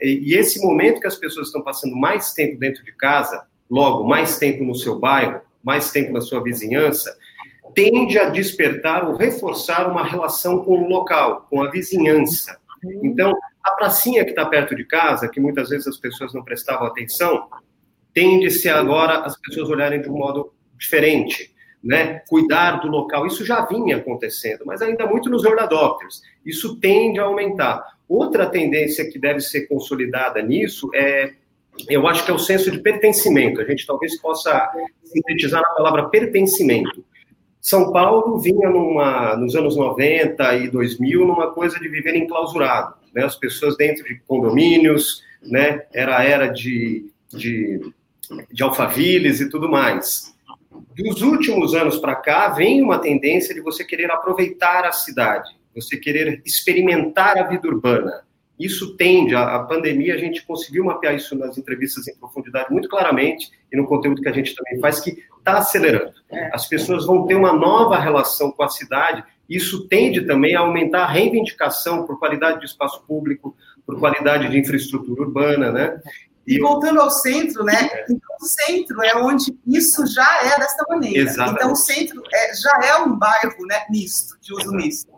E 0.00 0.34
esse 0.34 0.62
momento 0.62 1.00
que 1.00 1.06
as 1.06 1.16
pessoas 1.16 1.48
estão 1.48 1.62
passando 1.62 1.96
mais 1.96 2.32
tempo 2.32 2.58
dentro 2.58 2.84
de 2.84 2.92
casa, 2.92 3.46
logo, 3.68 4.04
mais 4.04 4.38
tempo 4.38 4.62
no 4.62 4.74
seu 4.74 4.98
bairro, 4.98 5.40
mais 5.62 5.90
tempo 5.90 6.12
na 6.12 6.20
sua 6.20 6.42
vizinhança, 6.42 7.16
tende 7.74 8.18
a 8.18 8.28
despertar 8.28 9.08
ou 9.08 9.16
reforçar 9.16 9.90
uma 9.90 10.04
relação 10.04 10.62
com 10.62 10.84
o 10.84 10.88
local, 10.88 11.46
com 11.50 11.62
a 11.62 11.70
vizinhança. 11.70 12.58
Então, 13.02 13.34
a 13.64 13.72
pracinha 13.72 14.24
que 14.24 14.30
está 14.30 14.44
perto 14.44 14.74
de 14.74 14.84
casa, 14.84 15.28
que 15.28 15.40
muitas 15.40 15.70
vezes 15.70 15.86
as 15.86 15.96
pessoas 15.96 16.34
não 16.34 16.44
prestavam 16.44 16.86
atenção, 16.86 17.48
tende-se 18.12 18.68
agora 18.68 19.20
as 19.20 19.36
pessoas 19.40 19.68
olharem 19.70 20.00
de 20.00 20.08
um 20.08 20.16
modo 20.16 20.52
diferente 20.78 21.54
né, 21.84 22.22
cuidar 22.26 22.80
do 22.80 22.88
local. 22.88 23.26
Isso 23.26 23.44
já 23.44 23.66
vinha 23.66 23.98
acontecendo, 23.98 24.64
mas 24.64 24.80
ainda 24.80 25.06
muito 25.06 25.28
nos 25.28 25.44
early 25.44 25.60
adopters. 25.60 26.22
Isso 26.44 26.80
tende 26.80 27.20
a 27.20 27.24
aumentar. 27.24 27.84
Outra 28.08 28.46
tendência 28.46 29.08
que 29.10 29.18
deve 29.18 29.40
ser 29.40 29.68
consolidada 29.68 30.40
nisso 30.40 30.90
é, 30.94 31.34
eu 31.88 32.06
acho 32.08 32.24
que 32.24 32.30
é 32.30 32.34
o 32.34 32.38
senso 32.38 32.70
de 32.70 32.78
pertencimento. 32.78 33.60
A 33.60 33.64
gente 33.64 33.86
talvez 33.86 34.18
possa 34.18 34.70
sintetizar 35.04 35.60
na 35.60 35.68
palavra 35.70 36.08
pertencimento. 36.08 37.04
São 37.60 37.92
Paulo 37.92 38.38
vinha 38.38 38.70
numa, 38.70 39.36
nos 39.36 39.54
anos 39.54 39.76
90 39.76 40.56
e 40.56 40.68
2000 40.68 41.26
numa 41.26 41.50
coisa 41.52 41.78
de 41.78 41.88
viver 41.88 42.14
enclausurado, 42.14 42.94
né? 43.14 43.24
As 43.24 43.36
pessoas 43.36 43.76
dentro 43.76 44.04
de 44.04 44.20
condomínios, 44.26 45.22
né? 45.42 45.82
Era 45.92 46.18
a 46.18 46.24
era 46.24 46.46
de, 46.48 47.10
de, 47.30 47.92
de 48.50 48.62
alfaviles 48.62 49.40
e 49.40 49.48
tudo 49.48 49.68
mais 49.68 50.34
dos 50.96 51.22
últimos 51.22 51.74
anos 51.74 51.98
para 51.98 52.14
cá, 52.14 52.48
vem 52.50 52.82
uma 52.82 52.98
tendência 52.98 53.54
de 53.54 53.60
você 53.60 53.84
querer 53.84 54.10
aproveitar 54.10 54.84
a 54.84 54.92
cidade, 54.92 55.50
você 55.74 55.96
querer 55.96 56.40
experimentar 56.44 57.36
a 57.36 57.44
vida 57.44 57.66
urbana. 57.68 58.22
Isso 58.58 58.96
tende, 58.96 59.34
a, 59.34 59.56
a 59.56 59.58
pandemia, 59.64 60.14
a 60.14 60.18
gente 60.18 60.46
conseguiu 60.46 60.84
mapear 60.84 61.16
isso 61.16 61.36
nas 61.36 61.58
entrevistas 61.58 62.06
em 62.06 62.16
profundidade 62.16 62.70
muito 62.70 62.88
claramente, 62.88 63.50
e 63.72 63.76
no 63.76 63.86
conteúdo 63.86 64.22
que 64.22 64.28
a 64.28 64.32
gente 64.32 64.54
também 64.54 64.78
faz, 64.80 65.00
que 65.00 65.24
está 65.38 65.58
acelerando. 65.58 66.12
É. 66.30 66.50
As 66.54 66.68
pessoas 66.68 67.04
vão 67.04 67.26
ter 67.26 67.34
uma 67.34 67.52
nova 67.52 67.98
relação 67.98 68.52
com 68.52 68.62
a 68.62 68.68
cidade, 68.68 69.24
isso 69.48 69.86
tende 69.88 70.22
também 70.22 70.54
a 70.54 70.60
aumentar 70.60 71.04
a 71.04 71.08
reivindicação 71.08 72.04
por 72.04 72.18
qualidade 72.18 72.60
de 72.60 72.66
espaço 72.66 73.02
público, 73.06 73.56
por 73.86 73.98
qualidade 73.98 74.48
de 74.48 74.58
infraestrutura 74.58 75.22
urbana, 75.22 75.70
né? 75.70 76.00
E 76.46 76.58
voltando 76.58 77.00
ao 77.00 77.10
centro, 77.10 77.64
né? 77.64 77.88
É. 77.90 78.04
Então, 78.04 78.36
o 78.40 78.44
centro 78.44 79.02
é 79.02 79.16
onde 79.16 79.56
isso 79.66 80.06
já 80.06 80.42
é 80.42 80.58
dessa 80.58 80.84
maneira. 80.88 81.18
Exatamente. 81.18 81.56
Então, 81.56 81.72
o 81.72 81.76
centro 81.76 82.22
é, 82.32 82.54
já 82.54 82.80
é 82.86 82.96
um 82.98 83.16
bairro 83.16 83.66
né, 83.66 83.84
misto, 83.90 84.38
de 84.40 84.52
uso 84.52 84.72
misto. 84.72 85.12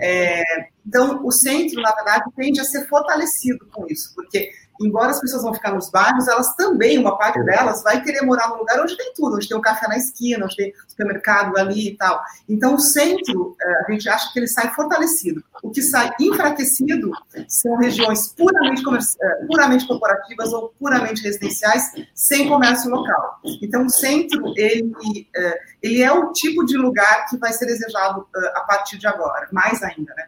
É, 0.00 0.42
então, 0.86 1.24
o 1.24 1.30
centro, 1.30 1.80
na 1.82 1.92
verdade, 1.92 2.24
tende 2.36 2.60
a 2.60 2.64
ser 2.64 2.88
fortalecido 2.88 3.66
com 3.72 3.86
isso, 3.88 4.14
porque 4.14 4.50
embora 4.84 5.10
as 5.10 5.20
pessoas 5.20 5.42
vão 5.42 5.54
ficar 5.54 5.72
nos 5.72 5.90
bairros, 5.90 6.28
elas 6.28 6.54
também, 6.56 6.98
uma 6.98 7.16
parte 7.16 7.42
delas, 7.44 7.82
vai 7.82 8.02
querer 8.02 8.22
morar 8.22 8.48
num 8.48 8.58
lugar 8.58 8.80
onde 8.80 8.96
tem 8.96 9.12
tudo, 9.14 9.36
onde 9.36 9.48
tem 9.48 9.56
um 9.56 9.60
café 9.60 9.88
na 9.88 9.96
esquina, 9.96 10.44
onde 10.44 10.56
tem 10.56 10.72
supermercado 10.88 11.56
ali 11.56 11.88
e 11.88 11.96
tal. 11.96 12.22
Então, 12.48 12.74
o 12.74 12.78
centro, 12.78 13.56
é, 13.60 13.84
a 13.86 13.92
gente 13.92 14.08
acha 14.08 14.32
que 14.32 14.38
ele 14.38 14.46
sai 14.46 14.72
fortalecido. 14.74 15.42
O 15.62 15.70
que 15.70 15.82
sai 15.82 16.12
enfraquecido 16.20 17.12
são 17.48 17.76
regiões 17.76 18.28
puramente, 18.28 18.82
é, 19.22 19.46
puramente 19.46 19.86
corporativas 19.86 20.52
ou 20.52 20.74
puramente 20.78 21.22
residenciais, 21.22 21.92
sem 22.14 22.48
comércio 22.48 22.90
local. 22.90 23.40
Então, 23.62 23.86
o 23.86 23.90
centro, 23.90 24.52
ele, 24.56 25.28
é, 25.34 25.60
ele 25.82 26.02
é 26.02 26.12
o 26.12 26.32
tipo 26.32 26.64
de 26.64 26.76
lugar 26.76 27.26
que 27.28 27.36
vai 27.36 27.52
ser 27.52 27.66
desejado 27.66 28.26
a 28.54 28.60
partir 28.60 28.98
de 28.98 29.06
agora, 29.06 29.48
mais 29.52 29.82
ainda, 29.82 30.12
né? 30.14 30.26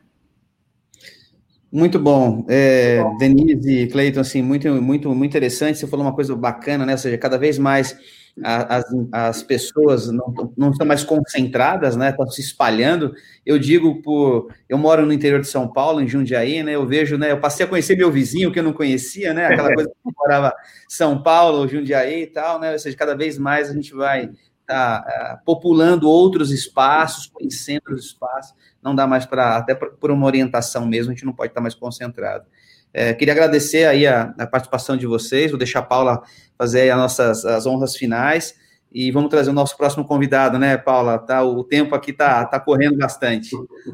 Muito 1.75 1.99
bom. 1.99 2.47
É, 2.49 3.03
bom. 3.03 3.17
Denise 3.17 3.69
e 3.69 3.89
Cleiton, 3.89 4.21
assim, 4.21 4.41
muito, 4.41 4.73
muito, 4.81 5.13
muito 5.13 5.33
interessante. 5.33 5.77
Você 5.77 5.89
falou 5.89 6.07
uma 6.07 6.15
coisa 6.15 6.37
bacana, 6.37 6.87
né? 6.87 6.93
Ou 6.93 6.99
seja, 6.99 7.19
cada 7.19 7.37
vez 7.37 7.59
mais 7.59 7.99
as, 8.41 8.85
as 9.11 9.43
pessoas 9.43 10.09
não, 10.09 10.33
não 10.57 10.71
estão 10.71 10.87
mais 10.87 11.03
concentradas, 11.03 11.97
né? 11.97 12.11
Estão 12.11 12.29
se 12.29 12.41
espalhando. 12.41 13.13
Eu 13.45 13.59
digo 13.59 14.01
por. 14.03 14.55
Eu 14.69 14.79
moro 14.79 15.05
no 15.05 15.13
interior 15.13 15.41
de 15.41 15.49
São 15.49 15.67
Paulo, 15.67 16.01
em 16.01 16.07
Jundiaí, 16.07 16.63
né? 16.63 16.77
Eu 16.77 16.87
vejo, 16.87 17.19
né? 17.19 17.33
Eu 17.33 17.41
passei 17.41 17.67
a 17.67 17.69
conhecer 17.69 17.97
meu 17.97 18.13
vizinho 18.13 18.53
que 18.53 18.61
eu 18.61 18.65
não 18.65 18.73
conhecia, 18.73 19.35
né? 19.35 19.47
Aquela 19.47 19.75
coisa 19.75 19.91
que 19.91 19.97
morava 20.17 20.55
São 20.89 21.25
Paulo, 21.25 21.67
Jundiaí 21.67 22.23
e 22.23 22.27
tal, 22.29 22.61
né? 22.61 22.71
Ou 22.71 22.79
seja, 22.79 22.97
cada 22.97 23.17
vez 23.17 23.37
mais 23.37 23.69
a 23.69 23.73
gente 23.73 23.93
vai 23.93 24.31
tá 24.65 25.05
uh, 25.41 25.45
populando 25.45 26.09
outros 26.09 26.51
espaços, 26.53 27.27
conhecendo 27.27 27.83
os 27.91 28.07
espaços, 28.07 28.55
não 28.85 28.95
dá 28.95 29.07
mais 29.07 29.25
para, 29.25 29.57
até 29.57 29.75
por 29.75 30.11
uma 30.11 30.27
orientação 30.27 30.87
mesmo, 30.87 31.11
a 31.11 31.15
gente 31.15 31.25
não 31.25 31.33
pode 31.33 31.51
estar 31.51 31.61
mais 31.61 31.75
concentrado. 31.75 32.45
É, 32.93 33.13
queria 33.13 33.33
agradecer 33.33 33.87
aí 33.87 34.07
a, 34.07 34.35
a, 34.39 34.47
participação 34.47 34.97
de 34.97 35.07
vocês, 35.07 35.51
vou 35.51 35.59
deixar 35.59 35.81
a 35.81 35.83
Paula 35.83 36.23
fazer 36.57 36.91
as 36.91 36.97
nossas 36.97 37.45
as 37.45 37.67
honras 37.67 37.97
finais 37.97 38.55
e 38.93 39.11
vamos 39.11 39.31
trazer 39.31 39.51
o 39.51 39.55
nosso 39.55 39.77
próximo 39.77 40.05
convidado, 40.05 40.57
né, 40.57 40.77
Paula? 40.77 41.19
Tá, 41.19 41.43
o 41.43 41.65
tempo 41.65 41.97
aqui 41.97 42.13
tá, 42.13 42.45
tá 42.45 42.61
correndo 42.61 42.97
bastante. 42.97 43.51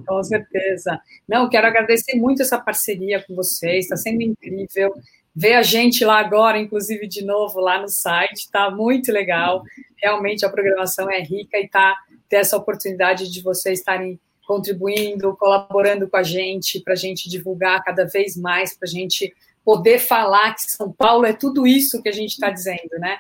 Com 0.07 0.23
certeza. 0.23 1.01
Não, 1.27 1.49
quero 1.49 1.67
agradecer 1.67 2.17
muito 2.17 2.43
essa 2.43 2.59
parceria 2.59 3.25
com 3.27 3.35
vocês, 3.35 3.85
está 3.85 3.97
sendo 3.97 4.21
incrível. 4.21 4.93
Ver 5.35 5.55
a 5.55 5.63
gente 5.63 6.05
lá 6.05 6.19
agora, 6.19 6.59
inclusive 6.59 7.07
de 7.09 7.25
novo 7.25 7.61
lá 7.61 7.81
no 7.81 7.89
site, 7.89 8.51
tá 8.53 8.71
muito 8.71 9.11
legal. 9.11 9.63
Realmente 9.97 10.45
a 10.45 10.51
programação 10.51 11.11
é 11.11 11.23
rica 11.23 11.57
e 11.57 11.67
tá 11.67 11.97
ter 12.29 12.37
essa 12.37 12.59
oportunidade 12.59 13.31
de 13.31 13.41
vocês 13.43 13.79
estarem 13.79 14.21
contribuindo, 14.51 15.37
colaborando 15.37 16.09
com 16.09 16.17
a 16.17 16.25
gente, 16.25 16.81
para 16.81 16.95
a 16.95 16.97
gente 16.97 17.29
divulgar 17.29 17.85
cada 17.85 18.05
vez 18.05 18.37
mais, 18.37 18.77
para 18.77 18.89
a 18.89 18.91
gente 18.91 19.33
poder 19.65 20.01
falar 20.01 20.57
que 20.57 20.63
São 20.63 20.91
Paulo 20.91 21.25
é 21.25 21.33
tudo 21.33 21.69
isso 21.69 22.03
que 22.03 22.09
a 22.09 22.13
gente 22.13 22.33
está 22.33 22.51
dizendo, 22.51 22.99
né? 22.99 23.19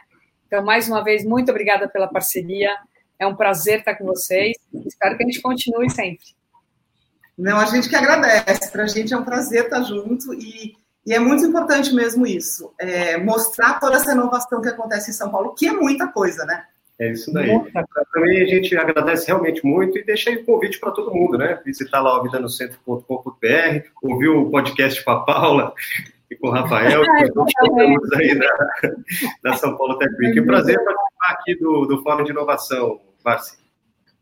Então, 0.49 0.64
mais 0.64 0.89
uma 0.89 1.05
vez, 1.05 1.24
muito 1.24 1.49
obrigada 1.49 1.89
pela 1.89 2.09
parceria. 2.09 2.76
É 3.16 3.28
um 3.28 3.37
prazer 3.37 3.78
estar 3.78 3.95
com 3.95 4.07
vocês. 4.07 4.57
Espero 4.85 5.16
que 5.16 5.22
a 5.22 5.26
gente 5.26 5.41
continue 5.41 5.89
sempre. 5.89 6.35
Não, 7.39 7.61
a 7.61 7.66
gente 7.66 7.89
que 7.89 7.95
agradece. 7.95 8.68
Para 8.72 8.83
a 8.83 8.89
gente 8.89 9.14
é 9.14 9.16
um 9.16 9.22
prazer 9.22 9.66
estar 9.66 9.83
junto 9.85 10.35
e, 10.35 10.74
e 11.07 11.14
é 11.14 11.20
muito 11.20 11.45
importante 11.45 11.95
mesmo 11.95 12.26
isso. 12.26 12.74
É, 12.76 13.16
mostrar 13.18 13.78
toda 13.78 13.95
essa 13.95 14.11
inovação 14.11 14.61
que 14.61 14.68
acontece 14.68 15.12
em 15.12 15.14
São 15.14 15.31
Paulo, 15.31 15.55
que 15.55 15.68
é 15.68 15.72
muita 15.72 16.09
coisa, 16.09 16.45
né? 16.45 16.64
É 17.01 17.12
isso 17.12 17.32
daí. 17.32 17.48
Também 18.12 18.42
a 18.42 18.46
gente 18.46 18.76
agradece 18.76 19.26
realmente 19.28 19.64
muito 19.64 19.96
e 19.96 20.05
deixa 20.05 20.28
aí 20.28 20.36
o 20.36 20.44
convite 20.44 20.78
para 20.78 20.90
todo 20.90 21.14
mundo, 21.14 21.38
né? 21.38 21.59
Visitar 21.64 22.03
lá 22.03 22.20
o 22.20 22.22
vidanocentro.com.br, 22.22 23.88
ouvir 24.03 24.28
o 24.28 24.51
podcast 24.51 25.03
com 25.03 25.11
a 25.11 25.24
Paula 25.24 25.72
e 26.30 26.36
com 26.36 26.48
o 26.48 26.51
Rafael, 26.51 27.03
e 27.24 27.30
com 27.30 27.42
os 27.42 28.12
aí 28.12 28.38
da, 28.38 28.92
da 29.42 29.57
São 29.57 29.78
Paulo 29.78 29.96
Tech 29.96 30.14
Week. 30.20 30.38
É 30.38 30.42
um 30.42 30.46
prazer 30.46 30.76
participar 30.76 31.30
aqui 31.30 31.55
do, 31.55 31.86
do 31.86 32.03
Fórum 32.03 32.22
de 32.22 32.32
Inovação, 32.32 33.01
Marci. 33.24 33.59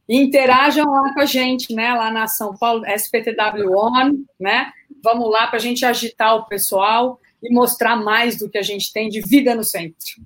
Interajam 0.09 0.89
lá 0.89 1.13
com 1.13 1.21
a 1.21 1.27
gente, 1.27 1.75
né? 1.75 1.93
Lá 1.95 2.13
na 2.13 2.29
São 2.29 2.57
Paulo, 2.57 2.87
SPTW 2.87 3.77
On, 3.77 4.13
né? 4.39 4.71
Vamos 5.03 5.29
lá 5.29 5.49
para 5.49 5.57
a 5.57 5.61
gente 5.61 5.85
agitar 5.85 6.37
o 6.37 6.47
pessoal 6.47 7.19
e 7.43 7.53
mostrar 7.53 7.97
mais 7.97 8.39
do 8.39 8.49
que 8.49 8.57
a 8.57 8.63
gente 8.63 8.93
tem 8.93 9.09
de 9.09 9.21
vida 9.21 9.53
no 9.57 9.65
centro. 9.65 10.23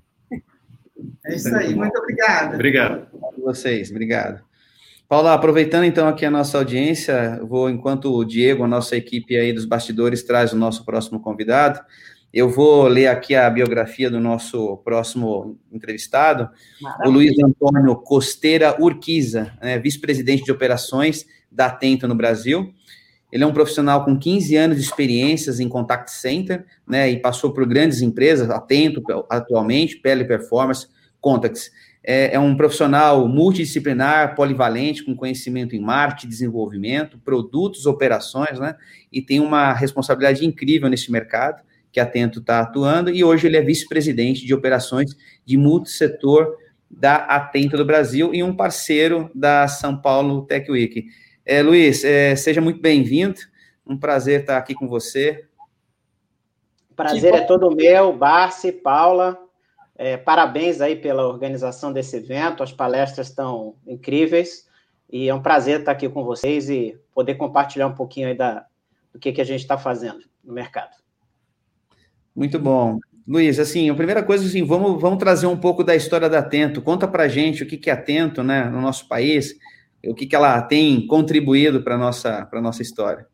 É 1.25 1.35
isso 1.35 1.55
aí, 1.55 1.73
muito 1.73 1.97
obrigada. 1.97 2.55
Obrigado. 2.55 3.07
vocês, 3.37 3.89
obrigado. 3.89 4.41
Paula, 5.07 5.33
aproveitando 5.33 5.83
então 5.83 6.07
aqui 6.07 6.25
a 6.25 6.31
nossa 6.31 6.57
audiência, 6.57 7.39
vou, 7.43 7.69
enquanto 7.69 8.13
o 8.13 8.25
Diego, 8.25 8.63
a 8.63 8.67
nossa 8.67 8.95
equipe 8.95 9.37
aí 9.37 9.53
dos 9.53 9.65
bastidores, 9.65 10.23
traz 10.23 10.53
o 10.53 10.57
nosso 10.57 10.83
próximo 10.83 11.19
convidado, 11.19 11.79
eu 12.33 12.49
vou 12.49 12.87
ler 12.87 13.05
aqui 13.05 13.35
a 13.35 13.47
biografia 13.47 14.09
do 14.09 14.19
nosso 14.19 14.77
próximo 14.77 15.59
entrevistado, 15.71 16.49
Maravilha. 16.81 17.09
o 17.09 17.13
Luiz 17.13 17.33
Antônio 17.37 17.95
Costeira 17.97 18.75
Urquiza, 18.81 19.53
né, 19.61 19.77
vice-presidente 19.77 20.43
de 20.43 20.51
operações 20.51 21.27
da 21.51 21.67
Atento 21.67 22.07
no 22.07 22.15
Brasil. 22.15 22.73
Ele 23.31 23.43
é 23.43 23.47
um 23.47 23.53
profissional 23.53 24.03
com 24.03 24.17
15 24.17 24.55
anos 24.55 24.77
de 24.77 24.83
experiências 24.83 25.59
em 25.59 25.69
contact 25.69 26.11
center, 26.11 26.65
né, 26.87 27.07
e 27.07 27.19
passou 27.19 27.53
por 27.53 27.67
grandes 27.67 28.01
empresas, 28.01 28.49
Atento 28.49 29.03
atualmente, 29.29 29.97
Pele 29.97 30.25
Performance, 30.25 30.87
Contacts. 31.23 31.71
É, 32.05 32.35
é, 32.35 32.39
um 32.39 32.57
profissional 32.57 33.25
multidisciplinar, 33.29 34.35
polivalente, 34.35 35.05
com 35.05 35.15
conhecimento 35.15 35.73
em 35.73 35.79
marketing, 35.79 36.27
desenvolvimento, 36.27 37.17
produtos, 37.17 37.85
operações, 37.85 38.59
né? 38.59 38.75
E 39.09 39.21
tem 39.21 39.39
uma 39.39 39.71
responsabilidade 39.71 40.45
incrível 40.45 40.89
nesse 40.89 41.09
mercado 41.09 41.63
que 41.93 42.01
a 42.01 42.03
Atento 42.03 42.39
está 42.39 42.59
atuando, 42.59 43.09
e 43.09 43.23
hoje 43.23 43.47
ele 43.47 43.55
é 43.55 43.61
vice-presidente 43.61 44.45
de 44.45 44.53
operações 44.53 45.15
de 45.45 45.55
multissetor 45.55 46.57
da 46.89 47.15
Atento 47.15 47.77
do 47.77 47.85
Brasil 47.85 48.33
e 48.33 48.43
um 48.43 48.53
parceiro 48.53 49.31
da 49.33 49.67
São 49.67 49.95
Paulo 49.95 50.41
Tech 50.41 50.69
Week. 50.69 51.05
É, 51.45 51.61
Luiz, 51.61 52.03
é, 52.03 52.35
seja 52.35 52.59
muito 52.59 52.81
bem-vindo, 52.81 53.39
um 53.85 53.95
prazer 53.95 54.41
estar 54.41 54.57
aqui 54.57 54.73
com 54.73 54.87
você. 54.87 55.45
Prazer 56.95 57.33
é 57.33 57.41
todo 57.41 57.73
meu, 57.73 58.11
Barci, 58.11 58.71
Paula, 58.71 59.42
é, 60.03 60.17
parabéns 60.17 60.81
aí 60.81 60.97
pela 60.97 61.25
organização 61.25 61.93
desse 61.93 62.17
evento, 62.17 62.61
as 62.61 62.73
palestras 62.73 63.29
estão 63.29 63.75
incríveis 63.87 64.67
e 65.09 65.29
é 65.29 65.33
um 65.33 65.41
prazer 65.41 65.79
estar 65.79 65.93
aqui 65.93 66.09
com 66.09 66.25
vocês 66.25 66.69
e 66.69 66.99
poder 67.15 67.35
compartilhar 67.35 67.87
um 67.87 67.95
pouquinho 67.95 68.27
aí 68.27 68.35
da, 68.35 68.65
do 69.13 69.19
que, 69.19 69.31
que 69.31 69.39
a 69.39 69.45
gente 69.45 69.61
está 69.61 69.77
fazendo 69.77 70.19
no 70.43 70.51
mercado. 70.53 70.91
Muito 72.35 72.59
bom. 72.59 72.99
Luiz, 73.25 73.57
assim, 73.59 73.89
a 73.89 73.95
primeira 73.95 74.21
coisa, 74.21 74.45
assim, 74.45 74.65
vamos, 74.65 75.01
vamos 75.01 75.19
trazer 75.19 75.47
um 75.47 75.55
pouco 75.55 75.85
da 75.85 75.95
história 75.95 76.29
da 76.29 76.39
Atento. 76.39 76.81
Conta 76.81 77.07
para 77.07 77.29
gente 77.29 77.63
o 77.63 77.65
que, 77.65 77.77
que 77.77 77.89
é 77.89 77.93
Atento, 77.93 78.43
né, 78.43 78.65
no 78.65 78.81
nosso 78.81 79.07
país, 79.07 79.55
o 80.05 80.13
que, 80.13 80.25
que 80.25 80.35
ela 80.35 80.61
tem 80.63 81.07
contribuído 81.07 81.81
para 81.81 81.95
a 81.95 81.97
nossa, 81.97 82.49
nossa 82.55 82.81
história. 82.81 83.25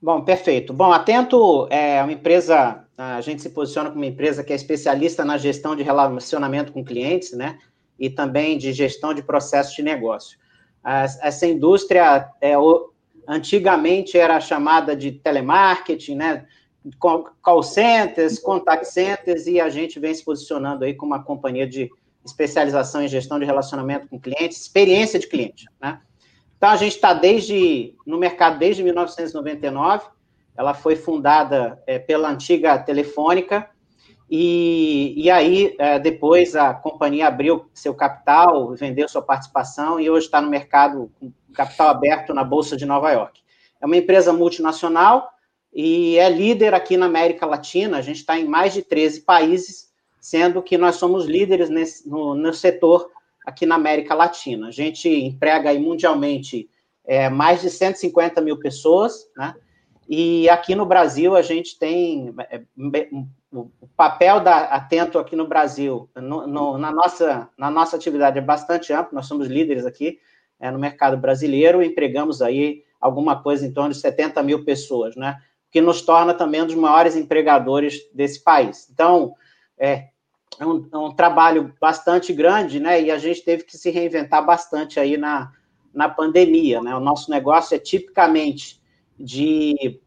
Bom, 0.00 0.24
perfeito. 0.24 0.72
Bom, 0.72 0.90
Atento 0.90 1.68
é 1.70 2.02
uma 2.02 2.12
empresa 2.12 2.83
a 2.96 3.20
gente 3.20 3.42
se 3.42 3.50
posiciona 3.50 3.90
como 3.90 4.02
uma 4.02 4.10
empresa 4.10 4.44
que 4.44 4.52
é 4.52 4.56
especialista 4.56 5.24
na 5.24 5.36
gestão 5.36 5.74
de 5.74 5.82
relacionamento 5.82 6.72
com 6.72 6.84
clientes, 6.84 7.32
né? 7.32 7.58
E 7.98 8.08
também 8.08 8.56
de 8.56 8.72
gestão 8.72 9.12
de 9.12 9.22
processos 9.22 9.74
de 9.74 9.82
negócio. 9.82 10.38
Essa 10.84 11.46
indústria 11.46 12.28
é, 12.40 12.54
antigamente 13.26 14.18
era 14.18 14.40
chamada 14.40 14.94
de 14.94 15.12
telemarketing, 15.12 16.14
né? 16.14 16.46
Call 17.42 17.62
centers, 17.62 18.38
contact 18.38 18.86
centers, 18.86 19.46
e 19.46 19.58
a 19.58 19.70
gente 19.70 19.98
vem 19.98 20.12
se 20.12 20.22
posicionando 20.22 20.84
aí 20.84 20.94
como 20.94 21.14
uma 21.14 21.24
companhia 21.24 21.66
de 21.66 21.90
especialização 22.24 23.02
em 23.02 23.08
gestão 23.08 23.38
de 23.38 23.44
relacionamento 23.44 24.08
com 24.08 24.20
clientes, 24.20 24.60
experiência 24.60 25.18
de 25.18 25.26
cliente, 25.26 25.66
né? 25.80 26.00
Então 26.56 26.70
a 26.70 26.76
gente 26.76 26.94
está 26.94 27.12
desde 27.12 27.94
no 28.06 28.18
mercado 28.18 28.58
desde 28.58 28.82
1999 28.82 30.06
ela 30.56 30.74
foi 30.74 30.96
fundada 30.96 31.82
é, 31.86 31.98
pela 31.98 32.28
antiga 32.28 32.78
Telefônica, 32.78 33.68
e, 34.30 35.14
e 35.16 35.30
aí 35.30 35.74
é, 35.78 35.98
depois 35.98 36.56
a 36.56 36.72
companhia 36.72 37.28
abriu 37.28 37.68
seu 37.74 37.94
capital, 37.94 38.74
vendeu 38.74 39.08
sua 39.08 39.22
participação 39.22 40.00
e 40.00 40.08
hoje 40.08 40.26
está 40.26 40.40
no 40.40 40.50
mercado 40.50 41.10
com 41.20 41.30
capital 41.52 41.88
aberto 41.88 42.32
na 42.32 42.42
Bolsa 42.42 42.76
de 42.76 42.86
Nova 42.86 43.12
York. 43.12 43.40
É 43.80 43.86
uma 43.86 43.96
empresa 43.96 44.32
multinacional 44.32 45.28
e 45.72 46.16
é 46.16 46.28
líder 46.28 46.72
aqui 46.72 46.96
na 46.96 47.06
América 47.06 47.46
Latina, 47.46 47.98
a 47.98 48.02
gente 48.02 48.16
está 48.16 48.38
em 48.38 48.46
mais 48.46 48.72
de 48.72 48.82
13 48.82 49.20
países, 49.22 49.92
sendo 50.18 50.62
que 50.62 50.78
nós 50.78 50.96
somos 50.96 51.26
líderes 51.26 51.68
nesse, 51.68 52.08
no, 52.08 52.34
no 52.34 52.52
setor 52.54 53.10
aqui 53.44 53.66
na 53.66 53.74
América 53.74 54.14
Latina. 54.14 54.68
A 54.68 54.70
gente 54.70 55.08
emprega 55.08 55.68
aí 55.68 55.78
mundialmente 55.78 56.68
é, 57.04 57.28
mais 57.28 57.60
de 57.60 57.68
150 57.68 58.40
mil 58.40 58.58
pessoas, 58.58 59.28
né? 59.36 59.54
E 60.08 60.48
aqui 60.48 60.74
no 60.74 60.84
Brasil 60.84 61.34
a 61.34 61.42
gente 61.42 61.78
tem 61.78 62.34
é, 62.50 62.60
o 63.52 63.68
papel 63.96 64.40
da 64.40 64.64
Atento 64.64 65.18
aqui 65.18 65.34
no 65.36 65.46
Brasil, 65.46 66.08
no, 66.14 66.46
no, 66.46 66.78
na, 66.78 66.92
nossa, 66.92 67.48
na 67.56 67.70
nossa 67.70 67.96
atividade 67.96 68.38
é 68.38 68.42
bastante 68.42 68.92
amplo, 68.92 69.14
nós 69.14 69.26
somos 69.26 69.46
líderes 69.46 69.86
aqui 69.86 70.18
é, 70.58 70.70
no 70.70 70.78
mercado 70.78 71.16
brasileiro, 71.16 71.82
empregamos 71.82 72.42
aí 72.42 72.82
alguma 73.00 73.42
coisa 73.42 73.66
em 73.66 73.72
torno 73.72 73.92
de 73.92 73.98
70 73.98 74.42
mil 74.42 74.64
pessoas, 74.64 75.14
né? 75.14 75.38
Que 75.70 75.80
nos 75.80 76.02
torna 76.02 76.32
também 76.32 76.62
um 76.62 76.66
dos 76.66 76.74
maiores 76.74 77.16
empregadores 77.16 78.00
desse 78.14 78.42
país. 78.42 78.88
Então, 78.90 79.34
é, 79.76 80.08
é 80.58 80.66
um, 80.66 80.88
é 80.92 80.96
um 80.96 81.12
trabalho 81.12 81.74
bastante 81.80 82.32
grande, 82.32 82.80
né? 82.80 83.02
E 83.02 83.10
a 83.10 83.18
gente 83.18 83.42
teve 83.42 83.64
que 83.64 83.76
se 83.76 83.90
reinventar 83.90 84.44
bastante 84.44 84.98
aí 84.98 85.16
na, 85.16 85.52
na 85.92 86.08
pandemia, 86.08 86.80
né? 86.80 86.94
O 86.94 87.00
nosso 87.00 87.30
negócio 87.30 87.74
é 87.74 87.78
tipicamente 87.78 88.80
de, 89.18 90.00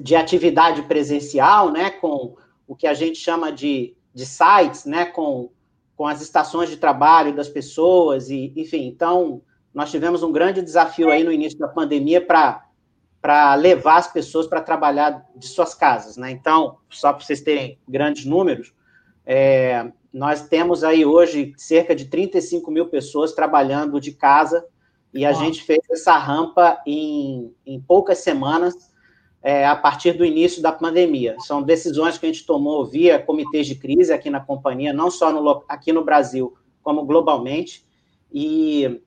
de 0.00 0.16
atividade 0.16 0.82
presencial, 0.82 1.70
né, 1.70 1.90
com 1.90 2.36
o 2.66 2.76
que 2.76 2.86
a 2.86 2.94
gente 2.94 3.18
chama 3.18 3.50
de, 3.52 3.96
de 4.14 4.26
sites, 4.26 4.84
né, 4.84 5.06
com, 5.06 5.50
com 5.96 6.06
as 6.06 6.20
estações 6.20 6.70
de 6.70 6.76
trabalho 6.76 7.34
das 7.34 7.48
pessoas, 7.48 8.30
e 8.30 8.52
enfim, 8.56 8.86
então 8.86 9.42
nós 9.72 9.90
tivemos 9.90 10.22
um 10.22 10.32
grande 10.32 10.62
desafio 10.62 11.10
aí 11.10 11.22
no 11.22 11.32
início 11.32 11.58
da 11.58 11.68
pandemia 11.68 12.24
para 12.24 12.66
para 13.20 13.54
levar 13.54 13.98
as 13.98 14.10
pessoas 14.10 14.46
para 14.46 14.62
trabalhar 14.62 15.28
de 15.36 15.46
suas 15.46 15.74
casas, 15.74 16.16
né? 16.16 16.30
Então, 16.30 16.78
só 16.88 17.12
para 17.12 17.22
vocês 17.22 17.42
terem 17.42 17.78
grandes 17.86 18.24
números, 18.24 18.72
é, 19.26 19.92
nós 20.12 20.48
temos 20.48 20.82
aí 20.82 21.04
hoje 21.04 21.52
cerca 21.56 21.94
de 21.94 22.06
35 22.06 22.70
mil 22.70 22.86
pessoas 22.88 23.32
trabalhando 23.32 24.00
de 24.00 24.12
casa 24.12 24.64
e 25.12 25.24
a 25.24 25.32
gente 25.32 25.62
fez 25.62 25.80
essa 25.90 26.16
rampa 26.16 26.80
em, 26.86 27.52
em 27.66 27.80
poucas 27.80 28.18
semanas, 28.18 28.90
é, 29.42 29.66
a 29.66 29.74
partir 29.74 30.12
do 30.12 30.24
início 30.24 30.62
da 30.62 30.70
pandemia. 30.70 31.34
São 31.40 31.62
decisões 31.62 32.18
que 32.18 32.26
a 32.26 32.28
gente 32.28 32.44
tomou 32.44 32.86
via 32.86 33.18
comitês 33.18 33.66
de 33.66 33.74
crise 33.74 34.12
aqui 34.12 34.28
na 34.28 34.40
companhia, 34.40 34.92
não 34.92 35.10
só 35.10 35.32
no, 35.32 35.64
aqui 35.68 35.92
no 35.92 36.04
Brasil, 36.04 36.54
como 36.82 37.04
globalmente. 37.04 37.84
e, 38.32 39.00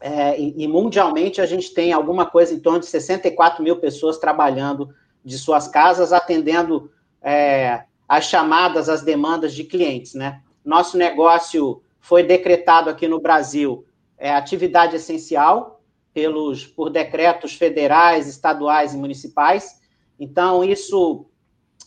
é, 0.00 0.38
e, 0.38 0.66
mundialmente 0.66 1.40
a 1.40 1.46
gente 1.46 1.72
tem 1.72 1.92
alguma 1.92 2.26
coisa 2.26 2.52
em 2.52 2.58
torno 2.58 2.80
de 2.80 2.86
64 2.86 3.62
mil 3.62 3.76
pessoas 3.76 4.18
trabalhando 4.18 4.92
de 5.24 5.38
suas 5.38 5.68
casas, 5.68 6.12
atendendo 6.12 6.90
é, 7.22 7.84
as 8.08 8.24
chamadas, 8.24 8.88
as 8.88 9.02
demandas 9.02 9.54
de 9.54 9.62
clientes, 9.62 10.14
né? 10.14 10.42
Nosso 10.64 10.98
negócio 10.98 11.80
foi 12.00 12.24
decretado 12.24 12.90
aqui 12.90 13.06
no 13.06 13.20
Brasil 13.20 13.84
é, 14.22 14.30
atividade 14.30 14.94
essencial 14.94 15.82
pelos 16.14 16.64
por 16.64 16.90
decretos 16.90 17.54
federais, 17.54 18.28
estaduais 18.28 18.94
e 18.94 18.96
municipais. 18.96 19.80
Então 20.18 20.62
isso 20.62 21.26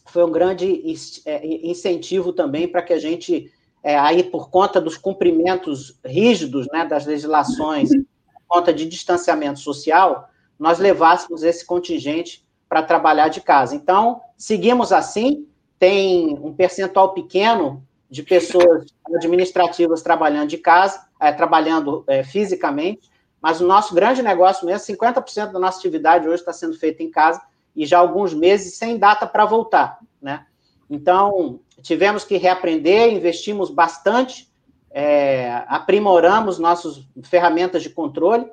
foi 0.07 0.25
um 0.25 0.31
grande 0.31 0.83
é, 1.25 1.47
incentivo 1.65 2.33
também 2.33 2.67
para 2.67 2.81
que 2.81 2.91
a 2.91 2.99
gente 2.99 3.49
é, 3.81 3.97
aí 3.97 4.21
por 4.21 4.49
conta 4.49 4.81
dos 4.81 4.97
cumprimentos 4.97 5.97
rígidos 6.03 6.67
né, 6.73 6.83
das 6.83 7.05
legislações, 7.05 7.89
por 7.89 8.41
conta 8.45 8.73
de 8.73 8.85
distanciamento 8.85 9.59
social, 9.59 10.27
nós 10.59 10.77
levássemos 10.77 11.41
esse 11.41 11.65
contingente 11.65 12.45
para 12.67 12.83
trabalhar 12.83 13.29
de 13.29 13.39
casa. 13.39 13.75
Então, 13.75 14.19
seguimos 14.37 14.91
assim, 14.91 15.47
tem 15.79 16.37
um 16.41 16.53
percentual 16.53 17.13
pequeno 17.13 17.81
de 18.09 18.23
pessoas 18.23 18.87
administrativas 19.15 20.01
trabalhando 20.01 20.49
de 20.49 20.57
casa, 20.57 21.05
é, 21.25 21.31
trabalhando 21.31 22.03
é, 22.07 22.23
fisicamente, 22.23 23.09
mas 23.41 23.59
o 23.59 23.65
nosso 23.65 23.95
grande 23.95 24.21
negócio 24.21 24.65
mesmo, 24.65 24.95
50% 24.95 25.51
da 25.51 25.59
nossa 25.59 25.79
atividade 25.79 26.27
hoje 26.27 26.41
está 26.41 26.53
sendo 26.53 26.77
feita 26.77 27.01
em 27.01 27.09
casa 27.09 27.41
e 27.75 27.85
já 27.85 27.97
alguns 27.97 28.33
meses 28.33 28.75
sem 28.75 28.97
data 28.97 29.25
para 29.25 29.45
voltar, 29.45 29.99
né? 30.21 30.45
Então, 30.87 31.59
tivemos 31.81 32.23
que 32.23 32.37
reaprender, 32.37 33.11
investimos 33.11 33.71
bastante, 33.71 34.47
é, 34.91 35.63
aprimoramos 35.67 36.59
nossas 36.59 37.07
ferramentas 37.23 37.81
de 37.81 37.89
controle 37.89 38.45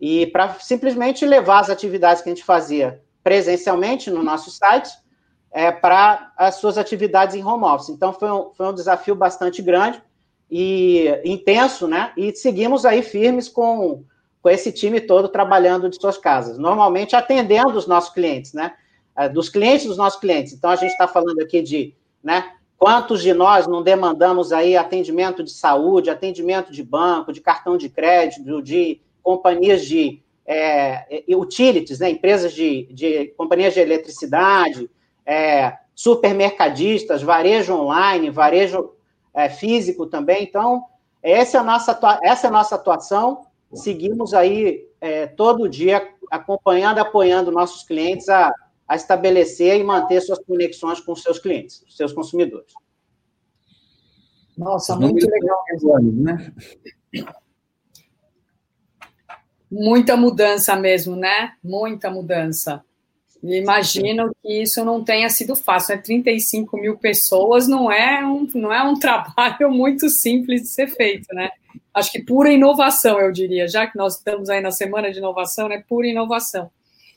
e 0.00 0.26
para 0.28 0.54
simplesmente 0.60 1.26
levar 1.26 1.60
as 1.60 1.70
atividades 1.70 2.22
que 2.22 2.28
a 2.28 2.34
gente 2.34 2.44
fazia 2.44 3.02
presencialmente 3.24 4.08
no 4.08 4.22
nosso 4.22 4.52
site 4.52 4.90
é, 5.50 5.72
para 5.72 6.32
as 6.36 6.56
suas 6.56 6.78
atividades 6.78 7.34
em 7.34 7.44
home 7.44 7.64
office. 7.64 7.88
Então, 7.88 8.12
foi 8.12 8.30
um, 8.30 8.52
foi 8.54 8.68
um 8.68 8.74
desafio 8.74 9.16
bastante 9.16 9.60
grande 9.60 10.00
e 10.50 11.20
intenso, 11.24 11.88
né? 11.88 12.12
E 12.16 12.34
seguimos 12.34 12.84
aí 12.84 13.02
firmes 13.02 13.48
com, 13.48 14.04
com 14.42 14.48
esse 14.48 14.70
time 14.70 15.00
todo 15.00 15.28
trabalhando 15.28 15.88
de 15.88 15.96
suas 15.96 16.18
casas, 16.18 16.58
normalmente 16.58 17.16
atendendo 17.16 17.76
os 17.78 17.86
nossos 17.86 18.12
clientes, 18.12 18.52
né? 18.52 18.74
É, 19.16 19.28
dos 19.28 19.48
clientes 19.48 19.86
dos 19.86 19.96
nossos 19.96 20.18
clientes. 20.20 20.52
Então, 20.52 20.70
a 20.70 20.76
gente 20.76 20.90
está 20.90 21.06
falando 21.06 21.40
aqui 21.40 21.62
de, 21.62 21.94
né? 22.22 22.52
Quantos 22.76 23.22
de 23.22 23.32
nós 23.32 23.66
não 23.66 23.82
demandamos 23.82 24.52
aí 24.52 24.76
atendimento 24.76 25.42
de 25.42 25.52
saúde, 25.52 26.10
atendimento 26.10 26.72
de 26.72 26.82
banco, 26.82 27.32
de 27.32 27.40
cartão 27.40 27.76
de 27.76 27.88
crédito, 27.88 28.60
de 28.60 29.00
companhias 29.22 29.84
de 29.84 30.20
é, 30.44 31.24
utilities, 31.28 32.00
né? 32.00 32.10
Empresas 32.10 32.52
de, 32.52 32.86
de 32.92 33.26
companhias 33.36 33.72
de 33.72 33.80
eletricidade, 33.80 34.90
é, 35.24 35.78
supermercadistas, 35.94 37.22
varejo 37.22 37.74
online, 37.74 38.30
varejo 38.30 38.90
é, 39.34 39.48
físico 39.48 40.06
também. 40.06 40.44
Então, 40.44 40.84
essa 41.22 41.58
é 41.58 41.60
a 41.60 41.64
nossa, 41.64 41.98
essa 42.22 42.46
é 42.46 42.48
a 42.48 42.52
nossa 42.52 42.74
atuação. 42.76 43.46
Seguimos 43.72 44.32
aí 44.32 44.86
é, 45.00 45.26
todo 45.26 45.68
dia 45.68 46.08
acompanhando, 46.30 46.98
apoiando 46.98 47.50
nossos 47.50 47.82
clientes 47.82 48.28
a, 48.28 48.52
a 48.86 48.94
estabelecer 48.94 49.80
e 49.80 49.84
manter 49.84 50.20
suas 50.20 50.38
conexões 50.38 51.00
com 51.00 51.16
seus 51.16 51.38
clientes, 51.38 51.84
seus 51.88 52.12
consumidores. 52.12 52.72
Nossa, 54.56 54.96
muito 54.96 55.28
legal. 55.28 55.64
Né? 56.00 56.52
Muita 59.70 60.16
mudança 60.16 60.76
mesmo, 60.76 61.16
né? 61.16 61.54
Muita 61.62 62.10
mudança. 62.10 62.84
Imagino 63.52 64.34
que 64.42 64.62
isso 64.62 64.82
não 64.84 65.04
tenha 65.04 65.28
sido 65.28 65.54
fácil, 65.54 65.94
né? 65.96 66.02
35 66.02 66.78
mil 66.78 66.96
pessoas 66.96 67.68
não 67.68 67.92
é, 67.92 68.24
um, 68.24 68.48
não 68.54 68.72
é 68.72 68.82
um 68.82 68.94
trabalho 68.98 69.70
muito 69.70 70.08
simples 70.08 70.62
de 70.62 70.68
ser 70.68 70.88
feito, 70.88 71.26
né? 71.34 71.50
Acho 71.92 72.10
que 72.10 72.22
pura 72.22 72.50
inovação, 72.50 73.20
eu 73.20 73.30
diria, 73.30 73.68
já 73.68 73.86
que 73.86 73.98
nós 73.98 74.16
estamos 74.16 74.48
aí 74.48 74.60
na 74.60 74.70
semana 74.70 75.12
de 75.12 75.18
inovação, 75.18 75.68
né? 75.68 75.84
Pura 75.86 76.06
inovação. 76.06 76.70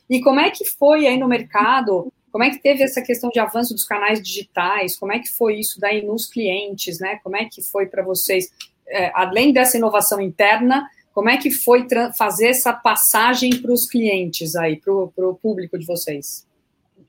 E 0.08 0.20
como 0.20 0.40
é 0.40 0.50
que 0.50 0.64
foi 0.66 1.06
aí 1.06 1.16
no 1.16 1.26
mercado? 1.26 2.12
Como 2.30 2.44
é 2.44 2.50
que 2.50 2.58
teve 2.58 2.82
essa 2.82 3.00
questão 3.00 3.30
de 3.30 3.40
avanço 3.40 3.72
dos 3.72 3.84
canais 3.84 4.22
digitais? 4.22 4.98
Como 4.98 5.12
é 5.12 5.18
que 5.18 5.28
foi 5.28 5.58
isso 5.58 5.80
daí 5.80 6.04
nos 6.04 6.26
clientes, 6.26 7.00
né? 7.00 7.18
Como 7.24 7.36
é 7.36 7.46
que 7.46 7.62
foi 7.62 7.86
para 7.86 8.02
vocês, 8.02 8.50
é, 8.86 9.10
além 9.14 9.52
dessa 9.52 9.78
inovação 9.78 10.20
interna, 10.20 10.86
como 11.18 11.30
é 11.30 11.36
que 11.36 11.50
foi 11.50 11.84
fazer 12.16 12.46
essa 12.46 12.72
passagem 12.72 13.60
para 13.60 13.72
os 13.72 13.86
clientes 13.86 14.54
aí, 14.54 14.76
para 14.76 14.94
o 15.28 15.34
público 15.34 15.76
de 15.76 15.84
vocês? 15.84 16.46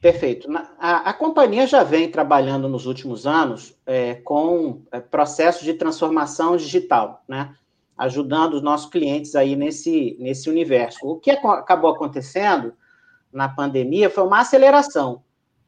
Perfeito. 0.01 0.49
A, 0.79 1.11
a, 1.11 1.13
companhia 1.13 1.67
já 1.67 1.83
vem 1.83 2.09
trabalhando 2.09 2.67
nos 2.67 2.87
últimos 2.87 3.27
anos 3.27 3.77
é, 3.85 4.15
com 4.15 4.81
é, 4.91 4.99
processos 4.99 5.61
de 5.61 5.75
transformação 5.75 6.57
digital, 6.57 7.23
né? 7.27 7.53
Ajudando 7.95 8.55
os 8.55 8.63
nossos 8.63 8.89
clientes 8.89 9.35
aí 9.35 9.55
nesse, 9.55 10.17
nesse 10.19 10.49
universo. 10.49 11.07
O 11.07 11.19
que 11.19 11.29
acabou 11.29 11.91
acontecendo 11.91 12.73
na 13.31 13.47
pandemia 13.47 14.09
foi 14.09 14.23
uma 14.23 14.39
aceleração. 14.39 15.21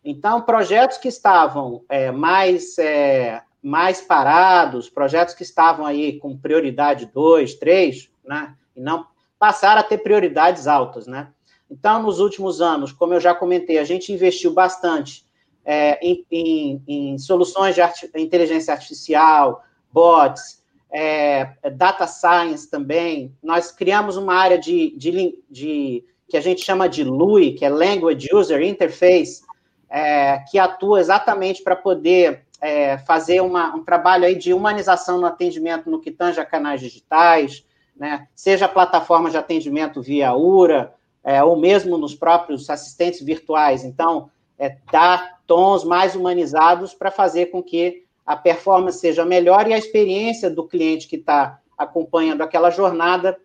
Então, 0.03 0.41
projetos 0.41 0.97
que 0.97 1.09
estavam 1.09 1.83
é, 1.87 2.09
mais, 2.09 2.75
é, 2.79 3.43
mais 3.61 4.01
parados, 4.01 4.89
projetos 4.89 5.35
que 5.35 5.43
estavam 5.43 5.85
aí 5.85 6.17
com 6.17 6.35
prioridade 6.35 7.05
2, 7.05 7.53
3, 7.53 8.09
né, 8.31 8.55
e 8.73 8.79
não 8.79 9.05
passaram 9.37 9.81
a 9.81 9.83
ter 9.83 9.97
prioridades 9.97 10.65
altas, 10.65 11.05
né. 11.05 11.27
Então, 11.69 12.01
nos 12.01 12.19
últimos 12.19 12.61
anos, 12.61 12.93
como 12.93 13.13
eu 13.13 13.19
já 13.19 13.35
comentei, 13.35 13.77
a 13.77 13.83
gente 13.83 14.11
investiu 14.11 14.53
bastante 14.53 15.25
é, 15.65 15.99
em, 16.05 16.25
em, 16.31 16.83
em, 16.87 17.17
soluções 17.17 17.75
de 17.75 17.81
arti 17.81 18.09
inteligência 18.15 18.73
artificial, 18.73 19.63
bots, 19.91 20.63
é, 20.91 21.51
data 21.73 22.07
science 22.07 22.69
também. 22.69 23.33
Nós 23.43 23.71
criamos 23.71 24.17
uma 24.17 24.33
área 24.33 24.57
de, 24.57 24.95
de, 24.97 25.39
de 25.49 26.05
que 26.27 26.37
a 26.37 26.41
gente 26.41 26.61
chama 26.61 26.89
de 26.89 27.03
LUI, 27.03 27.53
que 27.53 27.65
é 27.65 27.69
Language 27.69 28.29
User 28.33 28.61
Interface, 28.61 29.43
é, 29.89 30.39
que 30.49 30.57
atua 30.57 30.99
exatamente 30.99 31.63
para 31.63 31.75
poder 31.75 32.45
é, 32.61 32.97
fazer 32.99 33.41
uma, 33.41 33.75
um 33.75 33.83
trabalho 33.83 34.25
aí 34.25 34.35
de 34.35 34.53
humanização 34.53 35.19
no 35.19 35.27
atendimento 35.27 35.89
no 35.89 36.01
que 36.01 36.11
tange 36.11 36.39
a 36.39 36.45
canais 36.45 36.81
digitais, 36.81 37.65
né, 37.95 38.27
seja 38.35 38.67
plataforma 38.67 39.29
de 39.29 39.37
atendimento 39.37 40.01
via 40.01 40.33
URA, 40.33 40.93
é, 41.23 41.43
ou 41.43 41.55
mesmo 41.55 41.97
nos 41.97 42.15
próprios 42.15 42.69
assistentes 42.69 43.21
virtuais. 43.21 43.83
Então, 43.83 44.29
é, 44.57 44.77
dar 44.91 45.39
tons 45.45 45.83
mais 45.83 46.15
humanizados 46.15 46.93
para 46.93 47.11
fazer 47.11 47.47
com 47.47 47.61
que 47.61 48.03
a 48.25 48.35
performance 48.35 48.99
seja 48.99 49.25
melhor 49.25 49.67
e 49.67 49.73
a 49.73 49.77
experiência 49.77 50.49
do 50.49 50.67
cliente 50.67 51.07
que 51.07 51.17
está 51.17 51.59
acompanhando 51.77 52.41
aquela 52.41 52.69
jornada 52.69 53.37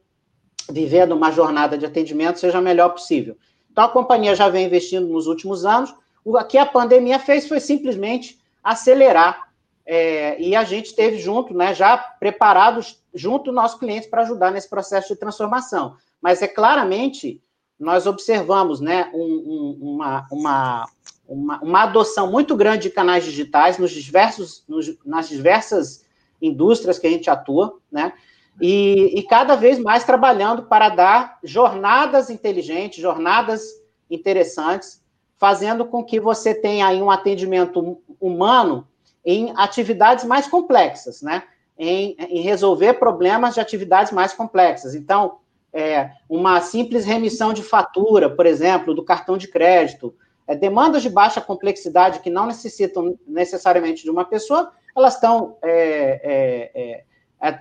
vivendo 0.71 1.13
uma 1.13 1.31
jornada 1.31 1.79
de 1.79 1.87
atendimento 1.87 2.41
seja 2.41 2.59
a 2.59 2.63
melhor 2.63 2.91
possível. 2.91 3.37
Então, 3.71 3.85
a 3.85 3.89
companhia 3.89 4.35
já 4.35 4.49
vem 4.49 4.67
investindo 4.67 5.07
nos 5.07 5.27
últimos 5.27 5.65
anos. 5.65 5.95
O 6.25 6.43
que 6.45 6.59
a 6.59 6.67
pandemia 6.67 7.19
fez 7.19 7.47
foi 7.47 7.61
simplesmente 7.61 8.39
acelerar. 8.63 9.46
É, 9.87 10.41
e 10.41 10.57
a 10.57 10.65
gente 10.65 10.87
esteve 10.87 11.19
junto, 11.19 11.55
né, 11.55 11.75
já 11.75 11.97
preparados 11.97 13.03
junto 13.15 13.45
dos 13.47 13.55
nossos 13.55 13.79
clientes 13.79 14.09
para 14.09 14.23
ajudar 14.23 14.51
nesse 14.51 14.69
processo 14.69 15.09
de 15.09 15.21
transformação. 15.21 15.97
Mas 16.21 16.43
é 16.43 16.49
claramente, 16.49 17.41
nós 17.79 18.07
observamos 18.07 18.81
né, 18.81 19.11
um, 19.15 19.23
um, 19.23 19.79
uma, 19.81 20.27
uma, 20.31 20.89
uma, 21.29 21.61
uma, 21.61 21.83
adoção 21.85 22.31
muito 22.31 22.57
grande 22.57 22.85
de 22.85 22.91
canais 22.91 23.25
digitais 23.25 23.79
nos 23.79 23.93
diversos, 23.93 24.65
nos, 24.67 24.97
nas 25.05 25.29
diversas 25.29 26.05
indústrias 26.43 26.99
que 26.99 27.07
a 27.07 27.11
gente 27.11 27.31
atua, 27.31 27.79
né? 27.91 28.13
e, 28.61 29.19
e 29.19 29.23
cada 29.23 29.55
vez 29.55 29.79
mais 29.79 30.05
trabalhando 30.05 30.65
para 30.65 30.89
dar 30.89 31.39
jornadas 31.43 32.31
inteligentes, 32.31 33.01
jornadas 33.01 33.63
interessantes, 34.11 35.03
fazendo 35.39 35.85
com 35.85 36.03
que 36.03 36.19
você 36.19 36.55
tenha 36.55 36.87
aí 36.87 37.03
um 37.03 37.11
atendimento 37.11 38.01
humano 38.21 38.87
em 39.27 39.53
atividades 39.57 40.25
mais 40.25 40.47
complexas, 40.47 41.21
né? 41.21 41.43
Em, 41.77 42.17
em 42.19 42.41
resolver 42.41 42.95
problemas 42.95 43.55
de 43.55 43.61
atividades 43.61 44.13
mais 44.13 44.33
complexas. 44.33 44.95
Então, 44.95 45.39
é, 45.73 46.11
uma 46.27 46.61
simples 46.63 47.05
remissão 47.05 47.53
de 47.53 47.63
fatura, 47.63 48.31
por 48.31 48.47
exemplo, 48.47 48.95
do 48.95 49.05
cartão 49.05 49.37
de 49.37 49.49
crédito, 49.49 50.15
é, 50.47 50.55
demandas 50.55 51.03
de 51.03 51.11
baixa 51.11 51.41
complexidade 51.41 52.21
que 52.21 52.31
não 52.31 52.47
necessitam 52.47 53.19
necessariamente 53.27 54.05
de 54.05 54.11
uma 54.11 54.25
pessoa, 54.25 54.71
elas 54.97 55.15
estão 55.15 55.59
é, 55.63 56.71
é, 56.73 57.03
é 57.03 57.05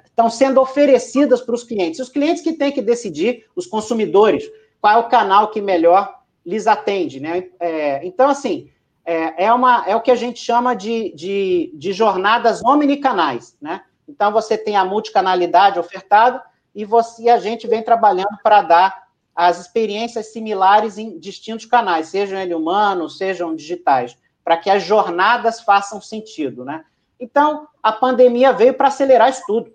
estão 0.07 0.29
sendo 0.29 0.61
oferecidas 0.61 1.41
para 1.41 1.53
os 1.53 1.63
clientes. 1.63 1.99
Os 1.99 2.09
clientes 2.09 2.41
que 2.41 2.53
têm 2.53 2.71
que 2.71 2.81
decidir, 2.81 3.45
os 3.55 3.67
consumidores, 3.67 4.49
qual 4.79 4.93
é 4.93 4.97
o 4.97 5.09
canal 5.09 5.51
que 5.51 5.61
melhor 5.61 6.15
lhes 6.45 6.65
atende. 6.67 7.19
Né? 7.19 7.49
É, 7.59 8.05
então, 8.05 8.29
assim, 8.29 8.69
é, 9.05 9.45
é, 9.45 9.53
uma, 9.53 9.85
é 9.87 9.95
o 9.95 10.01
que 10.01 10.11
a 10.11 10.15
gente 10.15 10.39
chama 10.39 10.75
de, 10.75 11.13
de, 11.13 11.71
de 11.75 11.93
jornadas 11.93 12.63
omnicanais. 12.63 13.55
Né? 13.61 13.81
Então, 14.07 14.31
você 14.31 14.57
tem 14.57 14.75
a 14.75 14.83
multicanalidade 14.83 15.79
ofertada 15.79 16.43
e 16.73 16.83
você 16.83 17.29
a 17.29 17.37
gente 17.37 17.67
vem 17.67 17.83
trabalhando 17.83 18.37
para 18.43 18.61
dar 18.61 19.05
as 19.35 19.59
experiências 19.59 20.31
similares 20.31 20.97
em 20.97 21.19
distintos 21.19 21.65
canais, 21.65 22.07
sejam 22.07 22.39
ele 22.39 22.55
humanos, 22.55 23.17
sejam 23.17 23.55
digitais, 23.55 24.17
para 24.43 24.57
que 24.57 24.69
as 24.69 24.81
jornadas 24.83 25.61
façam 25.61 25.99
sentido, 26.01 26.63
né? 26.63 26.85
Então, 27.19 27.67
a 27.83 27.91
pandemia 27.91 28.53
veio 28.53 28.73
para 28.73 28.87
acelerar 28.87 29.29
isso 29.29 29.43
tudo. 29.45 29.73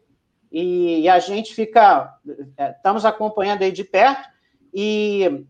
E, 0.51 1.02
e, 1.02 1.09
a 1.09 1.19
gente 1.19 1.55
fica, 1.55 2.16
é, 2.57 2.70
estamos 2.70 3.05
acompanhando 3.05 3.62
aí 3.62 3.70
de 3.70 3.85
perto 3.85 4.28
e, 4.74 5.44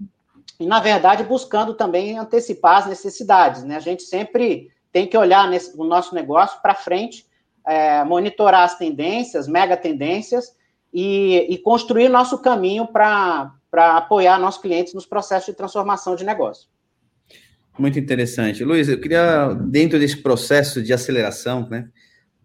e, 0.60 0.66
na 0.66 0.78
verdade, 0.78 1.24
buscando 1.24 1.72
também 1.72 2.18
antecipar 2.18 2.82
as 2.82 2.86
necessidades, 2.86 3.64
né? 3.64 3.76
A 3.76 3.80
gente 3.80 4.02
sempre 4.02 4.68
tem 4.92 5.06
que 5.06 5.16
olhar 5.16 5.48
nesse, 5.48 5.74
o 5.74 5.84
nosso 5.84 6.14
negócio 6.14 6.60
para 6.60 6.74
frente, 6.74 7.26
é, 7.66 8.04
monitorar 8.04 8.64
as 8.64 8.76
tendências, 8.76 9.48
mega 9.48 9.74
tendências, 9.76 10.54
e, 10.92 11.46
e 11.48 11.58
construir 11.58 12.08
nosso 12.08 12.38
caminho 12.38 12.86
para 12.86 13.52
apoiar 13.72 14.38
nossos 14.38 14.60
clientes 14.60 14.92
nos 14.92 15.06
processos 15.06 15.46
de 15.46 15.54
transformação 15.54 16.14
de 16.14 16.24
negócio. 16.24 16.68
Muito 17.78 17.98
interessante. 17.98 18.62
Luiz, 18.62 18.88
eu 18.88 19.00
queria, 19.00 19.54
dentro 19.54 19.98
desse 19.98 20.18
processo 20.18 20.82
de 20.82 20.92
aceleração, 20.92 21.66
né, 21.70 21.88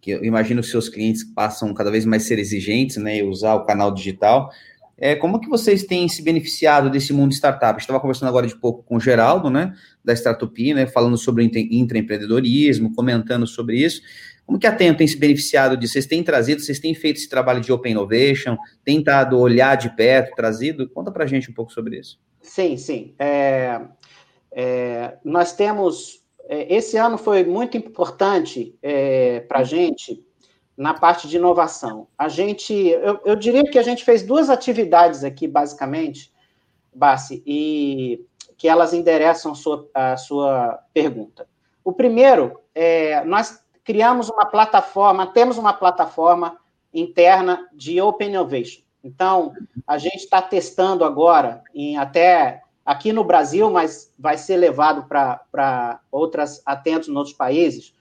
que 0.00 0.12
eu 0.12 0.24
imagino 0.24 0.62
que 0.62 0.68
seus 0.68 0.88
clientes 0.88 1.24
passam 1.24 1.74
cada 1.74 1.90
vez 1.90 2.06
mais 2.06 2.22
ser 2.22 2.38
exigentes, 2.38 2.96
né, 2.96 3.18
e 3.18 3.22
usar 3.22 3.54
o 3.56 3.66
canal 3.66 3.92
digital, 3.92 4.50
é, 4.98 5.14
como 5.14 5.40
que 5.40 5.48
vocês 5.48 5.84
têm 5.84 6.08
se 6.08 6.22
beneficiado 6.22 6.88
desse 6.88 7.12
mundo 7.12 7.30
de 7.30 7.36
startup? 7.36 7.78
Estava 7.78 8.00
conversando 8.00 8.28
agora 8.28 8.46
de 8.46 8.56
pouco 8.56 8.82
com 8.82 8.96
o 8.96 9.00
Geraldo, 9.00 9.50
né, 9.50 9.74
da 10.04 10.14
Startup, 10.14 10.74
né, 10.74 10.86
falando 10.86 11.18
sobre 11.18 11.44
intraempreendedorismo, 11.44 12.94
comentando 12.94 13.46
sobre 13.46 13.76
isso. 13.76 14.00
Como 14.46 14.58
que 14.58 14.66
a 14.66 14.74
Tenho 14.74 14.96
tem 14.96 15.06
se 15.06 15.18
beneficiado 15.18 15.76
disso? 15.76 15.94
Vocês 15.94 16.06
têm 16.06 16.22
trazido, 16.22 16.62
vocês 16.62 16.78
têm 16.78 16.94
feito 16.94 17.16
esse 17.16 17.28
trabalho 17.28 17.60
de 17.60 17.72
Open 17.72 17.92
Innovation, 17.92 18.56
tentado 18.84 19.38
olhar 19.38 19.76
de 19.76 19.94
perto, 19.94 20.34
trazido? 20.36 20.88
Conta 20.88 21.10
para 21.10 21.24
a 21.24 21.26
gente 21.26 21.50
um 21.50 21.54
pouco 21.54 21.72
sobre 21.72 21.98
isso. 21.98 22.18
Sim, 22.40 22.76
sim. 22.76 23.14
É, 23.18 23.80
é, 24.52 25.16
nós 25.24 25.52
temos. 25.52 26.24
É, 26.48 26.72
esse 26.72 26.96
ano 26.96 27.18
foi 27.18 27.42
muito 27.42 27.76
importante 27.76 28.78
é, 28.80 29.40
para 29.40 29.58
a 29.58 29.64
gente 29.64 30.24
na 30.76 30.92
parte 30.92 31.26
de 31.26 31.36
inovação. 31.36 32.06
A 32.18 32.28
gente, 32.28 32.74
eu, 32.74 33.20
eu, 33.24 33.36
diria 33.36 33.64
que 33.64 33.78
a 33.78 33.82
gente 33.82 34.04
fez 34.04 34.22
duas 34.22 34.50
atividades 34.50 35.24
aqui, 35.24 35.48
basicamente, 35.48 36.32
Bassi, 36.94 37.42
e 37.46 38.24
que 38.56 38.68
elas 38.68 38.92
endereçam 38.92 39.52
a 39.52 39.54
sua, 39.54 39.88
a 39.94 40.16
sua 40.16 40.78
pergunta. 40.92 41.48
O 41.84 41.92
primeiro, 41.92 42.60
é, 42.74 43.24
nós 43.24 43.62
criamos 43.84 44.28
uma 44.28 44.46
plataforma, 44.46 45.26
temos 45.26 45.56
uma 45.56 45.72
plataforma 45.72 46.58
interna 46.92 47.68
de 47.72 48.00
Open 48.00 48.30
Innovation. 48.30 48.82
Então, 49.04 49.54
a 49.86 49.98
gente 49.98 50.16
está 50.16 50.42
testando 50.42 51.04
agora, 51.04 51.62
em 51.72 51.96
até 51.96 52.62
aqui 52.84 53.12
no 53.12 53.22
Brasil, 53.24 53.70
mas 53.70 54.12
vai 54.18 54.36
ser 54.36 54.56
levado 54.56 55.06
para 55.08 56.00
outras 56.10 56.62
atentos 56.66 57.08
em 57.08 57.16
outros 57.16 57.36
países. 57.36 57.94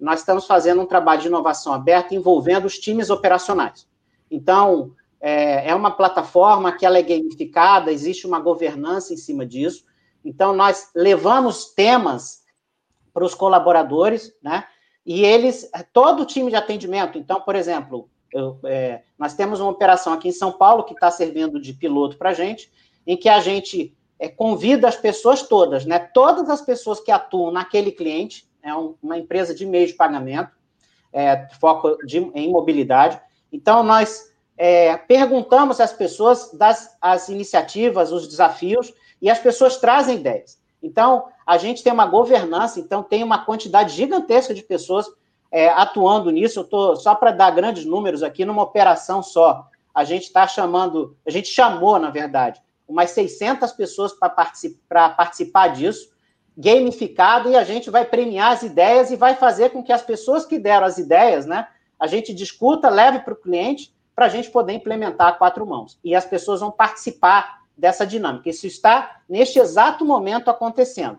Nós 0.00 0.20
estamos 0.20 0.46
fazendo 0.46 0.80
um 0.80 0.86
trabalho 0.86 1.20
de 1.20 1.28
inovação 1.28 1.72
aberta 1.72 2.14
envolvendo 2.14 2.64
os 2.64 2.78
times 2.78 3.10
operacionais. 3.10 3.86
Então, 4.30 4.92
é, 5.20 5.68
é 5.68 5.74
uma 5.74 5.90
plataforma 5.90 6.72
que 6.72 6.86
ela 6.86 6.98
é 6.98 7.02
gamificada, 7.02 7.92
existe 7.92 8.26
uma 8.26 8.40
governança 8.40 9.12
em 9.12 9.16
cima 9.16 9.44
disso. 9.44 9.84
Então, 10.24 10.54
nós 10.54 10.90
levamos 10.94 11.66
temas 11.74 12.42
para 13.12 13.24
os 13.24 13.34
colaboradores, 13.34 14.32
né? 14.42 14.64
e 15.04 15.24
eles, 15.24 15.68
todo 15.92 16.22
o 16.22 16.26
time 16.26 16.50
de 16.50 16.56
atendimento, 16.56 17.18
então, 17.18 17.40
por 17.40 17.56
exemplo, 17.56 18.08
eu, 18.32 18.58
é, 18.64 19.02
nós 19.18 19.34
temos 19.34 19.60
uma 19.60 19.70
operação 19.70 20.12
aqui 20.12 20.28
em 20.28 20.32
São 20.32 20.52
Paulo 20.52 20.84
que 20.84 20.94
está 20.94 21.10
servindo 21.10 21.60
de 21.60 21.72
piloto 21.72 22.16
para 22.16 22.30
a 22.30 22.34
gente, 22.34 22.70
em 23.06 23.16
que 23.16 23.28
a 23.28 23.40
gente 23.40 23.96
é, 24.18 24.28
convida 24.28 24.86
as 24.86 24.96
pessoas 24.96 25.42
todas, 25.42 25.84
né? 25.84 25.98
Todas 25.98 26.48
as 26.48 26.60
pessoas 26.60 27.00
que 27.00 27.10
atuam 27.10 27.50
naquele 27.50 27.90
cliente, 27.90 28.48
é 28.62 28.74
um, 28.74 28.94
uma 29.02 29.18
empresa 29.18 29.54
de 29.54 29.64
meio 29.66 29.86
de 29.86 29.94
pagamento, 29.94 30.50
é, 31.12 31.48
foco 31.60 31.96
de, 32.06 32.18
em 32.18 32.50
mobilidade. 32.50 33.20
Então, 33.52 33.82
nós 33.82 34.32
é, 34.56 34.96
perguntamos 34.96 35.80
às 35.80 35.92
pessoas 35.92 36.52
das 36.52 36.96
as 37.00 37.28
iniciativas, 37.28 38.12
os 38.12 38.28
desafios, 38.28 38.92
e 39.20 39.28
as 39.28 39.38
pessoas 39.38 39.76
trazem 39.76 40.16
ideias. 40.16 40.58
Então, 40.82 41.26
a 41.46 41.58
gente 41.58 41.82
tem 41.82 41.92
uma 41.92 42.06
governança, 42.06 42.80
então 42.80 43.02
tem 43.02 43.22
uma 43.22 43.44
quantidade 43.44 43.94
gigantesca 43.94 44.54
de 44.54 44.62
pessoas 44.62 45.06
é, 45.50 45.68
atuando 45.68 46.30
nisso. 46.30 46.60
Eu 46.60 46.64
tô 46.64 46.96
só 46.96 47.14
para 47.14 47.32
dar 47.32 47.50
grandes 47.50 47.84
números 47.84 48.22
aqui 48.22 48.44
numa 48.44 48.62
operação 48.62 49.22
só. 49.22 49.66
A 49.94 50.04
gente 50.04 50.24
está 50.24 50.46
chamando, 50.46 51.16
a 51.26 51.30
gente 51.30 51.48
chamou, 51.48 51.98
na 51.98 52.10
verdade, 52.10 52.62
umas 52.88 53.10
600 53.10 53.72
pessoas 53.72 54.12
para 54.12 54.30
particip, 54.30 54.78
participar 54.88 55.68
disso, 55.68 56.10
gamificado, 56.56 57.50
e 57.50 57.56
a 57.56 57.64
gente 57.64 57.90
vai 57.90 58.04
premiar 58.04 58.52
as 58.52 58.62
ideias 58.62 59.10
e 59.10 59.16
vai 59.16 59.34
fazer 59.34 59.70
com 59.70 59.82
que 59.82 59.92
as 59.92 60.02
pessoas 60.02 60.44
que 60.44 60.58
deram 60.58 60.86
as 60.86 60.98
ideias, 60.98 61.46
né, 61.46 61.66
a 61.98 62.06
gente 62.06 62.34
discuta, 62.34 62.88
leve 62.88 63.20
para 63.20 63.32
o 63.32 63.36
cliente, 63.36 63.94
para 64.14 64.26
a 64.26 64.28
gente 64.28 64.50
poder 64.50 64.72
implementar 64.72 65.28
a 65.28 65.32
quatro 65.32 65.66
mãos. 65.66 65.98
E 66.04 66.14
as 66.14 66.24
pessoas 66.24 66.60
vão 66.60 66.70
participar 66.70 67.60
dessa 67.76 68.06
dinâmica. 68.06 68.50
Isso 68.50 68.66
está 68.66 69.20
neste 69.28 69.58
exato 69.58 70.04
momento 70.04 70.50
acontecendo. 70.50 71.18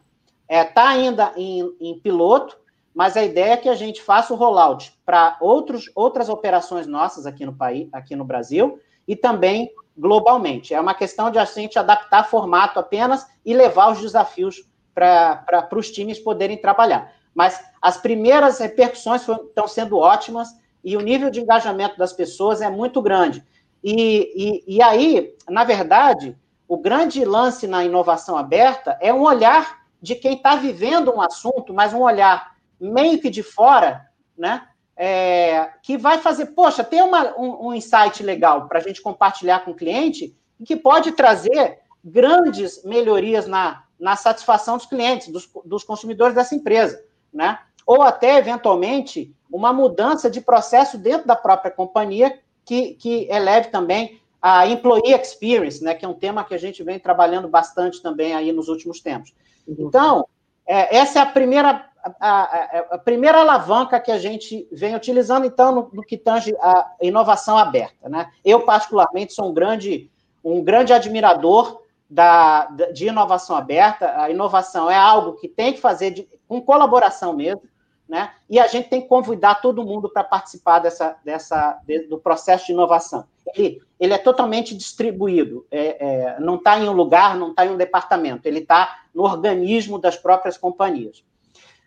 Está 0.50 0.56
é, 0.56 0.64
tá 0.64 0.90
ainda 0.90 1.34
em, 1.36 1.76
em, 1.80 2.00
piloto, 2.00 2.58
mas 2.94 3.16
a 3.16 3.24
ideia 3.24 3.54
é 3.54 3.58
que 3.58 3.70
a 3.70 3.76
gente 3.76 4.02
faça 4.02 4.34
o 4.34 4.38
rollout 4.38 4.94
para 5.06 5.38
outras 5.40 6.30
operações 6.30 6.86
nossas 6.86 7.26
aqui 7.26 7.46
no 7.46 7.54
país, 7.54 7.90
aqui 7.94 8.16
no 8.16 8.26
Brasil, 8.26 8.80
e 9.08 9.16
também 9.16 9.72
globalmente. 9.98 10.74
É 10.74 10.80
uma 10.80 10.94
questão 10.94 11.32
de 11.32 11.40
a 11.40 11.46
gente 11.46 11.80
adaptar 11.80 12.30
formato 12.30 12.80
apenas 12.80 13.26
e 13.46 13.54
levar 13.54 13.92
os 13.92 14.00
desafios 14.00 14.70
para 14.94 15.68
os 15.74 15.92
times 15.92 16.20
poderem 16.20 16.58
trabalhar. 16.58 17.14
Mas 17.34 17.64
as 17.82 17.98
primeiras 17.98 18.60
repercussões 18.60 19.22
estão 19.22 19.68
sendo 19.68 19.98
ótimas 19.98 20.50
e 20.84 20.98
o 20.98 21.02
nível 21.02 21.30
de 21.30 21.40
engajamento 21.40 21.98
das 21.98 22.14
pessoas 22.14 22.62
é 22.62 22.70
muito 22.70 23.02
grande. 23.02 23.44
E, 23.84 24.64
e, 24.68 24.76
e 24.76 24.82
aí, 24.82 25.36
na 25.50 25.64
verdade, 25.64 26.38
o 26.68 26.78
grande 26.78 27.24
lance 27.26 27.68
na 27.68 27.84
inovação 27.84 28.38
aberta 28.38 28.98
é 29.02 29.14
um 29.14 29.24
olhar 29.24 29.82
de 30.02 30.16
quem 30.16 30.36
está 30.36 30.56
vivendo 30.56 31.14
um 31.14 31.22
assunto, 31.22 31.74
mas 31.74 31.94
um 31.94 32.02
olhar 32.02 32.56
meio 32.80 33.20
que 33.20 33.30
de 33.30 33.44
fora, 33.44 34.08
né? 34.38 34.68
É, 34.96 35.70
que 35.82 35.98
vai 35.98 36.20
fazer, 36.20 36.48
poxa, 36.48 36.84
tem 36.84 37.02
uma, 37.02 37.36
um, 37.38 37.68
um 37.68 37.74
insight 37.74 38.22
legal 38.22 38.68
para 38.68 38.80
a 38.80 38.82
gente 38.82 39.02
compartilhar 39.02 39.66
com 39.66 39.72
o 39.72 39.76
cliente 39.76 40.36
e 40.60 40.64
que 40.64 40.76
pode 40.76 41.14
trazer 41.14 41.80
grandes 42.04 42.84
melhorias 42.84 43.48
na, 43.48 43.84
na 44.02 44.16
satisfação 44.16 44.78
dos 44.78 44.88
clientes, 44.88 45.28
dos, 45.28 45.48
dos 45.64 45.84
consumidores 45.84 46.34
dessa 46.34 46.56
empresa, 46.56 47.02
né? 47.32 47.60
Ou 47.86 48.02
até, 48.02 48.38
eventualmente, 48.38 49.34
uma 49.52 49.72
mudança 49.72 50.30
de 50.30 50.42
processo 50.42 50.98
dentro 50.98 51.28
da 51.28 51.36
própria 51.36 51.72
companhia 51.72 52.40
que, 52.66 52.96
que 52.96 53.28
eleve 53.30 53.70
também 53.70 54.20
a 54.42 54.66
employee 54.66 55.14
experience, 55.14 55.84
né, 55.84 55.94
que 55.94 56.04
é 56.04 56.08
um 56.08 56.16
tema 56.16 56.44
que 56.44 56.54
a 56.54 56.58
gente 56.58 56.82
vem 56.82 56.98
trabalhando 56.98 57.48
bastante 57.48 58.02
também 58.02 58.34
aí 58.34 58.52
nos 58.52 58.70
últimos 58.70 59.00
tempos. 59.00 59.34
Uhum. 59.68 59.76
Então, 59.78 60.28
é, 60.66 60.98
essa 60.98 61.20
é 61.20 61.22
a 61.22 61.26
primeira, 61.28 61.86
a, 62.04 62.12
a, 62.20 62.80
a, 62.92 62.98
primeira 62.98 63.40
alavanca 63.40 64.00
que 64.00 64.12
a 64.12 64.18
gente 64.18 64.68
vem 64.72 64.96
utilizando, 64.96 65.46
então, 65.46 65.76
no, 65.76 65.90
no, 65.94 66.02
que 66.02 66.18
tange 66.18 66.56
a 66.60 66.92
inovação 67.02 67.56
aberta. 67.56 68.10
Né? 68.10 68.32
Eu, 68.44 68.62
particularmente, 68.62 69.34
sou 69.34 69.50
um 69.50 69.54
grande, 69.54 70.10
um 70.44 70.64
grande 70.64 70.92
admirador 70.92 71.81
da, 72.12 72.66
de 72.94 73.08
inovação 73.08 73.56
aberta. 73.56 74.22
A 74.22 74.30
inovação 74.30 74.92
é 74.92 74.98
algo 74.98 75.38
que 75.38 75.48
tem 75.48 75.72
que 75.72 75.80
fazer 75.80 76.12
de, 76.12 76.28
com 76.46 76.62
colaboração 76.62 77.34
mesmo, 77.34 77.62
né? 78.08 78.34
E 78.50 78.60
a 78.60 78.68
gente 78.68 78.90
tem 78.90 79.02
que 79.02 79.08
convidar 79.08 79.62
todo 79.62 79.86
mundo 79.86 80.10
para 80.10 80.22
participar 80.22 80.80
dessa, 80.80 81.16
dessa, 81.24 81.80
do 82.10 82.20
processo 82.20 82.66
de 82.66 82.74
inovação. 82.74 83.24
Ele, 83.56 83.82
ele 83.98 84.14
é 84.14 84.18
totalmente 84.18 84.76
distribuído, 84.76 85.66
é, 85.72 86.06
é, 86.06 86.40
não 86.42 86.56
está 86.56 86.78
em 86.78 86.90
um 86.90 86.92
lugar, 86.92 87.38
não 87.38 87.52
está 87.52 87.66
em 87.66 87.70
um 87.70 87.78
departamento, 87.78 88.46
ele 88.46 88.60
está 88.60 89.04
no 89.16 89.24
organismo 89.24 89.98
das 89.98 90.18
próprias 90.18 90.58
companhias. 90.58 91.24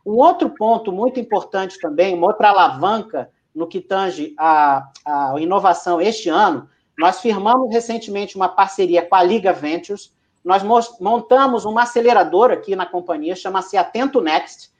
Um 0.07 0.15
outro 0.15 0.49
ponto 0.49 0.91
muito 0.91 1.21
importante 1.21 1.79
também, 1.79 2.15
uma 2.15 2.29
outra 2.29 2.49
alavanca 2.49 3.31
no 3.55 3.67
que 3.67 3.81
tange 3.81 4.35
a, 4.39 4.89
a 5.05 5.35
inovação 5.39 6.01
este 6.01 6.31
ano, 6.31 6.69
nós 6.99 7.21
firmamos 7.21 7.71
recentemente 7.73 8.37
uma 8.37 8.49
parceria 8.49 9.05
com 9.05 9.15
a 9.15 9.23
Liga 9.23 9.53
Ventures, 9.53 10.14
nós 10.45 10.63
montamos 11.01 11.65
uma 11.65 11.85
aceleradora 11.85 12.55
aqui 12.55 12.77
na 12.77 12.85
companhia, 12.85 13.35
chama-se 13.35 13.77
Atento 13.77 14.21
Next, 14.21 14.71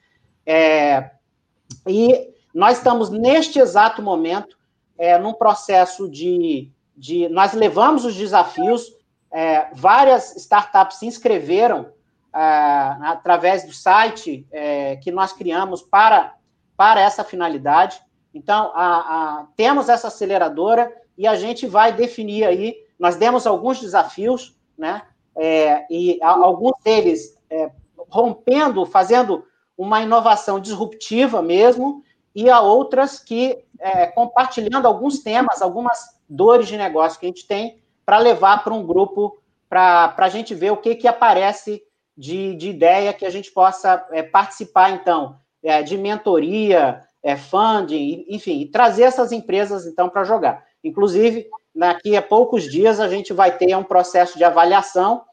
é, 0.45 1.09
e 1.87 2.33
nós 2.53 2.77
estamos, 2.77 3.09
neste 3.09 3.59
exato 3.59 4.01
momento, 4.01 4.57
é, 4.97 5.17
num 5.17 5.33
processo 5.33 6.07
de, 6.07 6.71
de. 6.95 7.27
Nós 7.29 7.53
levamos 7.53 8.05
os 8.05 8.15
desafios, 8.15 8.93
é, 9.31 9.67
várias 9.73 10.35
startups 10.37 10.99
se 10.99 11.05
inscreveram 11.05 11.91
é, 12.33 12.39
através 13.01 13.65
do 13.65 13.73
site 13.73 14.47
é, 14.51 14.97
que 14.97 15.11
nós 15.11 15.33
criamos 15.33 15.81
para, 15.81 16.35
para 16.77 17.01
essa 17.01 17.23
finalidade. 17.23 17.99
Então, 18.33 18.71
a, 18.75 18.97
a, 18.97 19.47
temos 19.55 19.89
essa 19.89 20.07
aceleradora 20.07 20.93
e 21.17 21.27
a 21.27 21.35
gente 21.35 21.65
vai 21.65 21.91
definir 21.91 22.45
aí. 22.45 22.75
Nós 22.99 23.15
demos 23.15 23.47
alguns 23.47 23.81
desafios, 23.81 24.55
né? 24.77 25.01
É, 25.37 25.85
e 25.89 26.19
a, 26.21 26.29
alguns 26.29 26.73
deles 26.83 27.37
é, 27.49 27.71
rompendo, 28.09 28.85
fazendo 28.85 29.45
uma 29.77 30.01
inovação 30.01 30.59
disruptiva 30.59 31.41
mesmo, 31.41 32.03
e 32.33 32.49
a 32.49 32.61
outras 32.61 33.19
que 33.19 33.63
é, 33.79 34.07
compartilhando 34.07 34.87
alguns 34.87 35.19
temas, 35.19 35.61
algumas 35.61 36.15
dores 36.29 36.67
de 36.67 36.77
negócio 36.77 37.19
que 37.19 37.25
a 37.25 37.29
gente 37.29 37.47
tem 37.47 37.77
para 38.05 38.17
levar 38.17 38.63
para 38.63 38.73
um 38.73 38.85
grupo 38.85 39.37
para 39.69 40.13
a 40.17 40.29
gente 40.29 40.53
ver 40.53 40.71
o 40.71 40.77
que, 40.77 40.95
que 40.95 41.07
aparece 41.07 41.81
de, 42.17 42.55
de 42.55 42.69
ideia 42.69 43.13
que 43.13 43.25
a 43.25 43.29
gente 43.29 43.51
possa 43.51 44.05
é, 44.11 44.23
participar, 44.23 44.91
então, 44.91 45.37
é, 45.61 45.81
de 45.81 45.97
mentoria, 45.97 47.01
é, 47.21 47.35
funding, 47.35 48.25
enfim, 48.29 48.67
trazer 48.67 49.03
essas 49.03 49.31
empresas, 49.31 49.85
então, 49.85 50.09
para 50.09 50.23
jogar. 50.23 50.63
Inclusive, 50.83 51.47
daqui 51.75 52.15
a 52.15 52.21
poucos 52.21 52.63
dias, 52.63 52.99
a 52.99 53.09
gente 53.09 53.33
vai 53.33 53.57
ter 53.57 53.75
um 53.75 53.83
processo 53.83 54.37
de 54.37 54.43
avaliação 54.43 55.23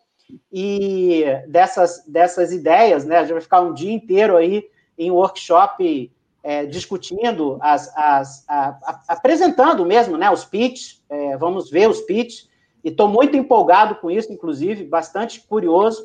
e 0.53 1.25
dessas, 1.47 2.05
dessas 2.07 2.53
ideias, 2.53 3.05
né? 3.05 3.19
A 3.19 3.23
gente 3.23 3.33
vai 3.33 3.41
ficar 3.41 3.61
um 3.61 3.73
dia 3.73 3.93
inteiro 3.93 4.37
aí 4.37 4.65
em 4.99 5.11
workshop 5.11 6.11
é, 6.43 6.67
discutindo, 6.67 7.59
as, 7.61 7.97
as, 7.97 8.45
a, 8.49 8.69
a, 8.83 9.03
apresentando 9.09 9.87
mesmo, 9.87 10.17
né? 10.17 10.31
Os 10.31 10.45
pitches, 10.45 11.03
é, 11.09 11.37
vamos 11.37 11.71
ver 11.71 11.89
os 11.89 12.01
pitches, 12.01 12.51
e 12.83 12.89
estou 12.89 13.07
muito 13.07 13.37
empolgado 13.37 13.95
com 13.97 14.11
isso, 14.11 14.33
inclusive, 14.33 14.85
bastante 14.85 15.41
curioso, 15.41 16.05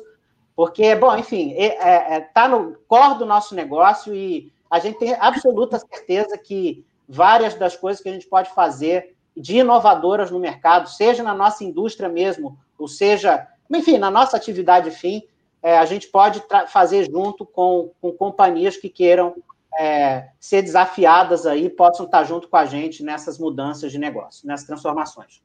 porque, 0.54 0.94
bom, 0.94 1.16
enfim, 1.16 1.52
está 1.52 1.88
é, 1.88 2.16
é, 2.16 2.20
tá 2.20 2.48
no 2.48 2.76
core 2.86 3.18
do 3.18 3.26
nosso 3.26 3.54
negócio 3.54 4.14
e 4.14 4.52
a 4.70 4.78
gente 4.78 4.98
tem 4.98 5.14
absoluta 5.14 5.78
certeza 5.78 6.36
que 6.36 6.84
várias 7.08 7.54
das 7.54 7.76
coisas 7.76 8.02
que 8.02 8.08
a 8.08 8.12
gente 8.12 8.26
pode 8.26 8.50
fazer 8.50 9.16
de 9.40 9.58
inovadoras 9.58 10.30
no 10.30 10.38
mercado, 10.38 10.88
seja 10.88 11.22
na 11.22 11.34
nossa 11.34 11.64
indústria 11.64 12.08
mesmo, 12.08 12.58
ou 12.78 12.88
seja, 12.88 13.46
enfim, 13.70 13.98
na 13.98 14.10
nossa 14.10 14.36
atividade 14.36 14.90
fim, 14.90 15.22
é, 15.62 15.78
a 15.78 15.84
gente 15.84 16.08
pode 16.08 16.42
fazer 16.68 17.10
junto 17.10 17.44
com, 17.44 17.90
com 18.00 18.12
companhias 18.12 18.76
que 18.76 18.88
queiram 18.88 19.34
é, 19.78 20.28
ser 20.40 20.62
desafiadas 20.62 21.46
aí, 21.46 21.68
possam 21.68 22.06
estar 22.06 22.24
junto 22.24 22.48
com 22.48 22.56
a 22.56 22.64
gente 22.64 23.02
nessas 23.02 23.38
mudanças 23.38 23.92
de 23.92 23.98
negócio, 23.98 24.46
nessas 24.46 24.66
transformações. 24.66 25.42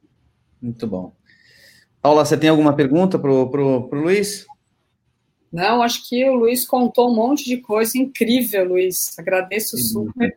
Muito 0.60 0.86
bom. 0.86 1.12
Paula, 2.00 2.24
você 2.24 2.36
tem 2.36 2.50
alguma 2.50 2.74
pergunta 2.74 3.18
para 3.18 3.30
o 3.30 3.88
Luiz? 3.92 4.46
Não, 5.52 5.82
acho 5.82 6.08
que 6.08 6.28
o 6.28 6.34
Luiz 6.34 6.66
contou 6.66 7.10
um 7.10 7.14
monte 7.14 7.44
de 7.44 7.58
coisa 7.58 7.96
incrível, 7.96 8.68
Luiz. 8.68 9.16
Agradeço 9.18 9.76
super. 9.78 10.36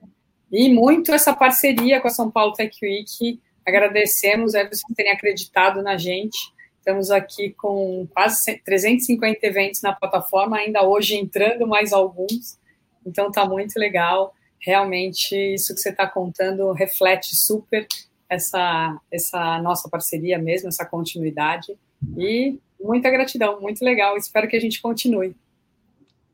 E 0.52 0.72
muito 0.72 1.12
essa 1.12 1.36
parceria 1.36 2.00
com 2.00 2.08
a 2.08 2.12
São 2.12 2.30
Paulo 2.30 2.54
Tech 2.54 2.78
Week. 2.82 3.42
Agradecemos 3.68 4.54
é, 4.54 4.66
vocês 4.66 4.82
terem 4.96 5.12
acreditado 5.12 5.84
na 5.84 5.98
gente. 5.98 6.38
Estamos 6.78 7.12
aqui 7.12 7.54
com 7.58 8.08
quase 8.14 8.58
350 8.64 9.46
eventos 9.46 9.82
na 9.82 9.92
plataforma, 9.92 10.56
ainda 10.56 10.88
hoje 10.88 11.18
entrando 11.18 11.68
mais 11.68 11.92
alguns. 11.92 12.58
Então 13.06 13.30
tá 13.30 13.46
muito 13.46 13.78
legal. 13.78 14.34
Realmente, 14.58 15.36
isso 15.36 15.76
que 15.76 15.82
você 15.82 15.90
está 15.90 16.08
contando 16.08 16.72
reflete 16.72 17.36
super 17.36 17.86
essa, 18.30 18.98
essa 19.12 19.62
nossa 19.62 19.90
parceria 19.90 20.38
mesmo, 20.40 20.70
essa 20.70 20.86
continuidade. 20.86 21.78
E 22.18 22.58
muita 22.80 23.10
gratidão, 23.10 23.60
muito 23.60 23.84
legal. 23.84 24.16
Espero 24.16 24.48
que 24.48 24.56
a 24.56 24.62
gente 24.62 24.82
continue. 24.82 25.36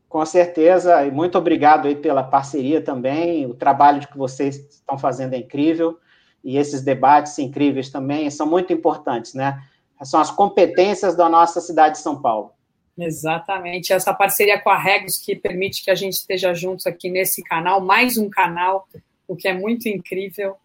Com 0.08 0.24
certeza, 0.24 1.04
e 1.04 1.10
muito 1.10 1.36
obrigado 1.36 1.88
aí 1.88 1.96
pela 1.96 2.22
parceria 2.22 2.80
também. 2.80 3.44
O 3.44 3.54
trabalho 3.54 4.06
que 4.06 4.16
vocês 4.16 4.54
estão 4.54 4.96
fazendo 4.96 5.34
é 5.34 5.38
incrível 5.38 5.98
e 6.44 6.58
esses 6.58 6.82
debates 6.82 7.38
incríveis 7.38 7.88
também 7.88 8.30
são 8.30 8.46
muito 8.46 8.72
importantes, 8.72 9.34
né? 9.34 9.62
São 10.02 10.20
as 10.20 10.30
competências 10.30 11.16
da 11.16 11.28
nossa 11.28 11.60
cidade 11.60 11.94
de 11.94 12.02
São 12.02 12.20
Paulo. 12.20 12.50
Exatamente. 12.98 13.92
Essa 13.92 14.12
parceria 14.12 14.60
com 14.60 14.70
a 14.70 14.78
Regos 14.78 15.18
que 15.18 15.34
permite 15.34 15.82
que 15.82 15.90
a 15.90 15.94
gente 15.94 16.12
esteja 16.12 16.52
juntos 16.52 16.86
aqui 16.86 17.08
nesse 17.08 17.42
canal, 17.42 17.80
mais 17.80 18.18
um 18.18 18.28
canal, 18.28 18.86
o 19.26 19.34
que 19.34 19.48
é 19.48 19.54
muito 19.54 19.88
incrível 19.88 20.56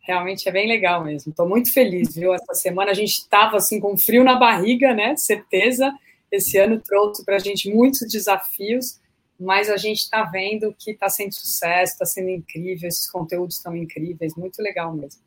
realmente 0.00 0.48
é 0.48 0.52
bem 0.52 0.66
legal 0.66 1.04
mesmo. 1.04 1.30
Estou 1.30 1.48
muito 1.48 1.72
feliz, 1.72 2.14
viu? 2.14 2.34
Essa 2.34 2.54
semana 2.54 2.90
a 2.90 2.94
gente 2.94 3.12
estava 3.12 3.56
assim 3.56 3.78
com 3.78 3.96
frio 3.96 4.24
na 4.24 4.34
barriga, 4.36 4.92
né? 4.92 5.14
Certeza. 5.16 5.92
Esse 6.32 6.58
ano 6.58 6.80
trouxe 6.80 7.24
para 7.24 7.36
a 7.36 7.38
gente 7.38 7.72
muitos 7.72 8.00
desafios, 8.08 8.99
mas 9.40 9.70
a 9.70 9.76
gente 9.78 10.00
está 10.00 10.22
vendo 10.24 10.74
que 10.78 10.90
está 10.90 11.08
sendo 11.08 11.32
sucesso, 11.32 11.92
está 11.92 12.04
sendo 12.04 12.28
incrível, 12.28 12.86
esses 12.86 13.10
conteúdos 13.10 13.56
estão 13.56 13.74
incríveis, 13.74 14.34
muito 14.36 14.62
legal 14.62 14.94
mesmo. 14.94 15.22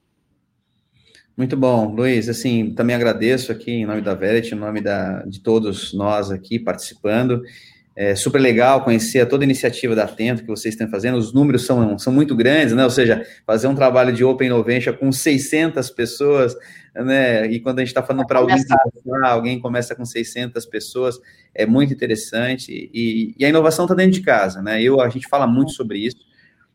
Muito 1.35 1.57
bom, 1.57 1.95
Luiz. 1.95 2.30
Assim, 2.30 2.76
também 2.76 2.95
agradeço 2.95 3.52
aqui 3.52 3.72
em 3.72 3.85
nome 3.88 4.02
da 4.02 4.14
Verity, 4.14 4.53
em 4.53 4.57
nome 4.57 4.81
da, 4.81 5.23
de 5.23 5.40
todos 5.40 5.91
nós 5.91 6.30
aqui 6.30 6.60
participando. 6.60 7.41
É 7.95 8.15
super 8.15 8.40
legal 8.40 8.84
conhecer 8.84 9.24
toda 9.28 9.44
a 9.44 9.45
iniciativa 9.45 9.95
da 9.95 10.06
Atento 10.06 10.41
que 10.41 10.48
vocês 10.48 10.74
estão 10.74 10.90
fazendo. 10.90 11.18
Os 11.18 11.32
números 11.32 11.65
são, 11.65 11.98
são 11.99 12.11
muito 12.11 12.36
grandes, 12.36 12.74
né? 12.74 12.84
Ou 12.84 12.90
seja, 12.90 13.24
fazer 13.45 13.68
um 13.68 13.76
trabalho 13.76 14.11
de 14.11 14.24
Open 14.24 14.48
Innovation 14.48 14.94
com 14.94 15.11
600 15.11 15.91
pessoas, 15.91 16.56
né? 16.95 17.45
E 17.45 17.60
quando 17.60 17.80
a 17.80 17.82
gente 17.82 17.90
está 17.90 18.02
falando 18.02 18.26
para 18.26 18.40
alguém 18.40 18.57
começar, 18.57 19.30
alguém 19.30 19.60
começa 19.60 19.94
com 19.95 20.03
600 20.03 20.65
pessoas, 20.65 21.20
é 21.53 21.68
muito 21.68 21.94
interessante. 21.94 22.90
E, 22.91 23.36
e 23.38 23.45
a 23.45 23.49
inovação 23.49 23.86
está 23.86 23.94
dentro 23.94 24.14
de 24.14 24.22
casa, 24.22 24.61
né? 24.61 24.82
Eu, 24.82 24.99
a 24.99 25.10
gente 25.10 25.28
fala 25.28 25.45
muito 25.45 25.72
sobre 25.74 25.99
isso 25.99 26.32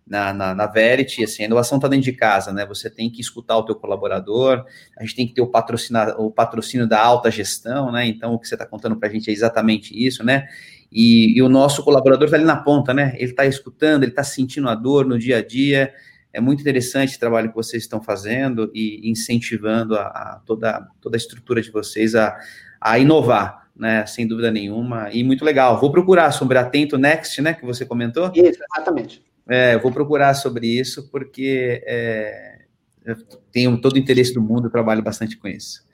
na, 0.09 0.33
na, 0.33 0.55
na 0.55 0.67
Verity, 0.67 1.25
assim, 1.25 1.43
a 1.43 1.47
inovação 1.47 1.77
está 1.77 1.87
dentro 1.87 2.05
de 2.05 2.13
casa, 2.13 2.53
né? 2.53 2.65
Você 2.67 2.89
tem 2.89 3.11
que 3.11 3.21
escutar 3.21 3.57
o 3.59 3.63
teu 3.63 3.75
colaborador, 3.75 4.65
a 4.97 5.03
gente 5.03 5.15
tem 5.15 5.27
que 5.27 5.35
ter 5.35 5.43
o, 5.43 5.47
patrocina, 5.47 6.15
o 6.19 6.31
patrocínio 6.31 6.87
da 6.87 7.01
alta 7.01 7.31
gestão, 7.31 7.93
né? 7.93 8.07
Então, 8.07 8.33
o 8.33 8.39
que 8.39 8.49
você 8.49 8.55
está 8.55 8.65
contando 8.65 8.97
para 8.97 9.09
a 9.09 9.13
gente 9.13 9.29
é 9.29 9.33
exatamente 9.33 9.95
isso, 9.95 10.25
né? 10.25 10.49
E, 10.91 11.37
e 11.37 11.43
o 11.43 11.49
nosso 11.49 11.85
colaborador 11.85 12.25
está 12.25 12.37
ali 12.37 12.47
na 12.47 12.57
ponta, 12.57 12.95
né? 12.95 13.13
Ele 13.17 13.31
está 13.31 13.45
escutando, 13.45 14.03
ele 14.03 14.13
está 14.13 14.25
sentindo 14.25 14.69
a 14.69 14.75
dor 14.75 15.07
no 15.07 15.19
dia 15.19 15.39
a 15.39 15.47
dia. 15.47 15.93
É 16.33 16.41
muito 16.41 16.61
interessante 16.61 17.17
o 17.17 17.21
trabalho 17.21 17.51
que 17.51 17.55
vocês 17.55 17.83
estão 17.83 18.03
fazendo 18.03 18.71
e 18.75 19.11
incentivando 19.11 19.95
a, 19.97 20.07
a 20.07 20.41
toda, 20.47 20.89
toda 21.01 21.17
a 21.17 21.19
estrutura 21.19 21.61
de 21.61 21.71
vocês 21.71 22.15
a, 22.15 22.39
a 22.81 22.99
inovar, 22.99 23.69
né? 23.77 24.07
Sem 24.07 24.27
dúvida 24.27 24.51
nenhuma. 24.51 25.11
E 25.13 25.23
muito 25.23 25.45
legal. 25.45 25.79
Vou 25.79 25.93
procurar 25.93 26.33
sobre 26.33 26.57
Atento 26.57 26.97
Next, 26.97 27.43
né? 27.43 27.53
Que 27.53 27.67
você 27.67 27.85
comentou. 27.85 28.33
Isso, 28.35 28.61
exatamente. 28.73 29.28
É, 29.49 29.75
eu 29.75 29.81
vou 29.81 29.91
procurar 29.91 30.35
sobre 30.35 30.67
isso, 30.67 31.11
porque 31.11 31.83
é, 31.87 32.67
eu 33.05 33.17
tenho 33.51 33.81
todo 33.81 33.95
o 33.95 33.99
interesse 33.99 34.35
do 34.35 34.43
mundo, 34.43 34.71
trabalho 34.71 35.03
bastante 35.03 35.37
com 35.37 35.49
isso. 35.49 35.87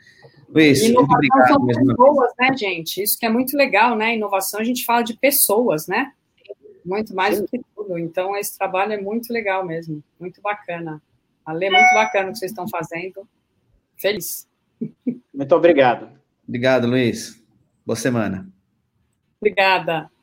Luiz, 0.48 0.82
muito 0.82 1.01
obrigado. 1.01 1.48
São 1.48 1.66
pessoas, 1.66 2.32
né, 2.39 2.56
gente? 2.56 3.02
Isso 3.02 3.18
que 3.18 3.26
é 3.26 3.28
muito 3.28 3.56
legal, 3.56 3.97
né? 3.97 4.14
Inovação, 4.14 4.60
a 4.60 4.64
gente 4.64 4.85
fala 4.85 5.02
de 5.02 5.16
pessoas, 5.16 5.86
né? 5.86 6.12
Muito 6.85 7.14
mais 7.14 7.36
Sim. 7.36 7.43
do 7.43 7.48
que 7.48 7.60
tudo. 7.74 7.98
Então, 7.98 8.36
esse 8.36 8.56
trabalho 8.56 8.93
é 8.93 9.01
muito 9.01 9.32
legal 9.32 9.64
mesmo, 9.64 10.02
muito 10.18 10.40
bacana. 10.40 11.02
Ale, 11.44 11.70
muito 11.70 11.94
bacana 11.94 12.28
o 12.28 12.32
que 12.32 12.39
vocês 12.39 12.51
estão 12.51 12.68
fazendo. 12.68 13.28
Feliz. 13.97 14.48
Muito 15.32 15.55
obrigado. 15.55 16.09
Obrigado, 16.47 16.86
Luiz. 16.86 17.43
Boa 17.85 17.97
semana. 17.97 18.48
Obrigada. 19.40 20.13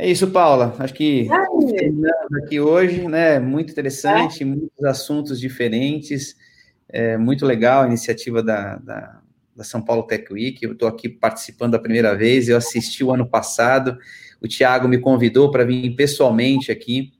É 0.00 0.08
isso, 0.08 0.30
Paula. 0.30 0.74
Acho 0.78 0.94
que 0.94 1.28
terminamos 1.76 2.32
aqui 2.42 2.58
hoje, 2.58 3.06
né? 3.06 3.38
Muito 3.38 3.70
interessante, 3.70 4.42
é. 4.42 4.46
muitos 4.46 4.82
assuntos 4.82 5.38
diferentes. 5.38 6.34
É 6.88 7.18
muito 7.18 7.44
legal 7.44 7.82
a 7.82 7.86
iniciativa 7.86 8.42
da, 8.42 8.76
da, 8.76 9.20
da 9.54 9.62
São 9.62 9.82
Paulo 9.82 10.04
Tech 10.04 10.32
Week. 10.32 10.64
Eu 10.64 10.72
estou 10.72 10.88
aqui 10.88 11.06
participando 11.06 11.74
a 11.74 11.78
primeira 11.78 12.16
vez. 12.16 12.48
Eu 12.48 12.56
assisti 12.56 13.04
o 13.04 13.12
ano 13.12 13.28
passado. 13.28 13.98
O 14.40 14.48
Tiago 14.48 14.88
me 14.88 14.96
convidou 14.96 15.50
para 15.50 15.66
vir 15.66 15.94
pessoalmente 15.94 16.72
aqui 16.72 17.12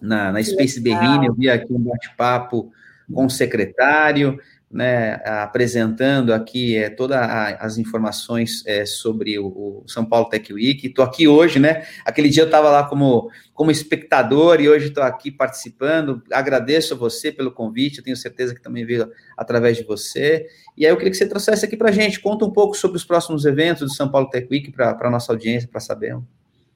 na, 0.00 0.32
na 0.32 0.42
Space 0.42 0.80
Berrine. 0.80 1.26
Eu 1.26 1.34
vi 1.34 1.50
aqui 1.50 1.70
um 1.70 1.78
bate-papo 1.78 2.72
com 3.12 3.26
o 3.26 3.30
secretário 3.30 4.40
né, 4.74 5.20
apresentando 5.24 6.34
aqui 6.34 6.76
é, 6.76 6.90
todas 6.90 7.16
as 7.60 7.78
informações 7.78 8.64
é, 8.66 8.84
sobre 8.84 9.38
o, 9.38 9.46
o, 9.46 9.84
São 9.86 10.04
Paulo 10.04 10.28
Tech 10.28 10.52
Week. 10.52 10.84
Estou 10.84 11.04
aqui 11.04 11.28
hoje, 11.28 11.60
né? 11.60 11.86
Aquele 12.04 12.28
dia 12.28 12.42
eu 12.42 12.46
estava 12.46 12.68
lá 12.68 12.82
como, 12.82 13.30
como 13.54 13.70
espectador 13.70 14.60
e 14.60 14.68
hoje 14.68 14.88
estou 14.88 15.04
aqui 15.04 15.30
participando. 15.30 16.20
Agradeço 16.32 16.94
a 16.94 16.96
você 16.96 17.30
pelo 17.30 17.52
convite, 17.52 17.98
eu 17.98 18.04
tenho 18.04 18.16
certeza 18.16 18.52
que 18.52 18.60
também 18.60 18.84
veio 18.84 19.08
através 19.36 19.76
de 19.76 19.84
você. 19.84 20.48
E 20.76 20.84
aí 20.84 20.90
eu 20.90 20.96
queria 20.96 21.12
que 21.12 21.16
você 21.16 21.28
trouxesse 21.28 21.64
aqui 21.64 21.76
para 21.76 21.90
a 21.90 21.92
gente, 21.92 22.18
conta 22.18 22.44
um 22.44 22.50
pouco 22.50 22.76
sobre 22.76 22.96
os 22.96 23.04
próximos 23.04 23.44
eventos 23.44 23.88
do 23.88 23.94
São 23.94 24.10
Paulo 24.10 24.28
Tech 24.28 24.48
Week 24.50 24.72
para 24.72 24.98
a 25.00 25.10
nossa 25.10 25.32
audiência, 25.32 25.68
para 25.70 25.80
saber. 25.80 26.18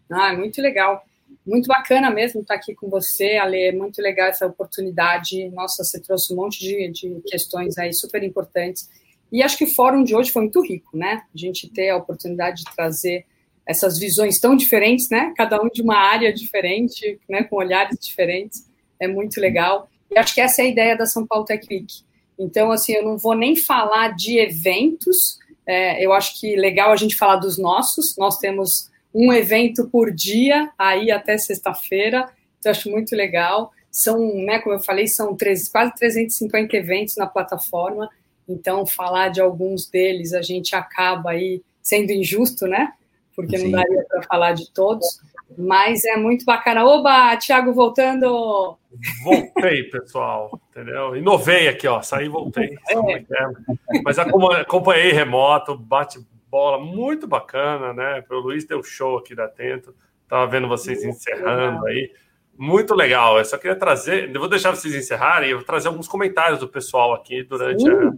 Ah, 0.09 0.33
muito 0.35 0.63
legal 0.63 1.08
muito 1.49 1.67
bacana 1.67 2.11
mesmo 2.11 2.43
estar 2.43 2.55
aqui 2.55 2.75
com 2.75 2.89
você, 2.89 3.37
Ale, 3.37 3.69
é 3.69 3.73
muito 3.73 4.03
legal 4.03 4.29
essa 4.29 4.47
oportunidade. 4.47 5.49
Nossa, 5.51 5.83
você 5.83 5.99
trouxe 6.01 6.33
um 6.33 6.37
monte 6.37 6.61
de, 6.61 6.91
de 6.91 7.23
questões 7.27 7.79
aí 7.79 7.93
super 7.95 8.23
importantes. 8.23 8.89
E 9.33 9.43
acho 9.43 9.57
que 9.57 9.65
o 9.65 9.75
fórum 9.75 10.05
de 10.05 10.15
hoje 10.15 10.31
foi 10.31 10.43
muito 10.43 10.61
rico, 10.63 10.97
né? 10.97 11.23
A 11.35 11.39
gente 11.39 11.69
ter 11.71 11.91
a 11.91 11.97
oportunidade 11.97 12.65
de 12.65 12.75
trazer 12.77 13.25
essas 13.67 13.99
visões 13.99 14.39
tão 14.39 14.55
diferentes, 14.55 15.09
né? 15.11 15.33
Cada 15.37 15.61
um 15.63 15.69
de 15.69 15.83
uma 15.83 15.97
área 15.97 16.33
diferente, 16.33 17.19
né? 17.29 17.43
Com 17.43 17.57
olhares 17.57 17.99
diferentes. 17.99 18.67
é 19.01 19.09
muito 19.09 19.41
legal. 19.41 19.89
E 20.11 20.19
acho 20.19 20.35
que 20.35 20.41
essa 20.41 20.63
é 20.63 20.65
a 20.67 20.69
ideia 20.69 20.97
da 20.97 21.07
São 21.07 21.27
Paulo 21.27 21.45
Tech 21.45 21.67
Week. 21.71 22.03
Então, 22.39 22.71
assim, 22.71 22.93
eu 22.93 23.05
não 23.05 23.19
vou 23.19 23.35
nem 23.35 23.57
falar 23.57 24.15
de 24.15 24.39
eventos, 24.39 25.39
é, 25.67 26.05
eu 26.05 26.13
acho 26.13 26.39
que 26.41 26.57
legal 26.57 26.93
a 26.93 26.97
gente 26.97 27.17
falar 27.17 27.37
dos 27.37 27.59
nossos. 27.59 28.17
Nós 28.17 28.39
temos 28.39 28.91
um 29.15 29.33
evento 29.33 29.89
por 29.89 30.13
dia, 30.13 30.71
aí 30.79 31.11
até 31.11 31.37
sexta-feira, 31.39 32.29
então 32.59 32.71
acho 32.71 32.91
muito 32.91 33.15
legal. 33.17 33.73
São, 33.91 34.19
né, 34.45 34.59
como 34.59 34.75
eu 34.77 34.81
falei, 34.81 35.07
são 35.07 35.35
três, 35.35 35.69
quase 35.69 35.95
350 35.95 36.77
eventos 36.77 37.17
na 37.17 37.27
plataforma, 37.27 38.09
então 38.49 38.87
falar 38.87 39.29
de 39.29 39.41
alguns 39.41 39.89
deles 39.89 40.33
a 40.33 40.43
gente 40.43 40.75
acaba 40.75 41.31
aí 41.31 41.63
sendo 41.83 42.13
injusto, 42.13 42.67
né? 42.67 42.93
Porque 43.35 43.57
Sim. 43.57 43.65
não 43.65 43.81
daria 43.81 44.05
para 44.09 44.23
falar 44.23 44.53
de 44.53 44.71
todos. 44.73 45.21
Mas 45.57 46.05
é 46.05 46.17
muito 46.17 46.45
bacana. 46.45 46.85
Oba, 46.85 47.37
Thiago 47.37 47.73
voltando! 47.73 48.77
Voltei, 49.25 49.85
pessoal, 49.85 50.61
entendeu? 50.71 51.17
Inovei 51.17 51.69
aqui, 51.69 51.87
ó. 51.87 52.03
Saí 52.03 52.27
e 52.27 52.29
voltei. 52.29 52.77
É. 52.91 54.03
Mas 54.05 54.19
acompanhei 54.19 55.13
remoto, 55.13 55.77
bate 55.77 56.19
bola, 56.51 56.79
muito 56.79 57.27
bacana, 57.27 57.93
né? 57.93 58.25
O 58.31 58.37
Luiz 58.37 58.65
deu 58.67 58.83
show 58.83 59.19
aqui 59.19 59.35
da 59.35 59.45
Atento. 59.45 59.95
Tava 60.29 60.47
vendo 60.47 60.69
vocês 60.69 61.03
muito 61.03 61.17
encerrando 61.17 61.83
legal. 61.83 61.87
aí. 61.87 62.13
Muito 62.57 62.95
legal. 62.95 63.39
Eu 63.39 63.45
só 63.45 63.57
queria 63.57 63.77
trazer, 63.77 64.35
eu 64.35 64.41
vou 64.41 64.49
deixar 64.49 64.75
vocês 64.75 64.95
encerrarem, 64.95 65.51
eu 65.51 65.59
vou 65.59 65.67
trazer 65.67 65.89
alguns 65.89 66.09
comentários 66.09 66.59
do 66.59 66.69
pessoal 66.69 67.15
aqui 67.15 67.43
durante 67.43 67.83
Sim. 67.83 67.91
a 67.91 68.13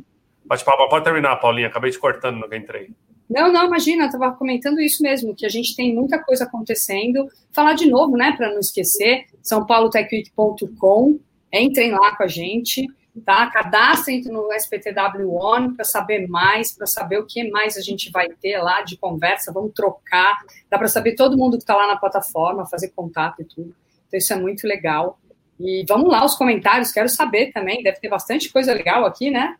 bate-papo. 0.44 0.89
Pode 0.89 1.05
terminar, 1.05 1.36
Paulinha. 1.36 1.69
Acabei 1.69 1.90
te 1.90 1.98
cortando 1.98 2.39
no 2.39 2.48
que 2.48 2.57
entrei. 2.57 2.90
Não, 3.28 3.52
não, 3.52 3.66
imagina, 3.66 4.07
estava 4.07 4.32
comentando 4.32 4.81
isso 4.81 5.05
mesmo, 5.05 5.36
que 5.36 5.47
a 5.47 5.48
gente 5.48 5.77
tem 5.77 5.94
muita 5.94 6.19
coisa 6.19 6.44
acontecendo. 6.44 7.28
Falar 7.52 7.74
de 7.74 7.89
novo, 7.89 8.16
né, 8.16 8.35
para 8.36 8.51
não 8.51 8.59
esquecer, 8.59 9.27
sãopaulotechweek.com, 9.40 11.20
entrem 11.52 11.93
lá 11.93 12.16
com 12.16 12.24
a 12.24 12.27
gente, 12.27 12.85
tá? 13.24 13.50
Cadastrem 13.50 14.22
no 14.24 14.52
SPTW 14.52 15.34
On 15.34 15.74
para 15.74 15.84
saber 15.84 16.28
mais, 16.28 16.76
para 16.76 16.86
saber 16.86 17.18
o 17.18 17.26
que 17.26 17.50
mais 17.50 17.76
a 17.76 17.80
gente 17.80 18.10
vai 18.10 18.28
ter 18.28 18.58
lá 18.58 18.82
de 18.82 18.96
conversa, 18.96 19.52
vamos 19.52 19.72
trocar, 19.72 20.38
dá 20.70 20.78
para 20.78 20.88
saber 20.88 21.16
todo 21.16 21.36
mundo 21.36 21.56
que 21.56 21.64
está 21.64 21.74
lá 21.74 21.88
na 21.88 21.96
plataforma, 21.96 22.66
fazer 22.66 22.90
contato 22.90 23.42
e 23.42 23.44
tudo. 23.44 23.74
Então, 24.06 24.18
isso 24.18 24.32
é 24.32 24.36
muito 24.36 24.66
legal. 24.66 25.18
E 25.58 25.84
vamos 25.88 26.10
lá, 26.10 26.24
os 26.24 26.34
comentários, 26.34 26.92
quero 26.92 27.08
saber 27.08 27.52
também, 27.52 27.82
deve 27.82 28.00
ter 28.00 28.08
bastante 28.08 28.50
coisa 28.50 28.72
legal 28.72 29.04
aqui, 29.04 29.30
né? 29.30 29.56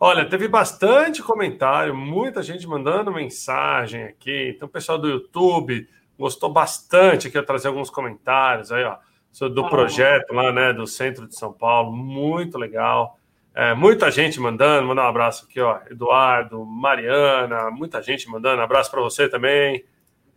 Olha, 0.00 0.28
teve 0.28 0.48
bastante 0.48 1.22
comentário, 1.22 1.94
muita 1.94 2.42
gente 2.42 2.66
mandando 2.66 3.12
mensagem 3.12 4.04
aqui. 4.04 4.52
Então, 4.56 4.66
o 4.66 4.70
pessoal 4.70 4.98
do 4.98 5.08
YouTube 5.08 5.86
gostou 6.18 6.52
bastante 6.52 7.28
aqui 7.28 7.38
eu 7.38 7.46
trazer 7.46 7.68
alguns 7.68 7.90
comentários 7.90 8.72
aí, 8.72 8.82
ó, 8.82 8.96
do 9.40 9.68
projeto 9.68 10.32
lá, 10.32 10.52
né, 10.52 10.72
do 10.72 10.86
centro 10.86 11.26
de 11.26 11.36
São 11.36 11.52
Paulo, 11.52 11.94
muito 11.96 12.58
legal. 12.58 13.18
É, 13.54 13.74
muita 13.74 14.10
gente 14.10 14.40
mandando, 14.40 14.86
mandar 14.86 15.04
um 15.04 15.08
abraço 15.08 15.46
aqui, 15.46 15.60
ó, 15.60 15.78
Eduardo, 15.90 16.64
Mariana, 16.64 17.70
muita 17.70 18.00
gente 18.02 18.28
mandando, 18.28 18.62
abraço 18.62 18.90
para 18.90 19.00
você 19.00 19.28
também. 19.28 19.84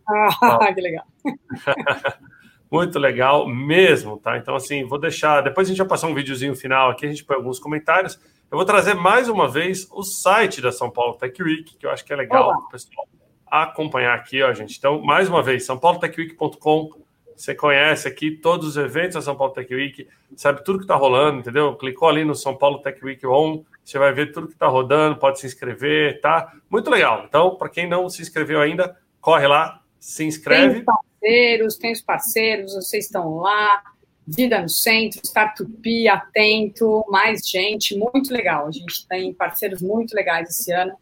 Ah, 0.08 0.28
que 0.74 0.80
legal. 0.80 1.04
muito 2.70 2.98
legal 2.98 3.48
mesmo, 3.48 4.18
tá? 4.18 4.36
Então, 4.36 4.54
assim, 4.54 4.84
vou 4.84 4.98
deixar, 4.98 5.40
depois 5.40 5.66
a 5.66 5.70
gente 5.70 5.78
vai 5.78 5.88
passar 5.88 6.08
um 6.08 6.14
videozinho 6.14 6.54
final 6.54 6.90
aqui, 6.90 7.06
a 7.06 7.08
gente 7.08 7.24
põe 7.24 7.36
alguns 7.36 7.58
comentários. 7.58 8.18
Eu 8.50 8.56
vou 8.56 8.64
trazer 8.64 8.94
mais 8.94 9.28
uma 9.28 9.48
vez 9.48 9.88
o 9.90 10.02
site 10.02 10.60
da 10.60 10.70
São 10.70 10.90
Paulo 10.90 11.14
Tech 11.14 11.42
Week, 11.42 11.76
que 11.76 11.86
eu 11.86 11.90
acho 11.90 12.04
que 12.04 12.12
é 12.12 12.16
legal 12.16 12.52
o 12.52 12.68
pessoal 12.68 13.06
acompanhar 13.46 14.14
aqui, 14.14 14.42
ó, 14.42 14.52
gente. 14.52 14.76
Então, 14.76 15.00
mais 15.02 15.28
uma 15.28 15.42
vez, 15.42 15.64
sãopaulotechweek.com. 15.64 17.05
Você 17.36 17.54
conhece 17.54 18.08
aqui 18.08 18.30
todos 18.30 18.68
os 18.68 18.76
eventos 18.76 19.14
da 19.14 19.22
São 19.22 19.36
Paulo 19.36 19.52
Tech 19.52 19.72
Week, 19.72 20.08
sabe 20.34 20.64
tudo 20.64 20.78
que 20.78 20.84
está 20.84 20.96
rolando, 20.96 21.40
entendeu? 21.40 21.76
Clicou 21.76 22.08
ali 22.08 22.24
no 22.24 22.34
São 22.34 22.56
Paulo 22.56 22.78
Tech 22.78 23.04
Week 23.04 23.24
On, 23.26 23.62
você 23.84 23.98
vai 23.98 24.12
ver 24.12 24.32
tudo 24.32 24.48
que 24.48 24.54
está 24.54 24.66
rodando, 24.66 25.16
pode 25.16 25.38
se 25.38 25.46
inscrever, 25.46 26.20
tá? 26.20 26.52
Muito 26.70 26.90
legal. 26.90 27.24
Então, 27.28 27.54
para 27.56 27.68
quem 27.68 27.86
não 27.86 28.08
se 28.08 28.22
inscreveu 28.22 28.60
ainda, 28.60 28.96
corre 29.20 29.46
lá, 29.46 29.82
se 30.00 30.24
inscreve. 30.24 30.72
Tem 30.72 30.80
os 30.80 30.84
parceiros, 30.84 31.76
tem 31.76 31.92
os 31.92 32.00
parceiros, 32.00 32.74
vocês 32.74 33.04
estão 33.04 33.36
lá 33.36 33.82
Vida 34.26 34.60
no 34.60 34.68
Centro, 34.68 35.20
Startup, 35.24 36.08
Atento, 36.08 37.04
mais 37.08 37.46
gente, 37.46 37.96
muito 37.96 38.32
legal. 38.32 38.66
A 38.66 38.72
gente 38.72 39.06
tem 39.06 39.32
parceiros 39.32 39.80
muito 39.80 40.14
legais 40.16 40.48
esse 40.48 40.72
ano, 40.72 40.96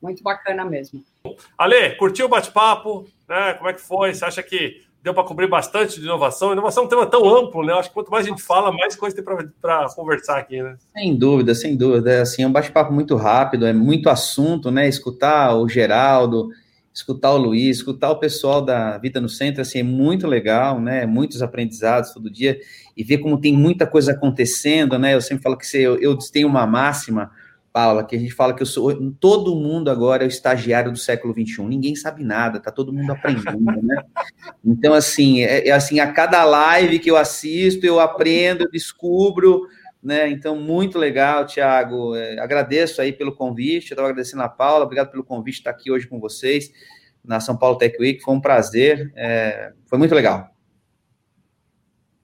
muito 0.00 0.22
bacana 0.22 0.64
mesmo. 0.64 1.04
Ale, 1.58 1.96
curtiu 1.96 2.26
o 2.26 2.28
bate-papo? 2.28 3.04
Né? 3.28 3.54
Como 3.54 3.68
é 3.68 3.72
que 3.72 3.80
foi? 3.80 4.14
Você 4.14 4.24
acha 4.24 4.42
que 4.44 4.80
deu 5.02 5.12
para 5.12 5.24
cobrir 5.24 5.48
bastante 5.48 5.98
de 5.98 6.06
inovação? 6.06 6.52
Inovação 6.52 6.84
é 6.84 6.86
um 6.86 6.88
tema 6.88 7.06
tão 7.06 7.28
amplo, 7.36 7.64
né? 7.64 7.72
Acho 7.72 7.88
que 7.88 7.94
quanto 7.94 8.10
mais 8.10 8.24
a 8.24 8.28
gente 8.28 8.42
fala, 8.42 8.70
mais 8.70 8.94
coisa 8.94 9.16
tem 9.16 9.24
para 9.60 9.88
conversar 9.94 10.38
aqui, 10.38 10.62
né? 10.62 10.76
Sem 10.92 11.16
dúvida, 11.16 11.54
sem 11.54 11.76
dúvida. 11.76 12.12
É, 12.12 12.20
assim, 12.20 12.42
é 12.42 12.46
um 12.46 12.52
bate-papo 12.52 12.92
muito 12.92 13.16
rápido, 13.16 13.66
é 13.66 13.72
muito 13.72 14.08
assunto, 14.08 14.70
né? 14.70 14.88
Escutar 14.88 15.56
o 15.56 15.68
Geraldo, 15.68 16.50
escutar 16.94 17.32
o 17.32 17.36
Luiz, 17.36 17.78
escutar 17.78 18.10
o 18.10 18.18
pessoal 18.18 18.62
da 18.62 18.96
Vida 18.98 19.20
no 19.20 19.28
Centro, 19.28 19.62
assim, 19.62 19.80
é 19.80 19.82
muito 19.82 20.26
legal, 20.26 20.80
né? 20.80 21.04
Muitos 21.04 21.42
aprendizados 21.42 22.12
todo 22.12 22.30
dia 22.30 22.60
e 22.96 23.02
ver 23.02 23.18
como 23.18 23.40
tem 23.40 23.52
muita 23.52 23.86
coisa 23.86 24.12
acontecendo, 24.12 24.98
né? 24.98 25.14
Eu 25.14 25.20
sempre 25.20 25.42
falo 25.42 25.56
que 25.56 25.66
se 25.66 25.82
eu, 25.82 25.98
eu 25.98 26.16
tenho 26.32 26.46
uma 26.46 26.66
máxima, 26.66 27.32
Paula, 27.72 28.04
que 28.04 28.14
a 28.14 28.18
gente 28.18 28.34
fala 28.34 28.54
que 28.54 28.62
eu 28.62 28.66
sou 28.66 28.94
todo 29.12 29.56
mundo 29.56 29.90
agora 29.90 30.24
é 30.24 30.26
o 30.26 30.28
estagiário 30.28 30.92
do 30.92 30.98
século 30.98 31.32
XXI. 31.32 31.62
Ninguém 31.64 31.96
sabe 31.96 32.22
nada, 32.22 32.60
tá 32.60 32.70
todo 32.70 32.92
mundo 32.92 33.10
aprendendo, 33.10 33.82
né? 33.82 34.04
Então, 34.64 34.92
assim, 34.92 35.42
é, 35.42 35.68
é 35.68 35.72
assim, 35.72 35.98
a 35.98 36.12
cada 36.12 36.44
live 36.44 36.98
que 36.98 37.10
eu 37.10 37.16
assisto, 37.16 37.86
eu 37.86 37.98
aprendo, 37.98 38.64
eu 38.64 38.70
descubro, 38.70 39.66
né? 40.02 40.28
Então, 40.28 40.54
muito 40.56 40.98
legal, 40.98 41.46
Tiago. 41.46 42.14
É, 42.14 42.38
agradeço 42.38 43.00
aí 43.00 43.12
pelo 43.12 43.34
convite. 43.34 43.90
Eu 43.90 43.94
estava 43.94 44.08
agradecendo 44.08 44.42
a 44.42 44.48
Paula, 44.48 44.84
obrigado 44.84 45.10
pelo 45.10 45.24
convite 45.24 45.58
estar 45.58 45.70
aqui 45.70 45.90
hoje 45.90 46.06
com 46.06 46.20
vocês 46.20 46.70
na 47.24 47.40
São 47.40 47.56
Paulo 47.56 47.78
Tech 47.78 47.96
Week. 47.98 48.20
Foi 48.20 48.34
um 48.34 48.40
prazer, 48.40 49.10
é, 49.16 49.72
foi 49.86 49.98
muito 49.98 50.14
legal. 50.14 50.51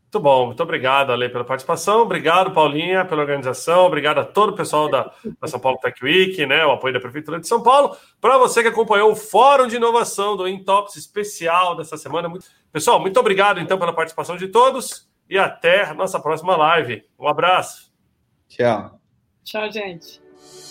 Muito 0.08 0.20
bom, 0.20 0.46
muito 0.46 0.62
obrigado, 0.62 1.12
Ale, 1.12 1.28
pela 1.28 1.44
participação. 1.44 2.00
Obrigado, 2.00 2.50
Paulinha, 2.52 3.04
pela 3.04 3.20
organização. 3.20 3.84
Obrigado 3.84 4.18
a 4.18 4.24
todo 4.24 4.50
o 4.52 4.56
pessoal 4.56 4.88
da, 4.88 5.12
da 5.38 5.46
São 5.46 5.60
Paulo 5.60 5.78
Tech 5.82 6.02
Week, 6.02 6.46
né? 6.46 6.64
O 6.64 6.70
apoio 6.70 6.94
da 6.94 7.00
Prefeitura 7.00 7.38
de 7.38 7.46
São 7.46 7.62
Paulo. 7.62 7.94
Para 8.18 8.38
você 8.38 8.62
que 8.62 8.68
acompanhou 8.68 9.12
o 9.12 9.16
Fórum 9.16 9.66
de 9.66 9.76
Inovação 9.76 10.34
do 10.34 10.48
Intox 10.48 10.96
especial 10.96 11.76
dessa 11.76 11.98
semana. 11.98 12.32
Pessoal, 12.72 12.98
muito 12.98 13.20
obrigado, 13.20 13.60
então, 13.60 13.78
pela 13.78 13.92
participação 13.92 14.38
de 14.38 14.48
todos 14.48 15.06
e 15.28 15.36
até 15.36 15.84
a 15.84 15.92
nossa 15.92 16.18
próxima 16.18 16.56
live. 16.56 17.04
Um 17.18 17.28
abraço. 17.28 17.92
Tchau. 18.48 18.98
Tchau, 19.44 19.70
gente. 19.70 20.27